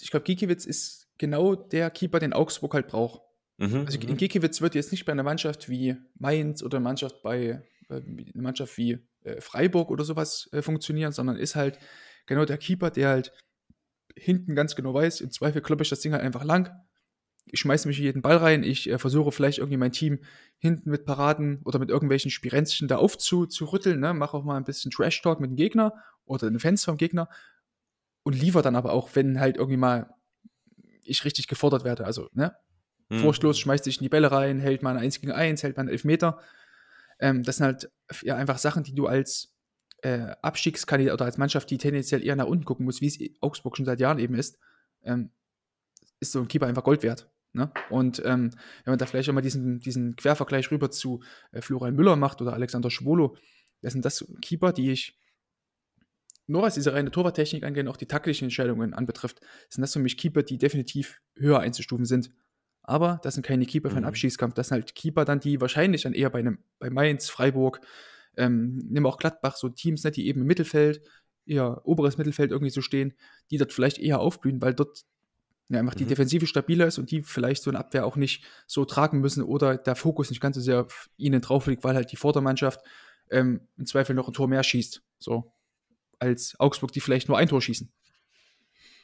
ich 0.00 0.10
glaube, 0.10 0.24
Gikiewicz 0.24 0.66
ist 0.66 1.08
genau 1.18 1.54
der 1.54 1.90
Keeper, 1.90 2.18
den 2.18 2.32
Augsburg 2.32 2.74
halt 2.74 2.88
braucht. 2.88 3.22
Mhm, 3.58 3.84
also 3.86 3.98
in 3.98 4.10
mhm. 4.10 4.16
Gikiewicz 4.16 4.60
wird 4.60 4.74
jetzt 4.74 4.92
nicht 4.92 5.04
bei 5.04 5.12
einer 5.12 5.22
Mannschaft 5.22 5.68
wie 5.68 5.96
Mainz 6.18 6.62
oder 6.62 6.80
Mannschaft 6.80 7.22
bei 7.22 7.62
eine 7.88 8.42
Mannschaft 8.42 8.76
wie 8.76 8.98
äh, 9.24 9.40
Freiburg 9.40 9.90
oder 9.90 10.04
sowas 10.04 10.48
äh, 10.52 10.62
funktionieren, 10.62 11.12
sondern 11.12 11.36
ist 11.36 11.56
halt 11.56 11.78
genau 12.26 12.44
der 12.44 12.58
Keeper, 12.58 12.90
der 12.90 13.08
halt 13.08 13.32
hinten 14.16 14.54
ganz 14.54 14.74
genau 14.74 14.94
weiß, 14.94 15.20
im 15.20 15.30
Zweifel 15.30 15.60
kloppe 15.60 15.82
ich 15.82 15.90
das 15.90 16.00
Ding 16.00 16.12
halt 16.12 16.22
einfach 16.22 16.44
lang, 16.44 16.70
ich 17.46 17.60
schmeiße 17.60 17.86
mich 17.86 17.98
in 17.98 18.04
jeden 18.04 18.22
Ball 18.22 18.36
rein, 18.36 18.64
ich 18.64 18.90
äh, 18.90 18.98
versuche 18.98 19.30
vielleicht 19.30 19.58
irgendwie 19.58 19.76
mein 19.76 19.92
Team 19.92 20.20
hinten 20.58 20.90
mit 20.90 21.04
Paraden 21.04 21.60
oder 21.64 21.78
mit 21.78 21.90
irgendwelchen 21.90 22.30
Spirenzchen 22.30 22.88
da 22.88 22.96
aufzurütteln, 22.96 24.00
ne? 24.00 24.14
mache 24.14 24.36
auch 24.36 24.44
mal 24.44 24.56
ein 24.56 24.64
bisschen 24.64 24.90
Trash-Talk 24.90 25.40
mit 25.40 25.50
dem 25.50 25.56
Gegner 25.56 25.94
oder 26.24 26.50
den 26.50 26.58
Fans 26.58 26.84
vom 26.84 26.96
Gegner 26.96 27.28
und 28.24 28.34
liefere 28.34 28.62
dann 28.62 28.74
aber 28.74 28.92
auch, 28.92 29.10
wenn 29.14 29.38
halt 29.38 29.56
irgendwie 29.56 29.76
mal 29.76 30.10
ich 31.04 31.24
richtig 31.24 31.46
gefordert 31.46 31.84
werde. 31.84 32.04
Also, 32.04 32.28
ne? 32.32 32.56
Hm. 33.10 33.20
Vorstoß, 33.20 33.58
schmeißt 33.58 33.84
sich 33.84 33.98
in 33.98 34.02
die 34.02 34.08
Bälle 34.08 34.32
rein, 34.32 34.58
hält 34.58 34.82
mal 34.82 34.96
ein 34.96 35.02
1 35.04 35.20
gegen 35.20 35.32
1, 35.32 35.62
hält 35.62 35.76
mal 35.76 35.82
einen 35.82 35.90
Elfmeter. 35.90 36.40
Ähm, 37.18 37.42
das 37.42 37.56
sind 37.56 37.66
halt 37.66 37.90
ja 38.22 38.36
einfach 38.36 38.58
Sachen, 38.58 38.82
die 38.82 38.94
du 38.94 39.06
als 39.06 39.54
äh, 40.02 40.34
Abstiegskandidat 40.42 41.14
oder 41.14 41.24
als 41.24 41.38
Mannschaft, 41.38 41.70
die 41.70 41.78
tendenziell 41.78 42.24
eher 42.24 42.36
nach 42.36 42.46
unten 42.46 42.64
gucken 42.64 42.84
muss, 42.84 43.00
wie 43.00 43.06
es 43.06 43.18
Augsburg 43.40 43.76
schon 43.76 43.86
seit 43.86 44.00
Jahren 44.00 44.18
eben 44.18 44.34
ist, 44.34 44.58
ähm, 45.02 45.30
ist 46.20 46.32
so 46.32 46.40
ein 46.40 46.48
Keeper 46.48 46.66
einfach 46.66 46.84
Gold 46.84 47.02
wert. 47.02 47.30
Ne? 47.52 47.72
Und 47.88 48.20
ähm, 48.24 48.50
wenn 48.84 48.92
man 48.92 48.98
da 48.98 49.06
vielleicht 49.06 49.28
auch 49.30 49.34
mal 49.34 49.40
diesen, 49.40 49.78
diesen 49.80 50.14
Quervergleich 50.16 50.70
rüber 50.70 50.90
zu 50.90 51.22
äh, 51.52 51.62
Florian 51.62 51.94
Müller 51.94 52.16
macht 52.16 52.42
oder 52.42 52.52
Alexander 52.52 52.90
Schwolo, 52.90 53.36
das 53.80 53.92
sind 53.92 54.04
das 54.04 54.26
Keeper, 54.42 54.72
die 54.72 54.90
ich 54.90 55.18
nur 56.46 56.62
was 56.62 56.74
diese 56.74 56.92
reine 56.92 57.10
Torwarttechnik 57.10 57.64
angeht, 57.64 57.88
auch 57.88 57.96
die 57.96 58.06
taktischen 58.06 58.44
Entscheidungen 58.44 58.94
anbetrifft, 58.94 59.40
sind 59.68 59.82
das 59.82 59.92
für 59.92 59.98
mich 59.98 60.16
Keeper, 60.16 60.42
die 60.42 60.58
definitiv 60.58 61.20
höher 61.34 61.58
einzustufen 61.60 62.04
sind. 62.04 62.30
Aber 62.86 63.20
das 63.24 63.34
sind 63.34 63.44
keine 63.44 63.66
Keeper 63.66 63.90
für 63.90 63.96
einen 63.96 64.04
mhm. 64.04 64.10
Abschießkampf, 64.10 64.54
das 64.54 64.68
sind 64.68 64.76
halt 64.76 64.94
Keeper 64.94 65.24
dann, 65.24 65.40
die 65.40 65.60
wahrscheinlich 65.60 66.02
dann 66.02 66.14
eher 66.14 66.30
bei 66.30 66.38
einem, 66.38 66.58
bei 66.78 66.88
Mainz, 66.88 67.28
Freiburg, 67.28 67.80
ähm, 68.36 68.78
nimm 68.88 69.06
auch 69.06 69.18
Gladbach, 69.18 69.56
so 69.56 69.68
Teams, 69.68 70.04
ne, 70.04 70.12
die 70.12 70.28
eben 70.28 70.42
im 70.42 70.46
Mittelfeld, 70.46 71.02
eher 71.46 71.82
oberes 71.84 72.16
Mittelfeld 72.16 72.52
irgendwie 72.52 72.70
so 72.70 72.80
stehen, 72.82 73.14
die 73.50 73.58
dort 73.58 73.72
vielleicht 73.72 73.98
eher 73.98 74.20
aufblühen, 74.20 74.62
weil 74.62 74.74
dort 74.74 75.04
ja, 75.68 75.80
einfach 75.80 75.94
die 75.94 76.04
mhm. 76.04 76.10
Defensive 76.10 76.46
stabiler 76.46 76.86
ist 76.86 76.98
und 76.98 77.10
die 77.10 77.22
vielleicht 77.22 77.62
so 77.62 77.70
eine 77.70 77.78
Abwehr 77.80 78.06
auch 78.06 78.16
nicht 78.16 78.44
so 78.66 78.84
tragen 78.84 79.20
müssen 79.20 79.42
oder 79.42 79.76
der 79.76 79.96
Fokus 79.96 80.30
nicht 80.30 80.40
ganz 80.40 80.56
so 80.56 80.62
sehr 80.62 80.82
auf 80.82 81.10
ihnen 81.16 81.40
drauf 81.40 81.66
liegt, 81.66 81.82
weil 81.82 81.96
halt 81.96 82.12
die 82.12 82.16
Vordermannschaft 82.16 82.80
ähm, 83.30 83.60
im 83.76 83.86
Zweifel 83.86 84.14
noch 84.14 84.28
ein 84.28 84.34
Tor 84.34 84.48
mehr 84.48 84.62
schießt. 84.62 85.02
So. 85.18 85.52
Als 86.18 86.58
Augsburg, 86.60 86.92
die 86.92 87.00
vielleicht 87.00 87.28
nur 87.28 87.36
ein 87.36 87.48
Tor 87.48 87.60
schießen. 87.60 87.92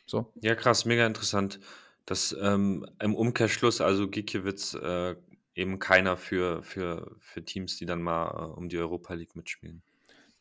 So. 0.07 0.33
Ja, 0.41 0.55
krass, 0.55 0.85
mega 0.85 1.07
interessant. 1.07 1.59
Dass 2.07 2.37
ähm, 2.41 2.87
im 3.01 3.15
Umkehrschluss, 3.15 3.81
also 3.81 4.09
Gikiewicz, 4.09 4.75
äh, 4.75 5.15
eben 5.55 5.79
keiner 5.79 6.17
für, 6.17 6.63
für, 6.63 7.17
für 7.19 7.45
Teams, 7.45 7.77
die 7.77 7.87
dann 7.87 8.03
mal 8.03 8.29
äh, 8.29 8.59
um 8.59 8.69
die 8.69 8.79
Europa 8.79 9.15
League 9.15 9.37
mitspielen. 9.37 9.83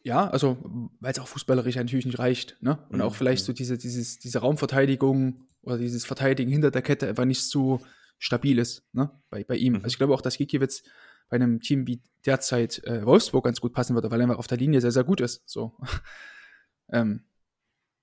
Ja, 0.03 0.27
also, 0.29 0.57
weil 0.99 1.11
es 1.11 1.19
auch 1.19 1.27
fußballerisch 1.27 1.75
natürlich 1.75 2.05
nicht 2.05 2.17
reicht, 2.17 2.57
ne? 2.61 2.79
Und 2.89 2.97
mhm. 2.97 3.01
auch 3.01 3.13
vielleicht 3.13 3.45
so 3.45 3.53
diese, 3.53 3.77
dieses, 3.77 4.17
diese 4.17 4.39
Raumverteidigung 4.39 5.45
oder 5.61 5.77
dieses 5.77 6.05
Verteidigen 6.05 6.49
hinter 6.51 6.71
der 6.71 6.81
Kette 6.81 7.07
einfach 7.07 7.25
nicht 7.25 7.43
so 7.43 7.81
stabil 8.17 8.57
ist, 8.57 8.83
ne? 8.93 9.11
Bei, 9.29 9.43
bei 9.43 9.57
ihm. 9.57 9.73
Mhm. 9.73 9.79
Also 9.79 9.89
ich 9.89 9.97
glaube 9.97 10.13
auch, 10.13 10.21
dass 10.21 10.37
Gikiewicz 10.37 10.83
bei 11.29 11.35
einem 11.35 11.61
Team 11.61 11.85
wie 11.87 12.01
derzeit 12.25 12.83
äh, 12.85 13.05
Wolfsburg 13.05 13.45
ganz 13.45 13.61
gut 13.61 13.73
passen 13.73 13.93
würde, 13.93 14.09
weil 14.09 14.19
er 14.19 14.23
einfach 14.23 14.39
auf 14.39 14.47
der 14.47 14.57
Linie 14.57 14.81
sehr, 14.81 14.91
sehr 14.91 15.03
gut 15.03 15.21
ist. 15.21 15.43
So. 15.45 15.77
ähm, 16.91 17.23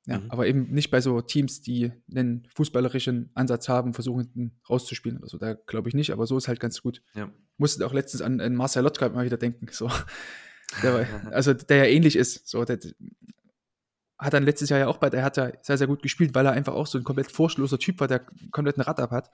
ja, 0.09 0.21
mhm. 0.21 0.31
aber 0.31 0.47
eben 0.47 0.71
nicht 0.71 0.91
bei 0.91 1.03
so 1.03 1.21
Teams, 1.21 1.61
die 1.61 1.93
einen 2.11 2.49
fußballerischen 2.55 3.29
Ansatz 3.35 3.69
haben, 3.69 3.93
versuchen 3.93 4.59
rauszuspielen 4.69 5.19
oder 5.19 5.29
so. 5.29 5.37
Da 5.37 5.53
glaube 5.53 5.91
ich 5.91 5.95
nicht, 5.95 6.13
aber 6.13 6.27
so 6.27 6.39
ist 6.39 6.49
halt 6.49 6.61
ganz 6.61 6.81
gut. 6.81 7.03
Ja. 7.15 7.31
Musste 7.59 7.87
auch 7.87 7.93
letztens 7.93 8.23
an, 8.23 8.41
an 8.41 8.55
Marcel 8.55 8.83
Lotka 8.83 9.07
immer 9.07 9.25
wieder 9.25 9.37
denken. 9.37 9.69
So. 9.71 9.91
Der, 10.83 11.07
also 11.33 11.55
der 11.55 11.79
ja 11.79 11.85
ähnlich 11.87 12.15
ist. 12.15 12.47
So, 12.47 12.63
der 12.63 12.79
hat 14.19 14.35
dann 14.35 14.43
letztes 14.43 14.69
Jahr 14.69 14.79
ja 14.79 14.87
auch 14.87 14.99
bei 14.99 15.09
der 15.09 15.23
Hertha 15.23 15.51
sehr, 15.63 15.79
sehr 15.79 15.87
gut 15.87 16.03
gespielt, 16.03 16.35
weil 16.35 16.45
er 16.45 16.53
einfach 16.53 16.75
auch 16.75 16.87
so 16.87 16.99
ein 16.99 17.05
komplett 17.05 17.33
vorschloser 17.33 17.79
Typ 17.79 18.01
war, 18.01 18.07
der 18.07 18.27
komplett 18.51 18.77
ein 18.77 18.83
Rad 18.83 19.01
ab 19.01 19.11
hat. 19.11 19.31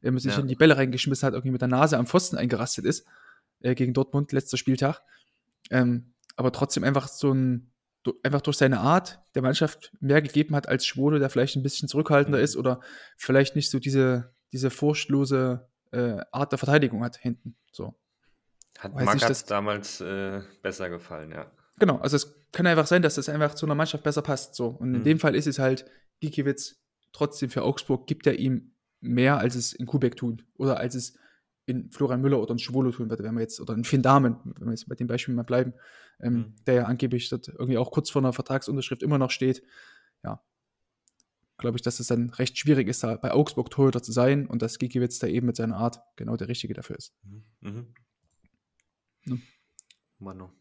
Er 0.00 0.18
sich 0.18 0.32
ja. 0.32 0.40
in 0.40 0.48
die 0.48 0.54
Bälle 0.54 0.78
reingeschmissen 0.78 1.26
hat, 1.26 1.34
irgendwie 1.34 1.50
mit 1.50 1.60
der 1.60 1.68
Nase 1.68 1.98
am 1.98 2.06
Pfosten 2.06 2.38
eingerastet 2.38 2.86
ist, 2.86 3.06
äh, 3.60 3.74
gegen 3.74 3.92
Dortmund, 3.92 4.32
letzter 4.32 4.56
Spieltag. 4.56 5.02
Ähm, 5.70 6.14
aber 6.34 6.50
trotzdem 6.50 6.82
einfach 6.82 7.08
so 7.08 7.34
ein, 7.34 7.70
einfach 8.22 8.40
durch 8.40 8.56
seine 8.56 8.80
Art 8.80 9.20
der 9.34 9.42
Mannschaft 9.42 9.92
mehr 10.00 10.22
gegeben 10.22 10.54
hat 10.54 10.68
als 10.68 10.86
Schwode, 10.86 11.18
der 11.18 11.30
vielleicht 11.30 11.56
ein 11.56 11.62
bisschen 11.62 11.88
zurückhaltender 11.88 12.38
mhm. 12.38 12.44
ist 12.44 12.56
oder 12.56 12.80
vielleicht 13.16 13.56
nicht 13.56 13.70
so 13.70 13.78
diese, 13.78 14.34
diese 14.52 14.70
furchtlose 14.70 15.68
äh, 15.92 16.18
Art 16.32 16.52
der 16.52 16.58
Verteidigung 16.58 17.04
hat 17.04 17.16
hinten. 17.16 17.56
So. 17.72 17.94
Hat 18.78 18.94
Magath 18.94 19.50
damals 19.50 20.00
äh, 20.00 20.40
besser 20.62 20.88
gefallen, 20.88 21.32
ja. 21.32 21.50
Genau, 21.78 21.96
also 21.96 22.16
es 22.16 22.34
kann 22.52 22.66
einfach 22.66 22.86
sein, 22.86 23.02
dass 23.02 23.14
das 23.14 23.28
einfach 23.28 23.54
zu 23.54 23.66
einer 23.66 23.74
Mannschaft 23.74 24.04
besser 24.04 24.22
passt. 24.22 24.54
So. 24.54 24.68
Und 24.68 24.94
in 24.94 25.00
mhm. 25.00 25.04
dem 25.04 25.18
Fall 25.18 25.34
ist 25.34 25.46
es 25.46 25.58
halt, 25.58 25.86
Gikiewicz 26.20 26.76
trotzdem 27.12 27.50
für 27.50 27.62
Augsburg 27.62 28.06
gibt 28.06 28.26
er 28.26 28.38
ihm 28.38 28.74
mehr, 29.00 29.38
als 29.38 29.54
es 29.54 29.72
in 29.72 29.86
Kubek 29.86 30.16
tun. 30.16 30.42
Oder 30.56 30.78
als 30.78 30.94
es 30.94 31.18
in 31.70 31.90
Florian 31.90 32.20
Müller 32.20 32.40
oder 32.40 32.52
in 32.52 32.58
Schwolo 32.58 32.90
tun 32.90 33.10
würde, 33.10 33.24
wenn 33.24 33.34
wir 33.34 33.40
jetzt, 33.40 33.60
oder 33.60 33.74
in 33.74 33.84
Finn 33.84 34.02
Dahmen, 34.02 34.36
wenn 34.44 34.66
wir 34.66 34.72
jetzt 34.72 34.88
bei 34.88 34.94
dem 34.94 35.06
Beispiel 35.06 35.34
mal 35.34 35.42
bleiben, 35.42 35.74
ähm, 36.20 36.34
mhm. 36.34 36.54
der 36.66 36.74
ja 36.74 36.84
angeblich 36.84 37.28
dort 37.28 37.48
irgendwie 37.48 37.78
auch 37.78 37.90
kurz 37.90 38.10
vor 38.10 38.22
einer 38.22 38.32
Vertragsunterschrift 38.32 39.02
immer 39.02 39.18
noch 39.18 39.30
steht. 39.30 39.62
Ja, 40.22 40.42
glaube 41.58 41.76
ich, 41.76 41.82
dass 41.82 42.00
es 42.00 42.08
dann 42.08 42.30
recht 42.30 42.58
schwierig 42.58 42.88
ist, 42.88 43.02
da 43.04 43.16
bei 43.16 43.32
Augsburg 43.32 43.70
Torhüter 43.70 44.02
zu 44.02 44.12
sein 44.12 44.46
und 44.46 44.62
dass 44.62 44.78
Gikiewicz 44.78 45.18
da 45.18 45.26
eben 45.26 45.46
mit 45.46 45.56
seiner 45.56 45.76
Art 45.76 46.00
genau 46.16 46.36
der 46.36 46.48
Richtige 46.48 46.74
dafür 46.74 46.96
ist. 46.96 47.14
Mhm. 47.22 47.44
mhm. 47.60 47.94
Ne? 49.24 49.40
Mano. 50.18 50.52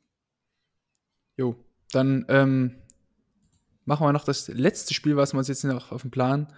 Jo, 1.38 1.56
dann 1.92 2.26
ähm, 2.28 2.76
machen 3.86 4.06
wir 4.06 4.14
noch 4.14 4.26
das 4.26 4.48
letzte 4.50 4.94
Spiel, 4.94 5.16
was 5.16 5.34
wir 5.34 5.40
uns 5.40 5.48
jetzt 5.48 5.64
noch 5.64 5.92
auf 5.92 6.02
dem 6.02 6.12
Plan 6.12 6.54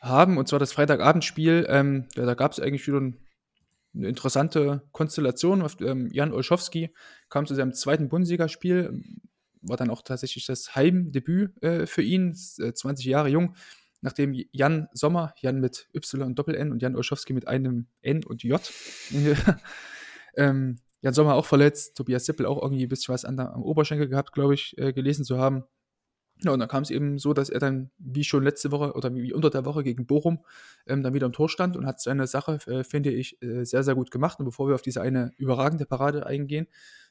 haben, 0.00 0.38
und 0.38 0.48
zwar 0.48 0.58
das 0.58 0.72
Freitagabendspiel. 0.72 1.66
Ähm, 1.68 2.06
ja, 2.14 2.24
da 2.24 2.34
gab 2.34 2.52
es 2.52 2.60
eigentlich 2.60 2.86
wieder 2.86 3.00
ein, 3.00 3.18
eine 3.94 4.08
interessante 4.08 4.82
Konstellation. 4.92 5.66
Ähm, 5.80 6.08
Jan 6.12 6.32
Olschowski 6.32 6.94
kam 7.28 7.46
zu 7.46 7.54
seinem 7.54 7.72
zweiten 7.72 8.08
Bundesligaspiel, 8.08 9.02
war 9.62 9.76
dann 9.76 9.90
auch 9.90 10.02
tatsächlich 10.02 10.46
das 10.46 10.74
Heimdebüt 10.74 11.62
äh, 11.62 11.86
für 11.86 12.02
ihn, 12.02 12.36
äh, 12.58 12.72
20 12.72 13.06
Jahre 13.06 13.28
jung, 13.28 13.54
nachdem 14.00 14.34
Jan 14.52 14.88
Sommer, 14.92 15.34
Jan 15.40 15.60
mit 15.60 15.88
Y 15.94 16.22
und 16.22 16.38
Doppel-N 16.38 16.72
und 16.72 16.82
Jan 16.82 16.96
Olschowski 16.96 17.32
mit 17.32 17.48
einem 17.48 17.86
N 18.00 18.24
und 18.24 18.42
J, 18.42 18.60
ähm, 20.36 20.76
Jan 21.02 21.14
Sommer 21.14 21.34
auch 21.34 21.46
verletzt, 21.46 21.96
Tobias 21.96 22.26
Sippel 22.26 22.46
auch 22.46 22.62
irgendwie 22.62 22.84
ein 22.84 22.88
bisschen 22.88 23.12
was 23.12 23.24
an 23.24 23.38
am 23.38 23.62
Oberschenkel 23.62 24.08
gehabt, 24.08 24.32
glaube 24.32 24.54
ich, 24.54 24.76
äh, 24.78 24.92
gelesen 24.92 25.24
zu 25.24 25.38
haben. 25.38 25.64
Ja, 26.42 26.52
und 26.52 26.60
dann 26.60 26.68
kam 26.68 26.82
es 26.82 26.90
eben 26.90 27.18
so, 27.18 27.34
dass 27.34 27.50
er 27.50 27.60
dann, 27.60 27.90
wie 27.98 28.24
schon 28.24 28.42
letzte 28.42 28.70
Woche 28.70 28.94
oder 28.94 29.14
wie 29.14 29.32
unter 29.32 29.50
der 29.50 29.64
Woche 29.66 29.82
gegen 29.82 30.06
Bochum, 30.06 30.44
ähm, 30.86 31.02
dann 31.02 31.12
wieder 31.12 31.26
im 31.26 31.32
Tor 31.32 31.50
stand 31.50 31.76
und 31.76 31.86
hat 31.86 32.00
seine 32.00 32.26
Sache, 32.26 32.58
äh, 32.66 32.82
finde 32.82 33.10
ich, 33.10 33.42
äh, 33.42 33.64
sehr, 33.64 33.82
sehr 33.82 33.94
gut 33.94 34.10
gemacht. 34.10 34.38
Und 34.38 34.46
bevor 34.46 34.68
wir 34.68 34.74
auf 34.74 34.82
diese 34.82 35.02
eine 35.02 35.32
überragende 35.36 35.84
Parade 35.84 36.26
eingehen, 36.26 36.66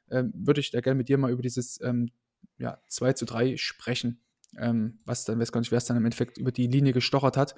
ähm, 0.10 0.32
würde 0.36 0.62
ich 0.62 0.72
da 0.72 0.82
gerne 0.82 0.98
mit 0.98 1.10
dir 1.10 1.18
mal 1.18 1.32
über 1.32 1.44
dieses 1.44 1.80
ähm, 1.82 2.10
ja, 2.58 2.80
2 2.88 3.14
zu 3.14 3.26
3 3.26 3.58
sprechen. 3.58 4.22
Ähm, 4.58 5.00
was 5.06 5.26
dann, 5.26 5.40
weiß 5.40 5.52
gar 5.52 5.60
nicht, 5.60 5.72
wer 5.72 5.78
es 5.78 5.86
dann 5.86 5.98
im 5.98 6.06
Endeffekt 6.06 6.40
über 6.40 6.52
die 6.52 6.68
Linie 6.68 6.94
gestochert 6.94 7.38
hat. 7.38 7.54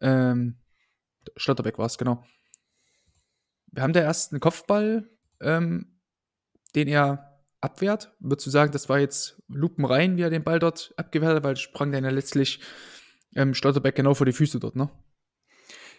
Ähm, 0.00 0.56
Schlotterbeck 1.36 1.78
war 1.78 1.86
es, 1.86 1.98
genau. 1.98 2.24
Wir 3.70 3.82
haben 3.82 3.92
da 3.92 4.00
erst 4.00 4.32
einen 4.32 4.40
Kopfball, 4.40 5.08
ähm, 5.40 5.98
den 6.74 6.88
er 6.88 7.31
abwehrt. 7.62 8.12
Würdest 8.20 8.46
du 8.46 8.50
sagen, 8.50 8.72
das 8.72 8.88
war 8.88 8.98
jetzt 8.98 9.40
lupenrein, 9.48 10.16
wie 10.16 10.22
er 10.22 10.30
den 10.30 10.44
Ball 10.44 10.58
dort 10.58 10.92
abgewehrt 10.96 11.36
hat, 11.36 11.44
weil 11.44 11.56
sprang 11.56 11.92
dann 11.92 12.04
ja 12.04 12.10
letztlich 12.10 12.60
ähm, 13.34 13.54
Schlotterbeck 13.54 13.94
genau 13.94 14.14
vor 14.14 14.26
die 14.26 14.32
Füße 14.32 14.60
dort, 14.60 14.76
ne? 14.76 14.90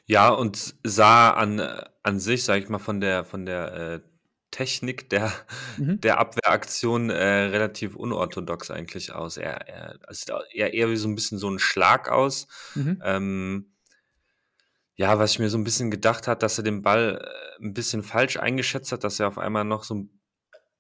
Ja, 0.06 0.30
und 0.30 0.76
sah 0.84 1.32
an, 1.32 1.62
an 2.04 2.20
sich, 2.20 2.44
sage 2.44 2.64
ich 2.64 2.70
mal, 2.70 2.80
von 2.80 3.00
der, 3.00 3.24
von 3.24 3.46
der 3.46 3.74
äh, 3.74 4.00
Technik 4.52 5.10
der, 5.10 5.32
mhm. 5.78 6.00
der 6.02 6.20
Abwehraktion 6.20 7.10
äh, 7.10 7.24
relativ 7.24 7.96
unorthodox 7.96 8.70
eigentlich 8.70 9.14
aus. 9.14 9.38
Er, 9.38 9.68
er 9.68 10.00
sieht 10.14 10.32
eher, 10.52 10.74
eher 10.74 10.90
wie 10.90 10.98
so 10.98 11.08
ein 11.08 11.16
bisschen 11.16 11.40
so 11.40 11.50
ein 11.50 11.60
Schlag 11.60 12.10
aus. 12.10 12.48
Mhm. 12.76 13.02
Ähm, 13.04 13.74
ja, 14.96 15.18
was 15.18 15.32
ich 15.32 15.40
mir 15.40 15.50
so 15.50 15.58
ein 15.58 15.64
bisschen 15.64 15.90
gedacht 15.90 16.28
hat, 16.28 16.44
dass 16.44 16.58
er 16.58 16.64
den 16.64 16.84
Ball 16.84 17.20
äh, 17.24 17.64
ein 17.64 17.74
bisschen 17.74 18.04
falsch 18.04 18.38
eingeschätzt 18.38 18.92
hat, 18.92 19.04
dass 19.04 19.20
er 19.20 19.28
auf 19.28 19.40
einmal 19.40 19.64
noch 19.64 19.84
so 19.84 19.96
ein 19.96 20.23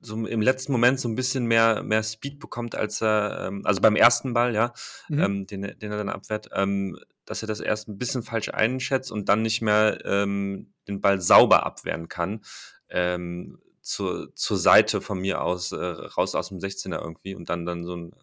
so 0.06 0.26
im 0.26 0.41
letzten 0.41 0.72
Moment 0.72 0.99
so 0.99 1.08
ein 1.08 1.16
bisschen 1.16 1.45
mehr, 1.45 1.84
mehr 1.84 2.04
Speed 2.04 2.39
bekommt, 2.39 2.76
als 2.76 3.01
er, 3.01 3.47
ähm, 3.47 3.66
also 3.66 3.82
beim 3.82 3.95
ersten 3.95 4.34
Ball, 4.34 4.54
ja, 4.54 4.74
mhm. 5.08 5.20
ähm, 5.20 5.47
den, 5.47 5.62
den 5.62 5.91
er 5.91 5.97
dann 5.97 6.10
abwehrt, 6.10 6.49
ähm, 6.54 6.99
dass 7.26 7.41
er 7.41 7.47
das 7.47 7.60
erst 7.60 7.88
ein 7.88 7.97
bisschen 7.97 8.24
falsch 8.24 8.49
einschätzt 8.49 9.12
und 9.12 9.30
dann 9.30 9.41
nicht 9.41 9.62
mehr 9.62 9.99
ähm, 10.06 10.74
den 10.88 11.01
Ball 11.01 11.22
sauber 11.22 11.66
abwehren 11.66 12.10
kann. 12.10 12.41
Ähm, 12.89 13.60
zur, 13.82 14.34
zur 14.36 14.58
Seite 14.58 15.01
von 15.01 15.20
mir 15.20 15.41
aus, 15.41 15.72
äh, 15.72 15.76
raus 15.76 16.36
aus 16.36 16.49
dem 16.49 16.60
16er 16.60 17.01
irgendwie 17.01 17.36
und 17.36 17.49
dann, 17.49 17.66
dann 17.66 17.84
so 17.84 17.95
ein 17.95 18.14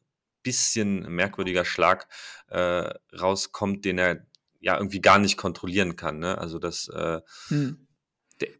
bisschen 0.42 1.02
merkwürdiger 1.14 1.66
Schlag 1.66 2.08
äh, 2.48 2.90
rauskommt, 3.18 3.84
den 3.84 3.98
er 3.98 4.26
ja 4.60 4.76
irgendwie 4.76 5.00
gar 5.00 5.18
nicht 5.18 5.36
kontrollieren 5.36 5.96
kann. 5.96 6.18
Ne? 6.18 6.38
Also 6.38 6.58
das 6.58 6.88
äh, 6.88 7.20
mhm 7.50 7.86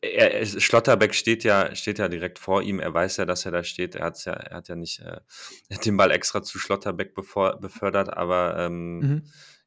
er, 0.01 0.47
Schlotterbeck 0.47 1.14
steht 1.14 1.45
ja, 1.45 1.74
steht 1.74 1.99
ja 1.99 2.09
direkt 2.09 2.39
vor 2.39 2.62
ihm. 2.62 2.81
Er 2.81 2.93
weiß 2.93 3.18
ja, 3.18 3.24
dass 3.24 3.45
er 3.45 3.53
da 3.53 3.64
steht. 3.64 3.95
Er, 3.95 4.07
hat's 4.07 4.24
ja, 4.24 4.33
er 4.33 4.59
hat 4.59 4.68
ja 4.68 4.76
nicht 4.76 5.01
äh, 5.01 5.20
den 5.85 5.97
Ball 5.97 6.11
extra 6.11 6.43
zu 6.43 6.59
Schlotterbeck 6.59 7.14
bevor, 7.14 7.59
befördert, 7.61 8.16
aber 8.16 8.59
ähm, 8.59 8.99
mhm. 8.99 9.22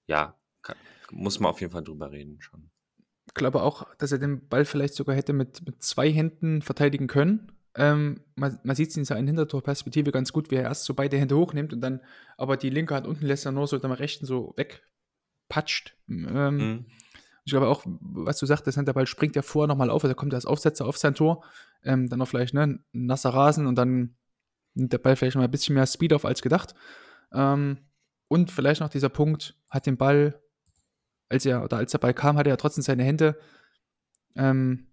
ja, 0.05 0.37
kann, 0.61 0.77
muss 1.11 1.39
man 1.39 1.51
auf 1.51 1.61
jeden 1.61 1.73
Fall 1.73 1.83
drüber 1.83 2.11
reden 2.11 2.41
schon. 2.41 2.69
Ich 3.27 3.33
glaube 3.33 3.63
auch, 3.63 3.87
dass 3.97 4.11
er 4.11 4.19
den 4.19 4.47
Ball 4.47 4.65
vielleicht 4.65 4.93
sogar 4.93 5.15
hätte 5.15 5.33
mit, 5.33 5.65
mit 5.65 5.81
zwei 5.81 6.11
Händen 6.11 6.61
verteidigen 6.61 7.07
können. 7.07 7.51
Ähm, 7.75 8.21
man, 8.35 8.59
man 8.63 8.75
sieht 8.75 8.89
es 8.89 8.97
in 8.97 9.05
seiner 9.05 9.25
Hintertorperspektive 9.25 10.11
ganz 10.11 10.31
gut, 10.31 10.51
wie 10.51 10.55
er 10.55 10.63
erst 10.63 10.85
so 10.85 10.93
beide 10.93 11.17
Hände 11.17 11.35
hochnimmt 11.35 11.73
und 11.73 11.81
dann 11.81 12.01
aber 12.37 12.57
die 12.57 12.69
linke 12.69 12.93
Hand 12.93 13.07
unten 13.07 13.25
lässt 13.25 13.45
er 13.45 13.51
nur 13.51 13.67
so 13.67 13.79
der 13.79 13.99
rechten 13.99 14.25
so 14.25 14.53
wegpatscht. 14.57 15.97
Ähm, 16.07 16.57
mhm. 16.57 16.85
Ich 17.45 17.51
glaube 17.51 17.67
auch, 17.67 17.83
was 17.85 18.39
du 18.39 18.45
sagtest, 18.45 18.77
der 18.77 18.93
Ball 18.93 19.07
springt 19.07 19.35
ja 19.35 19.41
vorher 19.41 19.67
nochmal 19.67 19.89
auf, 19.89 20.03
also 20.03 20.15
kommt 20.15 20.33
er 20.33 20.37
als 20.37 20.45
Aufsetzer 20.45 20.85
auf 20.85 20.97
sein 20.97 21.15
Tor, 21.15 21.43
ähm, 21.83 22.07
dann 22.07 22.19
noch 22.19 22.27
vielleicht 22.27 22.53
ne, 22.53 22.63
ein 22.63 22.85
nasser 22.93 23.31
Rasen 23.31 23.67
und 23.67 23.75
dann 23.75 24.15
nimmt 24.75 24.93
der 24.93 24.97
Ball 24.97 25.15
vielleicht 25.15 25.35
mal 25.35 25.43
ein 25.43 25.51
bisschen 25.51 25.75
mehr 25.75 25.85
Speed 25.85 26.13
auf 26.13 26.25
als 26.25 26.41
gedacht. 26.41 26.73
Ähm, 27.33 27.79
und 28.27 28.51
vielleicht 28.51 28.81
noch 28.81 28.89
dieser 28.89 29.09
Punkt, 29.09 29.55
hat 29.69 29.85
den 29.85 29.97
Ball, 29.97 30.41
als 31.29 31.45
er, 31.45 31.63
oder 31.63 31.77
als 31.77 31.91
der 31.91 31.99
Ball 31.99 32.13
kam, 32.13 32.37
hatte 32.37 32.49
er 32.49 32.57
trotzdem 32.57 32.81
seine 32.81 33.03
Hände 33.03 33.37
ähm, 34.35 34.87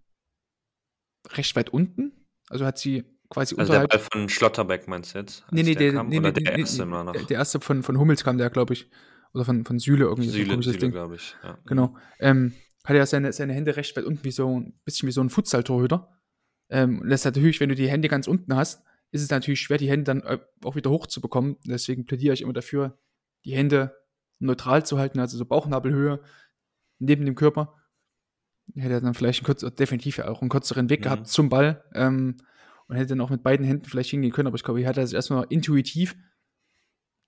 recht 1.29 1.55
weit 1.55 1.69
unten. 1.69 2.27
Also 2.49 2.65
hat 2.65 2.77
sie 2.77 3.03
quasi 3.29 3.55
also 3.55 3.71
unterhalb. 3.71 3.89
Der 3.89 3.97
Ball 3.97 4.07
von 4.11 4.29
Schlotterbeck 4.29 4.87
meinst 4.87 5.13
du 5.15 5.19
jetzt? 5.19 5.45
Nee, 5.51 5.63
nee, 5.63 5.75
der, 5.75 5.93
der, 5.93 6.03
nee, 6.03 6.19
nee, 6.19 6.31
der 6.31 6.59
erste 6.59 6.85
nee? 6.85 7.25
Der 7.29 7.37
erste 7.37 7.59
von, 7.59 7.81
von 7.81 7.97
Hummels 7.97 8.23
kam 8.23 8.37
der, 8.37 8.49
glaube 8.49 8.73
ich. 8.73 8.89
Oder 9.33 9.45
von, 9.45 9.65
von 9.65 9.79
Süle 9.79 10.05
irgendwie. 10.05 10.29
Süle, 10.29 10.61
so 10.61 10.71
Süle 10.71 10.91
glaube 10.91 11.15
ich. 11.15 11.35
Ja. 11.43 11.57
Genau. 11.65 11.95
Ähm, 12.19 12.53
hat 12.83 12.95
er 12.95 13.05
seine, 13.05 13.31
seine 13.31 13.53
Hände 13.53 13.75
recht 13.75 13.95
weit 13.95 14.05
unten, 14.05 14.23
wie 14.23 14.31
so 14.31 14.59
ein 14.59 14.73
bisschen 14.83 15.07
wie 15.07 15.11
so 15.13 15.21
ein 15.21 15.29
Futsal-Torhüter. 15.29 16.09
Ähm, 16.69 17.01
das 17.07 17.21
ist 17.21 17.25
natürlich, 17.25 17.59
wenn 17.59 17.69
du 17.69 17.75
die 17.75 17.89
Hände 17.89 18.07
ganz 18.07 18.27
unten 18.27 18.55
hast, 18.55 18.83
ist 19.11 19.21
es 19.21 19.29
natürlich 19.29 19.61
schwer, 19.61 19.77
die 19.77 19.89
Hände 19.89 20.05
dann 20.05 20.21
äh, 20.21 20.39
auch 20.63 20.75
wieder 20.75 20.89
hoch 20.89 21.07
zu 21.07 21.21
bekommen. 21.21 21.57
Deswegen 21.65 22.05
plädiere 22.05 22.33
ich 22.33 22.41
immer 22.41 22.53
dafür, 22.53 22.97
die 23.45 23.55
Hände 23.55 23.95
neutral 24.39 24.85
zu 24.85 24.97
halten, 24.97 25.19
also 25.19 25.37
so 25.37 25.45
Bauchnabelhöhe 25.45 26.21
neben 26.99 27.25
dem 27.25 27.35
Körper. 27.35 27.75
Hätte 28.75 28.93
er 28.93 29.01
dann 29.01 29.13
vielleicht 29.13 29.41
einen 29.41 29.45
kurz, 29.45 29.75
definitiv 29.75 30.19
auch 30.19 30.41
einen 30.41 30.49
kürzeren 30.49 30.89
Weg 30.89 31.01
mhm. 31.01 31.03
gehabt 31.03 31.27
zum 31.27 31.49
Ball 31.49 31.83
ähm, 31.93 32.37
und 32.87 32.95
hätte 32.95 33.09
dann 33.09 33.21
auch 33.21 33.29
mit 33.29 33.43
beiden 33.43 33.65
Händen 33.65 33.85
vielleicht 33.85 34.09
hingehen 34.09 34.31
können, 34.31 34.47
aber 34.47 34.55
ich 34.55 34.63
glaube, 34.63 34.79
hier 34.79 34.87
hat 34.87 34.97
er 34.97 35.05
sich 35.05 35.15
erstmal 35.15 35.45
intuitiv 35.49 36.15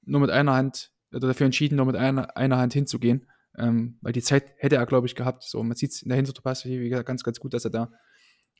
nur 0.06 0.22
mit 0.22 0.30
einer 0.30 0.54
Hand 0.54 0.93
dafür 1.20 1.45
entschieden, 1.45 1.76
nur 1.76 1.86
mit 1.86 1.95
einer, 1.95 2.36
einer 2.38 2.57
Hand 2.57 2.74
hinzugehen. 2.74 3.28
Ähm, 3.57 3.97
weil 4.01 4.14
die 4.14 4.22
Zeit 4.22 4.45
hätte 4.57 4.78
er, 4.78 4.86
glaube 4.86 5.07
ich, 5.07 5.16
gehabt. 5.16 5.43
So, 5.43 5.61
man 5.64 5.78
sieht 5.78 5.91
es 5.91 6.01
in 6.01 6.09
der 6.09 6.22
gesagt, 6.22 7.07
ganz, 7.07 7.24
ganz 7.24 7.39
gut, 7.39 7.53
dass 7.53 7.66
er 7.66 7.72
da 7.72 7.91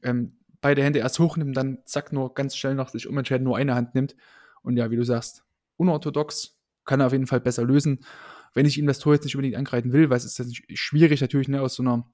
ähm, 0.03 0.37
beide 0.61 0.83
Hände 0.83 0.99
erst 0.99 1.19
hochnimmt, 1.19 1.55
dann 1.55 1.79
zack, 1.85 2.13
nur 2.13 2.33
ganz 2.33 2.55
schnell 2.55 2.75
noch 2.75 2.89
sich 2.89 3.07
umentscheiden, 3.07 3.43
nur 3.43 3.57
eine 3.57 3.75
Hand 3.75 3.95
nimmt. 3.95 4.15
Und 4.61 4.77
ja, 4.77 4.91
wie 4.91 4.95
du 4.95 5.03
sagst, 5.03 5.43
unorthodox, 5.77 6.59
kann 6.85 6.99
er 6.99 7.07
auf 7.07 7.11
jeden 7.11 7.27
Fall 7.27 7.41
besser 7.41 7.63
lösen. 7.63 8.05
Wenn 8.53 8.65
ich 8.65 8.77
ihm 8.77 8.87
das 8.87 8.99
Tor 8.99 9.13
jetzt 9.13 9.23
nicht 9.23 9.35
unbedingt 9.35 9.55
angreifen 9.57 9.93
will, 9.93 10.09
weil 10.09 10.17
es 10.17 10.25
ist 10.25 10.61
schwierig 10.73 11.21
natürlich, 11.21 11.47
ne, 11.47 11.61
aus 11.61 11.75
so 11.75 11.83
einer 11.83 12.11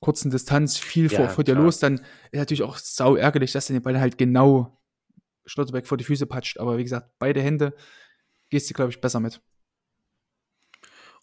kurzen 0.00 0.30
Distanz 0.30 0.76
viel 0.76 1.10
ja, 1.10 1.16
vor, 1.16 1.28
vor 1.28 1.44
dir 1.44 1.54
los, 1.54 1.78
dann 1.78 2.00
ist 2.30 2.38
natürlich 2.38 2.62
auch 2.62 2.76
sau 2.78 3.16
ärgerlich, 3.16 3.52
dass 3.52 3.70
er 3.70 3.74
den 3.74 3.82
Ball 3.82 3.98
halt 3.98 4.18
genau 4.18 4.82
Schlotterbeck 5.46 5.86
vor 5.86 5.96
die 5.96 6.04
Füße 6.04 6.26
patscht. 6.26 6.58
Aber 6.58 6.78
wie 6.78 6.82
gesagt, 6.82 7.10
beide 7.18 7.40
Hände 7.40 7.74
gehst 8.50 8.70
du, 8.70 8.74
glaube 8.74 8.90
ich, 8.90 9.00
besser 9.00 9.20
mit. 9.20 9.40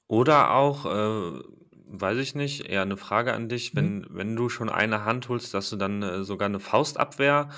Oder 0.07 0.51
auch, 0.51 0.86
äh, 0.86 1.41
weiß 1.88 2.17
ich 2.19 2.36
nicht, 2.36 2.67
eher 2.67 2.82
eine 2.82 2.97
Frage 2.97 3.34
an 3.34 3.49
dich, 3.49 3.76
wenn, 3.76 3.99
mhm. 3.99 4.07
wenn 4.09 4.36
du 4.36 4.49
schon 4.49 4.69
eine 4.69 5.05
Hand 5.05 5.30
holst, 5.30 5.53
dass 5.53 5.69
du 5.69 5.76
dann 5.76 6.01
äh, 6.03 6.24
sogar 6.24 6.47
eine 6.47 6.59
Faustabwehr 6.59 7.49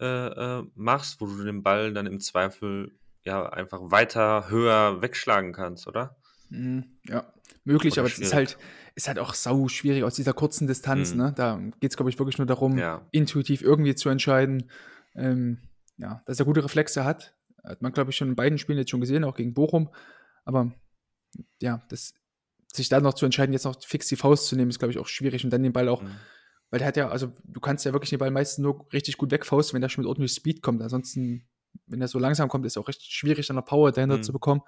äh, 0.00 0.04
äh, 0.06 0.64
machst, 0.74 1.20
wo 1.20 1.26
du 1.26 1.42
den 1.42 1.62
Ball 1.62 1.92
dann 1.92 2.06
im 2.06 2.20
Zweifel 2.20 2.92
ja 3.24 3.48
einfach 3.48 3.80
weiter 3.82 4.48
höher 4.48 5.02
wegschlagen 5.02 5.52
kannst, 5.52 5.86
oder? 5.86 6.16
Mhm, 6.50 6.84
ja, 7.04 7.32
möglich, 7.64 7.94
oder 7.94 8.02
aber 8.02 8.08
es 8.08 8.18
ist 8.18 8.32
halt, 8.32 8.58
ist 8.94 9.08
halt 9.08 9.18
auch 9.18 9.34
sau 9.34 9.68
schwierig 9.68 10.04
aus 10.04 10.14
dieser 10.14 10.32
kurzen 10.32 10.66
Distanz. 10.66 11.12
Mhm. 11.12 11.18
Ne? 11.18 11.32
Da 11.36 11.60
geht 11.80 11.90
es, 11.90 11.96
glaube 11.96 12.10
ich, 12.10 12.18
wirklich 12.18 12.38
nur 12.38 12.46
darum, 12.46 12.78
ja. 12.78 13.06
intuitiv 13.10 13.62
irgendwie 13.62 13.94
zu 13.94 14.08
entscheiden. 14.08 14.70
Ähm, 15.14 15.58
ja, 15.98 16.22
dass 16.26 16.38
er 16.38 16.46
gute 16.46 16.62
Reflexe 16.62 17.04
hat, 17.04 17.34
hat 17.64 17.82
man, 17.82 17.92
glaube 17.92 18.10
ich, 18.10 18.16
schon 18.16 18.28
in 18.28 18.36
beiden 18.36 18.58
Spielen 18.58 18.78
jetzt 18.78 18.90
schon 18.90 19.00
gesehen, 19.00 19.24
auch 19.24 19.36
gegen 19.36 19.54
Bochum. 19.54 19.90
Aber 20.44 20.72
ja, 21.60 21.82
das, 21.88 22.14
sich 22.72 22.88
da 22.88 23.00
noch 23.00 23.14
zu 23.14 23.24
entscheiden, 23.24 23.52
jetzt 23.52 23.64
noch 23.64 23.82
fix 23.82 24.08
die 24.08 24.16
Faust 24.16 24.46
zu 24.46 24.56
nehmen, 24.56 24.70
ist, 24.70 24.78
glaube 24.78 24.92
ich, 24.92 24.98
auch 24.98 25.06
schwierig. 25.06 25.44
Und 25.44 25.50
dann 25.50 25.62
den 25.62 25.72
Ball 25.72 25.88
auch, 25.88 26.02
mhm. 26.02 26.10
weil 26.70 26.78
der 26.78 26.88
hat 26.88 26.96
ja, 26.96 27.08
also 27.08 27.32
du 27.44 27.60
kannst 27.60 27.84
ja 27.84 27.92
wirklich 27.92 28.10
den 28.10 28.18
Ball 28.18 28.30
meistens 28.30 28.62
nur 28.62 28.86
richtig 28.92 29.16
gut 29.16 29.30
wegfausten, 29.30 29.74
wenn 29.74 29.82
der 29.82 29.88
schon 29.88 30.02
mit 30.02 30.08
ordentlich 30.08 30.32
Speed 30.32 30.62
kommt. 30.62 30.82
Ansonsten, 30.82 31.46
wenn 31.86 32.00
er 32.00 32.08
so 32.08 32.18
langsam 32.18 32.48
kommt, 32.48 32.66
ist 32.66 32.72
es 32.72 32.78
auch 32.78 32.88
recht 32.88 33.02
schwierig, 33.02 33.46
dann 33.46 33.56
noch 33.56 33.64
Power 33.64 33.92
dahinter 33.92 34.18
mhm. 34.18 34.22
zu 34.22 34.32
bekommen. 34.32 34.62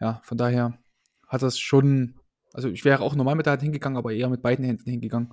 Ja, 0.00 0.20
von 0.24 0.38
daher 0.38 0.78
hat 1.28 1.42
das 1.42 1.58
schon, 1.58 2.18
also 2.52 2.68
ich 2.68 2.84
wäre 2.84 3.02
auch 3.02 3.14
normal 3.14 3.36
mit 3.36 3.46
der 3.46 3.52
Hand 3.52 3.62
hingegangen, 3.62 3.98
aber 3.98 4.12
eher 4.12 4.28
mit 4.28 4.42
beiden 4.42 4.64
Händen 4.64 4.90
hingegangen. 4.90 5.32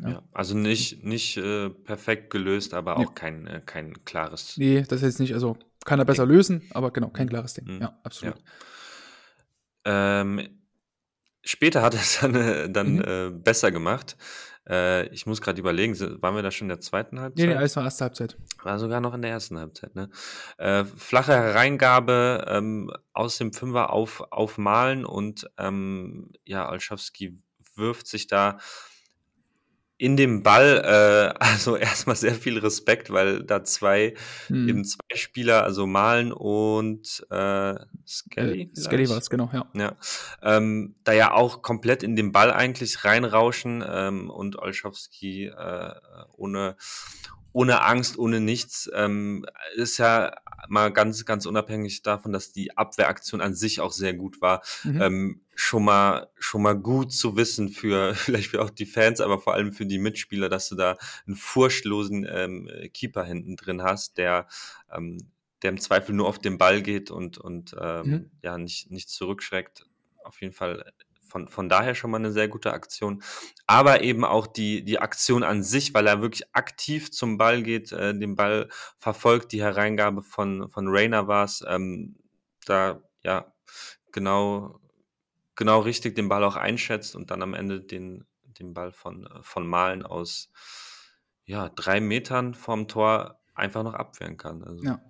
Ja. 0.00 0.08
ja, 0.08 0.22
also 0.32 0.56
nicht, 0.56 1.04
nicht 1.04 1.36
äh, 1.36 1.68
perfekt 1.68 2.30
gelöst, 2.30 2.74
aber 2.74 2.96
auch 2.96 3.10
nee. 3.10 3.14
kein, 3.14 3.46
äh, 3.46 3.62
kein 3.64 4.04
klares. 4.04 4.56
Nee, 4.56 4.82
das 4.82 5.02
ist 5.02 5.02
jetzt 5.02 5.20
nicht, 5.20 5.34
also 5.34 5.58
kann 5.84 5.98
er 5.98 6.04
besser 6.04 6.26
lösen, 6.26 6.62
aber 6.72 6.90
genau, 6.90 7.08
kein 7.08 7.26
mhm. 7.26 7.30
klares 7.30 7.54
Ding. 7.54 7.66
Mhm. 7.66 7.80
Ja, 7.82 7.98
absolut. 8.02 8.36
Ja. 9.86 10.20
Ähm, 10.20 10.60
später 11.42 11.82
hat 11.82 11.94
er 11.94 12.00
es 12.00 12.20
dann, 12.20 12.72
dann 12.72 12.94
mhm. 12.94 13.04
äh, 13.04 13.30
besser 13.30 13.70
gemacht. 13.70 14.16
Äh, 14.68 15.08
ich 15.08 15.26
muss 15.26 15.40
gerade 15.40 15.60
überlegen, 15.60 15.98
waren 16.22 16.34
wir 16.36 16.42
da 16.42 16.50
schon 16.50 16.66
in 16.66 16.70
der 16.70 16.80
zweiten 16.80 17.20
Halbzeit? 17.20 17.46
Nee, 17.46 17.52
nee, 17.52 17.58
alles 17.58 17.74
war 17.76 17.84
erste 17.84 18.04
Halbzeit. 18.04 18.36
War 18.62 18.78
sogar 18.78 19.00
noch 19.00 19.14
in 19.14 19.22
der 19.22 19.32
ersten 19.32 19.58
Halbzeit, 19.58 19.94
ne? 19.96 20.08
Äh, 20.58 20.84
flache 20.84 21.32
Hereingabe 21.32 22.44
ähm, 22.48 22.92
aus 23.12 23.38
dem 23.38 23.52
Fünfer 23.52 23.90
auf, 23.90 24.22
auf 24.30 24.58
Malen 24.58 25.04
und 25.04 25.50
ähm, 25.58 26.30
ja, 26.44 26.70
Olschowski 26.70 27.38
wirft 27.74 28.06
sich 28.06 28.28
da 28.28 28.58
in 30.02 30.16
dem 30.16 30.42
Ball, 30.42 30.82
äh, 30.84 31.38
also 31.38 31.76
erstmal 31.76 32.16
sehr 32.16 32.34
viel 32.34 32.58
Respekt, 32.58 33.12
weil 33.12 33.44
da 33.44 33.62
zwei, 33.62 34.14
hm. 34.48 34.68
eben 34.68 34.84
zwei 34.84 35.14
Spieler, 35.14 35.62
also 35.62 35.86
Malen 35.86 36.32
und 36.32 37.24
äh, 37.30 37.74
Skelly. 38.04 38.62
Äh, 38.62 38.80
Skelly 38.80 39.08
war 39.08 39.18
es, 39.18 39.30
genau, 39.30 39.48
ja. 39.52 39.64
ja 39.74 39.96
ähm, 40.42 40.96
da 41.04 41.12
ja 41.12 41.32
auch 41.32 41.62
komplett 41.62 42.02
in 42.02 42.16
den 42.16 42.32
Ball 42.32 42.50
eigentlich 42.50 43.04
reinrauschen 43.04 43.84
ähm, 43.88 44.28
und 44.28 44.58
Olschowski 44.58 45.46
äh, 45.46 45.94
ohne, 46.32 46.74
ohne 47.52 47.82
Angst, 47.82 48.18
ohne 48.18 48.40
nichts. 48.40 48.90
Ähm, 48.94 49.44
ist 49.74 49.98
ja 49.98 50.32
mal 50.68 50.92
ganz, 50.92 51.24
ganz 51.24 51.46
unabhängig 51.46 52.02
davon, 52.02 52.32
dass 52.32 52.52
die 52.52 52.76
Abwehraktion 52.76 53.40
an 53.40 53.54
sich 53.54 53.80
auch 53.80 53.92
sehr 53.92 54.14
gut 54.14 54.40
war. 54.40 54.62
Mhm. 54.84 55.02
Ähm, 55.02 55.40
schon 55.54 55.84
mal, 55.84 56.28
schon 56.38 56.62
mal 56.62 56.74
gut 56.74 57.12
zu 57.12 57.36
wissen 57.36 57.68
für 57.68 58.14
vielleicht 58.14 58.50
für 58.50 58.62
auch 58.62 58.70
die 58.70 58.86
Fans, 58.86 59.20
aber 59.20 59.38
vor 59.38 59.54
allem 59.54 59.72
für 59.72 59.86
die 59.86 59.98
Mitspieler, 59.98 60.48
dass 60.48 60.68
du 60.68 60.76
da 60.76 60.96
einen 61.26 61.36
furchtlosen 61.36 62.26
ähm, 62.28 62.70
Keeper 62.94 63.24
hinten 63.24 63.56
drin 63.56 63.82
hast, 63.82 64.18
der, 64.18 64.46
ähm, 64.90 65.18
der 65.62 65.70
im 65.70 65.80
Zweifel 65.80 66.14
nur 66.14 66.28
auf 66.28 66.38
den 66.38 66.58
Ball 66.58 66.82
geht 66.82 67.10
und, 67.10 67.38
und 67.38 67.76
ähm, 67.80 68.06
mhm. 68.06 68.30
ja, 68.42 68.58
nicht, 68.58 68.90
nicht 68.90 69.10
zurückschreckt. 69.10 69.86
Auf 70.24 70.40
jeden 70.40 70.54
Fall 70.54 70.92
von, 71.32 71.48
von 71.48 71.68
daher 71.70 71.94
schon 71.94 72.10
mal 72.10 72.18
eine 72.18 72.30
sehr 72.30 72.46
gute 72.46 72.72
Aktion. 72.74 73.22
Aber 73.66 74.02
eben 74.02 74.24
auch 74.24 74.46
die, 74.46 74.84
die 74.84 74.98
Aktion 74.98 75.42
an 75.42 75.62
sich, 75.62 75.94
weil 75.94 76.06
er 76.06 76.20
wirklich 76.20 76.54
aktiv 76.54 77.10
zum 77.10 77.38
Ball 77.38 77.62
geht, 77.62 77.90
äh, 77.90 78.16
den 78.16 78.36
Ball 78.36 78.68
verfolgt, 78.98 79.52
die 79.52 79.62
Hereingabe 79.62 80.22
von, 80.22 80.68
von 80.68 80.88
Rainer 80.88 81.28
war 81.28 81.44
es, 81.44 81.64
ähm, 81.66 82.16
da 82.66 83.02
ja 83.24 83.52
genau, 84.12 84.78
genau 85.56 85.80
richtig 85.80 86.14
den 86.14 86.28
Ball 86.28 86.44
auch 86.44 86.56
einschätzt 86.56 87.16
und 87.16 87.30
dann 87.30 87.42
am 87.42 87.54
Ende 87.54 87.80
den, 87.80 88.26
den 88.44 88.74
Ball 88.74 88.92
von, 88.92 89.26
von 89.40 89.66
Malen 89.66 90.04
aus 90.04 90.50
ja, 91.44 91.70
drei 91.70 92.00
Metern 92.00 92.54
vom 92.54 92.88
Tor 92.88 93.40
einfach 93.54 93.82
noch 93.82 93.94
abwehren 93.94 94.36
kann. 94.36 94.62
Also 94.62 94.84
ja. 94.84 95.00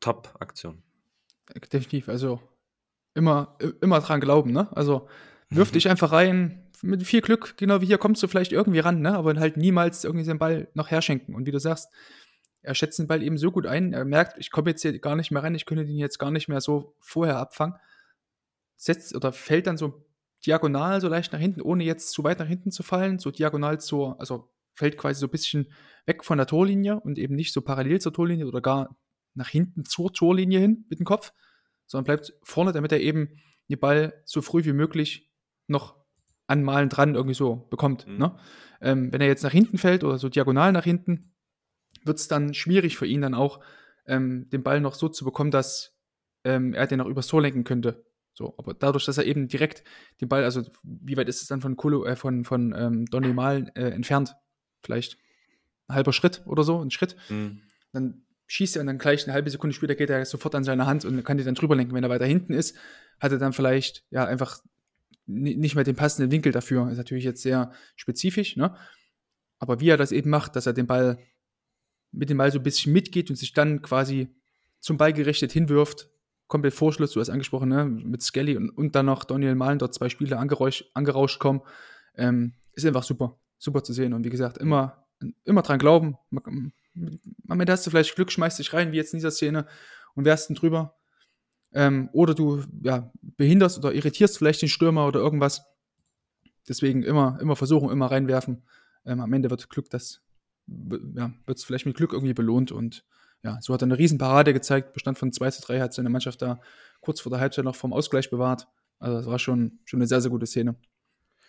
Top-Aktion. 0.00 0.82
Definitiv, 1.72 2.08
also 2.08 2.40
immer, 3.14 3.56
immer 3.80 4.00
dran 4.00 4.20
glauben, 4.20 4.52
ne? 4.52 4.68
Also 4.76 5.08
Wirf 5.54 5.70
dich 5.70 5.88
einfach 5.90 6.12
rein, 6.12 6.62
mit 6.82 7.02
viel 7.04 7.20
Glück, 7.20 7.56
genau 7.58 7.80
wie 7.80 7.86
hier 7.86 7.98
kommst 7.98 8.22
du 8.22 8.26
vielleicht 8.26 8.52
irgendwie 8.52 8.78
ran, 8.78 9.02
ne? 9.02 9.14
aber 9.14 9.34
halt 9.38 9.58
niemals 9.58 10.02
irgendwie 10.02 10.24
den 10.24 10.38
Ball 10.38 10.68
noch 10.74 10.90
herschenken. 10.90 11.34
Und 11.34 11.46
wie 11.46 11.50
du 11.50 11.60
sagst, 11.60 11.88
er 12.62 12.74
schätzt 12.74 12.98
den 12.98 13.06
Ball 13.06 13.22
eben 13.22 13.36
so 13.36 13.52
gut 13.52 13.66
ein, 13.66 13.92
er 13.92 14.04
merkt, 14.04 14.38
ich 14.38 14.50
komme 14.50 14.70
jetzt 14.70 14.82
hier 14.82 14.98
gar 14.98 15.14
nicht 15.14 15.30
mehr 15.30 15.42
rein, 15.42 15.54
ich 15.54 15.66
könnte 15.66 15.84
den 15.84 15.96
jetzt 15.96 16.18
gar 16.18 16.30
nicht 16.30 16.48
mehr 16.48 16.60
so 16.60 16.96
vorher 17.00 17.38
abfangen. 17.38 17.76
Setzt 18.76 19.14
oder 19.14 19.30
fällt 19.32 19.66
dann 19.66 19.76
so 19.76 20.06
diagonal 20.46 21.00
so 21.00 21.08
leicht 21.08 21.32
nach 21.32 21.38
hinten, 21.38 21.60
ohne 21.60 21.84
jetzt 21.84 22.12
zu 22.12 22.24
weit 22.24 22.38
nach 22.38 22.48
hinten 22.48 22.70
zu 22.70 22.82
fallen, 22.82 23.18
so 23.18 23.30
diagonal 23.30 23.78
zur, 23.78 24.18
also 24.18 24.50
fällt 24.74 24.96
quasi 24.96 25.20
so 25.20 25.26
ein 25.26 25.30
bisschen 25.30 25.72
weg 26.06 26.24
von 26.24 26.38
der 26.38 26.46
Torlinie 26.46 26.98
und 26.98 27.18
eben 27.18 27.34
nicht 27.34 27.52
so 27.52 27.60
parallel 27.60 28.00
zur 28.00 28.12
Torlinie 28.12 28.46
oder 28.46 28.60
gar 28.60 28.96
nach 29.34 29.48
hinten 29.48 29.84
zur 29.84 30.12
Torlinie 30.12 30.58
hin 30.58 30.86
mit 30.88 30.98
dem 30.98 31.06
Kopf, 31.06 31.32
sondern 31.86 32.04
bleibt 32.04 32.32
vorne, 32.42 32.72
damit 32.72 32.90
er 32.90 33.00
eben 33.00 33.40
den 33.68 33.78
Ball 33.78 34.22
so 34.24 34.42
früh 34.42 34.64
wie 34.64 34.72
möglich 34.72 35.31
noch 35.66 35.96
an 36.46 36.62
Malen 36.62 36.88
dran 36.88 37.14
irgendwie 37.14 37.34
so 37.34 37.66
bekommt. 37.70 38.06
Mhm. 38.06 38.18
Ne? 38.18 38.38
Ähm, 38.80 39.12
wenn 39.12 39.20
er 39.20 39.26
jetzt 39.26 39.42
nach 39.42 39.52
hinten 39.52 39.78
fällt 39.78 40.04
oder 40.04 40.18
so 40.18 40.28
diagonal 40.28 40.72
nach 40.72 40.84
hinten, 40.84 41.32
wird 42.04 42.18
es 42.18 42.28
dann 42.28 42.54
schwierig 42.54 42.96
für 42.96 43.06
ihn 43.06 43.22
dann 43.22 43.34
auch, 43.34 43.60
ähm, 44.06 44.48
den 44.50 44.62
Ball 44.62 44.80
noch 44.80 44.94
so 44.94 45.08
zu 45.08 45.24
bekommen, 45.24 45.50
dass 45.50 45.96
ähm, 46.44 46.74
er 46.74 46.86
den 46.86 47.00
auch 47.00 47.06
übers 47.06 47.28
Tor 47.28 47.42
lenken 47.42 47.64
könnte. 47.64 48.04
So, 48.34 48.54
aber 48.58 48.74
dadurch, 48.74 49.04
dass 49.04 49.18
er 49.18 49.24
eben 49.24 49.46
direkt 49.48 49.84
den 50.20 50.28
Ball, 50.28 50.44
also 50.44 50.62
wie 50.82 51.16
weit 51.16 51.28
ist 51.28 51.42
es 51.42 51.48
dann 51.48 51.60
von 51.60 51.76
Kolo, 51.76 52.04
äh, 52.04 52.16
von, 52.16 52.44
von 52.44 52.74
ähm, 52.76 53.06
Donny 53.06 53.32
Malen 53.32 53.68
äh, 53.76 53.90
entfernt? 53.90 54.34
Vielleicht 54.82 55.18
ein 55.88 55.94
halber 55.94 56.12
Schritt 56.12 56.42
oder 56.46 56.64
so, 56.64 56.80
ein 56.82 56.90
Schritt. 56.90 57.16
Mhm. 57.28 57.62
Dann 57.92 58.24
schießt 58.46 58.76
er 58.76 58.80
und 58.80 58.86
dann 58.86 58.98
gleich 58.98 59.24
eine 59.24 59.34
halbe 59.34 59.50
Sekunde 59.50 59.74
später 59.74 59.94
geht 59.94 60.10
er 60.10 60.24
sofort 60.24 60.54
an 60.54 60.64
seine 60.64 60.86
Hand 60.86 61.04
und 61.04 61.22
kann 61.24 61.38
die 61.38 61.44
dann 61.44 61.54
drüber 61.54 61.76
lenken. 61.76 61.94
Wenn 61.94 62.04
er 62.04 62.10
weiter 62.10 62.26
hinten 62.26 62.54
ist, 62.54 62.76
hat 63.20 63.32
er 63.32 63.38
dann 63.38 63.52
vielleicht 63.52 64.04
ja 64.10 64.24
einfach 64.24 64.60
nicht 65.26 65.74
mehr 65.74 65.84
den 65.84 65.96
passenden 65.96 66.30
Winkel 66.30 66.52
dafür. 66.52 66.90
Ist 66.90 66.98
natürlich 66.98 67.24
jetzt 67.24 67.42
sehr 67.42 67.72
spezifisch, 67.96 68.56
ne? 68.56 68.74
Aber 69.58 69.80
wie 69.80 69.90
er 69.90 69.96
das 69.96 70.10
eben 70.10 70.30
macht, 70.30 70.56
dass 70.56 70.66
er 70.66 70.72
den 70.72 70.86
Ball 70.86 71.18
mit 72.10 72.28
dem 72.30 72.38
Ball 72.38 72.50
so 72.50 72.58
ein 72.58 72.64
bisschen 72.64 72.92
mitgeht 72.92 73.30
und 73.30 73.36
sich 73.36 73.52
dann 73.52 73.80
quasi 73.80 74.28
zum 74.80 74.96
Ball 74.96 75.12
gerichtet 75.12 75.52
hinwirft, 75.52 76.10
komplett 76.48 76.74
Vorschluss, 76.74 77.12
du 77.12 77.20
hast 77.20 77.30
angesprochen, 77.30 77.68
ne? 77.68 77.84
mit 77.84 78.22
Skelly 78.22 78.56
und, 78.56 78.70
und 78.70 78.94
dann 78.94 79.06
noch 79.06 79.24
Daniel 79.24 79.54
Malen, 79.54 79.78
dort 79.78 79.94
zwei 79.94 80.08
Spieler 80.08 80.38
angerauscht 80.38 81.38
kommen, 81.38 81.62
ähm, 82.16 82.54
ist 82.74 82.84
einfach 82.84 83.04
super, 83.04 83.38
super 83.58 83.82
zu 83.82 83.92
sehen. 83.92 84.12
Und 84.12 84.24
wie 84.24 84.30
gesagt, 84.30 84.58
immer, 84.58 85.06
immer 85.44 85.62
dran 85.62 85.78
glauben. 85.78 86.18
Am 86.30 87.60
Ende 87.60 87.72
hast 87.72 87.86
du 87.86 87.90
vielleicht 87.90 88.14
Glück, 88.16 88.30
schmeißt 88.30 88.58
dich 88.58 88.72
rein, 88.72 88.92
wie 88.92 88.96
jetzt 88.96 89.14
in 89.14 89.18
dieser 89.18 89.30
Szene, 89.30 89.66
und 90.14 90.24
wärst 90.24 90.50
dann 90.50 90.56
drüber. 90.56 90.98
Ähm, 91.74 92.10
oder 92.12 92.34
du 92.34 92.62
ja, 92.82 93.10
behinderst 93.22 93.78
oder 93.78 93.92
irritierst 93.94 94.38
vielleicht 94.38 94.62
den 94.62 94.68
Stürmer 94.68 95.06
oder 95.06 95.20
irgendwas. 95.20 95.64
Deswegen 96.68 97.02
immer, 97.02 97.38
immer 97.40 97.56
versuchen, 97.56 97.90
immer 97.90 98.10
reinwerfen. 98.10 98.62
Ähm, 99.04 99.20
am 99.20 99.32
Ende 99.32 99.50
wird 99.50 99.68
Glück 99.68 99.90
das, 99.90 100.20
ja, 100.66 101.32
wird 101.46 101.58
es 101.58 101.64
vielleicht 101.64 101.86
mit 101.86 101.96
Glück 101.96 102.12
irgendwie 102.12 102.34
belohnt. 102.34 102.72
Und 102.72 103.04
ja, 103.42 103.58
so 103.60 103.74
hat 103.74 103.82
er 103.82 103.86
eine 103.86 103.98
Riesenparade 103.98 104.52
gezeigt, 104.52 104.92
Bestand 104.92 105.18
von 105.18 105.32
2 105.32 105.50
zu 105.50 105.62
3, 105.62 105.80
hat 105.80 105.94
seine 105.94 106.10
Mannschaft 106.10 106.42
da 106.42 106.60
kurz 107.00 107.20
vor 107.20 107.30
der 107.30 107.40
Halbzeit 107.40 107.64
noch 107.64 107.74
vom 107.76 107.92
Ausgleich 107.92 108.30
bewahrt. 108.30 108.68
Also 108.98 109.16
das 109.16 109.26
war 109.26 109.38
schon, 109.38 109.80
schon 109.84 109.98
eine 109.98 110.06
sehr, 110.06 110.20
sehr 110.20 110.30
gute 110.30 110.46
Szene. 110.46 110.76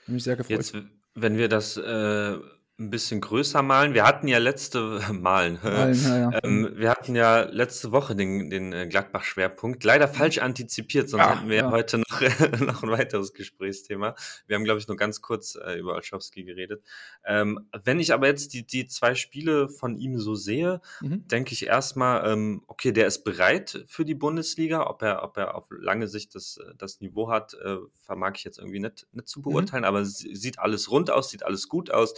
Hat 0.03 0.09
mich 0.09 0.23
sehr 0.23 0.35
gefreut. 0.35 0.57
Jetzt, 0.57 0.75
wenn 1.13 1.37
wir 1.37 1.47
das 1.47 1.77
äh, 1.77 2.37
ein 2.79 2.89
bisschen 2.89 3.21
größer 3.21 3.61
malen. 3.61 3.93
Wir 3.93 4.03
hatten 4.03 4.27
ja 4.27 4.39
letzte 4.39 4.99
malen. 5.13 5.59
malen 5.61 6.03
ja, 6.03 6.31
ja. 6.31 6.39
Ähm, 6.43 6.71
wir 6.75 6.89
hatten 6.89 7.15
ja 7.15 7.41
letzte 7.41 7.91
Woche 7.91 8.15
den, 8.15 8.49
den 8.49 8.73
äh, 8.73 8.87
Gladbach-Schwerpunkt. 8.87 9.83
Leider 9.83 10.07
falsch 10.07 10.39
antizipiert, 10.39 11.07
sonst 11.07 11.23
ja, 11.23 11.35
hätten 11.35 11.49
wir 11.49 11.57
ja. 11.57 11.71
heute 11.71 11.99
noch, 11.99 12.21
noch 12.59 12.81
ein 12.81 12.89
weiteres 12.89 13.33
Gesprächsthema. 13.33 14.15
Wir 14.47 14.55
haben, 14.55 14.63
glaube 14.63 14.79
ich, 14.79 14.87
nur 14.87 14.97
ganz 14.97 15.21
kurz 15.21 15.55
äh, 15.55 15.77
über 15.77 15.93
Olschowski 15.93 16.43
geredet. 16.43 16.83
Ähm, 17.23 17.69
wenn 17.83 17.99
ich 17.99 18.11
aber 18.11 18.25
jetzt 18.25 18.53
die, 18.53 18.65
die 18.65 18.87
zwei 18.87 19.13
Spiele 19.13 19.69
von 19.69 19.95
ihm 19.95 20.17
so 20.17 20.33
sehe, 20.33 20.81
mhm. 21.01 21.27
denke 21.27 21.53
ich 21.53 21.67
erstmal, 21.67 22.27
ähm, 22.31 22.63
okay, 22.65 22.91
der 22.91 23.05
ist 23.05 23.23
bereit 23.23 23.85
für 23.87 24.03
die 24.03 24.15
Bundesliga. 24.15 24.87
Ob 24.87 25.03
er, 25.03 25.23
ob 25.23 25.37
er 25.37 25.53
auf 25.53 25.67
lange 25.69 26.07
Sicht 26.07 26.33
das, 26.33 26.59
das 26.75 27.01
Niveau 27.01 27.29
hat, 27.29 27.53
äh, 27.53 27.77
vermag 28.01 28.33
ich 28.35 28.43
jetzt 28.43 28.57
irgendwie 28.57 28.79
nicht, 28.79 29.05
nicht 29.11 29.27
zu 29.27 29.39
mhm. 29.39 29.43
beurteilen, 29.43 29.83
mhm. 29.83 29.89
aber 29.89 30.05
sieht 30.05 30.57
alles 30.57 30.89
rund 30.89 31.11
aus, 31.11 31.29
sieht 31.29 31.43
alles 31.43 31.69
gut 31.69 31.91
aus 31.91 32.15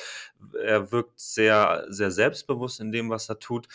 er 0.54 0.92
wirkt 0.92 1.20
sehr, 1.20 1.86
sehr 1.90 2.12
selbstbewusst 2.12 2.80
in 2.80 2.92
dem, 2.92 3.10
was 3.10 3.30
er 3.30 3.40
tut. 3.40 3.68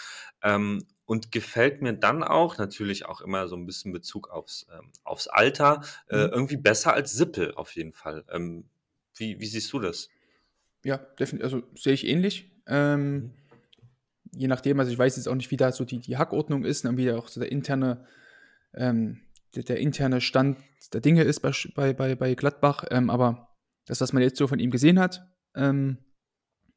Ähm, 0.43 0.87
und 1.11 1.33
gefällt 1.33 1.83
mir 1.83 1.93
dann 1.93 2.23
auch, 2.23 2.57
natürlich 2.57 3.05
auch 3.05 3.21
immer 3.21 3.49
so 3.49 3.57
ein 3.57 3.67
bisschen 3.67 3.93
Bezug 3.93 4.31
aufs, 4.31 4.69
ähm, 4.73 4.93
aufs 5.03 5.27
Alter, 5.27 5.83
äh, 6.09 6.27
mhm. 6.27 6.33
irgendwie 6.33 6.57
besser 6.57 6.95
als 6.95 7.13
Sippel 7.13 7.53
auf 7.57 7.75
jeden 7.75 7.93
Fall. 7.93 8.25
Ähm, 8.31 8.65
wie, 9.17 9.41
wie 9.41 9.47
siehst 9.47 9.73
du 9.73 9.81
das? 9.81 10.09
Ja, 10.85 10.99
definitiv, 11.19 11.45
also 11.45 11.63
sehe 11.75 11.95
ich 11.95 12.07
ähnlich. 12.07 12.53
Ähm, 12.69 13.15
mhm. 13.15 13.31
Je 14.33 14.47
nachdem, 14.47 14.79
also 14.79 14.93
ich 14.93 14.99
weiß 14.99 15.17
jetzt 15.17 15.27
auch 15.27 15.35
nicht, 15.35 15.51
wie 15.51 15.57
da 15.57 15.73
so 15.73 15.85
die, 15.85 15.99
die 15.99 16.17
Hackordnung 16.17 16.65
ist 16.65 16.85
und 16.87 16.97
wie 16.97 17.11
auch 17.11 17.27
so 17.27 17.41
der 17.41 17.51
interne, 17.51 18.07
ähm, 18.75 19.21
der, 19.57 19.65
der, 19.65 19.81
interne 19.81 20.21
Stand 20.21 20.59
der 20.93 21.01
Dinge 21.01 21.25
ist 21.25 21.41
bei, 21.41 21.93
bei, 21.93 22.15
bei 22.15 22.35
Gladbach, 22.35 22.85
ähm, 22.91 23.11
aber 23.11 23.49
das, 23.87 24.01
was 24.01 24.13
man 24.13 24.23
jetzt 24.23 24.37
so 24.39 24.47
von 24.47 24.61
ihm 24.61 24.71
gesehen 24.71 25.01
hat, 25.01 25.27
ähm, 25.57 25.99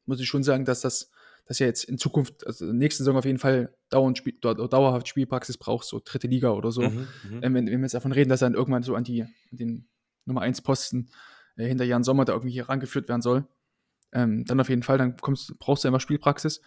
muss 0.06 0.20
ich 0.20 0.28
schon 0.28 0.42
sagen, 0.42 0.64
dass 0.64 0.80
das, 0.80 1.10
dass 1.46 1.60
er 1.60 1.66
jetzt 1.66 1.84
in 1.84 1.98
Zukunft, 1.98 2.46
also 2.46 2.66
nächste 2.72 3.02
Saison 3.02 3.16
auf 3.16 3.24
jeden 3.24 3.38
Fall 3.38 3.74
dauernd 3.90 4.18
Spiel, 4.18 4.34
dauerhaft 4.40 5.08
Spielpraxis 5.08 5.58
braucht, 5.58 5.86
so 5.86 6.00
dritte 6.04 6.26
Liga 6.26 6.50
oder 6.50 6.70
so. 6.72 6.82
Mhm, 6.82 7.08
mhm, 7.28 7.42
ähm, 7.42 7.54
wenn, 7.54 7.66
wenn, 7.66 7.78
wir 7.78 7.82
jetzt 7.82 7.94
davon 7.94 8.12
reden, 8.12 8.30
dass 8.30 8.42
er 8.42 8.46
dann 8.46 8.54
irgendwann 8.54 8.82
so 8.82 8.94
an, 8.94 9.04
die, 9.04 9.22
an 9.22 9.30
den 9.52 9.88
Nummer 10.24 10.42
1 10.42 10.62
Posten 10.62 11.10
äh, 11.56 11.66
hinter 11.66 11.84
Jan 11.84 12.04
Sommer 12.04 12.24
da 12.24 12.32
irgendwie 12.32 12.52
hier 12.52 12.68
rangeführt 12.68 13.08
werden 13.08 13.22
soll, 13.22 13.46
ähm, 14.12 14.44
dann 14.44 14.60
auf 14.60 14.68
jeden 14.68 14.82
Fall, 14.82 14.98
dann 14.98 15.16
kommst, 15.16 15.58
brauchst 15.58 15.84
du 15.84 15.88
einfach 15.88 16.00
Spielpraxis. 16.00 16.60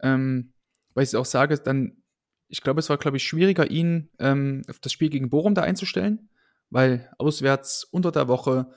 Ähm, 0.00 0.52
weil 0.94 1.04
ich 1.04 1.16
auch 1.16 1.24
sage, 1.24 1.58
dann, 1.58 1.96
ich 2.48 2.60
glaube, 2.60 2.80
es 2.80 2.88
war, 2.88 2.98
glaube 2.98 3.16
ich, 3.16 3.24
schwieriger, 3.24 3.70
ihn 3.70 4.10
ähm, 4.18 4.62
auf 4.68 4.78
das 4.78 4.92
Spiel 4.92 5.08
gegen 5.08 5.30
Bochum 5.30 5.54
da 5.54 5.62
einzustellen, 5.62 6.28
weil 6.70 7.10
auswärts 7.18 7.84
unter 7.84 8.12
der 8.12 8.28
Woche 8.28 8.72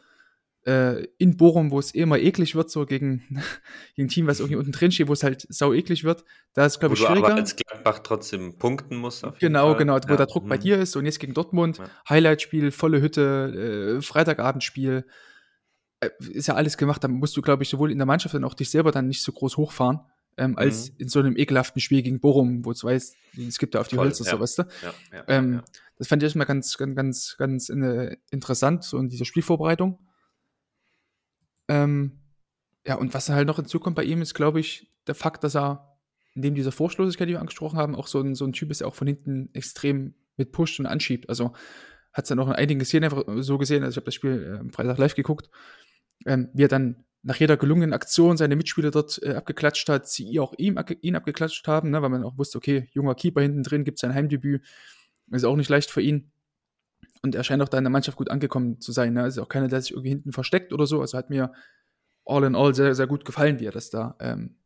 äh, 0.65 1.05
in 1.17 1.37
Bochum, 1.37 1.71
wo 1.71 1.79
es 1.79 1.93
eh 1.93 1.99
immer 1.99 2.17
eklig 2.17 2.55
wird, 2.55 2.71
so 2.71 2.85
gegen, 2.85 3.23
gegen 3.95 4.07
ein 4.07 4.09
Team, 4.09 4.27
was 4.27 4.39
irgendwie 4.39 4.57
unten 4.57 4.71
drin 4.71 4.91
steht, 4.91 5.07
wo 5.07 5.13
es 5.13 5.23
halt 5.23 5.45
sau 5.49 5.73
eklig 5.73 6.03
wird. 6.03 6.25
Da 6.53 6.65
ist, 6.65 6.79
glaube 6.79 6.95
ich, 6.95 7.01
schwieriger. 7.01 7.27
aber 7.27 7.35
als 7.35 7.55
Gladbach 7.55 7.99
trotzdem 7.99 8.57
punkten 8.57 8.97
muss. 8.97 9.21
genau, 9.39 9.69
Fall. 9.69 9.77
genau, 9.77 9.93
wo 9.95 10.09
ja. 10.09 10.17
der 10.17 10.25
Druck 10.25 10.45
mhm. 10.45 10.49
bei 10.49 10.57
dir 10.57 10.79
ist. 10.79 10.95
Und 10.95 11.05
jetzt 11.05 11.19
gegen 11.19 11.33
Dortmund, 11.33 11.77
ja. 11.77 11.89
Highlight-Spiel, 12.09 12.71
volle 12.71 13.01
Hütte, 13.01 13.97
äh, 13.97 14.01
Freitagabendspiel. 14.01 15.05
Äh, 15.99 16.09
ist 16.31 16.47
ja 16.47 16.55
alles 16.55 16.77
gemacht. 16.77 17.03
Da 17.03 17.07
musst 17.07 17.37
du, 17.37 17.41
glaube 17.41 17.63
ich, 17.63 17.69
sowohl 17.69 17.91
in 17.91 17.99
der 17.99 18.07
Mannschaft 18.07 18.33
als 18.33 18.43
auch 18.43 18.55
dich 18.55 18.69
selber 18.69 18.91
dann 18.91 19.07
nicht 19.07 19.21
so 19.21 19.31
groß 19.31 19.57
hochfahren. 19.57 19.99
Ähm, 20.37 20.57
als 20.57 20.89
mhm. 20.89 20.95
in 20.97 21.07
so 21.07 21.19
einem 21.19 21.37
ekelhaften 21.37 21.79
Spiel 21.79 22.01
gegen 22.01 22.19
Bochum, 22.19 22.65
wo 22.65 22.71
es 22.71 22.83
weiß, 22.83 23.15
es 23.47 23.57
gibt 23.57 23.73
da 23.73 23.79
auf 23.79 23.87
die 23.87 23.95
Voll, 23.95 24.07
Hölzer, 24.07 24.25
ja. 24.25 24.31
so 24.31 24.39
weißt 24.41 24.59
du. 24.59 24.63
Ja, 25.13 25.23
ähm, 25.29 25.61
das 25.97 26.09
fand 26.09 26.21
ich 26.21 26.25
erstmal 26.25 26.45
ganz, 26.45 26.75
ganz, 26.77 26.95
ganz, 26.95 27.35
ganz 27.37 27.69
äh, 27.69 28.17
interessant, 28.31 28.83
so 28.83 28.97
in 28.97 29.07
dieser 29.07 29.23
Spielvorbereitung. 29.23 29.97
Ähm, 31.67 32.19
ja, 32.85 32.95
und 32.95 33.13
was 33.13 33.29
halt 33.29 33.47
noch 33.47 33.55
hinzukommt 33.57 33.95
bei 33.95 34.03
ihm, 34.03 34.21
ist, 34.21 34.33
glaube 34.33 34.59
ich, 34.59 34.91
der 35.07 35.15
Fakt, 35.15 35.43
dass 35.43 35.55
er 35.55 35.97
neben 36.35 36.55
dieser 36.55 36.71
Vorschlosigkeit, 36.71 37.27
die 37.27 37.33
wir 37.33 37.39
angesprochen 37.39 37.79
haben, 37.79 37.95
auch 37.95 38.07
so 38.07 38.21
ein, 38.21 38.35
so 38.35 38.45
ein 38.45 38.53
Typ 38.53 38.69
ist, 38.69 38.81
der 38.81 38.87
auch 38.87 38.95
von 38.95 39.07
hinten 39.07 39.49
extrem 39.53 40.13
mit 40.37 40.51
pusht 40.51 40.79
und 40.79 40.85
anschiebt. 40.85 41.29
Also 41.29 41.53
hat 42.13 42.25
es 42.25 42.29
dann 42.29 42.39
auch 42.39 42.47
in 42.47 42.53
einigen 42.53 42.83
Szenen 42.83 43.05
einfach 43.05 43.23
so 43.37 43.57
gesehen, 43.57 43.83
also 43.83 43.93
ich 43.93 43.97
habe 43.97 44.05
das 44.05 44.15
Spiel 44.15 44.53
äh, 44.55 44.59
am 44.59 44.71
Freitag 44.71 44.97
live 44.97 45.15
geguckt, 45.15 45.49
ähm, 46.25 46.49
wie 46.53 46.63
er 46.63 46.67
dann 46.67 47.05
nach 47.23 47.37
jeder 47.37 47.57
gelungenen 47.57 47.93
Aktion 47.93 48.37
seine 48.37 48.55
Mitspieler 48.55 48.91
dort 48.91 49.21
äh, 49.23 49.33
abgeklatscht 49.33 49.89
hat, 49.89 50.07
sie 50.07 50.39
auch 50.39 50.53
ihm, 50.57 50.79
ihn 51.01 51.15
abgeklatscht 51.15 51.67
haben, 51.67 51.89
ne, 51.89 52.01
weil 52.01 52.09
man 52.09 52.23
auch 52.23 52.37
wusste, 52.37 52.57
okay, 52.57 52.87
junger 52.91 53.15
Keeper 53.15 53.41
hinten 53.41 53.63
drin, 53.63 53.83
gibt 53.83 53.97
sein 53.97 54.13
Heimdebüt, 54.13 54.63
ist 55.31 55.43
auch 55.43 55.55
nicht 55.55 55.69
leicht 55.69 55.89
für 55.89 56.01
ihn. 56.01 56.31
Und 57.25 57.33
er 57.33 57.43
scheint 57.43 57.63
auch 57.63 57.69
da 57.69 57.79
in 57.79 57.83
der 57.83 57.91
Mannschaft 57.91 58.19
gut 58.19 58.29
angekommen 58.29 58.79
zu 58.79 58.91
sein. 58.91 59.13
Ne? 59.13 59.23
Also 59.23 59.41
auch 59.41 59.49
keiner, 59.49 59.67
der 59.67 59.81
sich 59.81 59.93
irgendwie 59.93 60.09
hinten 60.09 60.31
versteckt 60.31 60.71
oder 60.73 60.85
so. 60.85 61.01
Also 61.01 61.17
hat 61.17 61.31
mir 61.31 61.51
all 62.23 62.43
in 62.43 62.55
all 62.55 62.75
sehr, 62.75 62.93
sehr 62.93 63.07
gut 63.07 63.25
gefallen, 63.25 63.59
wie 63.59 63.65
er 63.65 63.71
das 63.71 63.89
da 63.89 64.15
ähm, 64.19 64.59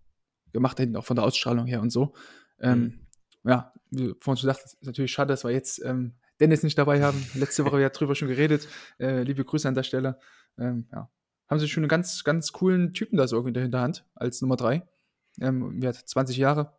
gemacht 0.52 0.78
hat, 0.78 0.94
auch 0.98 1.06
von 1.06 1.16
der 1.16 1.24
Ausstrahlung 1.24 1.68
her 1.68 1.82
und 1.82 1.90
so. 1.90 2.14
Ähm, 2.60 2.82
mhm. 2.82 3.08
Ja, 3.50 3.74
wie 3.92 4.14
vorhin 4.20 4.42
schon 4.42 4.50
gesagt, 4.50 4.66
ist 4.66 4.84
natürlich 4.84 5.14
schade, 5.14 5.30
dass 5.30 5.46
wir 5.46 5.52
jetzt 5.52 5.82
ähm, 5.86 6.16
Dennis 6.42 6.62
nicht 6.62 6.78
dabei 6.78 7.02
haben. 7.02 7.26
Letzte 7.34 7.64
Woche 7.64 7.80
ja 7.80 7.88
drüber 7.92 8.14
schon 8.14 8.28
geredet. 8.28 8.68
Äh, 9.00 9.24
liebe 9.24 9.46
Grüße 9.46 9.66
an 9.66 9.76
der 9.76 9.84
Stelle. 9.84 10.20
Ähm, 10.58 10.90
ja. 10.92 11.10
Haben 11.48 11.60
sie 11.60 11.70
schon 11.70 11.84
einen 11.84 11.90
ganz, 11.90 12.26
ganz 12.26 12.52
coolen 12.52 12.94
Typen 12.94 13.16
da 13.16 13.26
so 13.26 13.38
irgendwie 13.38 13.52
in 13.52 13.54
der 13.54 13.64
Hinterhand 13.64 14.06
als 14.16 14.42
Nummer 14.42 14.58
3. 14.58 14.86
Ähm, 15.40 15.80
hat 15.86 15.96
20 15.96 16.36
Jahre. 16.36 16.78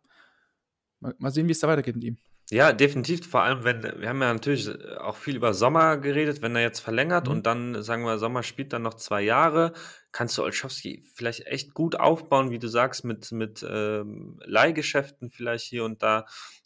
Mal, 0.99 1.15
mal 1.17 1.31
sehen, 1.31 1.47
wie 1.47 1.53
es 1.53 1.59
da 1.59 1.67
weitergeht 1.67 1.95
mit 1.95 2.03
ihm. 2.03 2.17
Ja, 2.53 2.73
definitiv. 2.73 3.29
Vor 3.29 3.43
allem, 3.43 3.63
wenn 3.63 3.81
wir 4.01 4.09
haben 4.09 4.21
ja 4.21 4.33
natürlich 4.33 4.67
auch 4.97 5.15
viel 5.15 5.37
über 5.37 5.53
Sommer 5.53 5.95
geredet, 5.97 6.41
wenn 6.41 6.53
er 6.55 6.61
jetzt 6.61 6.81
verlängert 6.81 7.27
Mhm. 7.27 7.31
und 7.31 7.45
dann, 7.45 7.81
sagen 7.81 8.03
wir, 8.03 8.17
Sommer 8.17 8.43
spielt 8.43 8.73
dann 8.73 8.81
noch 8.81 8.95
zwei 8.95 9.21
Jahre, 9.21 9.71
kannst 10.11 10.37
du 10.37 10.43
Olschowski 10.43 11.01
vielleicht 11.15 11.47
echt 11.47 11.73
gut 11.73 11.95
aufbauen, 11.97 12.51
wie 12.51 12.59
du 12.59 12.67
sagst, 12.67 13.05
mit, 13.05 13.31
mit 13.31 13.65
ähm, 13.67 14.37
Leihgeschäften 14.43 15.29
vielleicht 15.29 15.63
hier 15.65 15.85
und 15.85 16.03
da, 16.03 16.25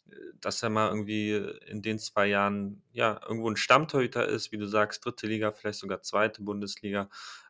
äh, 0.09 0.15
dass 0.41 0.63
er 0.63 0.71
mal 0.71 0.89
irgendwie 0.89 1.33
in 1.67 1.83
den 1.83 1.99
zwei 1.99 2.25
Jahren 2.27 2.81
ja 2.91 3.19
irgendwo 3.21 3.47
ein 3.51 3.55
Stammtorhüter 3.55 4.27
ist, 4.27 4.51
wie 4.51 4.57
du 4.57 4.65
sagst, 4.65 5.05
dritte 5.05 5.27
Liga, 5.27 5.51
vielleicht 5.51 5.77
sogar 5.79 6.01
zweite 6.01 6.41
Bundesliga. 6.41 7.09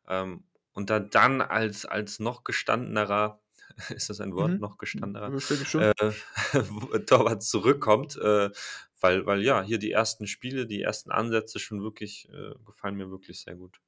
Ähm, 0.10 0.44
und 0.74 0.90
da 0.90 1.00
dann 1.00 1.40
als, 1.42 1.86
als 1.86 2.20
noch 2.20 2.44
gestandenerer 2.44 3.40
ist 3.90 4.10
das 4.10 4.22
ein 4.22 4.34
Wort, 4.34 4.52
Mhm. 4.52 4.60
noch 4.60 4.78
gestandener, 4.78 5.32
äh, 5.76 6.12
Torwart 7.06 7.44
zurückkommt, 7.44 8.18
äh, 8.18 8.50
weil, 9.00 9.26
weil 9.26 9.42
ja, 9.42 9.62
hier 9.62 9.78
die 9.78 9.92
ersten 9.92 10.28
Spiele, 10.28 10.66
die 10.66 10.82
ersten 10.82 11.12
Ansätze 11.12 11.60
schon 11.60 11.82
wirklich 11.84 12.30
äh, 12.30 12.54
gefallen 12.66 12.96
mir 12.96 13.12
wirklich 13.12 13.42
sehr 13.42 13.56
gut. 13.56 13.80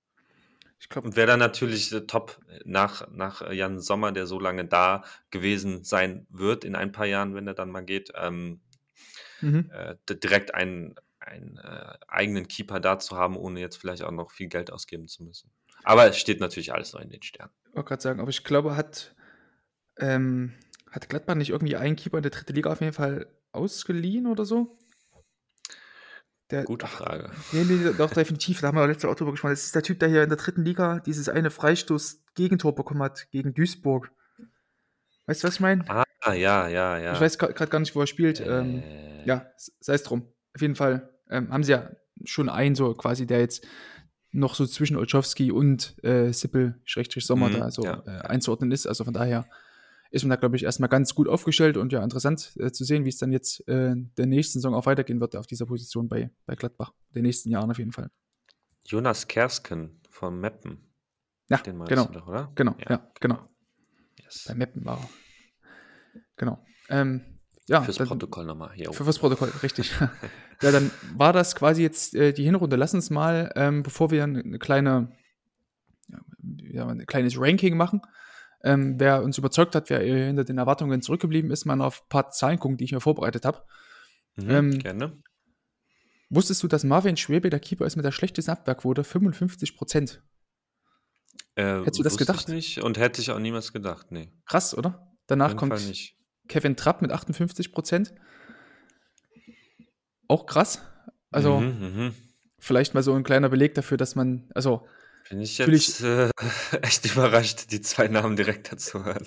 Ich 0.79 0.89
glaube, 0.89 1.07
Und 1.07 1.15
wäre 1.15 1.27
dann 1.27 1.39
natürlich 1.39 1.89
top 2.07 2.39
nach, 2.63 3.07
nach 3.09 3.41
äh, 3.41 3.53
Jan 3.53 3.79
Sommer, 3.79 4.11
der 4.11 4.27
so 4.27 4.39
lange 4.39 4.65
da 4.65 5.03
gewesen 5.31 5.83
sein 5.83 6.27
wird 6.29 6.63
in 6.63 6.75
ein 6.75 6.91
paar 6.91 7.07
Jahren, 7.07 7.33
wenn 7.33 7.47
er 7.47 7.55
dann 7.55 7.71
mal 7.71 7.81
geht, 7.81 8.11
ähm, 8.15 8.61
mhm. 9.41 9.71
äh, 9.73 9.95
direkt 10.09 10.53
einen, 10.53 10.95
einen 11.19 11.57
äh, 11.57 11.93
eigenen 12.07 12.47
Keeper 12.47 12.79
da 12.79 12.99
zu 12.99 13.17
haben, 13.17 13.37
ohne 13.37 13.59
jetzt 13.59 13.77
vielleicht 13.77 14.03
auch 14.03 14.11
noch 14.11 14.31
viel 14.31 14.47
Geld 14.47 14.71
ausgeben 14.71 15.07
zu 15.07 15.23
müssen. 15.23 15.51
Aber 15.83 16.05
es 16.07 16.17
steht 16.17 16.39
natürlich 16.39 16.73
alles 16.73 16.93
noch 16.93 17.01
in 17.01 17.09
den 17.09 17.23
Sternen. 17.23 17.51
Ich 17.69 17.75
wollte 17.75 17.87
gerade 17.87 18.01
sagen, 18.01 18.19
aber 18.19 18.29
ich 18.29 18.43
glaube, 18.43 18.75
hat, 18.75 19.15
ähm, 19.99 20.53
hat 20.91 21.09
Gladbach 21.09 21.35
nicht 21.35 21.49
irgendwie 21.49 21.75
einen 21.75 21.95
Keeper 21.95 22.17
in 22.17 22.23
der 22.23 22.31
dritten 22.31 22.53
Liga 22.53 22.71
auf 22.71 22.81
jeden 22.81 22.93
Fall 22.93 23.27
ausgeliehen 23.51 24.27
oder 24.27 24.45
so? 24.45 24.77
Der, 26.49 26.63
Gute 26.63 26.87
Frage. 26.87 27.29
Nee, 27.51 27.65
nee, 27.65 27.91
doch, 27.97 28.13
definitiv. 28.13 28.61
Da 28.61 28.67
haben 28.67 28.77
wir 28.77 28.87
letztes 28.87 29.03
Mal 29.03 29.11
auch 29.11 29.15
drüber 29.17 29.31
gesprochen. 29.31 29.51
Das 29.51 29.65
ist 29.65 29.75
der 29.75 29.83
Typ, 29.83 29.99
der 29.99 30.07
hier 30.07 30.23
in 30.23 30.29
der 30.29 30.37
dritten 30.37 30.63
Liga 30.63 30.99
dieses 30.99 31.27
eine 31.27 31.49
Freistoß-Gegentor 31.51 32.73
bekommen 32.73 33.03
hat 33.03 33.29
gegen 33.31 33.53
Duisburg. 33.53 34.11
Weißt 35.25 35.43
du, 35.43 35.47
was 35.47 35.55
ich 35.55 35.59
meine? 35.59 35.83
Ah, 35.89 36.05
ja, 36.33 36.69
ja, 36.69 36.97
ja. 36.97 37.13
Ich 37.13 37.19
weiß 37.19 37.37
gerade 37.37 37.67
gar 37.67 37.79
nicht, 37.79 37.95
wo 37.95 37.99
er 37.99 38.07
spielt. 38.07 38.39
Ähm, 38.39 38.81
Äh, 38.81 39.25
ja, 39.25 39.45
sei 39.81 39.95
es 39.95 40.03
drum. 40.03 40.31
Auf 40.55 40.61
jeden 40.61 40.75
Fall 40.75 41.09
ähm, 41.29 41.51
haben 41.51 41.63
sie 41.63 41.73
ja 41.73 41.91
schon 42.23 42.47
einen, 42.47 42.75
so 42.75 42.93
quasi, 42.93 43.27
der 43.27 43.41
jetzt 43.41 43.67
noch 44.31 44.55
so 44.55 44.65
zwischen 44.65 44.95
Olszowski 44.95 45.51
und 45.51 46.01
äh, 46.03 46.31
Sippel, 46.31 46.79
Schrägstrich 46.85 47.25
Sommer, 47.25 47.49
Mhm, 47.49 47.53
da 47.53 47.71
so 47.71 47.83
ja. 47.83 48.03
äh, 48.05 48.21
einzuordnen 48.25 48.71
ist. 48.71 48.87
Also 48.87 49.03
von 49.03 49.13
daher 49.13 49.49
ist 50.11 50.23
man 50.23 50.29
da, 50.31 50.35
glaube 50.35 50.55
ich, 50.55 50.63
erstmal 50.63 50.89
ganz 50.89 51.13
gut 51.15 51.27
aufgestellt 51.27 51.77
und 51.77 51.91
ja, 51.93 52.03
interessant 52.03 52.53
äh, 52.59 52.71
zu 52.71 52.83
sehen, 52.83 53.05
wie 53.05 53.09
es 53.09 53.17
dann 53.17 53.31
jetzt 53.31 53.67
äh, 53.67 53.93
der 53.95 54.25
nächsten 54.25 54.59
Saison 54.59 54.73
auch 54.73 54.85
weitergehen 54.85 55.19
wird 55.19 55.35
auf 55.35 55.47
dieser 55.47 55.65
Position 55.65 56.07
bei, 56.07 56.31
bei 56.45 56.55
Gladbach. 56.55 56.93
Den 57.15 57.23
nächsten 57.23 57.49
Jahren 57.49 57.69
auf 57.71 57.77
jeden 57.77 57.91
Fall. 57.91 58.09
Jonas 58.85 59.27
Kersken 59.27 59.99
von 60.09 60.39
Meppen. 60.39 60.79
Ja, 61.49 61.57
Den 61.57 61.77
meinst 61.77 61.89
genau. 61.89 62.05
du 62.05 62.13
doch, 62.13 62.27
oder? 62.27 62.51
Genau, 62.55 62.75
ja, 62.89 63.09
genau. 63.19 63.39
Yes. 64.19 64.45
Bei 64.47 64.55
Mappen 64.55 64.85
war 64.85 64.99
er. 64.99 65.09
Genau. 66.35 66.65
Ähm, 66.89 67.21
ja, 67.67 67.81
Fürs 67.81 67.97
dann- 67.97 68.07
Protokoll 68.07 68.45
nochmal 68.45 68.71
hier. 68.73 68.91
Für 68.93 69.03
das 69.03 69.19
Protokoll, 69.19 69.51
richtig. 69.61 69.91
ja, 70.61 70.71
dann 70.71 70.89
war 71.15 71.33
das 71.33 71.55
quasi 71.55 71.81
jetzt 71.81 72.15
äh, 72.15 72.31
die 72.33 72.43
Hinrunde. 72.43 72.75
Lass 72.75 72.93
uns 72.93 73.09
mal, 73.09 73.51
ähm, 73.55 73.83
bevor 73.83 74.09
wir 74.11 74.23
eine 74.23 74.39
eine 74.39 74.59
kleine, 74.59 75.11
ja, 76.07 76.19
ja, 76.71 76.87
ein 76.87 77.05
kleines 77.05 77.39
Ranking 77.39 77.75
machen, 77.75 78.01
ähm, 78.63 78.99
wer 78.99 79.23
uns 79.23 79.37
überzeugt 79.37 79.75
hat, 79.75 79.89
wer 79.89 79.99
hinter 79.99 80.43
den 80.43 80.57
Erwartungen 80.57 81.01
zurückgeblieben 81.01 81.51
ist, 81.51 81.65
mal 81.65 81.79
auf 81.81 82.01
ein 82.03 82.09
paar 82.09 82.29
Zahlen 82.31 82.59
gucken, 82.59 82.77
die 82.77 82.85
ich 82.85 82.91
mir 82.91 82.99
vorbereitet 83.01 83.45
habe. 83.45 83.63
Mhm, 84.35 84.49
ähm, 84.49 84.79
gerne. 84.79 85.21
Wusstest 86.29 86.61
du, 86.63 86.67
dass 86.67 86.83
Marvin 86.83 87.17
Schwebe 87.17 87.49
der 87.49 87.59
Keeper 87.59 87.85
ist 87.85 87.95
mit 87.95 88.03
der 88.05 88.11
schlechtesten 88.11 88.51
Abwehrquote? 88.51 89.03
55 89.03 89.77
Prozent. 89.77 90.21
Äh, 91.55 91.79
hättest 91.79 91.99
du 91.99 92.03
das 92.03 92.17
gedacht? 92.17 92.47
Ich 92.49 92.53
nicht 92.53 92.83
und 92.83 92.97
hätte 92.97 93.21
ich 93.21 93.31
auch 93.31 93.39
niemals 93.39 93.73
gedacht, 93.73 94.11
nee. 94.11 94.31
Krass, 94.45 94.77
oder? 94.77 95.07
Danach 95.27 95.55
kommt. 95.55 95.73
Kevin 96.47 96.75
Trapp 96.75 97.01
mit 97.01 97.11
58 97.11 97.71
Prozent. 97.71 98.13
Auch 100.27 100.45
krass. 100.45 100.81
Also, 101.31 101.59
Mhm, 101.59 101.79
mhm. 101.79 102.15
vielleicht 102.59 102.93
mal 102.93 103.03
so 103.03 103.13
ein 103.13 103.23
kleiner 103.23 103.49
Beleg 103.49 103.73
dafür, 103.75 103.97
dass 103.97 104.15
man, 104.15 104.49
also, 104.53 104.87
Bin 105.29 105.41
ich 105.41 105.57
jetzt 105.57 106.01
äh, 106.01 106.29
echt 106.81 107.05
überrascht, 107.05 107.71
die 107.71 107.81
zwei 107.81 108.07
Namen 108.07 108.35
direkt 108.35 108.71
dazu 108.71 109.03
hören. 109.03 109.25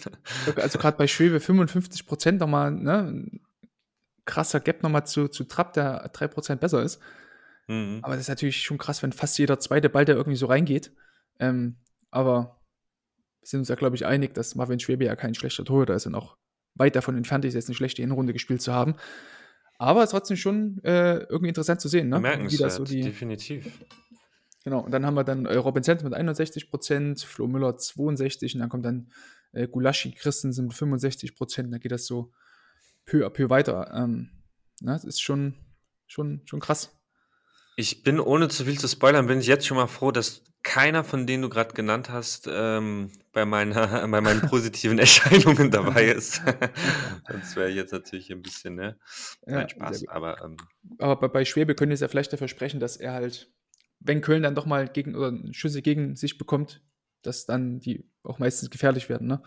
Also 0.56 0.78
gerade 0.78 0.96
bei 0.96 1.06
Schwebe 1.06 1.40
55 1.40 2.06
Prozent 2.06 2.40
nochmal, 2.40 2.70
ne? 2.70 2.98
ein 3.02 3.40
Krasser 4.24 4.60
Gap 4.60 4.82
nochmal 4.82 5.06
zu, 5.06 5.28
zu 5.28 5.44
Trapp, 5.44 5.72
der 5.74 6.08
3 6.12 6.28
Prozent 6.28 6.60
besser 6.60 6.82
ist. 6.82 7.00
Mhm. 7.68 8.00
Aber 8.02 8.14
das 8.14 8.22
ist 8.22 8.28
natürlich 8.28 8.62
schon 8.62 8.78
krass, 8.78 9.02
wenn 9.02 9.12
fast 9.12 9.38
jeder 9.38 9.58
zweite 9.58 9.88
Ball, 9.88 10.04
der 10.04 10.16
irgendwie 10.16 10.36
so 10.36 10.46
reingeht. 10.46 10.92
Ähm, 11.38 11.76
aber 12.10 12.60
wir 13.40 13.46
sind 13.46 13.60
uns 13.60 13.68
ja, 13.68 13.74
glaube 13.74 13.96
ich, 13.96 14.06
einig, 14.06 14.34
dass 14.34 14.54
Marvin 14.54 14.80
Schwebe 14.80 15.04
ja 15.04 15.16
kein 15.16 15.34
schlechter 15.34 15.64
Torhüter 15.64 15.94
ist 15.94 16.06
und 16.06 16.14
auch 16.14 16.36
weit 16.74 16.96
davon 16.96 17.16
entfernt 17.16 17.44
ist, 17.44 17.54
jetzt 17.54 17.68
eine 17.68 17.74
schlechte 17.74 18.02
Hinrunde 18.02 18.32
gespielt 18.32 18.62
zu 18.62 18.72
haben. 18.72 18.94
Aber 19.78 20.00
es 20.00 20.06
ist 20.06 20.10
trotzdem 20.10 20.36
schon 20.36 20.78
äh, 20.84 21.20
irgendwie 21.20 21.48
interessant 21.48 21.80
zu 21.80 21.88
sehen, 21.88 22.10
ne? 22.10 22.16
Bemerkenswert, 22.16 22.66
das 22.66 22.76
so 22.76 22.84
die, 22.84 23.00
definitiv. 23.00 23.66
Genau, 24.64 24.80
und 24.80 24.90
dann 24.90 25.06
haben 25.06 25.14
wir 25.14 25.24
dann 25.24 25.46
äh, 25.46 25.56
Robin 25.56 25.82
Zent 25.82 26.04
mit 26.04 26.12
61 26.12 26.70
Prozent, 26.70 27.20
Flo 27.20 27.46
Müller 27.46 27.76
62 27.76 28.54
und 28.54 28.60
dann 28.60 28.68
kommt 28.68 28.84
dann 28.84 29.10
äh, 29.52 29.66
Gulaschi 29.66 30.12
Christensen 30.12 30.66
mit 30.66 30.74
65 30.74 31.34
Prozent. 31.34 31.72
Dann 31.72 31.80
geht 31.80 31.92
das 31.92 32.06
so 32.06 32.32
peu 33.06 33.26
à 33.26 33.30
peu 33.30 33.48
weiter. 33.48 33.90
Ähm, 33.94 34.30
na, 34.80 34.92
das 34.92 35.04
ist 35.04 35.20
schon, 35.20 35.54
schon, 36.06 36.42
schon 36.44 36.60
krass. 36.60 36.96
Ich 37.76 38.02
bin, 38.02 38.20
ohne 38.20 38.48
zu 38.48 38.64
viel 38.64 38.78
zu 38.78 38.88
spoilern, 38.88 39.26
bin 39.26 39.40
ich 39.40 39.46
jetzt 39.46 39.66
schon 39.66 39.76
mal 39.76 39.86
froh, 39.86 40.10
dass 40.10 40.42
keiner 40.62 41.04
von 41.04 41.26
denen 41.26 41.42
du 41.42 41.48
gerade 41.48 41.72
genannt 41.72 42.10
hast, 42.10 42.46
ähm, 42.50 43.10
bei, 43.32 43.44
meiner, 43.46 44.06
bei 44.08 44.20
meinen 44.20 44.42
positiven 44.42 44.98
Erscheinungen 45.00 45.70
dabei 45.70 46.04
ist. 46.10 46.42
Sonst 47.28 47.56
wäre 47.56 47.70
jetzt 47.70 47.92
natürlich 47.92 48.30
ein 48.30 48.42
bisschen, 48.42 48.74
ne? 48.74 48.98
Ja, 49.46 49.54
Nein, 49.54 49.68
Spaß. 49.68 50.08
Aber 50.08 50.44
ähm, 50.44 50.56
Aber 50.98 51.16
bei, 51.16 51.28
bei 51.28 51.44
Schwebe 51.44 51.74
können 51.74 51.92
es 51.92 52.00
ja 52.00 52.08
vielleicht 52.08 52.32
dafür 52.32 52.48
sprechen, 52.48 52.80
dass 52.80 52.96
er 52.96 53.12
halt, 53.12 53.50
wenn 54.00 54.20
Köln 54.20 54.42
dann 54.42 54.54
doch 54.54 54.66
mal 54.66 54.88
gegen 54.88 55.14
oder 55.14 55.32
Schüsse 55.52 55.82
gegen 55.82 56.16
sich 56.16 56.38
bekommt, 56.38 56.82
dass 57.22 57.46
dann 57.46 57.80
die 57.80 58.08
auch 58.22 58.38
meistens 58.38 58.70
gefährlich 58.70 59.08
werden, 59.08 59.28
ne? 59.28 59.42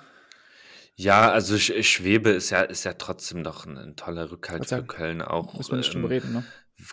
ja, 0.95 1.31
also 1.31 1.57
Sch 1.57 1.83
Schwebe 1.83 2.29
ist 2.29 2.51
ja, 2.51 2.61
ist 2.61 2.83
ja 2.83 2.93
trotzdem 2.93 3.41
noch 3.41 3.65
ein, 3.65 3.77
ein 3.77 3.95
toller 3.95 4.31
Rückhalt 4.31 4.67
für 4.67 4.83
Köln. 4.83 5.21
Auch 5.21 5.55
Muss 5.55 5.71
man 5.71 5.79
nicht 5.79 5.95
ähm, 5.95 6.05
reden, 6.05 6.33
ne? 6.33 6.43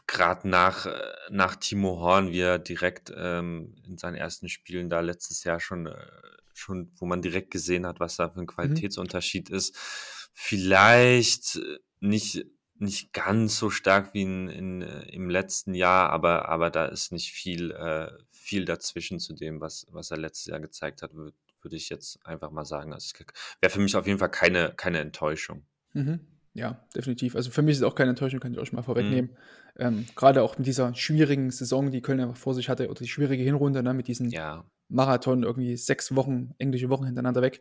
gerade 0.06 0.48
nach, 0.48 0.86
äh, 0.86 1.00
nach 1.30 1.56
Timo 1.56 2.00
Horn, 2.00 2.30
wie 2.30 2.40
er 2.40 2.58
direkt 2.58 3.12
ähm, 3.16 3.74
in 3.86 3.98
seinen 3.98 4.14
ersten 4.14 4.48
Spielen 4.48 4.88
da 4.88 5.00
letztes 5.00 5.44
Jahr 5.44 5.60
schon, 5.60 5.86
äh, 5.86 5.96
schon, 6.54 6.92
wo 6.96 7.06
man 7.06 7.22
direkt 7.22 7.50
gesehen 7.50 7.86
hat, 7.86 8.00
was 8.00 8.16
da 8.16 8.30
für 8.30 8.40
ein 8.40 8.46
Qualitätsunterschied 8.46 9.50
ist. 9.50 9.76
Vielleicht 10.32 11.60
nicht, 12.00 12.46
nicht 12.80 13.12
ganz 13.12 13.58
so 13.58 13.70
stark 13.70 14.14
wie 14.14 14.22
in, 14.22 14.48
in, 14.48 14.82
äh, 14.82 15.02
im 15.10 15.30
letzten 15.30 15.74
Jahr, 15.74 16.10
aber, 16.10 16.48
aber 16.48 16.70
da 16.70 16.86
ist 16.86 17.12
nicht 17.12 17.32
viel, 17.32 17.70
äh, 17.72 18.10
viel 18.30 18.64
dazwischen 18.64 19.20
zu 19.20 19.34
dem, 19.34 19.60
was, 19.60 19.86
was 19.90 20.10
er 20.10 20.18
letztes 20.18 20.46
Jahr 20.46 20.60
gezeigt 20.60 21.02
hat, 21.02 21.14
würde 21.14 21.36
würd 21.62 21.74
ich 21.74 21.90
jetzt 21.90 22.24
einfach 22.26 22.50
mal 22.50 22.64
sagen. 22.64 22.94
Also, 22.94 23.12
Wäre 23.60 23.70
für 23.70 23.80
mich 23.80 23.94
auf 23.96 24.06
jeden 24.06 24.18
Fall 24.18 24.30
keine, 24.30 24.72
keine 24.74 24.98
Enttäuschung. 25.00 25.66
Mhm. 25.92 26.20
Ja, 26.52 26.84
definitiv. 26.96 27.36
Also 27.36 27.50
für 27.50 27.62
mich 27.62 27.72
ist 27.72 27.78
es 27.78 27.82
auch 27.84 27.94
keine 27.94 28.10
Enttäuschung, 28.10 28.40
kann 28.40 28.52
ich 28.52 28.66
schon 28.66 28.76
mal 28.76 28.82
Mhm. 28.82 28.82
vorwegnehmen. 28.82 29.36
Ähm, 29.76 30.06
Gerade 30.16 30.42
auch 30.42 30.58
mit 30.58 30.66
dieser 30.66 30.94
schwierigen 30.94 31.50
Saison, 31.50 31.90
die 31.90 32.02
Köln 32.02 32.20
einfach 32.20 32.36
vor 32.36 32.54
sich 32.54 32.68
hatte, 32.68 32.88
oder 32.90 32.98
die 33.00 33.08
schwierige 33.08 33.42
Hinrunde, 33.44 33.82
ne, 33.82 33.94
mit 33.94 34.08
diesen 34.08 34.36
Ja, 34.36 34.64
Marathon, 34.88 35.44
irgendwie 35.44 35.76
sechs 35.76 36.14
Wochen, 36.16 36.54
englische 36.58 36.88
Wochen 36.90 37.06
hintereinander 37.06 37.42
weg. 37.42 37.60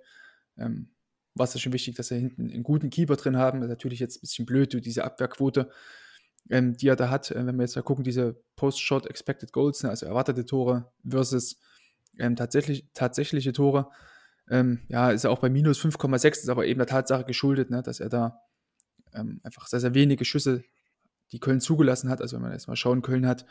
Ähm, 0.57 0.89
war 1.36 1.45
es 1.45 1.59
schon 1.59 1.73
wichtig, 1.73 1.95
dass 1.95 2.09
sie 2.09 2.19
hinten 2.19 2.51
einen 2.51 2.63
guten 2.63 2.89
Keeper 2.89 3.15
drin 3.15 3.38
haben. 3.38 3.59
Natürlich 3.59 3.99
jetzt 3.99 4.17
ein 4.17 4.21
bisschen 4.21 4.45
blöd, 4.45 4.73
diese 4.86 5.03
Abwehrquote, 5.03 5.69
ähm, 6.49 6.75
die 6.75 6.88
er 6.88 6.95
da 6.95 7.09
hat. 7.09 7.32
Äh, 7.32 7.45
wenn 7.45 7.55
wir 7.55 7.63
jetzt 7.63 7.75
mal 7.75 7.82
gucken, 7.82 8.03
diese 8.03 8.41
Post-Shot 8.55 9.07
Expected 9.07 9.51
Goals, 9.51 9.84
ne, 9.84 9.89
also 9.89 10.05
erwartete 10.05 10.45
Tore 10.45 10.91
versus 11.07 11.59
ähm, 12.17 12.36
tatsächlich, 12.36 12.88
tatsächliche 12.93 13.53
Tore. 13.53 13.89
Ähm, 14.49 14.82
ja, 14.88 15.11
ist 15.11 15.23
er 15.23 15.32
auch 15.32 15.39
bei 15.39 15.49
minus 15.49 15.80
5,6, 15.80 16.27
ist 16.27 16.49
aber 16.49 16.65
eben 16.65 16.80
der 16.80 16.88
Tatsache 16.88 17.23
geschuldet, 17.23 17.69
ne, 17.69 17.84
dass 17.84 17.99
er 17.99 18.09
da 18.09 18.41
ähm, 19.13 19.39
einfach 19.43 19.67
sehr, 19.67 19.80
sehr 19.80 19.93
wenige 19.93 20.25
Schüsse, 20.25 20.63
die 21.32 21.39
Köln 21.39 21.61
zugelassen 21.61 22.09
hat. 22.09 22.21
Also 22.21 22.36
wenn 22.36 22.43
man 22.43 22.51
jetzt 22.51 22.67
mal 22.67 22.75
schauen, 22.75 23.01
Köln 23.01 23.27
hat 23.27 23.45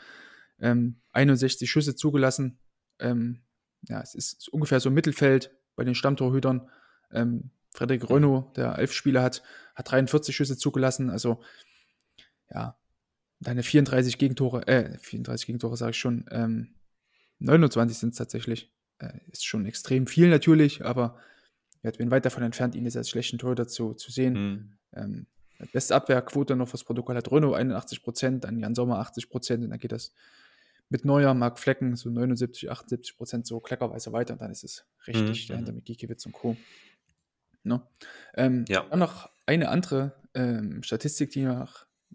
ähm, 0.59 1.01
61 1.11 1.69
Schüsse 1.69 1.95
zugelassen. 1.95 2.59
Ähm, 2.99 3.41
ja, 3.87 4.01
es 4.01 4.15
ist, 4.15 4.39
ist, 4.39 4.49
ungefähr 4.49 4.79
so 4.79 4.89
im 4.89 4.95
Mittelfeld 4.95 5.55
bei 5.75 5.83
den 5.83 5.95
Stammtorhütern. 5.95 6.69
Ähm, 7.11 7.51
Frederik 7.79 8.09
Renault, 8.09 8.57
der 8.57 8.77
elf 8.77 8.91
Spieler 8.91 9.23
hat, 9.23 9.41
hat 9.73 9.89
43 9.89 10.35
Schüsse 10.35 10.57
zugelassen. 10.57 11.09
Also 11.09 11.39
ja, 12.49 12.77
deine 13.39 13.63
34 13.63 14.17
Gegentore, 14.17 14.67
äh, 14.67 14.97
34 14.97 15.47
Gegentore 15.47 15.77
sage 15.77 15.91
ich 15.91 15.97
schon, 15.97 16.25
ähm, 16.29 16.75
29 17.39 17.97
sind 17.97 18.09
es 18.09 18.17
tatsächlich. 18.17 18.69
Äh, 18.97 19.19
ist 19.31 19.45
schon 19.45 19.65
extrem 19.65 20.07
viel 20.07 20.29
natürlich, 20.29 20.83
aber 20.83 21.17
wir 21.81 21.93
bin 21.93 22.11
weit 22.11 22.25
davon 22.25 22.43
entfernt, 22.43 22.75
ihn 22.75 22.83
jetzt 22.83 22.97
als 22.97 23.09
schlechten 23.09 23.37
Torhüter 23.37 23.69
zu, 23.69 23.93
zu 23.93 24.11
sehen. 24.11 24.33
Mhm. 24.33 24.77
Ähm, 24.93 25.27
beste 25.71 25.95
Abwehrquote 25.95 26.57
noch 26.57 26.67
fürs 26.67 26.83
Protokoll 26.83 27.15
hat 27.15 27.31
Renault 27.31 27.55
81 27.55 28.03
Prozent, 28.03 28.43
dann 28.43 28.59
Jan 28.59 28.75
Sommer 28.75 28.99
80 28.99 29.29
Prozent 29.29 29.63
und 29.63 29.69
dann 29.69 29.79
geht 29.79 29.93
das 29.93 30.13
mit 30.89 31.05
Neuer, 31.05 31.33
Marc 31.33 31.59
Flecken 31.59 31.95
so 31.95 32.09
79, 32.09 32.69
78 32.69 33.15
Prozent 33.15 33.47
so 33.47 33.61
kleckerweise 33.61 34.11
weiter 34.11 34.33
und 34.33 34.41
dann 34.41 34.51
ist 34.51 34.65
es 34.65 34.85
richtig 35.07 35.47
mhm. 35.47 35.53
dahinter 35.53 35.71
mit 35.71 35.85
Gikiewicz 35.85 36.25
und 36.25 36.33
Co. 36.33 36.57
No? 37.63 37.75
Ne? 37.75 37.83
Ähm, 38.35 38.65
ja. 38.67 38.85
Noch 38.95 39.29
eine 39.45 39.69
andere 39.69 40.15
ähm, 40.33 40.83
Statistik, 40.83 41.31
die 41.31 41.43
wir 41.43 41.67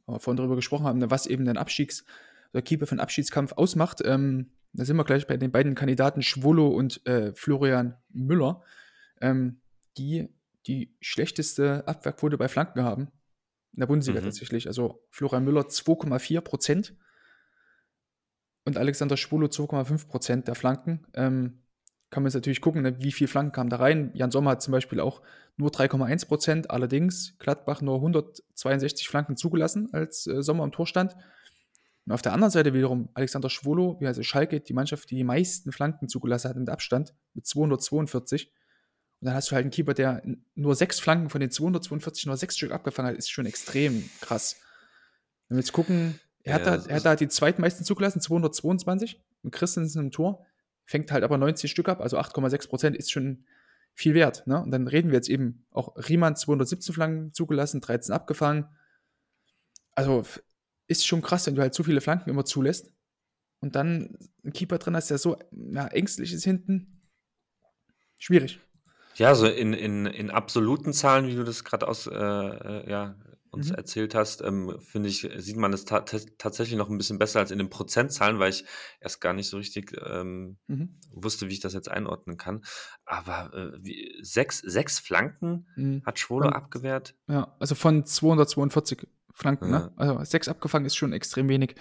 vorhin 0.06 0.36
darüber 0.36 0.56
gesprochen 0.56 0.86
haben, 0.86 0.98
ne, 0.98 1.10
was 1.10 1.26
eben 1.26 1.44
den 1.44 1.56
Abstiegs- 1.56 2.04
oder 2.52 2.62
Keeper 2.62 2.86
für 2.86 2.92
einen 2.92 3.00
Abschiedskampf 3.00 3.52
ausmacht. 3.52 4.00
Ähm, 4.04 4.50
da 4.72 4.84
sind 4.84 4.96
wir 4.96 5.04
gleich 5.04 5.26
bei 5.26 5.36
den 5.36 5.50
beiden 5.50 5.74
Kandidaten 5.74 6.22
Schwolo 6.22 6.68
und 6.68 7.06
äh, 7.06 7.32
Florian 7.34 7.96
Müller, 8.10 8.62
ähm, 9.20 9.60
die 9.96 10.28
die 10.66 10.96
schlechteste 11.00 11.86
Abwehrquote 11.86 12.38
bei 12.38 12.48
Flanken 12.48 12.82
haben 12.82 13.08
in 13.74 13.80
der 13.80 13.86
Bundesliga 13.86 14.20
mhm. 14.20 14.24
tatsächlich. 14.24 14.66
Also 14.66 15.04
Florian 15.10 15.44
Müller 15.44 15.62
2,4 15.62 16.40
Prozent 16.40 16.96
und 18.64 18.78
Alexander 18.78 19.16
Schwolo 19.16 19.46
2,5 19.48 20.08
Prozent 20.08 20.48
der 20.48 20.54
Flanken. 20.54 21.06
Ähm, 21.14 21.63
kann 22.14 22.22
man 22.22 22.28
jetzt 22.28 22.34
natürlich 22.34 22.60
gucken, 22.60 22.82
ne, 22.82 23.02
wie 23.02 23.10
viele 23.10 23.26
Flanken 23.26 23.50
kamen 23.50 23.70
da 23.70 23.76
rein. 23.76 24.12
Jan 24.14 24.30
Sommer 24.30 24.52
hat 24.52 24.62
zum 24.62 24.70
Beispiel 24.70 25.00
auch 25.00 25.20
nur 25.56 25.70
3,1 25.70 26.28
Prozent, 26.28 26.70
allerdings 26.70 27.36
Gladbach 27.40 27.82
nur 27.82 27.96
162 27.96 29.08
Flanken 29.08 29.36
zugelassen, 29.36 29.88
als 29.92 30.28
äh, 30.28 30.40
Sommer 30.40 30.62
am 30.62 30.70
Tor 30.70 30.86
stand. 30.86 31.16
Und 32.06 32.12
auf 32.12 32.22
der 32.22 32.32
anderen 32.32 32.52
Seite 32.52 32.72
wiederum 32.72 33.08
Alexander 33.14 33.50
Schwolo, 33.50 33.96
wie 33.98 34.06
also 34.06 34.22
Schalke, 34.22 34.60
die 34.60 34.74
Mannschaft, 34.74 35.10
die 35.10 35.16
die 35.16 35.24
meisten 35.24 35.72
Flanken 35.72 36.08
zugelassen 36.08 36.50
hat 36.50 36.56
mit 36.56 36.70
Abstand, 36.70 37.14
mit 37.32 37.48
242. 37.48 38.46
Und 39.20 39.26
dann 39.26 39.34
hast 39.34 39.50
du 39.50 39.56
halt 39.56 39.64
einen 39.64 39.72
Keeper, 39.72 39.94
der 39.94 40.22
nur 40.54 40.76
sechs 40.76 41.00
Flanken 41.00 41.30
von 41.30 41.40
den 41.40 41.50
242 41.50 42.26
nur 42.26 42.36
sechs 42.36 42.56
Stück 42.56 42.70
abgefangen 42.70 43.10
hat, 43.10 43.18
ist 43.18 43.28
schon 43.28 43.46
extrem 43.46 44.08
krass. 44.20 44.54
Wenn 45.48 45.56
wir 45.56 45.62
jetzt 45.62 45.72
gucken, 45.72 46.20
er 46.44 46.54
hat, 46.54 46.66
ja, 46.66 46.76
da, 46.76 46.84
er 46.86 46.96
hat 46.96 47.06
da 47.06 47.16
die 47.16 47.26
zweitmeisten 47.26 47.84
zugelassen, 47.84 48.20
222, 48.20 49.20
mit 49.42 49.52
Christensen 49.52 50.00
im 50.00 50.10
Tor, 50.12 50.46
fängt 50.84 51.12
halt 51.12 51.24
aber 51.24 51.38
90 51.38 51.70
Stück 51.70 51.88
ab, 51.88 52.00
also 52.00 52.18
8,6 52.18 52.68
Prozent 52.68 52.96
ist 52.96 53.10
schon 53.10 53.44
viel 53.94 54.14
wert. 54.14 54.46
Ne? 54.46 54.60
Und 54.60 54.70
dann 54.70 54.88
reden 54.88 55.10
wir 55.10 55.16
jetzt 55.16 55.28
eben 55.28 55.66
auch 55.70 55.96
Riemann 56.08 56.36
217 56.36 56.94
Flanken 56.94 57.32
zugelassen, 57.32 57.80
13 57.80 58.12
abgefangen. 58.14 58.66
Also 59.92 60.24
ist 60.88 61.06
schon 61.06 61.22
krass, 61.22 61.46
wenn 61.46 61.54
du 61.54 61.62
halt 61.62 61.74
so 61.74 61.84
viele 61.84 62.00
Flanken 62.00 62.30
immer 62.30 62.44
zulässt 62.44 62.92
und 63.60 63.76
dann 63.76 64.18
einen 64.42 64.52
Keeper 64.52 64.78
drin 64.78 64.96
hast, 64.96 65.10
der 65.10 65.18
so 65.18 65.38
ja, 65.52 65.86
ängstlich 65.86 66.32
ist 66.32 66.44
hinten. 66.44 67.02
Schwierig. 68.18 68.60
Ja, 69.16 69.34
so 69.34 69.46
in, 69.46 69.72
in, 69.72 70.06
in 70.06 70.30
absoluten 70.30 70.92
Zahlen, 70.92 71.28
wie 71.28 71.36
du 71.36 71.44
das 71.44 71.62
gerade 71.62 71.86
aus, 71.86 72.06
äh, 72.06 72.14
äh, 72.14 72.90
ja, 72.90 73.14
uns 73.54 73.70
mhm. 73.70 73.76
erzählt 73.76 74.14
hast, 74.14 74.42
ähm, 74.42 74.76
finde 74.80 75.08
ich, 75.08 75.28
sieht 75.36 75.56
man 75.56 75.72
es 75.72 75.84
ta 75.84 76.00
tatsächlich 76.00 76.76
noch 76.76 76.90
ein 76.90 76.98
bisschen 76.98 77.18
besser 77.18 77.40
als 77.40 77.50
in 77.50 77.58
den 77.58 77.70
Prozentzahlen, 77.70 78.38
weil 78.38 78.50
ich 78.50 78.64
erst 79.00 79.20
gar 79.20 79.32
nicht 79.32 79.48
so 79.48 79.56
richtig 79.56 79.96
ähm, 80.06 80.58
mhm. 80.66 80.98
wusste, 81.12 81.48
wie 81.48 81.54
ich 81.54 81.60
das 81.60 81.72
jetzt 81.72 81.90
einordnen 81.90 82.36
kann. 82.36 82.62
Aber 83.04 83.52
äh, 83.54 83.78
wie, 83.80 84.18
sechs, 84.22 84.58
sechs 84.58 84.98
Flanken 84.98 85.66
mhm. 85.76 86.02
hat 86.04 86.18
Schwolo 86.18 86.48
abgewehrt. 86.48 87.14
Ja, 87.28 87.54
also 87.58 87.74
von 87.74 88.04
242 88.04 89.06
Flanken, 89.32 89.70
ne? 89.70 89.76
ja. 89.76 89.78
ne? 89.86 89.92
Also 89.96 90.24
sechs 90.24 90.48
abgefangen 90.48 90.86
ist 90.86 90.96
schon 90.96 91.12
extrem 91.12 91.48
wenig. 91.48 91.74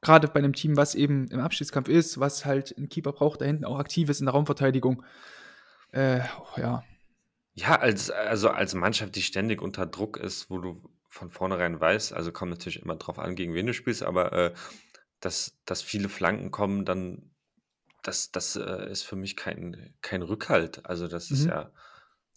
Gerade 0.00 0.28
bei 0.28 0.38
einem 0.38 0.52
Team, 0.52 0.76
was 0.76 0.94
eben 0.94 1.26
im 1.28 1.40
Abschiedskampf 1.40 1.88
ist, 1.88 2.20
was 2.20 2.44
halt 2.44 2.76
einen 2.76 2.88
Keeper 2.88 3.12
braucht, 3.12 3.40
da 3.40 3.44
hinten 3.44 3.64
auch 3.64 3.78
aktiv 3.78 4.08
ist 4.08 4.20
in 4.20 4.26
der 4.26 4.34
Raumverteidigung. 4.34 5.02
Äh, 5.90 6.20
oh, 6.40 6.60
ja. 6.60 6.84
Ja, 7.58 7.80
als, 7.80 8.10
also 8.10 8.50
als 8.50 8.74
Mannschaft, 8.74 9.16
die 9.16 9.22
ständig 9.22 9.60
unter 9.60 9.84
Druck 9.84 10.16
ist, 10.16 10.48
wo 10.48 10.58
du 10.58 10.80
von 11.08 11.28
vornherein 11.30 11.80
weißt, 11.80 12.12
also 12.12 12.30
kommt 12.30 12.52
natürlich 12.52 12.82
immer 12.82 12.94
drauf 12.94 13.18
an, 13.18 13.34
gegen 13.34 13.54
wen 13.54 13.66
du 13.66 13.74
spielst, 13.74 14.04
aber 14.04 14.32
äh, 14.32 14.54
dass, 15.18 15.58
dass 15.64 15.82
viele 15.82 16.08
Flanken 16.08 16.52
kommen, 16.52 16.84
dann 16.84 17.32
das, 18.02 18.30
das 18.30 18.54
äh, 18.54 18.88
ist 18.88 19.02
für 19.02 19.16
mich 19.16 19.36
kein, 19.36 19.92
kein 20.02 20.22
Rückhalt. 20.22 20.86
Also 20.86 21.08
das 21.08 21.32
ist 21.32 21.44
mhm. 21.44 21.50
ja 21.50 21.72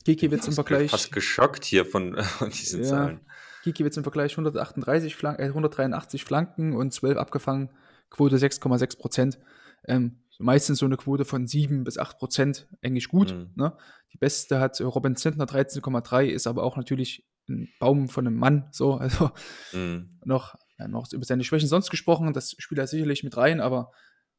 Gikiewicz 0.05 0.47
im 0.47 0.53
Vergleich. 0.53 0.89
fast 0.89 1.11
geschockt 1.11 1.65
hier 1.65 1.85
von, 1.85 2.17
von 2.23 2.49
diesen 2.49 2.81
ja. 2.81 2.89
Zahlen. 2.89 3.19
Gikiewicz 3.63 3.97
im 3.97 4.03
Vergleich 4.03 4.31
138 4.31 5.15
Flank, 5.15 5.39
äh, 5.39 5.45
183 5.45 6.25
Flanken 6.25 6.75
und 6.75 6.91
12 6.91 7.17
abgefangen, 7.17 7.69
Quote 8.09 8.37
6,6 8.37 8.97
Prozent. 8.97 9.39
Ähm, 9.85 10.23
meistens 10.39 10.79
so 10.79 10.85
eine 10.85 10.97
Quote 10.97 11.25
von 11.25 11.47
7 11.47 11.83
bis 11.83 11.97
8 11.97 12.17
Prozent, 12.17 12.67
eigentlich 12.81 13.07
gut. 13.07 13.33
Mhm. 13.33 13.51
Ne? 13.55 13.77
Die 14.13 14.17
beste 14.17 14.59
hat 14.59 14.79
Robin 14.81 15.15
Zentner 15.15 15.45
13,3, 15.45 16.25
ist 16.25 16.47
aber 16.47 16.63
auch 16.63 16.77
natürlich 16.77 17.27
ein 17.49 17.69
Baum 17.79 18.09
von 18.09 18.27
einem 18.27 18.37
Mann, 18.37 18.67
so, 18.71 18.93
also 18.97 19.31
mhm. 19.73 20.19
noch, 20.23 20.55
ja, 20.77 20.87
noch 20.87 21.11
über 21.11 21.25
seine 21.25 21.43
Schwächen 21.43 21.67
sonst 21.67 21.89
gesprochen, 21.89 22.33
das 22.33 22.55
spielt 22.57 22.79
er 22.79 22.87
sicherlich 22.87 23.23
mit 23.23 23.37
rein, 23.37 23.61
aber 23.61 23.91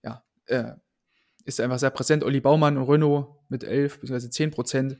ja, 0.02 0.24
äh, 0.46 0.72
ist 1.44 1.60
einfach 1.60 1.78
sehr 1.78 1.90
präsent. 1.90 2.22
Olli 2.22 2.40
Baumann 2.40 2.76
und 2.76 2.88
Renault 2.88 3.36
mit 3.48 3.64
11 3.64 4.00
bzw. 4.00 4.30
10 4.30 4.50
Prozent 4.52 4.98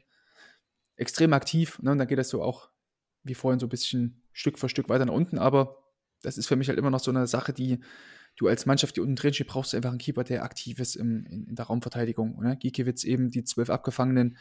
extrem 0.97 1.32
aktiv. 1.32 1.78
Ne? 1.80 1.93
Und 1.93 1.99
dann 1.99 2.09
geht 2.09 2.18
das 2.18 2.28
so 2.28 2.43
auch 2.43 2.68
wie 3.22 3.34
vorhin 3.34 3.61
so 3.61 3.66
ein 3.66 3.70
bisschen 3.70 4.22
Stück 4.32 4.59
für 4.59 4.68
Stück 4.68 4.88
weiter 4.88 5.07
nach 5.07 5.14
unten, 5.14 5.38
aber 5.38 5.78
das 6.22 6.38
ist 6.38 6.47
für 6.47 6.57
mich 6.57 6.68
halt 6.68 6.78
immer 6.78 6.90
noch 6.90 7.01
so 7.01 7.11
eine 7.11 7.26
Sache, 7.26 7.53
die 7.53 7.80
du 8.37 8.49
als 8.49 8.66
Mannschaft, 8.66 8.97
die 8.97 9.01
unten 9.01 9.16
drin 9.16 9.35
steht, 9.35 9.49
brauchst 9.49 9.72
du 9.72 9.76
einfach 9.76 9.91
einen 9.91 9.99
Keeper, 9.99 10.24
der 10.24 10.45
aktiv 10.45 10.78
ist 10.80 10.97
im, 10.97 11.24
in, 11.26 11.47
in 11.49 11.55
der 11.55 11.66
Raumverteidigung. 11.66 12.41
Ne? 12.43 12.57
Giekewitz 12.57 13.05
eben, 13.05 13.30
die 13.30 13.45
zwölf 13.45 13.70
Abgefangenen, 13.70 14.37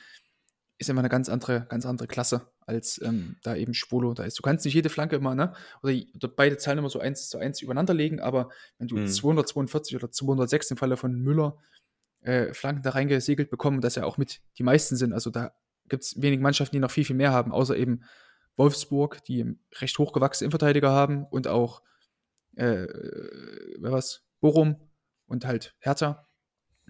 ist 0.82 0.90
immer 0.90 1.02
eine 1.02 1.10
ganz 1.10 1.30
andere, 1.30 1.68
ganz 1.70 1.86
andere 1.86 2.08
Klasse 2.08 2.52
als 2.66 3.00
ähm, 3.04 3.38
da 3.44 3.56
eben 3.56 3.76
Schwolo 3.76 4.16
da 4.16 4.24
ist. 4.24 4.40
Du 4.40 4.42
kannst 4.42 4.66
nicht 4.66 4.74
jede 4.74 4.90
Flanke 4.90 5.16
immer, 5.16 5.36
ne? 5.36 5.54
Oder, 5.84 5.94
oder 6.16 6.28
beide 6.28 6.58
Zahlen 6.58 6.80
immer 6.80 6.90
so 6.90 7.00
eins 7.00 7.30
zu 7.30 7.38
eins 7.38 7.62
übereinander 7.62 7.94
legen, 7.94 8.20
aber 8.20 8.50
wenn 8.80 8.88
du 8.88 8.98
mhm. 8.98 9.08
242 9.08 9.96
oder 9.96 10.10
206 10.12 10.72
im 10.72 10.78
Falle 10.78 10.98
von 10.98 11.14
Müller 11.14 11.60
äh, 12.22 12.52
Flanken 12.54 12.82
da 12.82 12.92
reingesegelt 12.92 13.52
bekommen, 13.52 13.82
dass 13.82 13.96
ja 13.96 14.06
auch 14.06 14.18
mit 14.18 14.42
die 14.58 14.64
meisten 14.64 14.96
sind, 14.96 15.14
also 15.14 15.30
da 15.30 15.54
gibt 15.88 16.04
es 16.04 16.20
wenig 16.20 16.40
Mannschaften, 16.40 16.76
die 16.76 16.80
noch 16.80 16.92
viel, 16.92 17.06
viel 17.06 17.16
mehr 17.16 17.32
haben, 17.32 17.52
außer 17.52 17.78
eben 17.78 18.04
Wolfsburg, 18.56 19.24
die 19.26 19.56
recht 19.80 19.98
hochgewachsene 20.00 20.46
Innenverteidiger 20.46 20.90
haben 20.90 21.26
und 21.26 21.48
auch 21.48 21.84
äh, 22.56 22.88
wer 23.80 23.92
was, 23.92 24.26
Bochum 24.40 24.76
und 25.28 25.46
halt 25.46 25.76
Hertha. 25.80 26.28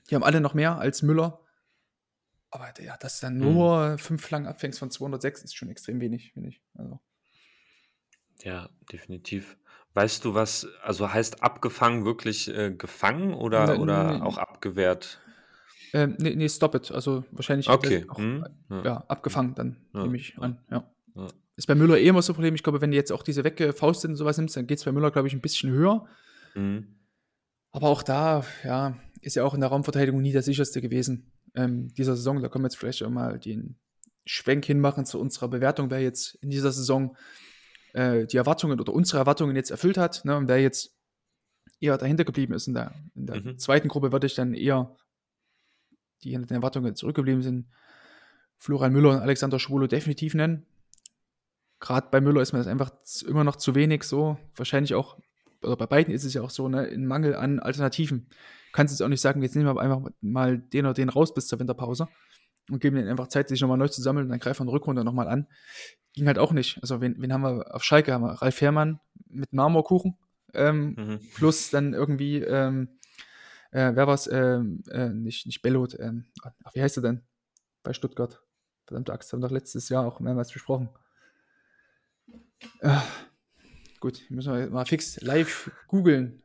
Die 0.09 0.15
haben 0.15 0.23
alle 0.23 0.41
noch 0.41 0.53
mehr 0.53 0.77
als 0.77 1.01
Müller. 1.01 1.45
Aber 2.49 2.73
ja, 2.81 2.97
dass 2.97 3.19
dann 3.19 3.35
mhm. 3.35 3.53
nur 3.53 3.89
mhm. 3.89 3.97
fünf 3.97 4.23
Flanken 4.23 4.47
abfängst 4.47 4.79
von 4.79 4.91
206 4.91 5.43
ist 5.43 5.55
schon 5.55 5.69
extrem 5.69 6.01
wenig, 6.01 6.33
finde 6.33 6.49
ich. 6.49 6.61
Also. 6.73 6.99
Ja, 8.43 8.69
definitiv. 8.91 9.57
Weißt 9.93 10.23
du, 10.23 10.33
was, 10.33 10.67
also 10.83 11.11
heißt 11.11 11.43
abgefangen 11.43 12.05
wirklich 12.05 12.47
äh, 12.47 12.71
gefangen 12.71 13.33
oder, 13.33 13.67
ne, 13.67 13.79
oder 13.79 14.03
ne, 14.17 14.25
auch 14.25 14.37
abgewehrt? 14.37 15.19
Ähm, 15.93 16.15
nee, 16.17 16.35
nee, 16.35 16.47
stop 16.47 16.75
it. 16.75 16.91
Also 16.91 17.25
wahrscheinlich 17.31 17.69
okay. 17.69 18.05
auch, 18.09 18.17
hm, 18.17 18.45
ja. 18.69 18.83
ja. 18.83 19.03
abgefangen, 19.07 19.55
dann 19.55 19.77
ja. 19.93 20.03
nehme 20.03 20.15
ich 20.15 20.37
an. 20.39 20.63
Ja. 20.69 20.89
Ist 21.61 21.67
bei 21.67 21.75
Müller 21.75 21.99
eh 21.99 22.07
immer 22.07 22.23
so 22.23 22.33
ein 22.33 22.35
Problem. 22.35 22.55
Ich 22.55 22.63
glaube, 22.63 22.81
wenn 22.81 22.89
du 22.89 22.97
jetzt 22.97 23.11
auch 23.11 23.21
diese 23.21 23.43
Weggefaust 23.43 24.03
und 24.05 24.15
sowas 24.15 24.35
nimmst, 24.35 24.57
dann 24.57 24.65
geht 24.65 24.79
es 24.79 24.83
bei 24.83 24.91
Müller, 24.91 25.11
glaube 25.11 25.27
ich, 25.27 25.35
ein 25.35 25.41
bisschen 25.41 25.69
höher. 25.69 26.07
Mhm. 26.55 26.95
Aber 27.71 27.89
auch 27.89 28.01
da, 28.01 28.43
ja, 28.63 28.97
ist 29.21 29.35
ja 29.35 29.43
auch 29.43 29.53
in 29.53 29.59
der 29.59 29.69
Raumverteidigung 29.69 30.23
nie 30.23 30.31
der 30.31 30.41
sicherste 30.41 30.81
gewesen 30.81 31.31
ähm, 31.53 31.93
dieser 31.93 32.15
Saison. 32.15 32.41
Da 32.41 32.49
können 32.49 32.63
wir 32.63 32.69
jetzt 32.69 32.79
vielleicht 32.79 33.03
auch 33.03 33.11
mal 33.11 33.37
den 33.37 33.77
Schwenk 34.25 34.65
hinmachen 34.65 35.05
zu 35.05 35.19
unserer 35.19 35.49
Bewertung, 35.49 35.91
wer 35.91 36.01
jetzt 36.01 36.33
in 36.41 36.49
dieser 36.49 36.71
Saison 36.71 37.15
äh, 37.93 38.25
die 38.25 38.37
Erwartungen 38.37 38.79
oder 38.79 38.91
unsere 38.91 39.19
Erwartungen 39.19 39.55
jetzt 39.55 39.69
erfüllt 39.69 39.99
hat 39.99 40.25
ne, 40.25 40.35
und 40.37 40.47
wer 40.47 40.59
jetzt 40.59 40.97
eher 41.79 41.95
dahinter 41.99 42.23
geblieben 42.23 42.55
ist. 42.55 42.69
In 42.69 42.73
der, 42.73 42.95
in 43.13 43.27
der 43.27 43.39
mhm. 43.39 43.59
zweiten 43.59 43.87
Gruppe 43.87 44.11
würde 44.11 44.25
ich 44.25 44.33
dann 44.33 44.55
eher 44.55 44.95
die 46.23 46.31
hinter 46.31 46.47
den 46.47 46.55
Erwartungen 46.55 46.95
zurückgeblieben 46.95 47.43
sind, 47.43 47.67
Florian 48.57 48.93
Müller 48.93 49.11
und 49.11 49.19
Alexander 49.19 49.59
Schwolo 49.59 49.85
definitiv 49.85 50.33
nennen. 50.33 50.65
Gerade 51.81 52.07
bei 52.11 52.21
Müller 52.21 52.41
ist 52.41 52.53
mir 52.53 52.59
das 52.59 52.67
einfach 52.67 52.91
immer 53.27 53.43
noch 53.43 53.57
zu 53.57 53.75
wenig 53.75 54.03
so. 54.03 54.37
Wahrscheinlich 54.55 54.95
auch, 54.95 55.17
oder 55.63 55.75
bei 55.75 55.87
beiden 55.87 56.13
ist 56.13 56.23
es 56.23 56.33
ja 56.33 56.41
auch 56.43 56.51
so, 56.51 56.69
ne, 56.69 56.85
in 56.85 57.05
Mangel 57.05 57.35
an 57.35 57.59
Alternativen. 57.59 58.27
Du 58.29 58.71
kannst 58.71 58.93
jetzt 58.93 59.01
auch 59.01 59.09
nicht 59.09 59.19
sagen, 59.19 59.41
jetzt 59.41 59.55
nehmen 59.55 59.67
wir 59.67 59.81
einfach 59.81 60.09
mal 60.21 60.59
den 60.59 60.85
oder 60.85 60.93
den 60.93 61.09
raus 61.09 61.33
bis 61.33 61.47
zur 61.47 61.59
Winterpause. 61.59 62.07
und 62.69 62.79
geben 62.79 62.95
denen 62.95 63.09
einfach 63.09 63.27
Zeit, 63.27 63.49
sich 63.49 63.59
nochmal 63.59 63.77
neu 63.77 63.87
zu 63.87 64.01
sammeln 64.01 64.27
und 64.27 64.29
dann 64.29 64.39
greifen 64.39 64.67
wir 64.67 64.71
Rückrunde 64.71 65.03
nochmal 65.03 65.27
an. 65.27 65.47
Ging 66.13 66.27
halt 66.27 66.37
auch 66.37 66.53
nicht. 66.53 66.79
Also, 66.81 67.01
wen, 67.01 67.15
wen 67.17 67.33
haben 67.33 67.41
wir 67.41 67.73
auf 67.75 67.83
Schalke? 67.83 68.13
Haben 68.13 68.23
wir 68.23 68.33
Ralf 68.33 68.61
Herrmann 68.61 68.99
mit 69.27 69.51
Marmorkuchen 69.51 70.17
ähm, 70.53 70.95
mhm. 70.97 71.19
plus 71.35 71.69
dann 71.69 71.93
irgendwie, 71.93 72.37
ähm, 72.37 72.89
äh, 73.71 73.91
wer 73.95 74.07
war's? 74.07 74.27
Ähm, 74.27 74.83
äh, 74.89 75.09
nicht, 75.09 75.45
nicht 75.45 75.61
Bellot, 75.61 75.97
ähm, 75.99 76.25
ach, 76.43 76.75
wie 76.75 76.81
heißt 76.81 76.97
er 76.97 77.03
denn? 77.03 77.21
Bei 77.83 77.93
Stuttgart. 77.93 78.43
Verdammte 78.85 79.13
Axt, 79.13 79.31
haben 79.31 79.41
wir 79.41 79.47
doch 79.47 79.53
letztes 79.53 79.89
Jahr 79.89 80.05
auch 80.05 80.19
mehrmals 80.19 80.51
besprochen. 80.51 80.89
Äh, 82.79 82.97
gut, 83.99 84.21
müssen 84.29 84.53
wir 84.53 84.69
mal 84.69 84.85
fix 84.85 85.19
live 85.21 85.71
googeln. 85.87 86.43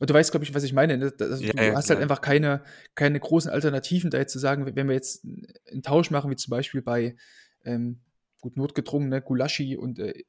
Und 0.00 0.10
du 0.10 0.14
weißt, 0.14 0.32
glaube 0.32 0.44
ich, 0.44 0.54
was 0.54 0.64
ich 0.64 0.72
meine. 0.72 0.98
Ne? 0.98 1.12
Also, 1.20 1.44
ja, 1.44 1.52
du 1.52 1.62
ja, 1.64 1.74
hast 1.76 1.88
halt 1.88 2.00
einfach 2.00 2.20
keine, 2.20 2.64
keine 2.94 3.20
großen 3.20 3.50
Alternativen 3.50 4.10
da 4.10 4.18
jetzt 4.18 4.32
zu 4.32 4.40
sagen, 4.40 4.66
wenn 4.74 4.88
wir 4.88 4.94
jetzt 4.94 5.24
einen 5.70 5.82
Tausch 5.82 6.10
machen, 6.10 6.30
wie 6.30 6.36
zum 6.36 6.50
Beispiel 6.50 6.82
bei 6.82 7.16
ähm, 7.64 8.00
gut 8.40 8.56
notgedrungen, 8.56 9.08
ne, 9.08 9.22
Gulaschi 9.22 9.76
und 9.76 10.00
äh, 10.00 10.24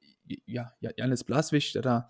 ja, 0.45 0.73
Janis 0.79 1.23
Blaswig, 1.23 1.73
der 1.73 1.81
da 1.81 2.09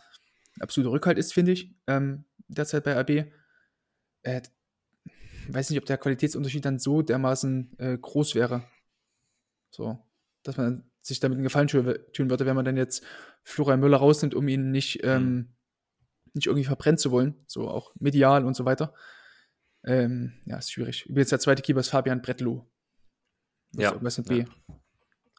ein 0.57 0.61
absoluter 0.61 0.91
Rückhalt 0.91 1.17
ist, 1.17 1.33
finde 1.33 1.53
ich, 1.53 1.73
ähm, 1.87 2.25
derzeit 2.47 2.83
bei 2.83 2.99
RB. 2.99 3.31
Äh, 4.23 4.41
weiß 5.47 5.69
nicht, 5.69 5.79
ob 5.79 5.85
der 5.85 5.97
Qualitätsunterschied 5.97 6.65
dann 6.65 6.79
so 6.79 7.01
dermaßen 7.01 7.79
äh, 7.79 7.97
groß 7.97 8.35
wäre. 8.35 8.63
So, 9.69 9.99
dass 10.43 10.57
man 10.57 10.91
sich 11.03 11.19
damit 11.19 11.35
einen 11.35 11.43
Gefallen 11.43 11.67
tun 11.67 12.29
würde, 12.29 12.45
wenn 12.45 12.55
man 12.55 12.65
dann 12.65 12.77
jetzt 12.77 13.03
Florian 13.43 13.79
Müller 13.79 13.97
rausnimmt, 13.97 14.33
um 14.33 14.47
ihn 14.47 14.71
nicht, 14.71 15.03
ähm, 15.03 15.25
mhm. 15.25 15.53
nicht 16.33 16.47
irgendwie 16.47 16.65
verbrennen 16.65 16.97
zu 16.97 17.11
wollen. 17.11 17.35
So 17.45 17.67
auch 17.67 17.93
medial 17.99 18.45
und 18.45 18.55
so 18.55 18.65
weiter. 18.65 18.93
Ähm, 19.83 20.33
ja, 20.45 20.57
ist 20.57 20.71
schwierig. 20.71 21.05
Übrigens 21.05 21.29
der 21.29 21.39
zweite 21.39 21.61
Keeper 21.61 21.81
ist 21.81 21.89
Fabian 21.89 22.21
Bretlow. 22.21 22.65
Ja. 23.75 23.91
Irgendwas 23.91 24.17
mit 24.17 24.29
B. 24.29 24.45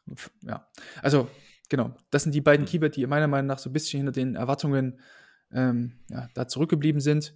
Ja. 0.05 0.15
ja. 0.41 0.71
Also, 1.01 1.29
genau. 1.67 1.95
Das 2.11 2.23
sind 2.23 2.35
die 2.35 2.41
beiden 2.41 2.65
mhm. 2.65 2.69
Keeper, 2.69 2.89
die 2.89 3.07
meiner 3.07 3.27
Meinung 3.27 3.47
nach 3.47 3.59
so 3.59 3.69
ein 3.71 3.73
bisschen 3.73 3.97
hinter 3.97 4.11
den 4.11 4.35
Erwartungen 4.35 4.99
ähm, 5.51 5.99
ja, 6.09 6.29
da 6.35 6.47
zurückgeblieben 6.47 7.01
sind. 7.01 7.35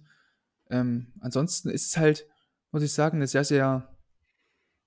Ähm, 0.68 1.12
ansonsten 1.20 1.68
ist 1.68 1.86
es 1.86 1.96
halt, 1.96 2.28
muss 2.70 2.84
ich 2.84 2.92
sagen, 2.92 3.16
eine 3.16 3.26
sehr, 3.26 3.44
sehr. 3.44 3.96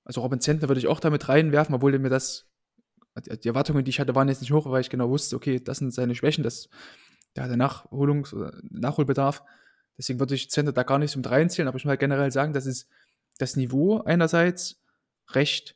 Also 0.06 0.22
Robin 0.22 0.40
Zentner 0.40 0.70
würde 0.70 0.80
ich 0.80 0.88
auch 0.88 1.02
damit 1.02 1.28
reinwerfen, 1.28 1.76
obwohl 1.76 1.98
mir 2.00 2.10
das 2.10 2.53
die 3.16 3.48
Erwartungen, 3.48 3.84
die 3.84 3.90
ich 3.90 4.00
hatte, 4.00 4.16
waren 4.16 4.28
jetzt 4.28 4.42
nicht 4.42 4.52
hoch, 4.52 4.70
weil 4.70 4.82
ich 4.82 4.90
genau 4.90 5.10
wusste, 5.10 5.36
okay, 5.36 5.60
das 5.60 5.78
sind 5.78 5.94
seine 5.94 6.16
Schwächen, 6.16 6.44
das, 6.44 6.70
der 7.36 7.44
hatte 7.44 7.56
Nachholungs- 7.56 8.34
oder 8.34 8.54
Nachholbedarf. 8.70 9.44
Deswegen 9.98 10.20
würde 10.20 10.36
ich 10.36 10.50
Center 10.50 10.74
da 10.74 10.84
gar 10.84 11.00
nicht 11.00 11.16
mit 11.16 11.30
reinzählen, 11.30 11.68
aber 11.68 11.78
ich 11.78 11.86
muss 11.86 11.90
halt 11.90 12.00
generell 12.00 12.32
sagen, 12.32 12.54
dass 12.54 12.66
es 12.66 12.88
das 13.38 13.56
Niveau 13.56 14.02
einerseits 14.02 14.82
recht 15.32 15.76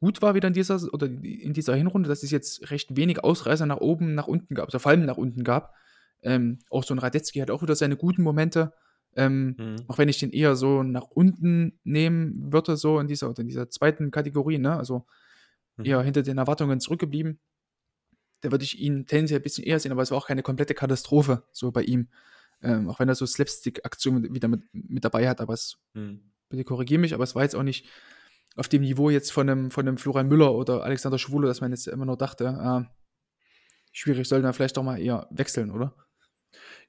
gut 0.00 0.22
war 0.22 0.34
wieder 0.34 0.48
in 0.48 0.54
dieser 0.54 0.80
oder 0.92 1.06
in 1.06 1.52
dieser 1.52 1.74
Hinrunde, 1.74 2.08
dass 2.08 2.22
es 2.22 2.30
jetzt 2.30 2.70
recht 2.70 2.96
wenig 2.96 3.22
Ausreißer 3.24 3.66
nach 3.66 3.78
oben, 3.78 4.14
nach 4.14 4.28
unten 4.28 4.54
gab, 4.54 4.66
also 4.66 4.78
vor 4.78 4.90
allem 4.90 5.04
nach 5.04 5.16
unten 5.16 5.44
gab. 5.44 5.74
Ähm, 6.22 6.58
auch 6.70 6.84
so 6.84 6.94
ein 6.94 6.98
Radetzky 6.98 7.40
hat 7.40 7.50
auch 7.50 7.62
wieder 7.62 7.76
seine 7.76 7.96
guten 7.96 8.22
Momente. 8.22 8.72
Ähm, 9.16 9.56
mhm. 9.58 9.76
Auch 9.88 9.98
wenn 9.98 10.08
ich 10.08 10.18
den 10.18 10.30
eher 10.30 10.56
so 10.56 10.82
nach 10.82 11.10
unten 11.10 11.78
nehmen 11.84 12.52
würde, 12.52 12.76
so 12.76 13.00
in 13.00 13.08
dieser, 13.08 13.36
in 13.38 13.48
dieser 13.48 13.68
zweiten 13.70 14.10
Kategorie, 14.10 14.58
ne? 14.58 14.76
Also 14.76 15.06
mhm. 15.78 15.84
eher 15.84 16.02
hinter 16.02 16.22
den 16.22 16.38
Erwartungen 16.38 16.80
zurückgeblieben. 16.80 17.40
Da 18.40 18.50
würde 18.50 18.64
ich 18.64 18.78
ihn 18.78 19.06
tendenziell 19.06 19.40
ein 19.40 19.42
bisschen 19.42 19.64
eher 19.64 19.80
sehen, 19.80 19.92
aber 19.92 20.02
es 20.02 20.10
war 20.10 20.18
auch 20.18 20.28
keine 20.28 20.42
komplette 20.42 20.74
Katastrophe 20.74 21.42
so 21.52 21.72
bei 21.72 21.82
ihm. 21.82 22.08
Ähm, 22.62 22.88
auch 22.88 22.98
wenn 22.98 23.08
er 23.08 23.14
so 23.14 23.24
Slapstick-Aktionen 23.24 24.34
wieder 24.34 24.48
mit, 24.48 24.62
mit 24.72 25.04
dabei 25.04 25.28
hat, 25.28 25.40
aber 25.40 25.54
es, 25.54 25.78
mhm. 25.94 26.32
bitte 26.48 26.64
korrigiere 26.64 27.00
mich, 27.00 27.14
aber 27.14 27.24
es 27.24 27.34
war 27.34 27.42
jetzt 27.42 27.54
auch 27.54 27.62
nicht 27.62 27.88
auf 28.56 28.68
dem 28.68 28.82
Niveau 28.82 29.10
jetzt 29.10 29.30
von 29.30 29.48
einem, 29.48 29.70
von 29.70 29.86
einem 29.86 29.98
Florian 29.98 30.26
Müller 30.26 30.52
oder 30.52 30.82
Alexander 30.82 31.18
Schwule, 31.18 31.46
dass 31.46 31.60
man 31.60 31.70
jetzt 31.70 31.86
immer 31.86 32.04
nur 32.04 32.16
dachte, 32.16 32.44
äh, 32.44 32.94
schwierig, 33.92 34.28
sollte 34.28 34.44
man 34.44 34.54
vielleicht 34.54 34.76
doch 34.76 34.82
mal 34.82 35.00
eher 35.00 35.28
wechseln, 35.30 35.70
oder? 35.70 35.94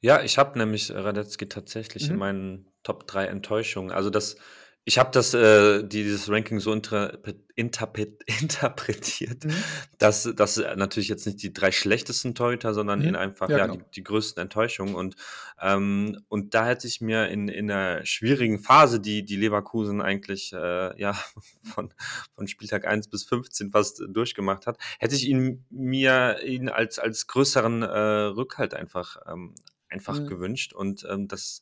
Ja, 0.02 0.22
ich 0.22 0.38
habe 0.38 0.58
nämlich 0.58 0.92
Radetzky 0.92 1.48
tatsächlich 1.48 2.08
in 2.08 2.14
mhm. 2.14 2.20
meinen 2.20 2.72
Top 2.84 3.06
3 3.08 3.26
Enttäuschungen. 3.26 3.92
Also 3.92 4.10
das 4.10 4.38
ich 4.90 4.98
habe 4.98 5.12
das, 5.12 5.34
äh, 5.36 5.84
dieses 5.84 6.30
Ranking 6.30 6.60
so 6.60 6.74
interpret 6.74 7.38
interpretiert, 8.26 9.46
Mhm. 9.46 9.66
dass 10.00 10.24
dass 10.36 10.58
natürlich 10.78 11.10
jetzt 11.10 11.26
nicht 11.28 11.44
die 11.44 11.54
drei 11.54 11.72
schlechtesten 11.72 12.34
Torhüter, 12.36 12.74
sondern 12.74 13.04
mhm. 13.04 13.16
einfach, 13.16 13.50
Ja, 13.50 13.58
ja, 13.58 13.68
genau. 13.68 13.78
die 13.78 13.84
die 13.96 14.04
größten 14.04 14.42
Enttäuschungen 14.42 14.96
und 14.96 15.16
ähm, 15.62 16.18
und 16.30 16.54
da 16.56 16.66
hätte 16.66 16.88
ich 16.88 17.02
mir 17.02 17.28
in 17.30 17.48
in 17.50 17.68
'ner 17.68 18.06
schwierigen 18.06 18.60
Phase, 18.60 19.00
die 19.00 19.24
die 19.26 19.36
Leverkusen 19.36 20.02
eigentlich, 20.02 20.54
äh, 20.54 21.00
ja, 21.00 21.14
von 21.64 21.94
von 22.36 22.48
Spieltag 22.48 22.88
1 22.88 23.10
bis 23.10 23.26
15 23.26 23.72
fast 23.72 24.02
durchgemacht 24.10 24.66
hat, 24.68 24.78
hätte 25.00 25.16
ich 25.16 25.28
ihn 25.28 25.66
mir 25.70 26.40
ihn 26.46 26.70
als 26.70 26.98
als 27.00 27.28
größeren, 27.28 27.84
äh, 27.84 27.88
Rückhalt 28.40 28.74
einfach 28.74 29.18
ähm, 29.28 29.54
einfach 29.90 30.22
Mhm. 30.22 30.28
gewünscht 30.28 30.74
und, 30.74 31.06
ähm, 31.10 31.28
das 31.28 31.62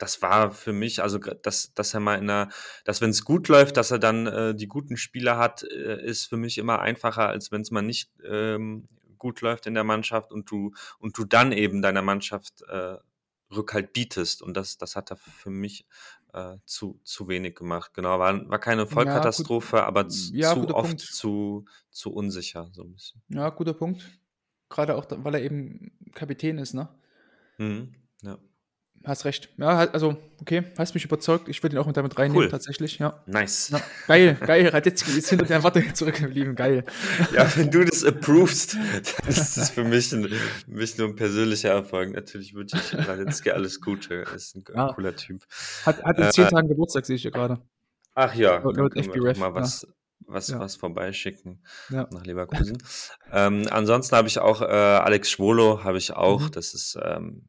das 0.00 0.22
war 0.22 0.50
für 0.50 0.72
mich, 0.72 1.02
also 1.02 1.18
dass, 1.18 1.74
dass 1.74 1.94
er 1.94 2.00
mal 2.00 2.16
in 2.16 2.28
einer, 2.28 2.48
dass 2.84 3.00
wenn 3.00 3.10
es 3.10 3.24
gut 3.24 3.48
läuft, 3.48 3.76
dass 3.76 3.90
er 3.90 3.98
dann 3.98 4.26
äh, 4.26 4.54
die 4.54 4.66
guten 4.66 4.96
Spieler 4.96 5.36
hat, 5.38 5.62
äh, 5.62 6.02
ist 6.04 6.26
für 6.26 6.36
mich 6.36 6.58
immer 6.58 6.80
einfacher, 6.80 7.28
als 7.28 7.52
wenn 7.52 7.60
es 7.60 7.70
mal 7.70 7.82
nicht 7.82 8.10
ähm, 8.24 8.88
gut 9.18 9.42
läuft 9.42 9.66
in 9.66 9.74
der 9.74 9.84
Mannschaft 9.84 10.32
und 10.32 10.50
du 10.50 10.72
und 10.98 11.16
du 11.18 11.24
dann 11.24 11.52
eben 11.52 11.82
deiner 11.82 12.02
Mannschaft 12.02 12.62
äh, 12.62 12.96
Rückhalt 13.54 13.92
bietest. 13.92 14.42
Und 14.42 14.56
das, 14.56 14.78
das 14.78 14.96
hat 14.96 15.10
er 15.10 15.16
für 15.16 15.50
mich 15.50 15.86
äh, 16.32 16.56
zu, 16.64 17.00
zu 17.04 17.28
wenig 17.28 17.54
gemacht. 17.56 17.92
Genau, 17.94 18.18
war, 18.18 18.48
war 18.48 18.58
keine 18.58 18.86
Vollkatastrophe, 18.86 19.76
ja, 19.78 19.84
aber 19.84 20.06
ja, 20.32 20.54
zu 20.54 20.74
oft 20.74 20.98
zu, 20.98 21.64
zu 21.90 22.12
unsicher, 22.12 22.70
so 22.72 22.84
ein 22.84 22.92
bisschen. 22.92 23.22
Ja, 23.28 23.50
guter 23.50 23.74
Punkt. 23.74 24.02
Gerade 24.68 24.96
auch, 24.96 25.06
weil 25.10 25.34
er 25.34 25.42
eben 25.42 25.92
Kapitän 26.14 26.58
ist, 26.58 26.74
ne? 26.74 26.88
Mhm, 27.58 27.94
ja. 28.22 28.38
Hast 29.04 29.24
recht. 29.24 29.48
Ja, 29.56 29.78
also, 29.78 30.18
okay, 30.42 30.64
hast 30.76 30.92
mich 30.92 31.06
überzeugt. 31.06 31.48
Ich 31.48 31.62
würde 31.62 31.76
ihn 31.76 31.78
auch 31.78 31.90
damit 31.90 32.18
reinnehmen, 32.18 32.44
cool. 32.44 32.50
tatsächlich. 32.50 32.98
Ja. 32.98 33.22
Nice. 33.24 33.70
Ja, 33.70 33.80
geil, 34.06 34.36
geil. 34.38 34.68
Radetzky 34.68 35.12
ist 35.12 35.30
hinter 35.30 35.46
der 35.46 35.56
Erwartung 35.56 35.94
zurückgeblieben. 35.94 36.54
Geil. 36.54 36.84
Ja, 37.32 37.50
wenn 37.56 37.70
du 37.70 37.82
das 37.82 38.04
approvest, 38.04 38.74
dann 38.74 39.28
ist 39.28 39.56
das 39.56 39.70
für 39.70 39.84
mich, 39.84 40.12
ein, 40.12 40.28
mich 40.66 40.98
nur 40.98 41.08
ein 41.08 41.16
persönlicher 41.16 41.70
Erfolg. 41.70 42.12
Natürlich 42.12 42.54
wünsche 42.54 42.76
ich 42.76 43.08
Radetzky 43.08 43.52
alles 43.52 43.80
Gute. 43.80 44.26
Er 44.26 44.34
ist 44.34 44.54
ein, 44.54 44.64
ja. 44.74 44.92
cooler 44.92 45.16
Typ. 45.16 45.46
Hat, 45.86 46.02
hat 46.02 46.18
in 46.18 46.24
äh, 46.24 46.30
zehn 46.30 46.48
Tagen 46.48 46.68
Geburtstag, 46.68 47.06
sehe 47.06 47.16
ich 47.16 47.24
ja 47.24 47.30
gerade. 47.30 47.58
Ach 48.14 48.34
ja, 48.34 48.58
laut, 48.58 48.76
laut 48.76 48.92
FBref. 48.92 49.38
Mal 49.38 49.54
was, 49.54 49.86
was, 50.26 50.48
ja. 50.48 50.60
was 50.60 50.76
vorbeischicken 50.76 51.62
ja. 51.88 52.06
nach 52.12 52.26
Leverkusen. 52.26 52.76
ähm, 53.32 53.66
ansonsten 53.70 54.14
habe 54.14 54.28
ich 54.28 54.38
auch 54.38 54.60
äh, 54.60 54.66
Alex 54.66 55.30
Schwolo, 55.30 55.84
habe 55.84 55.96
ich 55.96 56.12
auch. 56.12 56.42
Mhm. 56.42 56.50
Das 56.50 56.74
ist. 56.74 56.98
Ähm, 57.02 57.46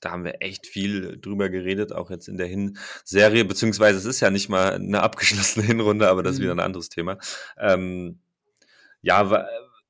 da 0.00 0.10
haben 0.10 0.24
wir 0.24 0.40
echt 0.40 0.66
viel 0.66 1.18
drüber 1.20 1.48
geredet, 1.48 1.92
auch 1.92 2.10
jetzt 2.10 2.28
in 2.28 2.38
der 2.38 2.46
Hinserie, 2.46 3.44
beziehungsweise 3.44 3.98
es 3.98 4.04
ist 4.04 4.20
ja 4.20 4.30
nicht 4.30 4.48
mal 4.48 4.74
eine 4.74 5.02
abgeschlossene 5.02 5.66
Hinrunde, 5.66 6.08
aber 6.08 6.22
das 6.22 6.34
ist 6.34 6.40
wieder 6.40 6.54
mhm. 6.54 6.60
ein 6.60 6.66
anderes 6.66 6.88
Thema. 6.88 7.18
Ähm, 7.58 8.20
ja, 9.02 9.48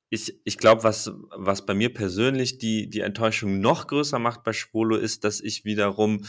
ich, 0.09 0.39
ich 0.43 0.57
glaube, 0.57 0.83
was, 0.83 1.11
was 1.35 1.65
bei 1.65 1.73
mir 1.73 1.93
persönlich 1.93 2.57
die, 2.57 2.89
die 2.89 3.01
Enttäuschung 3.01 3.59
noch 3.59 3.87
größer 3.87 4.19
macht 4.19 4.43
bei 4.43 4.53
Schwolo, 4.53 4.95
ist, 4.95 5.23
dass 5.23 5.39
ich 5.41 5.65
wiederum 5.65 6.25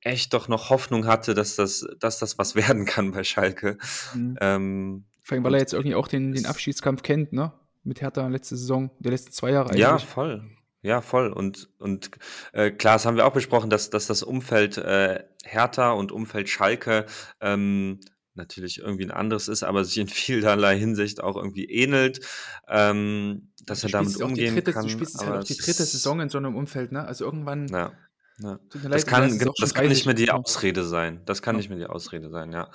echt 0.00 0.32
doch 0.32 0.48
noch 0.48 0.70
Hoffnung 0.70 1.06
hatte, 1.06 1.34
dass 1.34 1.56
das, 1.56 1.86
dass 1.98 2.18
das 2.18 2.38
was 2.38 2.54
werden 2.56 2.86
kann 2.86 3.12
bei 3.12 3.24
Schalke. 3.24 3.78
Mhm. 4.14 4.36
Ähm, 4.40 5.04
Vor 5.22 5.36
allem, 5.36 5.44
weil 5.44 5.54
er 5.54 5.60
jetzt 5.60 5.74
irgendwie 5.74 5.94
auch 5.94 6.08
den, 6.08 6.32
den 6.32 6.46
Abschiedskampf 6.46 7.02
kennt, 7.02 7.32
ne? 7.32 7.52
Mit 7.84 8.00
Hertha 8.00 8.26
letzte 8.28 8.56
Saison, 8.56 8.90
der 8.98 9.12
letzten 9.12 9.32
zwei 9.32 9.52
Jahre 9.52 9.68
eigentlich. 9.68 9.80
Ja, 9.80 9.98
voll. 9.98 10.44
Ja, 10.82 11.00
voll. 11.00 11.32
Und, 11.32 11.68
und 11.78 12.10
äh, 12.52 12.70
klar, 12.70 12.94
das 12.94 13.06
haben 13.06 13.16
wir 13.16 13.26
auch 13.26 13.32
besprochen, 13.32 13.68
dass, 13.68 13.90
dass 13.90 14.06
das 14.06 14.22
Umfeld 14.22 14.78
äh, 14.78 15.24
Hertha 15.44 15.90
und 15.90 16.12
Umfeld 16.12 16.48
Schalke 16.48 17.06
ähm, 17.40 18.00
natürlich 18.38 18.78
irgendwie 18.78 19.04
ein 19.04 19.10
anderes 19.10 19.48
ist, 19.48 19.64
aber 19.64 19.84
sich 19.84 19.98
in 19.98 20.08
vielerlei 20.08 20.78
Hinsicht 20.78 21.22
auch 21.22 21.36
irgendwie 21.36 21.66
ähnelt, 21.66 22.20
ähm, 22.68 23.50
dass 23.66 23.82
er 23.82 23.90
damit 23.90 24.16
umgehen 24.22 24.54
dritte, 24.54 24.72
kann. 24.72 24.84
Du 24.84 24.90
spielst 24.90 25.20
halt 25.20 25.42
auch 25.42 25.44
die 25.44 25.56
dritte 25.56 25.84
Saison 25.84 26.20
in 26.20 26.28
so 26.28 26.38
einem 26.38 26.56
Umfeld, 26.56 26.92
ne? 26.92 27.04
Also 27.04 27.24
irgendwann. 27.24 27.66
Ja. 27.68 27.92
ja. 28.38 28.58
Leid, 28.72 28.94
das 28.94 29.06
kann, 29.06 29.38
genau, 29.38 29.52
das 29.58 29.74
kann 29.74 29.88
nicht 29.88 30.06
mehr 30.06 30.14
die 30.14 30.30
Ausrede 30.30 30.84
sein. 30.84 31.22
Das 31.26 31.42
kann 31.42 31.56
ja. 31.56 31.58
nicht 31.58 31.68
mehr 31.68 31.78
die 31.78 31.86
Ausrede 31.86 32.30
sein, 32.30 32.52
ja. 32.52 32.70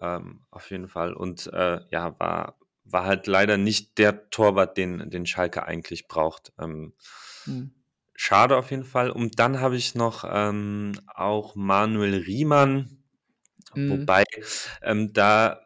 Ähm, 0.00 0.42
auf 0.50 0.70
jeden 0.70 0.86
Fall. 0.86 1.14
Und 1.14 1.50
äh, 1.52 1.80
ja, 1.90 2.14
war, 2.20 2.58
war 2.84 3.04
halt 3.04 3.26
leider 3.26 3.56
nicht 3.56 3.98
der 3.98 4.30
Torwart, 4.30 4.76
den, 4.76 5.10
den 5.10 5.26
Schalke 5.26 5.64
eigentlich 5.64 6.06
braucht. 6.06 6.52
Ähm, 6.60 6.92
hm. 7.48 7.70
Schade 8.20 8.56
auf 8.56 8.72
jeden 8.72 8.84
Fall. 8.84 9.10
Und 9.10 9.38
dann 9.38 9.60
habe 9.60 9.76
ich 9.76 9.94
noch 9.94 10.24
ähm, 10.28 10.92
auch 11.06 11.54
Manuel 11.54 12.16
Riemann, 12.16 12.98
mhm. 13.74 13.90
wobei 13.90 14.24
ähm, 14.82 15.12
da, 15.12 15.60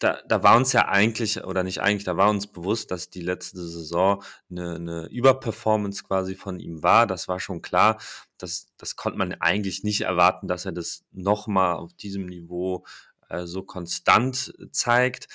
da, 0.00 0.20
da 0.26 0.42
war 0.42 0.56
uns 0.56 0.72
ja 0.72 0.88
eigentlich, 0.88 1.44
oder 1.44 1.62
nicht 1.62 1.80
eigentlich, 1.80 2.02
da 2.02 2.16
war 2.16 2.30
uns 2.30 2.48
bewusst, 2.48 2.90
dass 2.90 3.10
die 3.10 3.20
letzte 3.20 3.64
Saison 3.64 4.24
eine, 4.50 4.74
eine 4.74 5.06
Überperformance 5.06 6.02
quasi 6.02 6.34
von 6.34 6.58
ihm 6.58 6.82
war. 6.82 7.06
Das 7.06 7.28
war 7.28 7.38
schon 7.38 7.62
klar. 7.62 8.00
Das, 8.38 8.66
das 8.76 8.96
konnte 8.96 9.16
man 9.16 9.34
eigentlich 9.34 9.84
nicht 9.84 10.00
erwarten, 10.00 10.48
dass 10.48 10.64
er 10.64 10.72
das 10.72 11.04
nochmal 11.12 11.76
auf 11.76 11.94
diesem 11.94 12.26
Niveau 12.26 12.84
äh, 13.28 13.46
so 13.46 13.62
konstant 13.62 14.52
zeigt. 14.72 15.28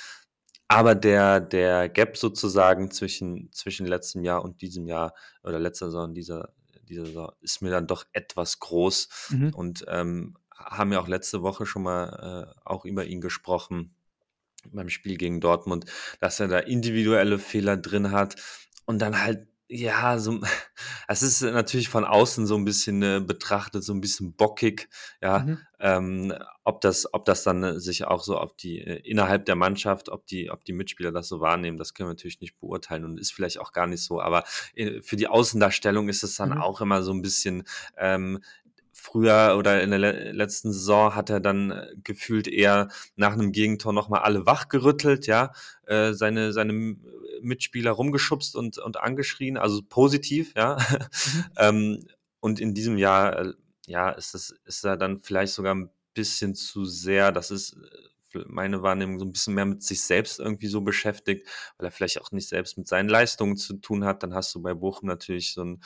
Aber 0.73 0.95
der, 0.95 1.39
der 1.39 1.87
Gap 1.87 2.17
sozusagen 2.17 2.89
zwischen, 2.89 3.51
zwischen 3.51 3.85
letztem 3.85 4.23
Jahr 4.23 4.43
und 4.43 4.61
diesem 4.61 4.87
Jahr 4.87 5.13
oder 5.43 5.59
letzter 5.59 5.85
Saison, 5.85 6.13
dieser, 6.13 6.53
dieser 6.89 7.05
Saison, 7.05 7.31
ist 7.41 7.61
mir 7.61 7.69
dann 7.69 7.85
doch 7.85 8.05
etwas 8.11 8.59
groß. 8.59 9.29
Mhm. 9.29 9.53
Und 9.53 9.85
ähm, 9.87 10.35
haben 10.55 10.91
ja 10.91 10.99
auch 10.99 11.07
letzte 11.07 11.43
Woche 11.43 11.65
schon 11.65 11.83
mal 11.83 12.47
äh, 12.55 12.59
auch 12.65 12.85
über 12.85 13.05
ihn 13.05 13.21
gesprochen 13.21 13.93
beim 14.71 14.89
Spiel 14.89 15.17
gegen 15.17 15.41
Dortmund, 15.41 15.85
dass 16.19 16.39
er 16.39 16.47
da 16.47 16.59
individuelle 16.59 17.37
Fehler 17.37 17.77
drin 17.77 18.11
hat 18.11 18.35
und 18.85 18.99
dann 18.99 19.21
halt 19.21 19.47
ja, 19.75 20.19
so, 20.19 20.39
es 21.07 21.23
ist 21.23 21.41
natürlich 21.41 21.89
von 21.89 22.05
außen 22.05 22.45
so 22.45 22.55
ein 22.55 22.65
bisschen 22.65 23.01
äh, 23.01 23.21
betrachtet, 23.25 23.83
so 23.83 23.93
ein 23.93 24.01
bisschen 24.01 24.35
bockig, 24.35 24.87
ja. 25.21 25.39
Mhm. 25.39 25.57
Ähm, 25.79 26.33
ob 26.63 26.79
das, 26.79 27.13
ob 27.13 27.25
das 27.25 27.43
dann 27.43 27.63
äh, 27.63 27.79
sich 27.79 28.05
auch 28.05 28.23
so 28.23 28.37
auf 28.37 28.55
die 28.55 28.79
äh, 28.79 29.01
innerhalb 29.03 29.45
der 29.45 29.55
Mannschaft, 29.55 30.07
ob 30.09 30.25
die, 30.27 30.49
ob 30.49 30.63
die 30.63 30.71
Mitspieler 30.71 31.11
das 31.11 31.27
so 31.27 31.41
wahrnehmen, 31.41 31.77
das 31.77 31.93
können 31.93 32.07
wir 32.07 32.13
natürlich 32.13 32.39
nicht 32.39 32.57
beurteilen 32.59 33.03
und 33.03 33.19
ist 33.19 33.33
vielleicht 33.33 33.59
auch 33.59 33.73
gar 33.73 33.87
nicht 33.87 34.03
so. 34.03 34.21
Aber 34.21 34.43
äh, 34.75 35.01
für 35.01 35.17
die 35.17 35.27
Außendarstellung 35.27 36.07
ist 36.07 36.23
es 36.23 36.35
dann 36.37 36.51
Mhm. 36.51 36.61
auch 36.61 36.79
immer 36.79 37.03
so 37.03 37.11
ein 37.11 37.21
bisschen 37.21 37.63
ähm, 37.97 38.39
früher 38.93 39.55
oder 39.57 39.81
in 39.81 39.89
der 39.89 39.99
le 39.99 40.31
letzten 40.31 40.71
Saison 40.71 41.15
hat 41.15 41.29
er 41.29 41.39
dann 41.39 41.71
äh, 41.71 41.87
gefühlt 42.03 42.47
eher 42.47 42.89
nach 43.15 43.33
einem 43.33 43.51
Gegentor 43.51 43.91
nochmal 43.91 44.21
alle 44.21 44.45
wachgerüttelt, 44.45 45.27
ja, 45.27 45.51
äh, 45.85 46.13
seine, 46.13 46.53
seine 46.53 46.95
Mitspieler 47.41 47.91
rumgeschubst 47.91 48.55
und, 48.55 48.77
und 48.77 48.97
angeschrien, 49.01 49.57
also 49.57 49.81
positiv, 49.81 50.53
ja. 50.55 50.77
Mhm. 50.77 51.43
ähm, 51.57 52.07
und 52.39 52.59
in 52.59 52.73
diesem 52.73 52.97
Jahr, 52.97 53.39
äh, 53.39 53.53
ja, 53.87 54.11
ist 54.11 54.33
das, 54.33 54.53
ist 54.65 54.85
er 54.85 54.95
dann 54.95 55.19
vielleicht 55.21 55.53
sogar 55.53 55.75
ein 55.75 55.89
bisschen 56.13 56.55
zu 56.55 56.85
sehr, 56.85 57.31
das 57.31 57.51
ist 57.51 57.73
äh, 57.73 58.39
meine 58.47 58.81
Wahrnehmung 58.81 59.19
so 59.19 59.25
ein 59.25 59.31
bisschen 59.31 59.53
mehr 59.53 59.65
mit 59.65 59.83
sich 59.83 60.03
selbst 60.03 60.39
irgendwie 60.39 60.67
so 60.67 60.81
beschäftigt, 60.81 61.47
weil 61.77 61.87
er 61.87 61.91
vielleicht 61.91 62.21
auch 62.21 62.31
nicht 62.31 62.47
selbst 62.47 62.77
mit 62.77 62.87
seinen 62.87 63.09
Leistungen 63.09 63.57
zu 63.57 63.75
tun 63.75 64.05
hat. 64.05 64.23
Dann 64.23 64.33
hast 64.33 64.53
du 64.55 64.61
bei 64.61 64.73
Bochum 64.73 65.07
natürlich 65.07 65.53
so 65.53 65.63
ein 65.63 65.81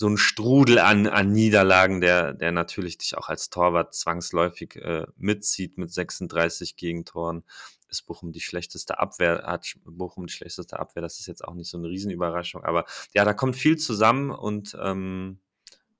so 0.00 0.08
ein 0.08 0.16
Strudel 0.16 0.78
an, 0.78 1.06
an 1.06 1.30
Niederlagen, 1.30 2.00
der, 2.00 2.32
der 2.32 2.52
natürlich 2.52 2.96
dich 2.96 3.18
auch 3.18 3.28
als 3.28 3.50
Torwart 3.50 3.92
zwangsläufig 3.92 4.76
äh, 4.76 5.06
mitzieht 5.18 5.76
mit 5.76 5.92
36 5.92 6.76
Gegentoren. 6.76 7.44
Ist 7.90 8.06
Bochum 8.06 8.32
die 8.32 8.40
schlechteste 8.40 8.98
Abwehr, 8.98 9.42
hat 9.44 9.74
Bochum 9.84 10.26
die 10.26 10.32
schlechteste 10.32 10.78
Abwehr, 10.78 11.02
das 11.02 11.20
ist 11.20 11.26
jetzt 11.26 11.44
auch 11.44 11.52
nicht 11.52 11.68
so 11.68 11.76
eine 11.76 11.88
Riesenüberraschung, 11.88 12.64
aber 12.64 12.86
ja, 13.12 13.26
da 13.26 13.34
kommt 13.34 13.56
viel 13.56 13.76
zusammen 13.76 14.30
und 14.30 14.74
ähm, 14.80 15.38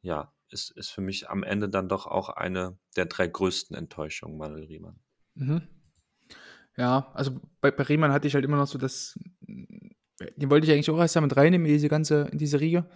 ja, 0.01 0.33
ist, 0.49 0.71
ist 0.71 0.89
für 0.89 1.03
mich 1.03 1.29
am 1.29 1.43
Ende 1.43 1.69
dann 1.69 1.91
doch 1.91 2.07
auch 2.07 2.31
eine 2.31 2.79
der 2.97 3.05
drei 3.05 3.27
größten 3.27 3.77
Enttäuschungen, 3.77 4.39
Manuel 4.39 4.65
Riemann. 4.65 4.99
Mhm. 5.35 5.69
Ja, 6.75 7.11
also 7.13 7.39
bei, 7.61 7.71
bei 7.71 7.83
Riemann 7.83 8.13
hatte 8.13 8.29
ich 8.29 8.35
halt 8.35 8.47
immer 8.47 8.57
noch 8.57 8.67
so 8.67 8.79
das, 8.79 9.19
den 9.47 10.49
wollte 10.49 10.67
ich 10.67 10.73
eigentlich 10.73 10.91
auch 10.91 10.99
erst 10.99 11.17
damit 11.17 11.37
reinnehmen 11.37 11.67
in 11.67 11.75
diese 11.75 11.91
ganze, 11.91 12.29
in 12.33 12.39
diese 12.39 12.61
Riege. 12.61 12.89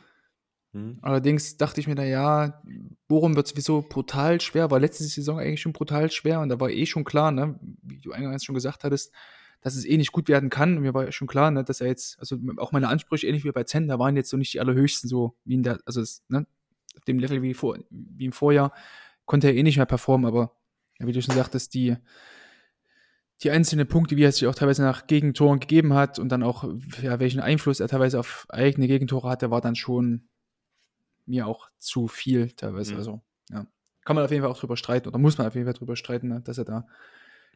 Hm? 0.74 0.98
Allerdings 1.02 1.56
dachte 1.56 1.80
ich 1.80 1.86
mir 1.86 1.94
da, 1.94 2.02
ja, 2.02 2.60
Bochum 3.06 3.36
wird 3.36 3.46
sowieso 3.46 3.80
brutal 3.80 4.40
schwer, 4.40 4.72
war 4.72 4.80
letzte 4.80 5.04
Saison 5.04 5.38
eigentlich 5.38 5.60
schon 5.60 5.72
brutal 5.72 6.10
schwer 6.10 6.40
und 6.40 6.48
da 6.48 6.58
war 6.58 6.68
eh 6.68 6.84
schon 6.84 7.04
klar, 7.04 7.30
ne, 7.30 7.58
wie 7.82 8.00
du 8.00 8.10
eingangs 8.10 8.44
schon 8.44 8.56
gesagt 8.56 8.82
hattest, 8.82 9.12
dass 9.60 9.76
es 9.76 9.86
eh 9.86 9.96
nicht 9.96 10.10
gut 10.10 10.28
werden 10.28 10.50
kann. 10.50 10.76
Und 10.76 10.82
mir 10.82 10.92
war 10.92 11.10
schon 11.12 11.28
klar, 11.28 11.52
ne, 11.52 11.62
dass 11.62 11.80
er 11.80 11.86
jetzt, 11.86 12.18
also 12.18 12.36
auch 12.56 12.72
meine 12.72 12.88
Ansprüche, 12.88 13.26
ähnlich 13.26 13.44
wie 13.44 13.52
bei 13.52 13.62
Zender, 13.62 14.00
waren 14.00 14.16
jetzt 14.16 14.30
so 14.30 14.36
nicht 14.36 14.52
die 14.52 14.60
allerhöchsten, 14.60 15.08
so 15.08 15.36
wie 15.44 15.54
in 15.54 15.62
der, 15.62 15.78
also 15.86 16.00
es, 16.00 16.24
ne, 16.28 16.44
auf 16.96 17.04
dem 17.04 17.20
Level 17.20 17.40
wie, 17.40 17.54
vor, 17.54 17.78
wie 17.88 18.24
im 18.24 18.32
Vorjahr, 18.32 18.72
konnte 19.26 19.46
er 19.46 19.54
eh 19.54 19.62
nicht 19.62 19.76
mehr 19.76 19.86
performen, 19.86 20.26
aber 20.26 20.56
ja, 20.98 21.06
wie 21.06 21.12
du 21.12 21.22
schon 21.22 21.36
sagtest, 21.36 21.72
die, 21.74 21.96
die 23.42 23.50
einzelnen 23.52 23.86
Punkte, 23.86 24.16
wie 24.16 24.24
er 24.24 24.32
sich 24.32 24.46
auch 24.48 24.54
teilweise 24.56 24.82
nach 24.82 25.06
Gegentoren 25.06 25.60
gegeben 25.60 25.94
hat 25.94 26.18
und 26.18 26.30
dann 26.30 26.42
auch, 26.42 26.64
ja, 27.00 27.20
welchen 27.20 27.40
Einfluss 27.40 27.78
er 27.78 27.88
teilweise 27.88 28.18
auf 28.18 28.46
eigene 28.48 28.88
Gegentore 28.88 29.28
hatte, 29.28 29.50
war 29.50 29.60
dann 29.60 29.76
schon 29.76 30.28
mir 31.26 31.46
auch 31.46 31.68
zu 31.78 32.08
viel 32.08 32.50
teilweise. 32.52 32.92
Mhm. 32.92 32.98
Also, 32.98 33.22
ja. 33.50 33.66
Kann 34.04 34.16
man 34.16 34.24
auf 34.24 34.30
jeden 34.30 34.42
Fall 34.42 34.50
auch 34.52 34.58
drüber 34.58 34.76
streiten 34.76 35.08
oder 35.08 35.18
muss 35.18 35.38
man 35.38 35.46
auf 35.46 35.54
jeden 35.54 35.66
Fall 35.66 35.72
drüber 35.74 35.96
streiten, 35.96 36.28
ne, 36.28 36.40
dass 36.42 36.58
er 36.58 36.64
da 36.66 36.86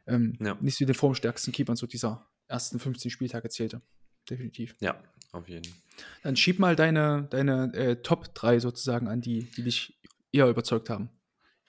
ähm, 0.06 0.36
Ja. 0.40 0.56
nicht 0.60 0.76
zu 0.78 0.86
den 0.86 0.94
formstärksten 0.94 1.52
Keepern 1.52 1.76
so 1.76 1.86
dieser 1.86 2.26
ersten 2.46 2.78
15 2.78 3.10
Spieltage 3.10 3.50
zählte. 3.50 3.82
Definitiv. 4.30 4.74
Ja, 4.80 5.02
auf 5.32 5.48
jeden 5.48 5.64
Fall. 5.64 5.76
Dann 6.22 6.36
schieb 6.36 6.58
mal 6.58 6.74
deine, 6.76 7.26
deine 7.30 7.72
äh, 7.74 7.96
Top 8.02 8.34
3 8.34 8.60
sozusagen 8.60 9.08
an, 9.08 9.20
die, 9.20 9.44
die 9.56 9.62
dich 9.62 10.00
eher 10.32 10.48
überzeugt 10.48 10.88
haben. 10.88 11.10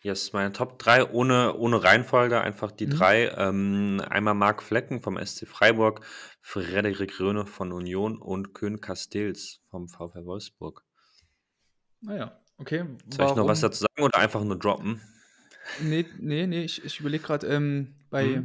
Yes, 0.01 0.31
meine 0.31 0.53
Top 0.53 0.79
3 0.79 1.09
ohne, 1.11 1.55
ohne 1.57 1.83
Reihenfolge, 1.83 2.39
einfach 2.39 2.71
die 2.71 2.87
Mhm. 2.87 2.91
drei. 2.91 3.27
Ähm, 3.35 4.01
einmal 4.09 4.33
Marc 4.35 4.63
Flecken 4.63 5.01
vom 5.01 5.17
SC 5.17 5.45
Freiburg, 5.45 6.05
Frederik 6.41 7.19
Röhne 7.19 7.45
von 7.45 7.73
Union 7.73 8.17
und 8.17 8.53
Köhn 8.53 8.79
Castells 8.79 9.61
vom 9.69 9.89
VfL 9.89 10.25
Wolfsburg. 10.25 10.85
Naja, 12.01 12.39
okay. 12.57 12.85
Soll 13.09 13.27
ich 13.27 13.35
noch 13.35 13.47
was 13.47 13.61
dazu 13.61 13.79
sagen 13.81 14.03
oder 14.03 14.17
einfach 14.17 14.43
nur 14.43 14.57
droppen? 14.57 15.01
Nee, 15.81 16.05
nee, 16.19 16.47
nee, 16.47 16.63
ich, 16.63 16.83
ich 16.83 16.99
überlege 16.99 17.23
gerade 17.23 17.47
ähm, 17.47 17.93
bei. 18.09 18.43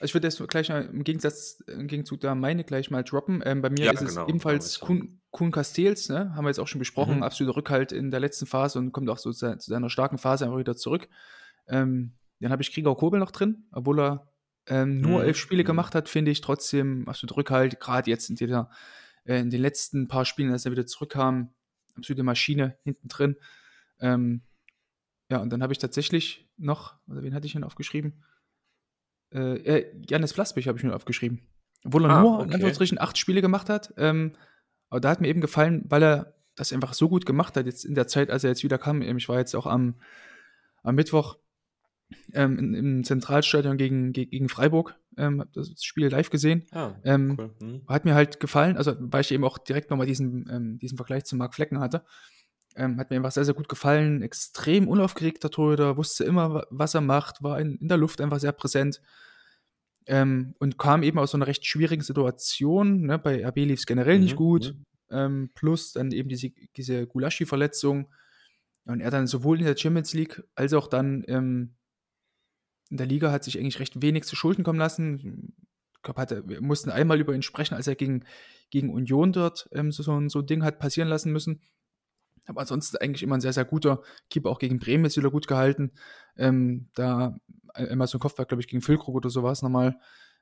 Also 0.00 0.10
ich 0.10 0.14
würde 0.14 0.28
jetzt 0.28 0.48
gleich 0.48 0.68
mal 0.68 0.84
im 0.84 1.02
Gegensatz, 1.02 1.60
im 1.66 1.88
Gegenzug 1.88 2.20
da 2.20 2.34
meine 2.36 2.62
gleich 2.62 2.90
mal 2.90 3.02
droppen. 3.02 3.42
Ähm, 3.44 3.62
bei 3.62 3.70
mir 3.70 3.86
Ja, 3.86 3.92
ist 3.92 4.02
es 4.02 4.14
genau, 4.14 4.28
ebenfalls 4.28 4.80
machen 4.80 4.96
wir 4.96 5.00
Kuhn, 5.00 5.20
Kuhn 5.30 5.50
Castells, 5.50 6.08
ne? 6.08 6.34
Haben 6.36 6.44
wir 6.44 6.50
jetzt 6.50 6.60
auch 6.60 6.68
schon 6.68 6.78
besprochen. 6.78 7.16
Mhm. 7.16 7.22
Absoluter 7.24 7.56
Rückhalt 7.56 7.90
in 7.90 8.12
der 8.12 8.20
letzten 8.20 8.46
Phase 8.46 8.78
und 8.78 8.92
kommt 8.92 9.10
auch 9.10 9.18
so 9.18 9.32
zu, 9.32 9.58
zu 9.58 9.70
seiner 9.70 9.90
starken 9.90 10.18
Phase 10.18 10.44
einfach 10.44 10.58
wieder 10.58 10.76
zurück. 10.76 11.08
Ähm, 11.68 12.12
dann 12.40 12.52
habe 12.52 12.62
ich 12.62 12.72
Krieger 12.72 12.94
Kobel 12.94 13.18
noch 13.18 13.32
drin, 13.32 13.66
obwohl 13.72 14.00
er 14.00 14.32
ähm, 14.68 15.00
nur 15.00 15.20
Mhm, 15.20 15.26
elf 15.26 15.36
Spiele 15.36 15.62
mhm. 15.64 15.66
gemacht 15.66 15.94
hat, 15.96 16.08
finde 16.08 16.30
ich 16.30 16.40
trotzdem 16.42 17.08
absolut 17.08 17.36
Rückhalt. 17.36 17.80
Gerade 17.80 18.08
jetzt 18.08 18.30
in, 18.30 18.36
dieser, 18.36 18.70
äh, 19.24 19.40
in 19.40 19.50
den 19.50 19.60
letzten 19.60 20.06
paar 20.06 20.24
Spielen, 20.24 20.52
als 20.52 20.64
er 20.64 20.70
wieder 20.70 20.86
zurückkam, 20.86 21.54
absolute 21.98 22.22
Maschine 22.22 22.76
hinten 22.84 23.08
drin. 23.08 23.36
Ähm, 24.00 24.42
ja, 25.30 25.38
und 25.38 25.50
dann 25.50 25.62
habe 25.62 25.72
ich 25.72 25.78
tatsächlich 25.78 26.48
noch, 26.56 26.96
oder 27.06 27.22
wen 27.22 27.34
hatte 27.34 27.46
ich 27.46 27.52
denn 27.52 27.64
aufgeschrieben? 27.64 28.24
Äh, 29.32 29.56
äh, 29.58 30.02
Janis 30.08 30.32
Flassbich 30.32 30.68
habe 30.68 30.78
ich 30.78 30.84
mir 30.84 30.94
aufgeschrieben. 30.94 31.42
Obwohl 31.84 32.06
er 32.06 32.10
Ah, 32.10 32.20
nur 32.22 32.34
in 32.38 32.44
okay. 32.44 32.54
Anführungsstrichen 32.54 32.98
acht 32.98 33.18
Spiele 33.18 33.42
gemacht 33.42 33.68
hat. 33.68 33.92
Ähm, 33.98 34.34
aber 34.88 35.00
da 35.00 35.10
hat 35.10 35.20
mir 35.20 35.28
eben 35.28 35.40
gefallen, 35.40 35.84
weil 35.88 36.02
er 36.02 36.34
das 36.54 36.72
einfach 36.72 36.94
so 36.94 37.08
gut 37.08 37.26
gemacht 37.26 37.56
hat, 37.56 37.66
jetzt 37.66 37.84
in 37.84 37.94
der 37.94 38.08
Zeit, 38.08 38.30
als 38.30 38.42
er 38.42 38.50
jetzt 38.50 38.64
wieder 38.64 38.78
kam. 38.78 39.02
Ich 39.02 39.28
war 39.28 39.38
jetzt 39.38 39.54
auch 39.54 39.66
am, 39.66 40.00
am 40.82 40.94
Mittwoch 40.94 41.38
ähm, 42.32 42.58
in, 42.58 42.74
im 42.74 43.04
Zentralstadion 43.04 43.76
gegen, 43.76 44.12
ge- 44.12 44.26
gegen 44.26 44.48
Freiburg, 44.48 44.98
ähm, 45.18 45.40
habe 45.40 45.50
das 45.52 45.72
Spiel 45.82 46.06
live 46.08 46.30
gesehen. 46.30 46.64
Ah, 46.72 46.92
Ähm, 47.04 47.36
cool. 47.38 47.50
Mhm. 47.60 47.82
Hat 47.88 48.04
mir 48.04 48.14
halt 48.14 48.40
gefallen, 48.40 48.76
also 48.76 48.94
weil 48.98 49.20
ich 49.20 49.32
eben 49.32 49.44
auch 49.44 49.58
direkt 49.58 49.90
nochmal 49.90 50.06
diesen, 50.06 50.48
ähm, 50.50 50.78
diesen 50.78 50.96
Vergleich 50.96 51.24
zu 51.24 51.36
Marc 51.36 51.54
Flecken 51.54 51.80
hatte. 51.80 52.04
Ähm, 52.76 52.98
hat 52.98 53.10
mir 53.10 53.16
einfach 53.16 53.32
sehr, 53.32 53.44
sehr 53.44 53.54
gut 53.54 53.68
gefallen. 53.68 54.22
Extrem 54.22 54.86
unaufgeregter 54.88 55.50
Torhüter, 55.50 55.96
wusste 55.96 56.24
immer, 56.24 56.54
wa- 56.54 56.66
was 56.70 56.94
er 56.94 57.00
macht, 57.00 57.42
war 57.42 57.60
in, 57.60 57.76
in 57.76 57.88
der 57.88 57.96
Luft 57.98 58.20
einfach 58.20 58.38
sehr 58.38 58.52
präsent. 58.52 59.00
Ähm, 60.06 60.54
und 60.58 60.78
kam 60.78 61.02
eben 61.02 61.18
aus 61.18 61.32
so 61.32 61.36
einer 61.38 61.46
recht 61.46 61.66
schwierigen 61.66 62.02
Situation. 62.02 63.02
Ne? 63.02 63.18
Bei 63.18 63.44
RB 63.44 63.56
lief 63.56 63.80
es 63.80 63.86
generell 63.86 64.18
nicht 64.20 64.32
Mhm, 64.34 64.36
gut. 64.36 64.74
mhm. 64.74 64.84
Ähm, 65.10 65.50
plus 65.54 65.92
dann 65.92 66.12
eben 66.12 66.28
diese, 66.28 66.50
diese 66.76 67.06
Gulaschi-Verletzung. 67.06 68.08
Und 68.86 69.00
er 69.00 69.10
dann 69.10 69.26
sowohl 69.26 69.58
in 69.58 69.66
der 69.66 69.76
Champions 69.76 70.14
League 70.14 70.42
als 70.54 70.72
auch 70.72 70.86
dann 70.86 71.24
in 72.90 72.96
der 72.96 73.06
Liga 73.06 73.30
hat 73.32 73.44
sich 73.44 73.58
eigentlich 73.58 73.80
recht 73.80 74.00
wenig 74.02 74.24
zu 74.24 74.36
Schulden 74.36 74.64
kommen 74.64 74.78
lassen. 74.78 75.52
Ich 75.96 76.02
glaube, 76.02 76.20
hatte, 76.20 76.48
wir 76.48 76.60
mussten 76.62 76.90
einmal 76.90 77.20
über 77.20 77.34
ihn 77.34 77.42
sprechen, 77.42 77.74
als 77.74 77.86
er 77.86 77.96
gegen, 77.96 78.24
gegen 78.70 78.90
Union 78.90 79.32
dort 79.32 79.68
ähm, 79.72 79.90
so, 79.92 80.02
so, 80.02 80.18
ein- 80.18 80.28
so 80.28 80.40
ein 80.40 80.46
Ding 80.46 80.62
hat 80.62 80.78
passieren 80.78 81.08
lassen 81.08 81.32
müssen. 81.32 81.60
Aber 82.46 82.60
ansonsten 82.62 82.96
eigentlich 82.96 83.22
immer 83.22 83.36
ein 83.36 83.40
sehr, 83.42 83.52
sehr 83.52 83.66
guter 83.66 84.02
Keeper, 84.30 84.48
auch 84.48 84.58
gegen 84.58 84.78
Bremen 84.78 85.04
ist 85.04 85.16
wieder 85.18 85.30
gut 85.30 85.48
gehalten. 85.48 85.92
Ähm, 86.36 86.88
da 86.94 87.36
einmal 87.74 88.06
so 88.06 88.16
ein 88.16 88.20
Kopfball, 88.20 88.46
glaube 88.46 88.62
ich, 88.62 88.68
gegen 88.68 88.80
Füllkrug 88.80 89.14
oder 89.14 89.28
so 89.28 89.42
war 89.42 89.52
es 89.52 89.60
nochmal. 89.62 89.98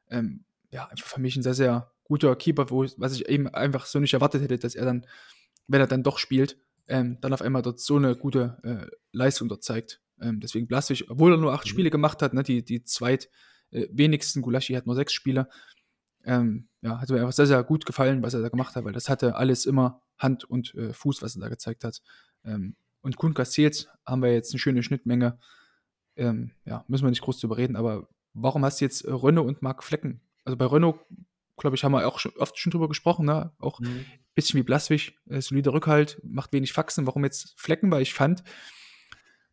Ähm, 0.09 0.44
ja, 0.70 0.86
einfach 0.86 1.07
für 1.07 1.20
mich 1.20 1.36
ein 1.36 1.42
sehr, 1.42 1.55
sehr 1.55 1.92
guter 2.05 2.36
Keeper, 2.36 2.70
wo, 2.70 2.86
was 2.99 3.14
ich 3.14 3.28
eben 3.28 3.49
einfach 3.49 3.86
so 3.86 3.99
nicht 3.99 4.14
erwartet 4.14 4.42
hätte, 4.42 4.59
dass 4.59 4.76
er 4.76 4.84
dann, 4.84 5.07
wenn 5.66 5.80
er 5.80 5.88
dann 5.88 6.05
doch 6.05 6.18
spielt, 6.18 6.59
ähm, 6.86 7.18
dann 7.20 7.32
auf 7.32 7.42
einmal 7.42 7.62
dort 7.62 7.80
so 7.80 7.97
eine 7.97 8.14
gute 8.14 8.59
äh, 8.62 8.97
Leistung 9.11 9.49
dort 9.49 9.64
zeigt. 9.64 10.01
Ähm, 10.21 10.41
deswegen 10.41 10.67
Blaswig, 10.67 11.11
obwohl 11.11 11.33
er 11.33 11.39
nur 11.39 11.53
acht 11.53 11.64
Mhm. 11.67 11.71
Spiele 11.71 11.91
gemacht 11.91 12.23
hat, 12.23 12.35
ne, 12.35 12.43
die, 12.43 12.64
die 12.64 12.83
zweit 12.85 13.29
äh, 13.71 13.87
wenigsten, 13.91 14.43
Gulaschi 14.43 14.75
hat 14.75 14.87
nur 14.87 14.95
sechs 14.95 15.12
Spiele, 15.12 15.49
ähm, 16.25 16.69
ja, 16.83 17.01
hat 17.01 17.09
mir 17.11 17.21
einfach 17.21 17.33
sehr, 17.33 17.47
sehr 17.47 17.62
gut 17.62 17.87
gefallen, 17.87 18.23
was 18.23 18.35
er 18.35 18.41
da 18.43 18.49
gemacht 18.49 18.75
hat, 18.77 18.85
weil 18.85 18.93
das 18.93 19.09
hatte 19.09 19.37
alles 19.37 19.64
immer 19.67 20.03
Hand 20.19 20.45
und 20.45 20.75
äh, 20.75 20.93
Fuß, 20.93 21.23
was 21.23 21.37
er 21.37 21.41
da 21.43 21.49
gezeigt 21.49 21.85
hat. 21.85 22.01
Ähm, 22.45 22.77
und 23.01 23.17
Kuhn 23.17 23.35
Castells 23.35 23.89
haben 24.05 24.23
wir 24.23 24.33
jetzt 24.33 24.53
eine 24.53 24.59
schöne 24.59 24.83
Schnittmenge. 24.83 25.39
Ähm, 26.17 26.53
ja, 26.64 26.85
müssen 26.89 27.05
wir 27.05 27.11
nicht 27.11 27.23
groß 27.23 27.39
drüber 27.41 27.57
reden, 27.59 27.77
aber 27.77 28.09
warum 28.33 28.64
hast 28.64 28.81
du 28.81 28.85
jetzt 28.87 29.03
äh, 29.03 29.12
Renault 29.12 29.47
und 29.47 29.62
Marc 29.62 29.85
Flecken? 29.85 30.21
Also 30.45 30.57
bei 30.57 30.64
Renault, 30.67 30.99
glaube 31.57 31.77
ich, 31.77 31.85
haben 31.85 31.93
wir 31.93 32.07
auch 32.09 32.19
schon, 32.19 32.33
oft 32.39 32.59
schon 32.59 32.71
drüber 32.71 32.89
gesprochen, 32.89 33.27
ne? 33.27 33.53
Auch 33.59 33.81
Mhm. 33.81 34.05
bisschen 34.35 34.59
wie 34.59 34.64
Blaswig, 34.64 35.19
äh, 35.29 35.41
solider 35.41 35.73
Rückhalt, 35.73 36.21
macht 36.25 36.53
wenig 36.53 36.73
Faxen. 36.73 37.07
Warum 37.07 37.25
jetzt 37.25 37.55
Flecken? 37.59 37.91
Weil 37.91 38.03
ich 38.03 38.14
fand, 38.14 38.43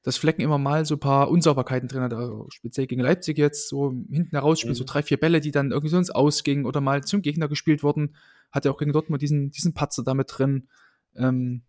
dass 0.03 0.17
Flecken 0.17 0.41
immer 0.41 0.57
mal 0.57 0.85
so 0.85 0.95
ein 0.95 0.99
paar 0.99 1.29
Unsauberkeiten 1.29 1.87
drin 1.87 2.01
hat, 2.01 2.13
also 2.13 2.47
speziell 2.49 2.87
gegen 2.87 3.01
Leipzig 3.01 3.37
jetzt, 3.37 3.69
so 3.69 3.91
hinten 4.11 4.31
heraus 4.31 4.59
spielen, 4.59 4.73
mhm. 4.73 4.77
so 4.77 4.83
drei, 4.83 5.01
vier 5.01 5.17
Bälle, 5.17 5.39
die 5.39 5.51
dann 5.51 5.71
irgendwie 5.71 5.89
sonst 5.89 6.11
ausgingen 6.11 6.65
oder 6.65 6.81
mal 6.81 7.03
zum 7.03 7.21
Gegner 7.21 7.47
gespielt 7.47 7.83
wurden. 7.83 8.15
Hat 8.51 8.65
er 8.65 8.71
auch 8.71 8.77
gegen 8.77 8.91
Dortmund 8.91 9.21
diesen, 9.21 9.49
diesen 9.51 9.73
Patzer 9.73 10.03
damit 10.03 10.27
drin. 10.37 10.67
Ähm, 11.15 11.63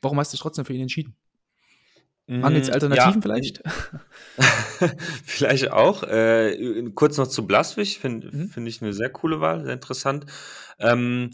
warum 0.00 0.18
hast 0.18 0.32
du 0.32 0.36
dich 0.36 0.42
trotzdem 0.42 0.64
für 0.64 0.72
ihn 0.72 0.82
entschieden? 0.82 1.14
Mangels 2.28 2.68
mm, 2.68 2.72
Alternativen 2.72 3.14
ja. 3.14 3.20
vielleicht? 3.20 3.62
vielleicht 5.24 5.70
auch. 5.70 6.02
Äh, 6.02 6.90
kurz 6.94 7.18
noch 7.18 7.28
zu 7.28 7.46
Blaswig, 7.46 7.98
finde 7.98 8.34
mhm. 8.34 8.48
find 8.48 8.66
ich 8.66 8.82
eine 8.82 8.92
sehr 8.92 9.10
coole 9.10 9.40
Wahl, 9.40 9.64
sehr 9.64 9.74
interessant. 9.74 10.26
Ähm, 10.78 11.30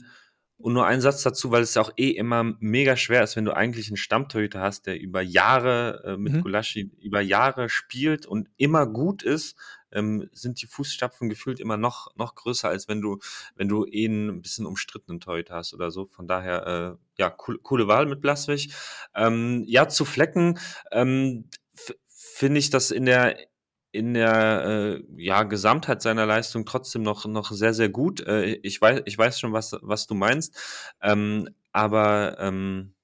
und 0.62 0.72
nur 0.72 0.86
ein 0.86 1.00
Satz 1.00 1.22
dazu, 1.22 1.50
weil 1.50 1.62
es 1.62 1.74
ja 1.74 1.82
auch 1.82 1.92
eh 1.96 2.10
immer 2.10 2.54
mega 2.60 2.96
schwer 2.96 3.22
ist, 3.24 3.36
wenn 3.36 3.44
du 3.44 3.52
eigentlich 3.52 3.88
einen 3.88 3.96
Stammtorhüter 3.96 4.60
hast, 4.60 4.86
der 4.86 5.00
über 5.00 5.20
Jahre 5.20 6.02
äh, 6.06 6.16
mit 6.16 6.34
mhm. 6.34 6.42
Gulaschi 6.42 6.90
über 7.00 7.20
Jahre 7.20 7.68
spielt 7.68 8.26
und 8.26 8.48
immer 8.56 8.86
gut 8.86 9.22
ist, 9.22 9.56
ähm, 9.90 10.28
sind 10.32 10.62
die 10.62 10.66
Fußstapfen 10.66 11.28
gefühlt 11.28 11.60
immer 11.60 11.76
noch, 11.76 12.14
noch 12.16 12.34
größer, 12.34 12.68
als 12.68 12.88
wenn 12.88 13.00
du, 13.00 13.18
wenn 13.56 13.68
du 13.68 13.84
eh 13.86 14.06
ein 14.06 14.40
bisschen 14.40 14.64
umstrittenen 14.64 15.20
Torhüter 15.20 15.56
hast 15.56 15.74
oder 15.74 15.90
so. 15.90 16.06
Von 16.06 16.26
daher, 16.26 16.66
äh, 16.66 17.20
ja, 17.20 17.36
cool, 17.46 17.58
coole 17.58 17.88
Wahl 17.88 18.06
mit 18.06 18.20
Blaswig. 18.20 18.72
Ähm, 19.14 19.64
ja, 19.66 19.88
zu 19.88 20.04
Flecken 20.04 20.58
ähm, 20.92 21.48
finde 22.08 22.58
ich 22.60 22.70
das 22.70 22.90
in 22.90 23.04
der 23.04 23.36
in 23.93 24.14
der 24.14 24.64
äh, 24.64 25.22
ja, 25.22 25.43
Gesamtheit 25.43 26.01
seiner 26.01 26.24
Leistung 26.24 26.64
trotzdem 26.64 27.03
noch, 27.03 27.26
noch 27.26 27.53
sehr, 27.53 27.74
sehr 27.74 27.90
gut. 27.90 28.26
Äh, 28.26 28.55
ich, 28.62 28.80
weiß, 28.80 29.03
ich 29.05 29.16
weiß 29.16 29.38
schon, 29.38 29.53
was, 29.53 29.76
was 29.82 30.07
du 30.07 30.14
meinst. 30.14 30.57
Ähm, 31.03 31.49
aber 31.72 32.38
ähm, 32.40 32.95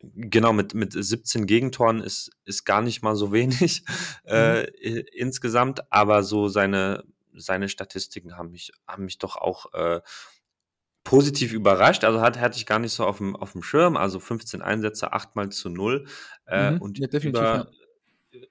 genau, 0.00 0.54
mit, 0.54 0.72
mit 0.72 0.94
17 0.94 1.46
Gegentoren 1.46 2.00
ist, 2.00 2.30
ist 2.46 2.64
gar 2.64 2.80
nicht 2.80 3.02
mal 3.02 3.14
so 3.14 3.30
wenig 3.30 3.84
äh, 4.24 4.62
mhm. 4.62 5.04
insgesamt. 5.12 5.92
Aber 5.92 6.22
so 6.22 6.48
seine, 6.48 7.04
seine 7.36 7.68
Statistiken 7.68 8.38
haben 8.38 8.52
mich, 8.52 8.72
haben 8.88 9.04
mich 9.04 9.18
doch 9.18 9.36
auch 9.36 9.74
äh, 9.74 10.00
positiv 11.04 11.52
überrascht. 11.52 12.04
Also 12.04 12.22
hat, 12.22 12.40
hatte 12.40 12.56
ich 12.56 12.64
gar 12.64 12.78
nicht 12.78 12.94
so 12.94 13.04
auf 13.04 13.18
dem, 13.18 13.36
auf 13.36 13.52
dem 13.52 13.62
Schirm. 13.62 13.98
Also 13.98 14.18
15 14.18 14.62
Einsätze, 14.62 15.12
8 15.12 15.36
mal 15.36 15.50
zu 15.50 15.68
0. 15.68 16.06
Äh, 16.46 16.70
mhm. 16.70 16.80
und 16.80 16.98
ja, 16.98 17.06
definitiv, 17.06 17.42
über, 17.42 17.54
ja 17.54 17.79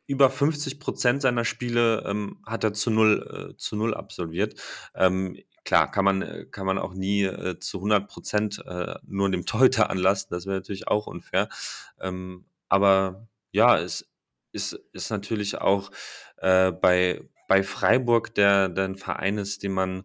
über 0.08 0.30
50 0.30 0.80
Prozent 0.80 1.22
seiner 1.22 1.46
Spiele 1.46 2.04
ähm, 2.06 2.42
hat 2.46 2.64
er 2.64 2.74
zu 2.74 2.90
null, 2.90 3.52
äh, 3.54 3.58
zu 3.58 3.76
null 3.76 3.94
absolviert. 3.94 4.60
Ähm, 4.96 5.38
klar, 5.64 5.90
kann 5.90 6.06
man, 6.06 6.48
kann 6.52 6.66
man 6.66 6.78
auch 6.78 6.94
nie 6.94 7.24
äh, 7.24 7.60
zu 7.60 7.78
100 7.78 8.08
Prozent 8.08 8.64
äh, 8.66 8.96
nur 9.06 9.30
dem 9.30 9.46
Torhüter 9.46 9.90
anlassen. 9.90 10.30
Das 10.32 10.46
wäre 10.46 10.58
natürlich 10.58 10.88
auch 10.88 11.08
unfair. 11.08 11.50
Ähm, 12.00 12.46
aber 12.68 13.28
ja, 13.52 13.78
es 13.80 14.08
ist, 14.52 14.74
ist 14.94 15.12
natürlich 15.12 15.60
auch 15.60 15.92
äh, 16.38 16.72
bei, 16.72 17.22
bei 17.48 17.64
Freiburg 17.64 18.34
der, 18.36 18.70
der 18.70 18.86
ein 18.86 18.96
Verein 18.96 19.38
ist, 19.38 19.64
den 19.64 19.74
man 19.74 20.04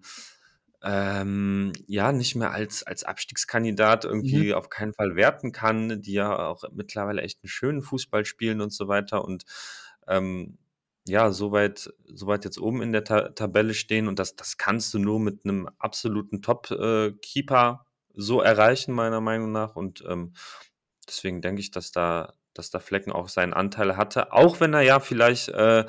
ähm, 0.84 1.72
ja, 1.86 2.12
nicht 2.12 2.34
mehr 2.34 2.52
als, 2.52 2.82
als 2.82 3.04
Abstiegskandidat 3.04 4.04
irgendwie 4.04 4.48
mhm. 4.48 4.54
auf 4.54 4.68
keinen 4.68 4.92
Fall 4.92 5.16
werten 5.16 5.50
kann, 5.50 6.02
die 6.02 6.12
ja 6.12 6.46
auch 6.46 6.64
mittlerweile 6.72 7.22
echt 7.22 7.42
einen 7.42 7.48
schönen 7.48 7.80
Fußball 7.80 8.26
spielen 8.26 8.60
und 8.60 8.70
so 8.70 8.86
weiter 8.86 9.24
und 9.24 9.44
ähm, 10.06 10.58
ja, 11.06 11.32
soweit, 11.32 11.90
soweit 12.06 12.44
jetzt 12.44 12.58
oben 12.58 12.82
in 12.82 12.92
der 12.92 13.04
Ta 13.04 13.30
Tabelle 13.30 13.72
stehen 13.72 14.08
und 14.08 14.18
das, 14.18 14.36
das 14.36 14.58
kannst 14.58 14.92
du 14.92 14.98
nur 14.98 15.20
mit 15.20 15.44
einem 15.44 15.70
absoluten 15.78 16.42
Top-Keeper 16.42 17.84
äh, 17.86 17.90
so 18.14 18.42
erreichen, 18.42 18.92
meiner 18.92 19.22
Meinung 19.22 19.52
nach 19.52 19.76
und 19.76 20.04
ähm, 20.06 20.34
deswegen 21.08 21.40
denke 21.40 21.60
ich, 21.60 21.70
dass 21.70 21.92
da, 21.92 22.34
dass 22.52 22.70
da 22.70 22.78
Flecken 22.78 23.10
auch 23.10 23.28
seinen 23.28 23.54
Anteil 23.54 23.96
hatte, 23.96 24.32
auch 24.32 24.60
wenn 24.60 24.74
er 24.74 24.82
ja 24.82 25.00
vielleicht 25.00 25.48
äh, 25.48 25.86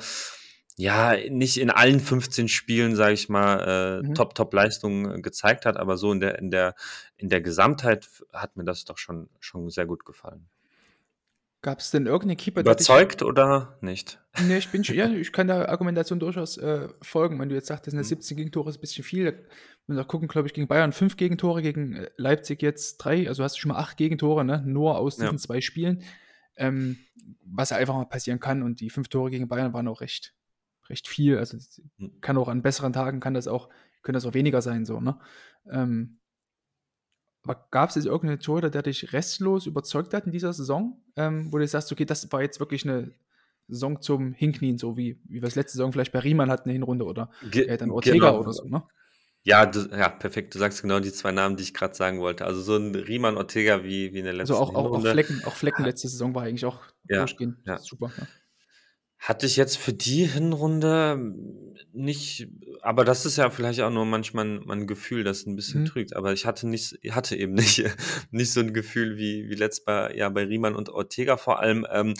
ja, 0.78 1.16
nicht 1.30 1.58
in 1.58 1.70
allen 1.70 2.00
15 2.00 2.48
Spielen, 2.48 2.96
sage 2.96 3.14
ich 3.14 3.28
mal, 3.28 4.02
äh, 4.02 4.06
mhm. 4.06 4.14
Top-Top-Leistungen 4.14 5.22
gezeigt 5.22 5.64
hat, 5.64 5.78
aber 5.78 5.96
so 5.96 6.12
in 6.12 6.20
der, 6.20 6.38
in 6.38 6.50
der, 6.50 6.74
in 7.16 7.30
der 7.30 7.40
Gesamtheit 7.40 8.08
hat 8.32 8.56
mir 8.56 8.64
das 8.64 8.84
doch 8.84 8.98
schon, 8.98 9.30
schon 9.40 9.70
sehr 9.70 9.86
gut 9.86 10.04
gefallen. 10.04 10.48
Gab 11.62 11.80
es 11.80 11.90
denn 11.90 12.06
irgendeinen 12.06 12.36
Keeper, 12.36 12.60
Überzeugt 12.60 13.22
dich, 13.22 13.26
oder 13.26 13.78
nicht? 13.80 14.20
Nee, 14.46 14.58
ich 14.58 14.68
bin 14.68 14.84
schon, 14.84 14.94
ja, 14.94 15.08
ich 15.08 15.32
kann 15.32 15.48
der 15.48 15.70
Argumentation 15.70 16.20
durchaus 16.20 16.58
äh, 16.58 16.88
folgen. 17.00 17.40
Wenn 17.40 17.48
du 17.48 17.54
jetzt 17.54 17.66
sagst, 17.66 17.86
das 17.86 17.92
sind 17.92 18.04
17 18.04 18.34
mhm. 18.34 18.38
Gegentore 18.38 18.70
ist 18.70 18.76
ein 18.76 18.82
bisschen 18.82 19.02
viel. 19.02 19.46
Wenn 19.86 19.96
wir 19.96 20.04
gucken, 20.04 20.28
glaube 20.28 20.46
ich, 20.46 20.54
gegen 20.54 20.68
Bayern 20.68 20.92
fünf 20.92 21.16
Gegentore, 21.16 21.62
gegen 21.62 21.94
äh, 21.94 22.10
Leipzig 22.18 22.62
jetzt 22.62 22.98
drei, 22.98 23.26
also 23.26 23.42
hast 23.42 23.56
du 23.56 23.60
schon 23.60 23.70
mal 23.70 23.78
acht 23.78 23.96
Gegentore, 23.96 24.44
ne? 24.44 24.62
Nur 24.64 24.98
aus 24.98 25.16
diesen 25.16 25.32
ja. 25.32 25.38
zwei 25.38 25.60
Spielen. 25.60 26.04
Ähm, 26.56 26.98
was 27.44 27.72
einfach 27.72 27.94
mal 27.94 28.04
passieren 28.04 28.38
kann. 28.38 28.62
Und 28.62 28.80
die 28.80 28.90
fünf 28.90 29.08
Tore 29.08 29.30
gegen 29.30 29.48
Bayern 29.48 29.72
waren 29.72 29.88
auch 29.88 30.02
recht, 30.02 30.35
recht 30.90 31.08
viel. 31.08 31.38
Also 31.38 31.58
hm. 31.98 32.20
kann 32.20 32.38
auch 32.38 32.48
an 32.48 32.62
besseren 32.62 32.92
Tagen 32.92 33.20
kann 33.20 33.34
das 33.34 33.48
auch, 33.48 33.68
können 34.02 34.14
das 34.14 34.26
auch 34.26 34.34
weniger 34.34 34.62
sein, 34.62 34.84
so, 34.84 35.00
ne? 35.00 35.18
Ähm, 35.70 36.18
aber 37.42 37.68
gab 37.70 37.90
es 37.90 37.94
jetzt 37.94 38.06
irgendeinen 38.06 38.40
Torhüter, 38.40 38.70
der 38.70 38.82
dich 38.82 39.12
restlos 39.12 39.66
überzeugt 39.66 40.14
hat 40.14 40.26
in 40.26 40.32
dieser 40.32 40.52
Saison, 40.52 41.00
ähm, 41.14 41.52
wo 41.52 41.58
du 41.58 41.68
sagst, 41.68 41.92
okay, 41.92 42.04
das 42.04 42.30
war 42.32 42.42
jetzt 42.42 42.58
wirklich 42.58 42.84
eine 42.84 43.12
Saison 43.68 44.00
zum 44.02 44.32
Hinknien, 44.32 44.78
so 44.78 44.96
wie, 44.96 45.20
wie 45.24 45.42
wir 45.42 45.48
es 45.48 45.54
letzte 45.54 45.76
Saison 45.76 45.92
vielleicht 45.92 46.12
bei 46.12 46.18
Riemann 46.18 46.50
hatten, 46.50 46.68
eine 46.68 46.72
Hinrunde 46.72 47.04
oder 47.04 47.30
Ge 47.50 47.66
äh, 47.66 47.76
dann 47.76 47.90
Ortega 47.90 48.30
genau. 48.30 48.40
oder 48.40 48.52
so, 48.52 48.64
ne? 48.64 48.82
Ja, 49.46 49.64
du, 49.64 49.88
ja, 49.96 50.08
perfekt. 50.08 50.56
Du 50.56 50.58
sagst 50.58 50.82
genau 50.82 50.98
die 50.98 51.12
zwei 51.12 51.30
Namen, 51.30 51.56
die 51.56 51.62
ich 51.62 51.72
gerade 51.72 51.94
sagen 51.94 52.18
wollte. 52.18 52.44
Also 52.44 52.62
so 52.62 52.76
ein 52.76 52.92
Riemann 52.96 53.36
Ortega 53.36 53.84
wie, 53.84 54.12
wie 54.12 54.18
in 54.18 54.24
der 54.24 54.34
letzten 54.34 54.54
Also 54.54 54.64
auch, 54.64 54.74
auch, 54.74 54.90
auch 54.90 55.00
Flecken, 55.00 55.40
auch 55.44 55.52
Flecken 55.52 55.84
letzte 55.84 56.08
Saison 56.08 56.34
war 56.34 56.42
eigentlich 56.42 56.64
auch 56.64 56.80
ja, 57.08 57.18
durchgehend 57.18 57.56
ja. 57.64 57.78
super. 57.78 58.10
Ja. 58.18 58.26
Hatte 59.18 59.46
ich 59.46 59.56
jetzt 59.56 59.78
für 59.78 59.92
die 59.92 60.26
Hinrunde 60.26 61.34
nicht, 61.92 62.48
aber 62.82 63.04
das 63.04 63.24
ist 63.24 63.38
ja 63.38 63.48
vielleicht 63.50 63.80
auch 63.80 63.90
nur 63.90 64.04
manchmal 64.04 64.60
mein 64.60 64.86
Gefühl, 64.86 65.24
das 65.24 65.46
ein 65.46 65.56
bisschen 65.56 65.82
Mhm. 65.82 65.86
trügt. 65.86 66.14
Aber 66.14 66.32
ich 66.32 66.44
hatte 66.44 66.68
nicht, 66.68 66.98
hatte 67.10 67.34
eben 67.36 67.54
nicht, 67.54 67.82
nicht 68.30 68.52
so 68.52 68.60
ein 68.60 68.74
Gefühl 68.74 69.16
wie, 69.16 69.48
wie 69.48 69.54
letzt 69.54 69.84
bei, 69.86 70.14
ja, 70.14 70.28
bei 70.28 70.44
Riemann 70.44 70.76
und 70.76 70.90
Ortega 70.90 71.36
vor 71.38 71.58
allem. 71.60 71.86
Ähm, 71.90 72.14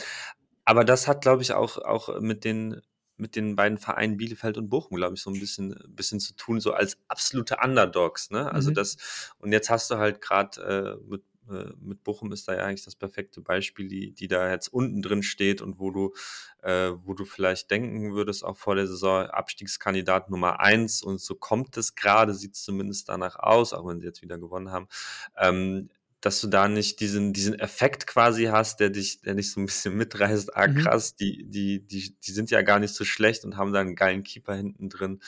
aber 0.64 0.84
das 0.84 1.06
hat, 1.08 1.22
glaube 1.22 1.42
ich, 1.42 1.52
auch, 1.52 1.78
auch 1.78 2.20
mit 2.20 2.44
den, 2.44 2.80
mit 3.16 3.36
den 3.36 3.56
beiden 3.56 3.78
Vereinen 3.78 4.16
Bielefeld 4.16 4.58
und 4.58 4.68
Bochum, 4.68 4.96
glaube 4.96 5.14
ich, 5.16 5.22
so 5.22 5.30
ein 5.30 5.38
bisschen, 5.40 5.74
bisschen 5.88 6.20
zu 6.20 6.34
tun, 6.34 6.60
so 6.60 6.72
als 6.72 6.98
absolute 7.08 7.58
Underdogs, 7.62 8.30
ne? 8.30 8.52
Also 8.52 8.70
Mhm. 8.70 8.74
das, 8.74 9.32
und 9.38 9.52
jetzt 9.52 9.70
hast 9.70 9.90
du 9.90 9.96
halt 9.98 10.20
gerade 10.20 10.98
äh, 10.98 11.08
mit 11.10 11.22
äh, 11.50 11.72
mit 11.80 12.04
Bochum 12.04 12.32
ist 12.32 12.48
da 12.48 12.54
ja 12.54 12.64
eigentlich 12.64 12.84
das 12.84 12.96
perfekte 12.96 13.40
Beispiel, 13.40 13.88
die, 13.88 14.12
die 14.12 14.28
da 14.28 14.50
jetzt 14.50 14.68
unten 14.68 15.02
drin 15.02 15.22
steht 15.22 15.62
und 15.62 15.78
wo 15.78 15.90
du, 15.90 16.14
äh, 16.62 16.92
wo 17.04 17.14
du 17.14 17.24
vielleicht 17.24 17.70
denken 17.70 18.14
würdest, 18.14 18.44
auch 18.44 18.56
vor 18.56 18.74
der 18.74 18.86
Saison 18.86 19.26
Abstiegskandidat 19.26 20.30
Nummer 20.30 20.60
eins 20.60 21.02
und 21.02 21.20
so 21.20 21.34
kommt 21.34 21.76
es 21.76 21.94
gerade, 21.94 22.34
sieht 22.34 22.54
es 22.54 22.62
zumindest 22.62 23.08
danach 23.08 23.36
aus, 23.36 23.72
auch 23.72 23.86
wenn 23.86 24.00
sie 24.00 24.06
jetzt 24.06 24.22
wieder 24.22 24.38
gewonnen 24.38 24.70
haben. 24.70 24.88
Ähm, 25.36 25.90
dass 26.20 26.40
du 26.40 26.48
da 26.48 26.66
nicht 26.66 26.98
diesen, 27.00 27.32
diesen 27.32 27.58
Effekt 27.58 28.06
quasi 28.06 28.46
hast, 28.46 28.80
der 28.80 28.90
dich, 28.90 29.20
der 29.20 29.34
dich 29.34 29.52
so 29.52 29.60
ein 29.60 29.66
bisschen 29.66 29.96
mitreißt, 29.96 30.56
ah 30.56 30.66
mhm. 30.66 30.78
krass, 30.78 31.12
mhm. 31.12 31.16
die, 31.20 31.44
die, 31.44 31.86
die, 31.86 32.16
die 32.18 32.30
sind 32.32 32.50
ja 32.50 32.62
gar 32.62 32.80
nicht 32.80 32.94
so 32.94 33.04
schlecht 33.04 33.44
und 33.44 33.56
haben 33.56 33.72
da 33.72 33.80
einen 33.80 33.94
geilen 33.94 34.24
Keeper 34.24 34.54
hinten 34.54 34.88
drin. 34.88 35.20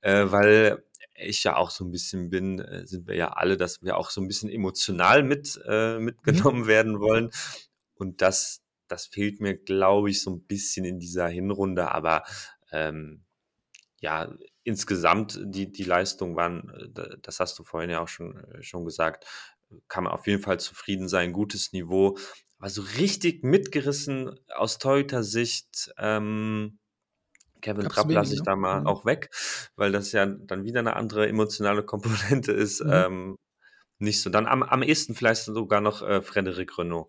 Äh, 0.00 0.30
weil 0.30 0.84
ich 1.14 1.44
ja 1.44 1.56
auch 1.56 1.70
so 1.70 1.84
ein 1.84 1.90
bisschen 1.90 2.30
bin, 2.30 2.58
äh, 2.58 2.86
sind 2.86 3.06
wir 3.06 3.14
ja 3.14 3.28
alle, 3.28 3.56
dass 3.56 3.82
wir 3.82 3.96
auch 3.96 4.10
so 4.10 4.20
ein 4.20 4.28
bisschen 4.28 4.50
emotional 4.50 5.22
mit, 5.22 5.60
äh, 5.66 5.98
mhm. 5.98 6.04
mitgenommen 6.04 6.62
mhm. 6.62 6.66
werden 6.66 7.00
wollen. 7.00 7.30
Und 7.94 8.22
das, 8.22 8.62
das 8.88 9.06
fehlt 9.06 9.40
mir, 9.40 9.56
glaube 9.56 10.10
ich, 10.10 10.22
so 10.22 10.30
ein 10.30 10.44
bisschen 10.44 10.84
in 10.84 10.98
dieser 10.98 11.28
Hinrunde. 11.28 11.92
Aber 11.92 12.24
ähm, 12.72 13.24
ja, 14.00 14.34
insgesamt 14.64 15.40
die, 15.44 15.70
die 15.70 15.84
Leistung 15.84 16.36
waren, 16.36 16.70
äh, 16.70 17.16
das 17.22 17.40
hast 17.40 17.58
du 17.58 17.64
vorhin 17.64 17.90
ja 17.90 18.00
auch 18.00 18.08
schon, 18.08 18.36
äh, 18.36 18.62
schon 18.62 18.84
gesagt, 18.84 19.26
kann 19.88 20.04
man 20.04 20.12
auf 20.12 20.26
jeden 20.26 20.42
Fall 20.42 20.60
zufrieden 20.60 21.08
sein, 21.08 21.32
gutes 21.32 21.72
Niveau. 21.72 22.18
Aber 22.58 22.70
so 22.70 22.82
richtig 22.98 23.44
mitgerissen 23.44 24.38
aus 24.54 24.78
Torhüter-Sicht, 24.78 25.92
ähm, 25.98 26.78
Kevin 27.64 27.88
Trapp 27.88 28.10
lasse 28.10 28.34
ich 28.34 28.42
da 28.42 28.56
mal 28.56 28.82
mhm. 28.82 28.86
auch 28.86 29.06
weg, 29.06 29.30
weil 29.74 29.90
das 29.90 30.12
ja 30.12 30.26
dann 30.26 30.64
wieder 30.64 30.80
eine 30.80 30.96
andere 30.96 31.26
emotionale 31.28 31.82
Komponente 31.86 32.52
ist. 32.52 32.84
Mhm. 32.84 32.90
Ähm, 32.92 33.36
nicht 33.98 34.20
so. 34.20 34.28
Dann 34.28 34.46
am, 34.46 34.62
am 34.62 34.82
ehesten 34.82 35.14
vielleicht 35.14 35.44
sogar 35.44 35.80
noch 35.80 36.02
äh, 36.02 36.20
Frederic 36.20 36.78
Renault. 36.78 37.08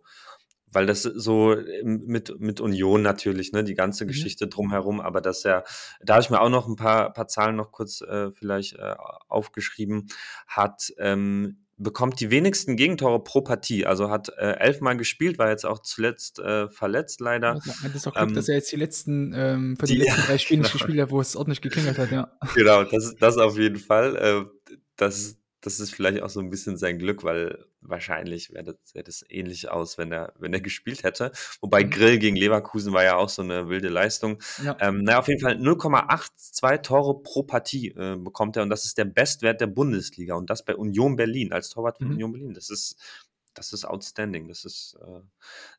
Weil 0.72 0.86
das 0.86 1.04
so 1.04 1.56
mit, 1.84 2.40
mit 2.40 2.60
Union 2.60 3.02
natürlich, 3.02 3.54
ne, 3.54 3.64
die 3.64 3.76
ganze 3.76 4.04
mhm. 4.04 4.10
Geschichte 4.10 4.48
drumherum, 4.48 5.00
aber 5.00 5.22
dass 5.22 5.46
er, 5.46 5.64
da 6.02 6.16
habe 6.16 6.24
ich 6.24 6.30
mir 6.30 6.42
auch 6.42 6.50
noch 6.50 6.68
ein 6.68 6.76
paar, 6.76 7.14
paar 7.14 7.28
Zahlen 7.28 7.56
noch 7.56 7.72
kurz 7.72 8.02
äh, 8.02 8.32
vielleicht 8.32 8.74
äh, 8.74 8.96
aufgeschrieben, 9.28 10.08
hat 10.48 10.92
ähm, 10.98 11.65
bekommt 11.78 12.20
die 12.20 12.32
wenigsten 12.32 12.78
Gegentore 12.78 13.24
pro 13.24 13.42
Partie. 13.42 13.86
Also 13.86 14.10
hat 14.10 14.30
äh, 14.38 14.54
elfmal 14.54 14.96
gespielt, 14.98 15.38
war 15.38 15.50
jetzt 15.50 15.66
auch 15.66 15.80
zuletzt 15.80 16.40
äh, 16.40 16.70
verletzt 16.70 17.20
leider. 17.20 17.54
Also, 17.54 17.72
das 17.84 17.96
ist 17.96 18.08
auch 18.08 18.14
Glück, 18.14 18.30
ähm, 18.30 18.36
dass 18.36 18.48
er 18.48 18.56
jetzt 18.56 18.72
die 18.72 18.78
letzten, 18.78 19.34
ähm, 19.36 19.78
für 19.78 19.86
die, 19.86 19.96
die 19.96 20.00
letzten 20.02 20.22
drei 20.22 20.38
Spiele 20.38 20.62
nicht 20.62 20.72
genau. 20.72 20.84
gespielt 20.84 21.02
hat, 21.02 21.12
wo 21.12 21.20
es 21.20 21.36
ordentlich 21.36 21.62
geklingelt 21.62 21.98
hat, 21.98 22.12
ja. 22.12 22.32
Genau, 22.56 22.84
das, 22.84 23.16
das 23.16 23.38
auf 23.38 23.58
jeden 23.58 23.80
Fall. 23.80 24.16
Äh, 24.16 24.76
das, 24.96 25.38
das 25.66 25.80
ist 25.80 25.94
vielleicht 25.94 26.22
auch 26.22 26.30
so 26.30 26.40
ein 26.40 26.50
bisschen 26.50 26.78
sein 26.78 27.00
Glück, 27.00 27.24
weil 27.24 27.66
wahrscheinlich 27.82 28.52
wäre 28.54 28.64
das, 28.64 28.76
wär 28.94 29.04
das 29.04 29.26
ähnlich 29.30 29.70
aus, 29.70 29.98
wenn 29.98 30.12
er, 30.12 30.34
wenn 30.38 30.54
er 30.54 30.62
gespielt 30.62 31.04
hätte. 31.04 31.32
Wobei 31.62 31.84
Mhm. 31.84 31.90
Grill 31.90 32.20
gegen 32.20 32.36
Leverkusen 32.36 32.94
war 32.94 33.04
ja 33.04 33.16
auch 33.16 33.30
so 33.30 33.42
eine 33.42 33.68
wilde 33.70 33.90
Leistung. 33.90 34.40
Ja. 34.64 34.78
Ähm, 34.80 35.02
na, 35.04 35.20
auf 35.20 35.28
jeden 35.28 35.42
Fall 35.42 35.56
0,82 35.58 36.82
Tore 36.84 37.22
pro 37.24 37.44
Partie 37.44 37.90
äh, 37.90 38.16
bekommt 38.18 38.58
er 38.58 38.64
und 38.64 38.70
das 38.70 38.86
ist 38.86 38.98
der 38.98 39.06
Bestwert 39.06 39.60
der 39.62 39.68
Bundesliga 39.68 40.36
und 40.36 40.50
das 40.50 40.64
bei 40.66 40.76
Union 40.76 41.16
Berlin 41.16 41.52
als 41.54 41.70
Torwart 41.70 41.98
von 41.98 42.08
Mhm. 42.08 42.14
Union 42.14 42.32
Berlin. 42.32 42.54
Das 42.54 42.70
ist, 42.70 42.98
das 43.54 43.74
ist 43.74 43.86
outstanding. 43.86 44.48
Das 44.48 44.66
ist 44.66 44.98
äh, 45.02 45.22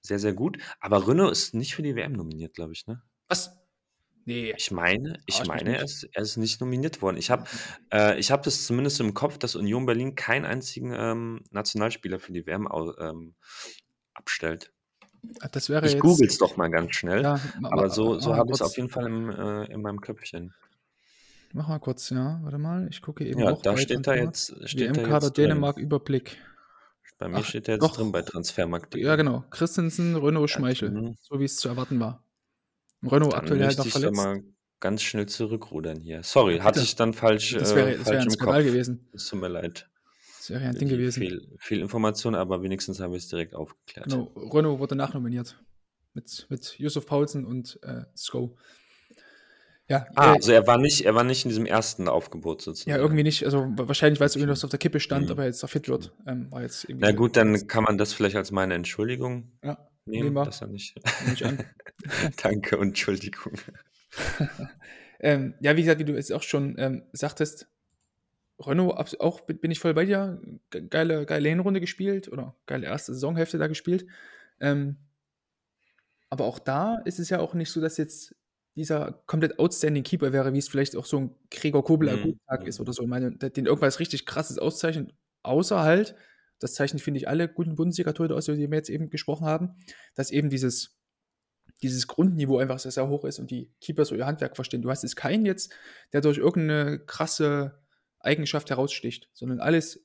sehr, 0.00 0.18
sehr 0.18 0.32
gut. 0.32 0.58
Aber 0.80 1.06
Renault 1.06 1.32
ist 1.32 1.54
nicht 1.54 1.74
für 1.74 1.82
die 1.82 1.94
WM 1.94 2.12
nominiert, 2.12 2.54
glaube 2.54 2.72
ich, 2.72 2.86
ne? 2.86 3.02
Was? 3.28 3.50
Nee. 4.28 4.52
Ich 4.56 4.70
meine, 4.72 5.20
ich 5.26 5.38
Arsch 5.38 5.46
meine, 5.48 5.76
er 5.76 5.84
ist, 5.84 6.02
er 6.12 6.22
ist 6.22 6.36
nicht 6.36 6.60
nominiert 6.60 7.00
worden. 7.00 7.16
Ich 7.16 7.30
habe 7.30 7.44
äh, 7.92 8.18
ich 8.18 8.30
hab 8.32 8.42
das 8.42 8.66
zumindest 8.66 8.98
im 9.00 9.14
Kopf, 9.14 9.38
dass 9.38 9.54
Union 9.54 9.86
Berlin 9.86 10.16
keinen 10.16 10.44
einzigen 10.44 10.92
ähm, 10.92 11.44
Nationalspieler 11.52 12.18
für 12.18 12.32
die 12.32 12.44
WM 12.44 12.68
ähm, 13.00 13.34
abstellt. 14.14 14.72
Das 15.52 15.68
wäre 15.68 15.86
Ich 15.86 15.98
google 15.98 16.26
es 16.26 16.38
doch 16.38 16.56
mal 16.56 16.68
ganz 16.68 16.94
schnell. 16.96 17.22
Ja, 17.22 17.40
ma- 17.60 17.70
aber 17.72 17.88
so, 17.88 18.18
so 18.18 18.30
mach 18.30 18.38
habe 18.38 18.48
ich 18.50 18.54
es 18.56 18.62
auf 18.62 18.76
jeden 18.76 18.88
Fall 18.88 19.06
im, 19.06 19.30
äh, 19.30 19.64
in 19.72 19.80
meinem 19.80 20.00
Köpfchen. 20.00 20.52
Mach 21.52 21.68
mal 21.68 21.78
kurz, 21.78 22.10
ja. 22.10 22.40
Warte 22.42 22.58
mal. 22.58 22.88
Ich 22.90 23.00
gucke 23.02 23.24
eben 23.24 23.40
Ja, 23.40 23.52
auch 23.52 23.62
da 23.62 23.76
steht 23.76 24.06
da 24.06 24.14
jetzt, 24.14 24.54
steht 24.68 24.96
WM-Kader 24.96 25.30
drin. 25.30 25.50
Dänemark 25.50 25.78
Überblick. 25.78 26.36
Bei 27.18 27.28
mir 27.28 27.36
Ach, 27.38 27.44
steht 27.44 27.68
da 27.68 27.72
jetzt 27.72 27.82
doch. 27.82 27.96
drin 27.96 28.12
bei 28.12 28.22
Transfermarkt. 28.22 28.94
Ja, 28.96 29.16
genau. 29.16 29.44
Christensen, 29.50 30.16
Renault, 30.16 30.50
Schmeichel. 30.50 30.90
mhm. 30.90 31.16
So 31.20 31.38
wie 31.40 31.44
es 31.44 31.56
zu 31.56 31.68
erwarten 31.68 31.98
war. 32.00 32.22
Renault 33.08 33.32
Dann 33.32 33.40
aktuell 33.40 33.64
halt 33.64 33.78
noch 33.78 33.86
ich 33.86 33.92
da 33.92 34.00
verletzt. 34.00 34.16
mal 34.22 34.42
ganz 34.80 35.02
schnell 35.02 35.26
zurückrudern 35.26 36.00
hier. 36.00 36.22
Sorry, 36.22 36.56
Ja, 36.58 36.64
hatte 36.64 36.80
ich 36.80 36.96
dann 36.96 37.12
falsch, 37.14 37.52
Das 37.58 37.72
äh, 37.72 37.76
wäre, 37.76 37.96
das 37.98 38.06
wäre 38.06 38.18
ein 38.18 38.24
im 38.24 38.30
Skandal 38.30 38.62
Kopf. 38.62 38.72
gewesen. 38.72 39.08
Es 39.12 39.26
tut 39.28 39.40
mir 39.40 39.48
leid. 39.48 39.88
Das 40.38 40.50
wäre 40.50 40.62
ja 40.62 40.68
ein 40.68 40.76
Ding 40.78 40.88
Die 40.88 40.94
gewesen. 40.96 41.20
Viel, 41.22 41.56
viel 41.58 41.80
Information, 41.80 42.34
aber 42.34 42.62
wenigstens 42.62 43.00
habe 43.00 43.16
ich 43.16 43.24
es 43.24 43.28
direkt 43.28 43.54
aufgeklärt. 43.54 44.06
Genau. 44.10 44.24
Renault 44.36 44.78
wurde 44.78 44.94
nachnominiert. 44.94 45.56
Mit, 46.14 46.46
mit 46.48 46.78
Yusuf 46.78 47.04
Paulsen 47.06 47.44
und 47.44 47.78
äh, 47.82 48.02
Sko. 48.16 48.56
Ja, 49.88 50.06
Ah, 50.16 50.32
äh, 50.32 50.36
also 50.36 50.50
er 50.52 50.66
war 50.66 50.78
nicht, 50.78 51.02
er 51.02 51.14
war 51.14 51.22
nicht 51.24 51.44
in 51.44 51.50
diesem 51.50 51.64
ersten 51.66 52.08
Aufgebot 52.08 52.60
sozusagen. 52.60 52.90
ja, 52.90 52.96
irgendwie 52.96 53.22
nicht. 53.22 53.44
Also 53.44 53.60
wa- 53.76 53.86
wahrscheinlich, 53.86 54.18
weil 54.18 54.26
es 54.26 54.34
irgendwie 54.34 54.52
noch 54.52 54.64
auf 54.64 54.70
der 54.70 54.78
Kippe 54.78 54.98
stand, 54.98 55.26
Mhm. 55.26 55.30
aber 55.32 55.44
jetzt 55.44 55.62
noch 55.62 55.70
fit 55.70 55.88
wird. 55.88 56.12
Ähm, 56.26 56.50
war 56.50 56.62
jetzt 56.62 56.84
irgendwie. 56.84 57.04
Na 57.06 57.12
gut, 57.12 57.36
dann 57.36 57.66
kann 57.68 57.84
man 57.84 57.96
das 57.96 58.12
vielleicht 58.12 58.34
als 58.36 58.50
meine 58.50 58.74
Entschuldigung 58.74 59.52
Ja, 59.62 59.78
nehmen, 60.06 60.24
nehmen 60.24 60.36
wir. 60.36 60.44
dass 60.44 60.60
er 60.62 60.68
nicht. 60.68 60.96
an. 61.44 61.58
Danke 62.42 62.78
und 62.78 62.88
Entschuldigung. 62.88 63.54
Ähm, 65.18 65.54
ja, 65.60 65.74
wie 65.76 65.80
gesagt, 65.80 65.98
wie 65.98 66.04
du 66.04 66.12
jetzt 66.14 66.30
auch 66.30 66.42
schon 66.42 66.76
ähm, 66.78 67.02
sagtest, 67.12 67.68
Renault 68.60 69.18
auch 69.18 69.40
bin 69.40 69.70
ich 69.70 69.80
voll 69.80 69.94
bei 69.94 70.04
dir. 70.04 70.40
Ge- 70.68 70.86
Geile, 70.88 71.24
geile 71.24 71.48
Hinrunde 71.48 71.80
gespielt 71.80 72.28
oder 72.28 72.54
geile 72.66 72.86
erste 72.86 73.14
Saisonhälfte 73.14 73.56
da 73.56 73.66
gespielt. 73.66 74.06
Ähm, 74.60 74.96
aber 76.28 76.44
auch 76.44 76.58
da 76.58 76.96
ist 77.06 77.18
es 77.18 77.30
ja 77.30 77.40
auch 77.40 77.54
nicht 77.54 77.70
so, 77.70 77.80
dass 77.80 77.96
jetzt 77.96 78.34
dieser 78.74 79.22
komplett 79.26 79.58
outstanding 79.58 80.02
Keeper 80.02 80.34
wäre, 80.34 80.52
wie 80.52 80.58
es 80.58 80.68
vielleicht 80.68 80.96
auch 80.96 81.06
so 81.06 81.18
ein 81.18 81.34
Gregor 81.50 81.82
Kobel 81.82 82.14
Mhm. 82.14 82.38
Tag 82.46 82.66
ist 82.66 82.78
oder 82.78 82.92
so. 82.92 83.02
Ich 83.02 83.08
meine, 83.08 83.30
den 83.32 83.64
irgendwas 83.64 84.00
richtig 84.00 84.26
krasses 84.26 84.58
auszeichnet, 84.58 85.14
außer 85.44 85.80
halt, 85.80 86.14
das 86.58 86.74
zeichnen, 86.74 86.98
finde 86.98 87.18
ich, 87.18 87.28
alle 87.28 87.48
guten 87.48 87.74
Bundesliga-Torhüter 87.74 88.34
aus, 88.34 88.48
über 88.48 88.56
die 88.56 88.70
wir 88.70 88.76
jetzt 88.76 88.90
eben 88.90 89.10
gesprochen 89.10 89.46
haben, 89.46 89.76
dass 90.14 90.30
eben 90.30 90.48
dieses, 90.50 90.98
dieses 91.82 92.06
Grundniveau 92.06 92.58
einfach 92.58 92.78
sehr, 92.78 92.92
sehr 92.92 93.08
hoch 93.08 93.24
ist 93.24 93.38
und 93.38 93.50
die 93.50 93.70
Keeper 93.80 94.04
so 94.04 94.14
ihr 94.14 94.26
Handwerk 94.26 94.56
verstehen. 94.56 94.82
Du 94.82 94.90
hast 94.90 95.02
jetzt 95.02 95.16
keinen 95.16 95.44
jetzt, 95.44 95.74
der 96.12 96.20
durch 96.20 96.38
irgendeine 96.38 96.98
krasse 97.00 97.78
Eigenschaft 98.20 98.70
heraussticht, 98.70 99.28
sondern 99.34 99.60
alles 99.60 100.04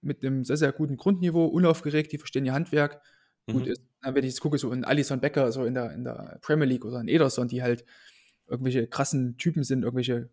mit 0.00 0.24
einem 0.24 0.44
sehr, 0.44 0.56
sehr 0.56 0.72
guten 0.72 0.96
Grundniveau, 0.96 1.46
unaufgeregt, 1.46 2.12
die 2.12 2.18
verstehen 2.18 2.46
ihr 2.46 2.52
Handwerk. 2.52 3.02
Gut 3.46 3.66
Mhm. 3.66 3.72
ist, 3.72 3.82
äh, 4.02 4.14
wenn 4.14 4.24
ich 4.24 4.30
jetzt 4.30 4.40
gucke, 4.40 4.58
so 4.58 4.72
in 4.72 4.84
Alison 4.84 5.20
Becker, 5.20 5.52
so 5.52 5.64
in 5.64 5.74
der, 5.74 5.92
in 5.92 6.04
der 6.04 6.38
Premier 6.42 6.66
League 6.66 6.84
oder 6.84 7.00
in 7.00 7.08
Ederson, 7.08 7.48
die 7.48 7.62
halt 7.62 7.84
irgendwelche 8.46 8.86
krassen 8.86 9.36
Typen 9.36 9.64
sind, 9.64 9.82
irgendwelche 9.82 10.30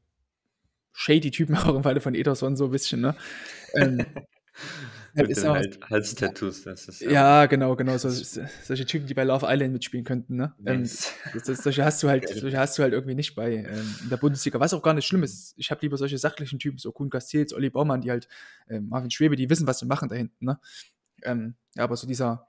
shady 0.91 1.31
Typen 1.31 1.55
auch 1.57 1.75
im 1.75 1.83
Falle 1.83 2.01
von 2.01 2.15
Ederson 2.15 2.55
so 2.55 2.65
ein 2.65 2.71
bisschen, 2.71 3.01
ne? 3.01 3.15
Ähm, 3.73 4.05
Mit 5.15 5.29
ist 5.29 5.43
den 5.43 5.49
auch- 5.51 5.55
Hals- 5.55 5.79
Halstattoos, 5.89 6.63
das 6.63 6.87
ist 6.87 7.01
ja, 7.01 7.45
genau, 7.45 7.75
genau. 7.75 7.97
So, 7.97 8.09
solche 8.09 8.85
Typen, 8.85 9.05
die 9.07 9.13
bei 9.13 9.23
Love 9.23 9.45
Island 9.47 9.73
mitspielen 9.73 10.03
könnten, 10.03 10.35
ne? 10.35 10.53
Ähm, 10.65 10.81
das, 10.83 11.45
das, 11.45 11.63
solche, 11.63 11.85
hast 11.85 12.01
du 12.01 12.09
halt, 12.09 12.27
solche 12.27 12.57
hast 12.57 12.77
du 12.77 12.83
halt 12.83 12.93
irgendwie 12.93 13.13
nicht 13.15 13.35
bei 13.35 13.53
ähm, 13.57 13.95
in 14.03 14.09
der 14.09 14.17
Bundesliga, 14.17 14.59
was 14.59 14.73
auch 14.73 14.81
gar 14.81 14.93
nicht 14.95 15.05
schlimm 15.05 15.23
ist. 15.23 15.53
Ich 15.57 15.69
habe 15.71 15.81
lieber 15.81 15.97
solche 15.97 16.17
sachlichen 16.17 16.57
Typen, 16.59 16.79
so 16.79 16.91
Kuhn 16.91 17.09
Castells, 17.09 17.53
Olli 17.53 17.69
Baumann, 17.69 18.01
die 18.01 18.09
halt, 18.11 18.27
ähm, 18.69 18.89
Marvin 18.89 19.11
Schwebe, 19.11 19.35
die 19.35 19.49
wissen, 19.49 19.67
was 19.67 19.79
sie 19.79 19.85
machen 19.85 20.09
da 20.09 20.15
hinten, 20.15 20.45
ne? 20.45 20.59
Ähm, 21.21 21.55
ja, 21.75 21.83
aber 21.83 21.95
so 21.95 22.07
dieser, 22.07 22.47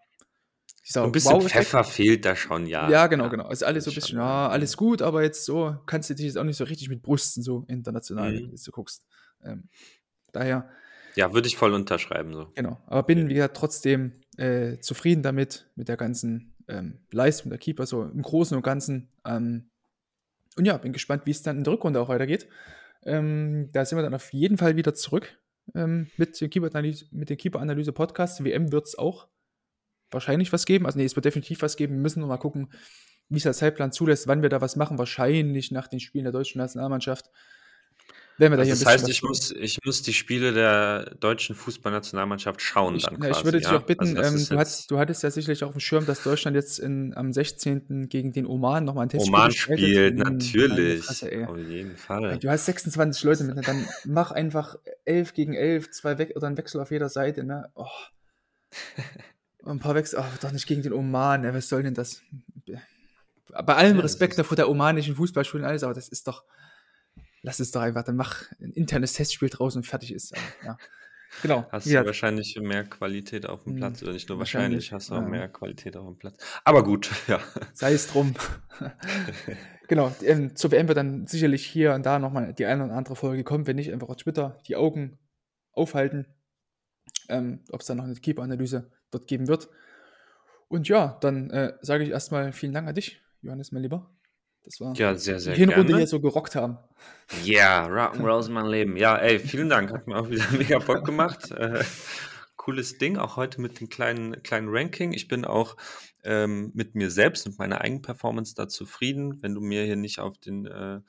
dieser 0.86 1.04
Ein 1.04 1.12
bisschen 1.12 1.32
Wow-Effekt- 1.32 1.52
Pfeffer 1.66 1.84
fehlt 1.84 2.24
da 2.24 2.34
schon, 2.34 2.66
ja. 2.66 2.88
Ja, 2.90 3.06
genau, 3.08 3.28
genau. 3.28 3.50
Ist 3.50 3.62
alles 3.62 3.84
so 3.84 3.90
ein 3.90 3.94
bisschen, 3.94 4.18
ja, 4.18 4.24
ja. 4.24 4.48
alles 4.48 4.76
gut, 4.76 5.02
aber 5.02 5.22
jetzt 5.22 5.44
so 5.44 5.76
kannst 5.86 6.10
du 6.10 6.14
dich 6.14 6.26
jetzt 6.26 6.38
auch 6.38 6.44
nicht 6.44 6.56
so 6.56 6.64
richtig 6.64 6.88
mit 6.88 7.02
Brüsten 7.02 7.42
so 7.42 7.64
international, 7.68 8.32
Mhm. 8.32 8.36
wenn 8.36 8.50
du 8.52 8.56
so 8.56 8.70
guckst. 8.72 9.04
Ähm, 9.44 9.68
daher, 10.32 10.68
Ja, 11.16 11.32
würde 11.32 11.48
ich 11.48 11.56
voll 11.56 11.72
unterschreiben 11.72 12.32
so. 12.32 12.50
genau. 12.54 12.80
Aber 12.86 13.02
bin, 13.04 13.28
wie 13.28 13.34
gesagt, 13.34 13.56
trotzdem 13.56 14.12
äh, 14.36 14.78
zufrieden 14.78 15.22
damit, 15.22 15.70
mit 15.76 15.88
der 15.88 15.96
ganzen 15.96 16.54
ähm, 16.68 17.00
Leistung 17.10 17.50
der 17.50 17.58
Keeper, 17.58 17.86
so 17.86 18.02
im 18.02 18.22
Großen 18.22 18.56
und 18.56 18.62
Ganzen. 18.62 19.08
Ähm, 19.24 19.70
und 20.56 20.64
ja, 20.64 20.76
bin 20.76 20.92
gespannt, 20.92 21.22
wie 21.26 21.30
es 21.30 21.42
dann 21.42 21.58
in 21.58 21.64
der 21.64 21.72
Rückrunde 21.72 22.00
auch 22.00 22.08
weitergeht. 22.08 22.48
Ähm, 23.04 23.68
da 23.72 23.84
sind 23.84 23.98
wir 23.98 24.02
dann 24.02 24.14
auf 24.14 24.32
jeden 24.32 24.56
Fall 24.56 24.76
wieder 24.76 24.94
zurück 24.94 25.38
ähm, 25.74 26.08
mit 26.16 26.40
dem 26.40 26.50
Keeper-Analyse-Podcast. 27.36 28.44
WM 28.44 28.72
wird 28.72 28.86
es 28.86 28.98
auch 28.98 29.28
wahrscheinlich 30.10 30.52
was 30.52 30.64
geben. 30.64 30.86
Also 30.86 30.98
nee, 30.98 31.04
es 31.04 31.16
wird 31.16 31.24
definitiv 31.24 31.62
was 31.62 31.76
geben. 31.76 31.94
Wir 31.94 32.00
müssen 32.00 32.20
noch 32.20 32.28
mal 32.28 32.38
gucken, 32.38 32.72
wie 33.28 33.38
es 33.38 33.42
der 33.42 33.52
Zeitplan 33.52 33.92
zulässt, 33.92 34.26
wann 34.26 34.42
wir 34.42 34.48
da 34.48 34.60
was 34.60 34.76
machen. 34.76 34.98
Wahrscheinlich 34.98 35.70
nach 35.70 35.88
den 35.88 36.00
Spielen 36.00 36.24
der 36.24 36.32
deutschen 36.32 36.58
Nationalmannschaft. 36.58 37.30
Wenn 38.36 38.50
wir 38.50 38.56
da 38.56 38.62
Also 38.62 38.84
das 38.84 38.86
heißt, 38.86 39.08
ich 39.08 39.22
muss, 39.22 39.52
ich 39.52 39.78
muss 39.84 40.02
die 40.02 40.12
Spiele 40.12 40.52
der 40.52 41.14
deutschen 41.20 41.54
Fußballnationalmannschaft 41.54 42.60
schauen 42.60 42.96
Ich, 42.96 43.04
dann 43.04 43.18
quasi, 43.20 43.30
ich 43.30 43.44
würde 43.44 43.58
dich 43.58 43.68
ja? 43.68 43.78
auch 43.78 43.82
bitten, 43.82 44.16
Also 44.18 44.36
ähm, 44.38 44.46
du, 44.48 44.58
hattest, 44.58 44.90
du 44.90 44.98
hattest 44.98 45.22
ja 45.22 45.30
sicherlich 45.30 45.62
auf 45.62 45.70
dem 45.72 45.80
Schirm, 45.80 46.04
dass 46.04 46.24
Deutschland 46.24 46.56
jetzt 46.56 46.80
in, 46.80 47.14
am 47.14 47.32
16. 47.32 48.08
gegen 48.08 48.32
den 48.32 48.46
Oman 48.46 48.84
nochmal 48.84 49.06
ein 49.06 49.08
Testspiel 49.08 49.34
Oman 49.34 49.52
spielt, 49.52 50.16
natürlich. 50.18 51.22
Ey. 51.22 51.44
Auf 51.44 51.56
jeden 51.58 51.96
Fall. 51.96 52.38
Du 52.38 52.50
hast 52.50 52.66
26 52.66 53.22
Leute 53.22 53.44
mit, 53.44 53.54
ne? 53.54 53.62
dann 53.62 53.86
mach 54.04 54.32
einfach 54.32 54.76
11 55.04 55.32
gegen 55.34 55.54
11, 55.54 55.90
zwei 55.92 56.18
We 56.18 56.32
oder 56.34 56.48
ein 56.48 56.56
Wechsel 56.56 56.80
auf 56.80 56.90
jeder 56.90 57.08
Seite. 57.08 57.44
Ne? 57.44 57.70
Oh. 57.74 57.86
Ein 59.64 59.78
paar 59.78 59.94
Wechsel, 59.94 60.18
oh, 60.20 60.24
doch 60.42 60.52
nicht 60.52 60.66
gegen 60.66 60.82
den 60.82 60.92
Oman, 60.92 61.42
ne? 61.42 61.54
was 61.54 61.68
soll 61.68 61.82
denn 61.82 61.94
das? 61.94 62.20
Bei 63.64 63.76
allem 63.76 63.96
Ja, 63.96 64.02
Respekt 64.02 64.32
ist- 64.32 64.38
davor 64.38 64.56
der 64.56 64.68
omanischen 64.68 65.14
Fußballschulen 65.14 65.64
und 65.64 65.70
alles, 65.70 65.84
aber 65.84 65.94
das 65.94 66.08
ist 66.08 66.26
doch, 66.26 66.44
lass 67.44 67.60
es 67.60 67.70
doch 67.70 67.82
einfach, 67.82 68.02
dann 68.02 68.16
mach 68.16 68.50
ein 68.60 68.72
internes 68.72 69.12
Testspiel 69.12 69.50
draußen 69.50 69.80
und 69.80 69.84
fertig 69.84 70.12
ist. 70.12 70.32
Aber, 70.32 70.66
ja. 70.66 70.78
Genau. 71.42 71.66
Hast 71.70 71.86
Ja, 71.86 72.00
du 72.00 72.06
wahrscheinlich 72.06 72.58
mehr 72.60 72.84
Qualität 72.84 73.46
auf 73.46 73.64
dem 73.64 73.72
Hm, 73.72 73.78
Platz, 73.78 74.02
oder 74.02 74.12
nicht 74.12 74.28
nur 74.28 74.38
wahrscheinlich, 74.38 74.90
wahrscheinlich, 74.90 74.92
hast 74.92 75.10
du 75.10 75.14
auch 75.14 75.22
ja. 75.22 75.28
mehr 75.28 75.48
Qualität 75.48 75.96
auf 75.96 76.06
dem 76.06 76.16
Platz. 76.16 76.36
Aber 76.64 76.82
gut, 76.84 77.10
ja. 77.28 77.40
sei 77.74 77.92
es 77.92 78.06
drum. 78.06 78.34
genau, 79.88 80.14
ähm, 80.22 80.56
zur 80.56 80.70
WM 80.70 80.88
wird 80.88 80.96
dann 80.96 81.26
sicherlich 81.26 81.66
hier 81.66 81.92
und 81.92 82.06
da 82.06 82.18
nochmal 82.18 82.54
die 82.54 82.64
eine 82.64 82.84
oder 82.84 82.94
andere 82.94 83.16
Folge 83.16 83.44
kommen, 83.44 83.66
wenn 83.66 83.76
nicht, 83.76 83.92
einfach 83.92 84.08
auf 84.08 84.16
Twitter 84.16 84.58
die 84.66 84.76
Augen 84.76 85.18
aufhalten, 85.72 86.26
ähm, 87.28 87.60
ob 87.70 87.80
es 87.80 87.86
dann 87.86 87.98
noch 87.98 88.04
eine 88.04 88.14
Keeper-Analyse 88.14 88.90
dort 89.10 89.26
geben 89.26 89.48
wird. 89.48 89.68
Und 90.68 90.88
ja, 90.88 91.18
dann 91.20 91.50
äh, 91.50 91.74
sage 91.82 92.04
ich 92.04 92.10
erstmal 92.10 92.52
vielen 92.52 92.72
Dank 92.72 92.88
an 92.88 92.94
dich, 92.94 93.20
Johannes, 93.42 93.70
mein 93.70 93.82
Lieber. 93.82 94.13
Das 94.64 94.80
war 94.80 94.94
Ja, 94.96 95.14
sehr, 95.14 95.34
die 95.34 95.40
sehr 95.40 95.54
Hinrunde 95.54 95.84
gerne. 95.84 95.98
hier 95.98 96.06
so 96.06 96.20
gerockt 96.20 96.54
haben. 96.56 96.78
Ja, 97.42 97.86
Rock'n'Roll 97.86 98.40
ist 98.40 98.48
mein 98.48 98.66
Leben. 98.66 98.96
Ja, 98.96 99.16
ey, 99.16 99.38
vielen 99.38 99.68
Dank. 99.68 99.92
Hat 99.92 100.06
mir 100.06 100.16
auch 100.16 100.30
wieder 100.30 100.44
mega 100.58 100.78
Bock 100.78 101.04
gemacht. 101.04 101.50
Äh, 101.50 101.84
cooles 102.56 102.96
Ding, 102.96 103.18
auch 103.18 103.36
heute 103.36 103.60
mit 103.60 103.78
dem 103.80 103.90
kleinen, 103.90 104.42
kleinen 104.42 104.68
Ranking. 104.70 105.12
Ich 105.12 105.28
bin 105.28 105.44
auch 105.44 105.76
ähm, 106.24 106.70
mit 106.74 106.94
mir 106.94 107.10
selbst 107.10 107.46
und 107.46 107.58
meiner 107.58 107.82
eigenen 107.82 108.00
Performance 108.00 108.54
da 108.54 108.66
zufrieden. 108.66 109.42
Wenn 109.42 109.54
du 109.54 109.60
mir 109.60 109.84
hier 109.84 109.96
nicht 109.96 110.18
auf 110.18 110.38
den, 110.38 110.64
äh, 110.64 111.00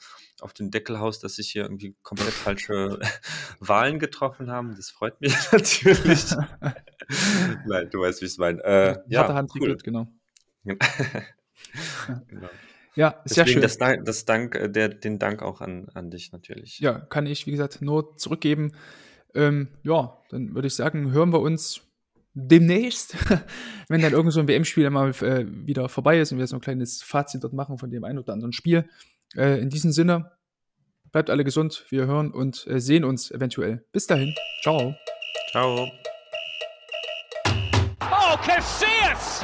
auf 0.41 0.51
den 0.51 0.69
Deckel 0.69 0.99
haust, 0.99 1.23
dass 1.23 1.39
ich 1.39 1.51
hier 1.51 1.63
irgendwie 1.63 1.95
komplett 2.03 2.33
falsche 2.33 2.99
Wahlen 3.61 3.99
getroffen 3.99 4.51
habe, 4.51 4.75
das 4.75 4.89
freut 4.89 5.21
mich 5.21 5.33
natürlich. 5.53 6.25
Nein, 7.65 7.89
du 7.89 8.01
weißt, 8.01 8.21
wie 8.21 8.25
ich 8.25 8.31
es 8.31 8.37
meine. 8.37 8.61
Äh, 8.63 8.97
ja, 9.07 9.33
Hand 9.33 9.51
cool. 9.55 9.61
regiert, 9.61 9.85
genau. 9.85 10.07
genau. 12.27 12.49
Ja, 12.95 13.21
sehr 13.25 13.43
Deswegen 13.43 13.53
schön. 13.55 13.61
das 13.61 13.77
Dank, 13.77 14.05
das 14.05 14.25
Dank, 14.25 14.55
äh, 14.55 14.69
der, 14.69 14.89
den 14.89 15.19
Dank 15.19 15.41
auch 15.41 15.61
an, 15.61 15.87
an 15.93 16.09
dich 16.09 16.31
natürlich. 16.31 16.79
ja, 16.79 16.99
kann 16.99 17.25
ich, 17.25 17.45
wie 17.45 17.51
gesagt, 17.51 17.81
nur 17.81 18.15
zurückgeben. 18.17 18.71
Ähm, 19.33 19.67
ja, 19.83 20.17
dann 20.29 20.55
würde 20.55 20.67
ich 20.67 20.75
sagen, 20.75 21.11
hören 21.11 21.33
wir 21.33 21.41
uns 21.41 21.81
demnächst, 22.33 23.15
wenn 23.89 24.01
dann 24.01 24.13
irgend 24.13 24.31
so 24.31 24.39
ein 24.39 24.47
WM-Spiel 24.47 24.89
mal 24.89 25.09
äh, 25.21 25.45
wieder 25.47 25.89
vorbei 25.89 26.19
ist 26.19 26.31
und 26.31 26.37
wir 26.37 26.47
so 26.47 26.55
ein 26.55 26.61
kleines 26.61 27.03
Fazit 27.03 27.43
dort 27.43 27.53
machen 27.53 27.77
von 27.77 27.89
dem 27.89 28.03
einen 28.03 28.19
oder 28.19 28.33
anderen 28.33 28.53
Spiel. 28.53 28.87
Äh, 29.35 29.59
in 29.59 29.69
diesem 29.69 29.91
Sinne, 29.91 30.31
bleibt 31.11 31.29
alle 31.29 31.43
gesund. 31.43 31.85
Wir 31.89 32.07
hören 32.07 32.31
und 32.31 32.65
äh, 32.67 32.79
sehen 32.79 33.03
uns 33.03 33.31
eventuell. 33.31 33.85
Bis 33.91 34.07
dahin. 34.07 34.33
Ciao. 34.61 34.95
Ciao. 35.51 35.87
Oh, 38.01 38.37
Casillas 38.37 39.43